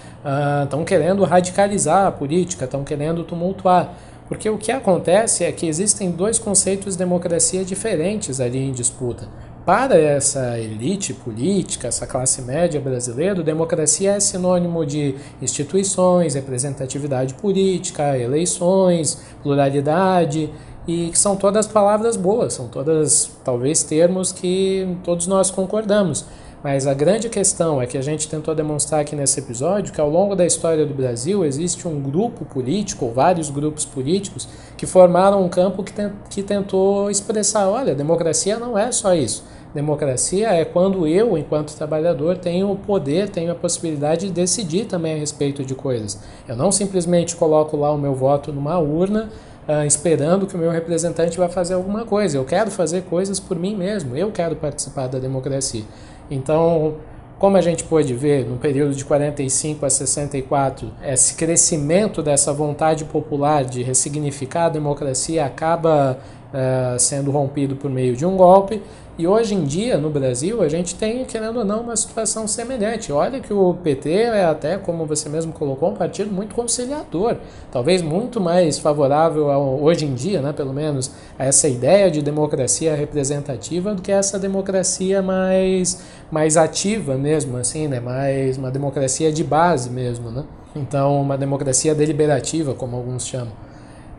estão 0.65 0.83
uh, 0.83 0.85
querendo 0.85 1.25
radicalizar 1.25 2.07
a 2.07 2.13
política, 2.13 2.65
estão 2.65 2.85
querendo 2.85 3.25
tumultuar. 3.25 3.95
Porque 4.29 4.49
o 4.49 4.57
que 4.57 4.71
acontece 4.71 5.45
é 5.45 5.51
que 5.51 5.67
existem 5.67 6.11
dois 6.11 6.39
conceitos 6.39 6.95
de 6.95 6.99
democracia 6.99 7.65
diferentes 7.65 8.41
ali 8.41 8.59
em 8.59 8.71
disputa. 8.71 9.29
Para 9.65 9.99
essa 9.99 10.59
elite 10.59 11.13
política, 11.13 11.89
essa 11.89 12.07
classe 12.07 12.41
média 12.43 12.81
brasileira, 12.81 13.43
democracia 13.43 14.13
é 14.13 14.21
sinônimo 14.21 14.87
de 14.87 15.15
instituições, 15.41 16.35
representatividade 16.35 17.35
política, 17.35 18.17
eleições, 18.17 19.23
pluralidade, 19.43 20.51
e 20.89 21.11
que 21.11 21.19
são 21.19 21.37
todas 21.37 21.67
palavras 21.67 22.17
boas, 22.17 22.55
são 22.55 22.69
todas 22.69 23.31
talvez 23.45 23.83
termos 23.83 24.33
que 24.33 24.97
todos 25.05 25.27
nós 25.27 25.51
concordamos. 25.51 26.25
Mas 26.63 26.87
a 26.87 26.93
grande 26.93 27.31
questão 27.31 27.81
é 27.81 27.87
que 27.87 27.97
a 27.97 28.03
gente 28.03 28.29
tentou 28.29 28.55
demonstrar 28.55 29.01
aqui 29.01 29.17
nesse 29.17 29.41
episódio 29.41 29.95
que 29.95 30.01
ao 30.01 30.11
longo 30.11 30.37
da 30.37 30.45
história 30.45 30.85
do 30.85 30.93
Brasil 30.93 31.43
existe 31.43 31.89
um 31.89 31.99
grupo 32.01 32.45
político, 32.45 33.07
ou 33.07 33.13
vários 33.15 33.49
grupos 33.49 33.87
políticos, 33.87 34.47
que 34.77 34.87
formaram 34.87 35.43
um 35.43 35.49
campo 35.49 35.83
que, 35.83 35.93
que 36.29 36.43
tentou 36.43 37.11
expressar: 37.11 37.67
olha, 37.67 37.95
democracia 37.95 38.59
não 38.59 38.77
é 38.77 38.93
só 38.93 39.15
isso. 39.15 39.43
Democracia 39.75 40.49
é 40.49 40.65
quando 40.65 41.07
eu, 41.07 41.39
enquanto 41.39 41.75
trabalhador, 41.77 42.37
tenho 42.37 42.71
o 42.71 42.77
poder, 42.77 43.29
tenho 43.31 43.53
a 43.53 43.55
possibilidade 43.55 44.27
de 44.27 44.33
decidir 44.33 44.85
também 44.85 45.15
a 45.15 45.19
respeito 45.19 45.65
de 45.65 45.75
coisas. 45.75 46.19
Eu 46.47 46.57
não 46.57 46.73
simplesmente 46.73 47.37
coloco 47.37 47.77
lá 47.77 47.91
o 47.91 47.97
meu 47.97 48.15
voto 48.15 48.53
numa 48.53 48.79
urna 48.79 49.31
Uh, 49.69 49.85
esperando 49.87 50.49
que 50.49 50.57
o 50.57 50.59
meu 50.59 50.71
representante 50.71 51.39
vá 51.39 51.49
fazer 51.49 51.75
alguma 51.75 52.05
coisa. 52.05 52.37
Eu 52.37 52.45
quero 52.45 52.73
fazer 52.73 53.03
coisas 53.03 53.39
por 53.39 53.57
mim 53.57 53.77
mesmo, 53.77 54.17
eu 54.17 54.33
quero 54.33 54.57
participar 54.57 55.07
da 55.07 55.21
democracia. 55.21 55.85
Então, 56.31 56.95
como 57.39 57.57
a 57.57 57.61
gente 57.61 57.85
pôde 57.85 58.15
ver 58.15 58.47
no 58.47 58.59
período 58.59 58.95
de 58.95 59.05
45 59.05 59.87
a 59.87 59.91
64, 59.91 60.89
esse 61.03 61.35
crescimento 61.35 62.23
dessa 62.23 62.53
vontade 62.53 63.05
popular 63.07 63.65
de 63.65 63.83
ressignificar 63.83 64.67
a 64.67 64.69
democracia 64.69 65.45
acaba 65.45 66.19
uh, 66.53 66.99
sendo 67.01 67.31
rompido 67.31 67.77
por 67.77 67.91
meio 67.91 68.15
de 68.15 68.27
um 68.27 68.37
golpe 68.37 68.83
e 69.21 69.27
hoje 69.27 69.55
em 69.55 69.65
dia, 69.65 69.99
no 69.99 70.09
Brasil, 70.09 70.63
a 70.63 70.69
gente 70.69 70.95
tem, 70.95 71.27
querendo 71.27 71.59
ou 71.59 71.65
não, 71.65 71.83
uma 71.83 71.95
situação 71.95 72.49
semelhante. 72.49 73.13
Olha 73.13 73.39
que 73.39 73.53
o 73.53 73.75
PT 73.75 74.11
é 74.11 74.47
até, 74.47 74.79
como 74.79 75.05
você 75.05 75.29
mesmo 75.29 75.53
colocou, 75.53 75.91
um 75.91 75.95
partido 75.95 76.33
muito 76.33 76.55
conciliador. 76.55 77.37
Talvez 77.71 78.01
muito 78.01 78.41
mais 78.41 78.79
favorável, 78.79 79.51
ao, 79.51 79.79
hoje 79.83 80.07
em 80.07 80.15
dia, 80.15 80.41
né, 80.41 80.55
pelo 80.55 80.73
menos, 80.73 81.11
a 81.39 81.45
essa 81.45 81.69
ideia 81.69 82.11
de 82.11 82.23
democracia 82.23 82.95
representativa 82.95 83.95
do 83.95 84.01
que 84.01 84.11
essa 84.11 84.39
democracia 84.39 85.21
mais, 85.21 86.03
mais 86.31 86.57
ativa 86.57 87.19
mesmo, 87.19 87.59
assim, 87.59 87.89
né? 87.89 88.01
Mais 88.01 88.57
uma 88.57 88.71
democracia 88.71 89.31
de 89.31 89.45
base 89.45 89.91
mesmo, 89.91 90.31
né? 90.31 90.45
Então, 90.75 91.21
uma 91.21 91.37
democracia 91.37 91.95
deliberativa, 91.95 92.73
como 92.73 92.97
alguns 92.97 93.27
chamam. 93.27 93.53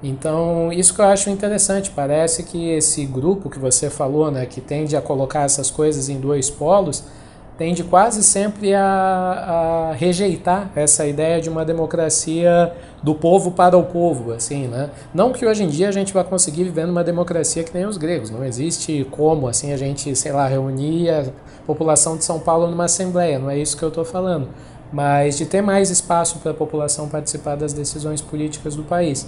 Então, 0.03 0.71
isso 0.73 0.95
que 0.95 1.01
eu 1.01 1.05
acho 1.05 1.29
interessante, 1.29 1.91
parece 1.91 2.43
que 2.43 2.69
esse 2.71 3.05
grupo 3.05 3.49
que 3.49 3.59
você 3.59 3.89
falou, 3.89 4.31
né, 4.31 4.45
que 4.45 4.59
tende 4.59 4.95
a 4.95 5.01
colocar 5.01 5.43
essas 5.43 5.69
coisas 5.69 6.09
em 6.09 6.19
dois 6.19 6.49
polos, 6.49 7.03
tende 7.61 7.83
quase 7.83 8.23
sempre 8.23 8.73
a, 8.73 8.81
a, 8.81 9.93
rejeitar 9.93 10.71
essa 10.75 11.05
ideia 11.05 11.39
de 11.39 11.47
uma 11.47 11.63
democracia 11.63 12.73
do 13.03 13.13
povo 13.13 13.51
para 13.51 13.77
o 13.77 13.83
povo, 13.83 14.33
assim, 14.33 14.65
né? 14.65 14.89
Não 15.13 15.31
que 15.31 15.45
hoje 15.45 15.63
em 15.63 15.67
dia 15.67 15.89
a 15.89 15.91
gente 15.91 16.11
vai 16.11 16.23
conseguir 16.23 16.63
viver 16.63 16.87
numa 16.87 17.03
democracia 17.03 17.63
que 17.63 17.71
nem 17.71 17.85
os 17.85 17.97
gregos, 17.97 18.31
não 18.31 18.43
existe 18.43 19.05
como, 19.11 19.47
assim, 19.47 19.71
a 19.71 19.77
gente, 19.77 20.15
sei 20.15 20.31
lá, 20.31 20.47
reunir 20.47 21.11
a 21.11 21.25
população 21.67 22.17
de 22.17 22.25
São 22.25 22.39
Paulo 22.39 22.65
numa 22.65 22.85
assembleia, 22.85 23.37
não 23.37 23.51
é 23.51 23.59
isso 23.59 23.77
que 23.77 23.83
eu 23.83 23.89
estou 23.89 24.05
falando, 24.05 24.49
mas 24.91 25.37
de 25.37 25.45
ter 25.45 25.61
mais 25.61 25.91
espaço 25.91 26.39
para 26.39 26.49
a 26.49 26.55
população 26.55 27.07
participar 27.07 27.55
das 27.55 27.73
decisões 27.73 28.21
políticas 28.21 28.75
do 28.75 28.81
país. 28.81 29.27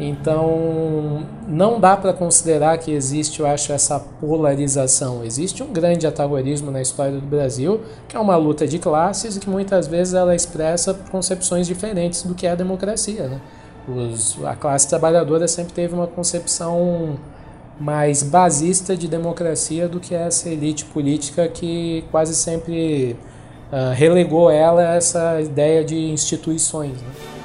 Então, 0.00 1.26
não 1.48 1.80
dá 1.80 1.96
para 1.96 2.12
considerar 2.12 2.78
que 2.78 2.92
existe, 2.92 3.40
eu 3.40 3.46
acho, 3.46 3.72
essa 3.72 3.98
polarização. 3.98 5.24
Existe 5.24 5.60
um 5.62 5.72
grande 5.72 6.06
antagonismo 6.06 6.70
na 6.70 6.80
história 6.80 7.18
do 7.18 7.26
Brasil, 7.26 7.80
que 8.06 8.16
é 8.16 8.20
uma 8.20 8.36
luta 8.36 8.66
de 8.66 8.78
classes 8.78 9.36
e 9.36 9.40
que 9.40 9.50
muitas 9.50 9.88
vezes 9.88 10.14
ela 10.14 10.36
expressa 10.36 10.94
concepções 11.10 11.66
diferentes 11.66 12.22
do 12.22 12.34
que 12.34 12.46
é 12.46 12.52
a 12.52 12.54
democracia. 12.54 13.26
Né? 13.26 13.40
Os, 13.88 14.38
a 14.44 14.54
classe 14.54 14.88
trabalhadora 14.88 15.48
sempre 15.48 15.72
teve 15.72 15.94
uma 15.94 16.06
concepção 16.06 17.18
mais 17.80 18.22
basista 18.22 18.96
de 18.96 19.08
democracia 19.08 19.88
do 19.88 19.98
que 19.98 20.14
essa 20.14 20.48
elite 20.48 20.84
política 20.84 21.48
que 21.48 22.04
quase 22.10 22.34
sempre 22.34 23.16
uh, 23.72 23.92
relegou 23.94 24.48
ela 24.50 24.82
a 24.82 24.94
essa 24.94 25.40
ideia 25.40 25.84
de 25.84 25.96
instituições. 25.96 26.92
Né? 26.92 27.37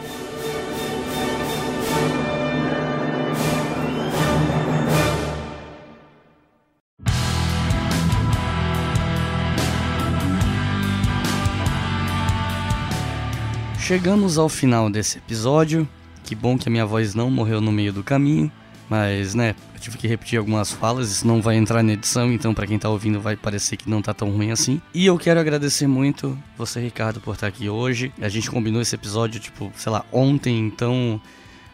Chegamos 13.83 14.37
ao 14.37 14.47
final 14.47 14.89
desse 14.89 15.17
episódio. 15.17 15.85
Que 16.23 16.33
bom 16.33 16.57
que 16.57 16.69
a 16.69 16.71
minha 16.71 16.85
voz 16.85 17.13
não 17.13 17.29
morreu 17.29 17.59
no 17.59 17.69
meio 17.69 17.91
do 17.91 18.01
caminho. 18.01 18.49
Mas, 18.89 19.35
né, 19.35 19.55
eu 19.73 19.79
tive 19.81 19.97
que 19.97 20.07
repetir 20.07 20.39
algumas 20.39 20.71
falas, 20.71 21.11
isso 21.11 21.27
não 21.27 21.41
vai 21.41 21.57
entrar 21.57 21.83
na 21.83 21.91
edição, 21.91 22.31
então 22.31 22.53
para 22.53 22.65
quem 22.65 22.79
tá 22.79 22.87
ouvindo 22.87 23.19
vai 23.19 23.35
parecer 23.35 23.75
que 23.75 23.89
não 23.89 24.01
tá 24.01 24.13
tão 24.13 24.29
ruim 24.29 24.51
assim. 24.51 24.81
E 24.93 25.05
eu 25.05 25.17
quero 25.17 25.37
agradecer 25.37 25.85
muito 25.85 26.41
você, 26.57 26.79
Ricardo, 26.79 27.19
por 27.19 27.35
estar 27.35 27.47
aqui 27.47 27.67
hoje. 27.67 28.13
A 28.21 28.29
gente 28.29 28.49
combinou 28.49 28.81
esse 28.81 28.95
episódio, 28.95 29.37
tipo, 29.37 29.69
sei 29.75 29.91
lá, 29.91 30.05
ontem, 30.13 30.57
então 30.59 31.19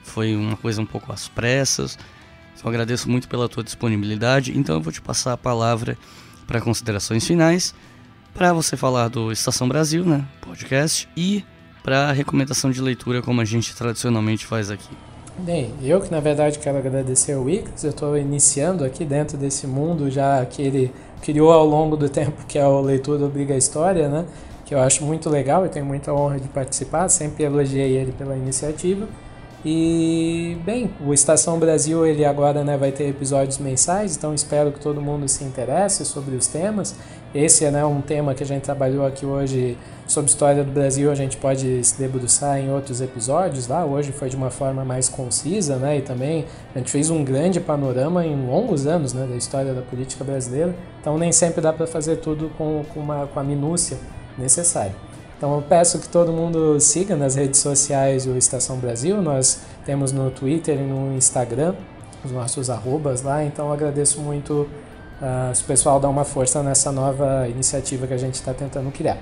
foi 0.02 0.36
uma 0.36 0.58
coisa 0.58 0.82
um 0.82 0.88
pouco 0.88 1.14
às 1.14 1.28
pressas. 1.28 1.96
Então 2.58 2.68
agradeço 2.72 3.08
muito 3.08 3.30
pela 3.30 3.48
tua 3.48 3.64
disponibilidade. 3.64 4.58
Então 4.58 4.78
eu 4.78 4.82
vou 4.82 4.92
te 4.92 5.00
passar 5.00 5.34
a 5.34 5.38
palavra 5.38 5.96
para 6.48 6.60
considerações 6.60 7.24
finais, 7.28 7.76
para 8.34 8.52
você 8.52 8.76
falar 8.76 9.10
do 9.10 9.32
Estação 9.32 9.70
Brasil, 9.70 10.04
né, 10.04 10.26
podcast, 10.42 11.08
e 11.16 11.46
para 11.90 12.12
recomendação 12.12 12.70
de 12.70 12.80
leitura 12.80 13.20
como 13.20 13.42
a 13.42 13.46
gente 13.46 13.76
tradicionalmente 13.76 14.46
faz 14.46 14.70
aqui. 14.70 14.96
Bem, 15.40 15.74
eu 15.82 16.00
que 16.00 16.12
na 16.12 16.20
verdade 16.20 16.60
quero 16.60 16.78
agradecer 16.78 17.32
ao 17.32 17.50
Ictus, 17.50 17.84
eu 17.84 17.90
estou 17.90 18.16
iniciando 18.16 18.86
aqui 18.86 19.04
dentro 19.04 19.36
desse 19.38 19.66
mundo 19.66 20.12
já 20.12 20.46
que 20.46 20.62
ele 20.62 20.92
criou 21.24 21.52
ao 21.52 21.66
longo 21.66 21.98
do 21.98 22.08
tempo, 22.08 22.46
que 22.48 22.60
é 22.60 22.68
o 22.68 22.80
Leitura 22.80 23.26
Obriga 23.26 23.56
a 23.56 23.58
História, 23.58 24.08
né? 24.08 24.26
que 24.66 24.76
eu 24.76 24.80
acho 24.80 25.04
muito 25.04 25.32
legal 25.32 25.66
e 25.66 25.70
tenho 25.70 25.84
muita 25.84 26.14
honra 26.14 26.40
de 26.40 26.48
participar, 26.48 27.10
sempre 27.10 27.44
elogiei 27.44 27.98
ele 27.98 28.12
pela 28.12 28.38
iniciativa. 28.38 29.08
E, 29.66 30.58
bem, 30.64 30.92
o 31.04 31.12
Estação 31.12 31.58
Brasil 31.58 32.06
ele 32.06 32.24
agora 32.24 32.64
né, 32.64 32.78
vai 32.78 32.92
ter 32.92 33.10
episódios 33.10 33.58
mensais, 33.58 34.16
então 34.16 34.34
espero 34.34 34.72
que 34.72 34.80
todo 34.80 35.02
mundo 35.02 35.28
se 35.28 35.44
interesse 35.44 36.06
sobre 36.06 36.36
os 36.36 36.46
temas. 36.46 36.96
Esse 37.34 37.66
é 37.66 37.72
né, 37.72 37.84
um 37.84 38.00
tema 38.00 38.36
que 38.36 38.44
a 38.44 38.46
gente 38.46 38.62
trabalhou 38.62 39.06
aqui 39.06 39.26
hoje 39.26 39.76
sobre 40.10 40.28
história 40.32 40.64
do 40.64 40.72
Brasil, 40.72 41.12
a 41.12 41.16
gente 41.16 41.38
pode 41.38 41.84
se 41.84 41.96
debruçar 42.00 42.58
em 42.58 42.72
outros 42.72 43.00
episódios 43.00 43.68
lá. 43.68 43.86
Hoje 43.86 44.12
foi 44.12 44.28
de 44.28 44.36
uma 44.36 44.50
forma 44.50 44.84
mais 44.84 45.08
concisa, 45.08 45.76
né? 45.76 46.00
E 46.00 46.02
também 46.02 46.46
a 46.74 46.80
gente 46.80 46.92
fez 46.92 47.12
um 47.12 47.24
grande 47.24 47.60
panorama 47.60 48.26
em 48.26 48.48
longos 48.48 48.88
anos 48.88 49.14
né, 49.14 49.28
da 49.30 49.36
história 49.36 49.72
da 49.72 49.84
política 49.84 50.24
brasileira. 50.24 50.76
Então 51.00 51.16
nem 51.16 51.32
sempre 51.32 51.62
dá 51.62 51.72
para 51.72 51.86
fazer 51.86 52.16
tudo 52.16 52.50
com, 52.58 52.84
com, 52.92 53.00
uma, 53.00 53.28
com 53.28 53.40
a 53.40 53.44
minúcia 53.44 54.00
necessária. 54.36 54.96
Então 55.38 55.54
eu 55.54 55.62
peço 55.62 56.00
que 56.00 56.10
todo 56.10 56.34
mundo 56.34 56.80
siga 56.80 57.16
nas 57.16 57.36
redes 57.36 57.60
sociais 57.60 58.26
o 58.26 58.36
Estação 58.36 58.78
Brasil. 58.78 59.22
Nós 59.22 59.60
temos 59.86 60.12
no 60.12 60.32
Twitter 60.32 60.76
e 60.76 60.84
no 60.84 61.16
Instagram 61.16 61.76
os 62.26 62.32
nossos 62.32 62.72
arrobas 62.72 63.22
lá. 63.22 63.44
Então 63.44 63.72
agradeço 63.72 64.20
muito 64.22 64.68
uh, 65.22 65.54
se 65.54 65.62
o 65.62 65.66
pessoal 65.66 66.00
dar 66.00 66.10
uma 66.10 66.26
força 66.26 66.64
nessa 66.64 66.92
nova 66.92 67.48
iniciativa 67.48 68.08
que 68.08 68.14
a 68.16 68.18
gente 68.18 68.34
está 68.34 68.56
tentando 68.56 68.92
criar 68.92 69.20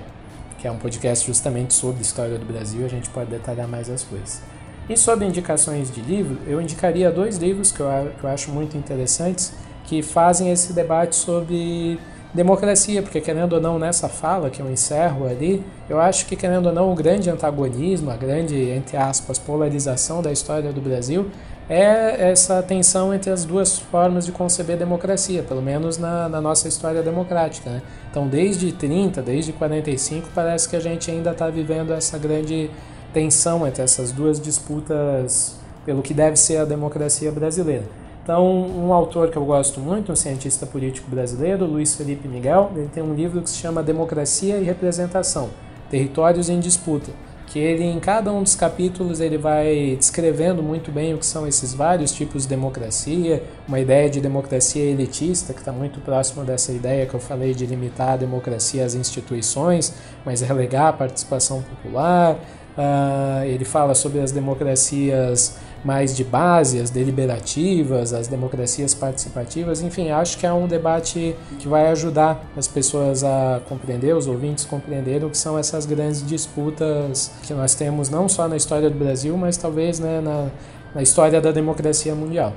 que 0.58 0.66
é 0.66 0.70
um 0.70 0.76
podcast 0.76 1.26
justamente 1.26 1.72
sobre 1.72 2.02
história 2.02 2.36
do 2.36 2.44
Brasil, 2.44 2.84
a 2.84 2.88
gente 2.88 3.08
pode 3.08 3.30
detalhar 3.30 3.68
mais 3.68 3.88
as 3.88 4.02
coisas. 4.02 4.42
E 4.88 4.96
sobre 4.96 5.24
indicações 5.26 5.90
de 5.90 6.00
livro, 6.00 6.38
eu 6.46 6.60
indicaria 6.60 7.10
dois 7.10 7.36
livros 7.36 7.70
que 7.70 7.80
eu, 7.80 7.88
que 8.18 8.24
eu 8.24 8.30
acho 8.30 8.50
muito 8.50 8.76
interessantes, 8.76 9.52
que 9.84 10.02
fazem 10.02 10.50
esse 10.50 10.72
debate 10.72 11.14
sobre 11.14 11.98
democracia, 12.34 13.02
porque 13.02 13.20
querendo 13.20 13.54
ou 13.54 13.60
não, 13.60 13.78
nessa 13.78 14.08
fala 14.08 14.50
que 14.50 14.60
eu 14.60 14.70
encerro 14.70 15.26
ali, 15.26 15.64
eu 15.88 16.00
acho 16.00 16.26
que 16.26 16.36
querendo 16.36 16.66
ou 16.66 16.72
não, 16.72 16.92
o 16.92 16.94
grande 16.94 17.30
antagonismo, 17.30 18.10
a 18.10 18.16
grande, 18.16 18.56
entre 18.70 18.96
aspas, 18.96 19.38
polarização 19.38 20.20
da 20.20 20.32
história 20.32 20.72
do 20.72 20.80
Brasil 20.80 21.30
é 21.68 22.30
essa 22.30 22.62
tensão 22.62 23.12
entre 23.12 23.30
as 23.30 23.44
duas 23.44 23.78
formas 23.78 24.24
de 24.24 24.32
conceber 24.32 24.78
democracia, 24.78 25.42
pelo 25.42 25.60
menos 25.60 25.98
na, 25.98 26.28
na 26.28 26.40
nossa 26.40 26.66
história 26.66 27.02
democrática. 27.02 27.68
Né? 27.68 27.82
Então, 28.10 28.26
desde 28.26 28.72
30, 28.72 29.20
desde 29.20 29.52
45, 29.52 30.28
parece 30.34 30.68
que 30.68 30.76
a 30.76 30.80
gente 30.80 31.10
ainda 31.10 31.32
está 31.32 31.50
vivendo 31.50 31.92
essa 31.92 32.16
grande 32.16 32.70
tensão 33.12 33.66
entre 33.66 33.82
essas 33.82 34.10
duas 34.10 34.40
disputas 34.40 35.56
pelo 35.84 36.02
que 36.02 36.14
deve 36.14 36.36
ser 36.36 36.56
a 36.56 36.64
democracia 36.64 37.30
brasileira. 37.30 37.84
Então, 38.22 38.46
um 38.46 38.92
autor 38.92 39.30
que 39.30 39.36
eu 39.36 39.44
gosto 39.44 39.80
muito, 39.80 40.12
um 40.12 40.16
cientista 40.16 40.66
político 40.66 41.10
brasileiro, 41.10 41.64
Luiz 41.64 41.94
Felipe 41.94 42.28
Miguel, 42.28 42.70
ele 42.76 42.88
tem 42.88 43.02
um 43.02 43.14
livro 43.14 43.40
que 43.40 43.48
se 43.48 43.56
chama 43.56 43.82
Democracia 43.82 44.58
e 44.58 44.64
Representação: 44.64 45.48
Territórios 45.90 46.50
em 46.50 46.60
Disputa 46.60 47.10
que 47.50 47.58
ele 47.58 47.84
em 47.84 47.98
cada 47.98 48.30
um 48.30 48.42
dos 48.42 48.54
capítulos 48.54 49.20
ele 49.20 49.38
vai 49.38 49.96
descrevendo 49.96 50.62
muito 50.62 50.92
bem 50.92 51.14
o 51.14 51.18
que 51.18 51.24
são 51.24 51.46
esses 51.46 51.72
vários 51.72 52.12
tipos 52.12 52.42
de 52.42 52.48
democracia, 52.48 53.42
uma 53.66 53.80
ideia 53.80 54.08
de 54.10 54.20
democracia 54.20 54.82
elitista 54.82 55.54
que 55.54 55.60
está 55.60 55.72
muito 55.72 55.98
próximo 56.00 56.44
dessa 56.44 56.72
ideia 56.72 57.06
que 57.06 57.14
eu 57.14 57.20
falei 57.20 57.54
de 57.54 57.64
limitar 57.64 58.10
a 58.10 58.16
democracia 58.16 58.84
às 58.84 58.94
instituições, 58.94 59.94
mas 60.24 60.42
relegar 60.42 60.88
a 60.88 60.92
participação 60.92 61.62
popular. 61.62 62.36
Uh, 62.76 63.44
ele 63.44 63.64
fala 63.64 63.92
sobre 63.92 64.20
as 64.20 64.30
democracias 64.30 65.58
mais 65.88 66.14
de 66.14 66.22
base, 66.22 66.78
as 66.78 66.90
deliberativas, 66.90 68.12
as 68.12 68.28
democracias 68.28 68.92
participativas, 68.92 69.80
enfim, 69.80 70.10
acho 70.10 70.36
que 70.36 70.44
é 70.44 70.52
um 70.52 70.66
debate 70.66 71.34
que 71.58 71.66
vai 71.66 71.86
ajudar 71.88 72.44
as 72.54 72.68
pessoas 72.68 73.24
a 73.24 73.62
compreender, 73.66 74.14
os 74.14 74.26
ouvintes 74.26 74.66
compreenderem 74.66 75.26
o 75.26 75.30
que 75.30 75.38
são 75.38 75.58
essas 75.58 75.86
grandes 75.86 76.22
disputas 76.26 77.30
que 77.42 77.54
nós 77.54 77.74
temos 77.74 78.10
não 78.10 78.28
só 78.28 78.46
na 78.46 78.54
história 78.54 78.90
do 78.90 78.98
Brasil, 78.98 79.34
mas 79.38 79.56
talvez 79.56 79.98
né, 79.98 80.20
na, 80.20 80.48
na 80.94 81.00
história 81.00 81.40
da 81.40 81.52
democracia 81.52 82.14
mundial. 82.14 82.52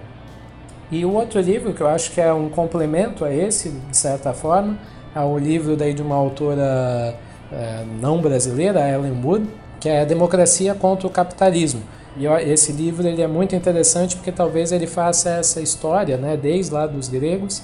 E 0.92 1.06
o 1.06 1.14
outro 1.14 1.40
livro 1.40 1.74
que 1.74 1.80
eu 1.80 1.88
acho 1.88 2.12
que 2.12 2.20
é 2.20 2.34
um 2.34 2.50
complemento 2.50 3.24
a 3.24 3.34
esse, 3.34 3.70
de 3.70 3.96
certa 3.96 4.34
forma, 4.34 4.78
é 5.16 5.22
o 5.22 5.38
livro 5.38 5.78
daí 5.78 5.94
de 5.94 6.02
uma 6.02 6.16
autora 6.16 7.16
é, 7.50 7.86
não 8.02 8.20
brasileira, 8.20 8.90
Ellen 8.90 9.24
Wood, 9.24 9.48
que 9.80 9.88
é 9.88 10.06
Democracia 10.06 10.76
contra 10.76 11.08
o 11.08 11.10
Capitalismo 11.10 11.82
e 12.18 12.26
esse 12.26 12.72
livro 12.72 13.08
ele 13.08 13.22
é 13.22 13.28
muito 13.28 13.56
interessante 13.56 14.16
porque 14.16 14.32
talvez 14.32 14.72
ele 14.72 14.88
faça 14.88 15.30
essa 15.30 15.62
história, 15.62 16.18
né, 16.18 16.36
desde 16.36 16.74
lá 16.74 16.86
dos 16.86 17.08
gregos, 17.08 17.64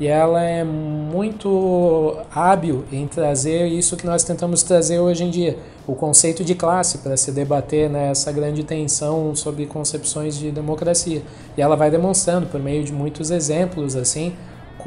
e 0.00 0.06
ela 0.06 0.40
é 0.40 0.62
muito 0.62 2.16
hábil 2.32 2.84
em 2.92 3.08
trazer 3.08 3.66
isso 3.66 3.96
que 3.96 4.06
nós 4.06 4.22
tentamos 4.22 4.62
trazer 4.62 5.00
hoje 5.00 5.24
em 5.24 5.30
dia, 5.30 5.58
o 5.88 5.94
conceito 5.94 6.44
de 6.44 6.54
classe 6.54 6.98
para 6.98 7.16
se 7.16 7.32
debater 7.32 7.90
né, 7.90 8.12
grande 8.32 8.62
tensão 8.62 9.34
sobre 9.34 9.66
concepções 9.66 10.38
de 10.38 10.52
democracia. 10.52 11.20
E 11.56 11.60
ela 11.60 11.74
vai 11.74 11.90
demonstrando 11.90 12.46
por 12.46 12.60
meio 12.60 12.84
de 12.84 12.92
muitos 12.92 13.32
exemplos 13.32 13.96
assim 13.96 14.34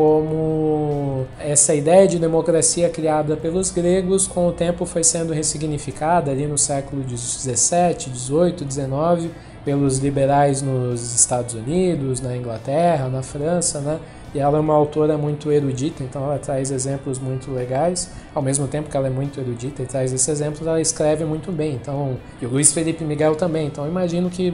como 0.01 1.27
essa 1.39 1.75
ideia 1.75 2.07
de 2.07 2.17
democracia 2.17 2.89
criada 2.89 3.37
pelos 3.37 3.69
gregos 3.69 4.25
com 4.25 4.47
o 4.47 4.51
tempo 4.51 4.83
foi 4.83 5.03
sendo 5.03 5.31
ressignificada 5.31 6.31
ali 6.31 6.47
no 6.47 6.57
século 6.57 7.03
17, 7.03 8.09
18, 8.09 8.65
19 8.65 9.29
pelos 9.63 9.99
liberais 9.99 10.63
nos 10.63 11.13
Estados 11.13 11.53
Unidos, 11.53 12.19
na 12.19 12.35
Inglaterra, 12.35 13.09
na 13.09 13.21
França, 13.21 13.79
né? 13.79 13.99
E 14.33 14.39
ela 14.39 14.57
é 14.57 14.59
uma 14.59 14.73
autora 14.73 15.19
muito 15.19 15.51
erudita, 15.51 16.03
então 16.03 16.23
ela 16.23 16.39
traz 16.39 16.71
exemplos 16.71 17.19
muito 17.19 17.51
legais. 17.51 18.09
Ao 18.33 18.41
mesmo 18.41 18.67
tempo 18.67 18.89
que 18.89 18.97
ela 18.97 19.05
é 19.05 19.11
muito 19.11 19.39
erudita 19.39 19.83
e 19.83 19.85
traz 19.85 20.11
esses 20.11 20.27
exemplos, 20.27 20.65
ela 20.65 20.81
escreve 20.81 21.25
muito 21.25 21.51
bem. 21.51 21.75
Então, 21.75 22.17
e 22.41 22.45
o 22.47 22.49
Luiz 22.49 22.73
Felipe 22.73 23.03
Miguel 23.03 23.35
também. 23.35 23.67
Então, 23.67 23.85
imagino 23.87 24.31
que 24.31 24.51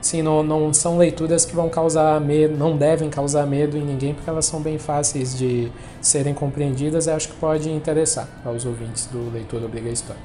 Sim, 0.00 0.22
não, 0.22 0.42
não 0.42 0.72
são 0.72 0.96
leituras 0.96 1.44
que 1.44 1.54
vão 1.54 1.68
causar 1.68 2.20
medo, 2.20 2.56
não 2.56 2.76
devem 2.76 3.10
causar 3.10 3.46
medo 3.46 3.76
em 3.76 3.84
ninguém, 3.84 4.14
porque 4.14 4.30
elas 4.30 4.46
são 4.46 4.60
bem 4.60 4.78
fáceis 4.78 5.36
de 5.36 5.70
serem 6.00 6.32
compreendidas 6.32 7.06
e 7.06 7.10
acho 7.10 7.28
que 7.28 7.34
pode 7.36 7.68
interessar 7.68 8.28
aos 8.44 8.64
ouvintes 8.64 9.06
do 9.06 9.30
Leitura 9.30 9.66
Obriga 9.66 9.90
História. 9.90 10.22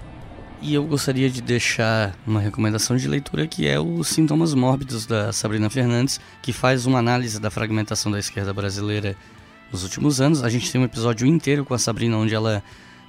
E 0.62 0.76
eu 0.76 0.84
gostaria 0.86 1.30
de 1.30 1.42
deixar 1.42 2.16
uma 2.26 2.40
recomendação 2.40 2.96
de 2.96 3.06
leitura 3.08 3.46
que 3.46 3.68
é 3.68 3.78
os 3.78 4.08
Sintomas 4.08 4.54
Mórbidos 4.54 5.06
da 5.06 5.34
Sabrina 5.34 5.70
Fernandes, 5.70 6.22
que 6.42 6.54
faz 6.54 6.86
uma 6.86 7.00
análise 7.00 7.38
da 7.40 7.52
fragmentação 7.52 8.10
da 8.10 8.20
esquerda 8.20 8.54
brasileira 8.54 9.14
nos 9.72 9.84
últimos 9.84 10.22
anos. 10.22 10.42
A 10.42 10.50
gente 10.50 10.72
tem 10.72 10.80
um 10.80 10.86
episódio 10.86 11.28
inteiro 11.28 11.66
com 11.66 11.74
a 11.74 11.78
Sabrina 11.80 12.16
onde 12.16 12.34
ela 12.34 12.64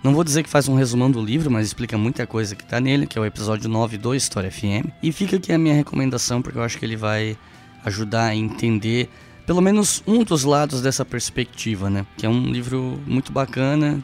não 0.05 0.13
vou 0.13 0.23
dizer 0.23 0.43
que 0.43 0.51
faz 0.51 0.69
um 0.69 0.75
resumão 0.75 1.11
do 1.11 1.25
livro, 1.25 1.51
mas 1.51 1.67
explica 1.67 1.97
muita 1.97 2.27
coisa 2.27 2.55
que 2.55 2.63
tá 2.63 2.79
nele, 2.79 3.07
que 3.07 3.19
é 3.19 3.21
o 3.21 3.25
episódio 3.25 3.71
9 3.71 3.97
do 3.97 4.15
História 4.15 4.51
FM. 4.51 4.91
E 5.03 5.11
fica 5.11 5.37
aqui 5.37 5.51
a 5.51 5.57
minha 5.57 5.75
recomendação, 5.75 6.43
porque 6.43 6.59
eu 6.59 6.63
acho 6.63 6.79
que 6.79 6.85
ele 6.85 6.95
vai 6.95 7.39
ajudar 7.87 8.27
a 8.27 8.37
entender 8.37 9.09
pelo 9.47 9.63
menos 9.63 10.03
um 10.07 10.23
dos 10.23 10.45
lados 10.45 10.83
dessa 10.83 11.07
perspectiva, 11.07 11.89
né? 11.89 12.05
Que 12.19 12.27
é 12.27 12.29
um 12.29 12.53
livro 12.53 13.01
muito 13.07 13.33
bacana. 13.33 13.99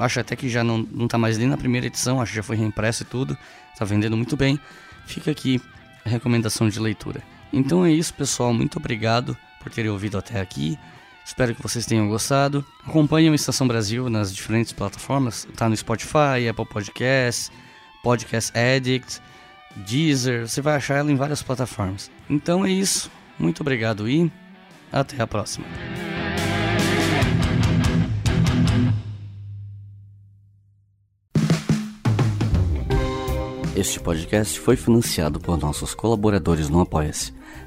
Acho 0.00 0.18
até 0.18 0.34
que 0.34 0.48
já 0.48 0.64
não, 0.64 0.78
não 0.92 1.06
tá 1.06 1.16
mais 1.16 1.38
nem 1.38 1.46
na 1.46 1.56
primeira 1.56 1.86
edição, 1.86 2.20
acho 2.20 2.32
que 2.32 2.36
já 2.36 2.42
foi 2.42 2.56
reimpresso 2.56 3.04
e 3.04 3.06
tudo. 3.06 3.38
Tá 3.78 3.84
vendendo 3.84 4.16
muito 4.16 4.36
bem. 4.36 4.58
Fica 5.06 5.30
aqui 5.30 5.60
a 6.04 6.08
recomendação 6.08 6.68
de 6.68 6.80
leitura. 6.80 7.22
Então 7.52 7.84
é 7.84 7.92
isso, 7.92 8.12
pessoal. 8.12 8.52
Muito 8.52 8.80
obrigado 8.80 9.36
por 9.62 9.70
terem 9.70 9.90
ouvido 9.90 10.18
até 10.18 10.40
aqui. 10.40 10.76
Espero 11.24 11.54
que 11.54 11.62
vocês 11.62 11.86
tenham 11.86 12.06
gostado. 12.08 12.64
Acompanhem 12.86 13.30
o 13.30 13.34
Estação 13.34 13.66
Brasil 13.66 14.10
nas 14.10 14.34
diferentes 14.34 14.72
plataformas. 14.72 15.46
Está 15.50 15.68
no 15.68 15.76
Spotify, 15.76 16.48
Apple 16.50 16.66
Podcasts, 16.66 17.50
Podcast 18.02 18.52
Addict, 18.56 19.20
Deezer. 19.74 20.46
Você 20.46 20.60
vai 20.60 20.76
achar 20.76 20.96
ela 20.96 21.10
em 21.10 21.16
várias 21.16 21.42
plataformas. 21.42 22.10
Então 22.28 22.64
é 22.64 22.70
isso. 22.70 23.10
Muito 23.38 23.62
obrigado 23.62 24.08
e 24.08 24.30
até 24.92 25.20
a 25.22 25.26
próxima. 25.26 25.66
Este 33.76 33.98
podcast 33.98 34.60
foi 34.60 34.76
financiado 34.76 35.40
por 35.40 35.58
nossos 35.58 35.94
colaboradores 35.94 36.68
no 36.68 36.80
Apoia-se. 36.80 37.32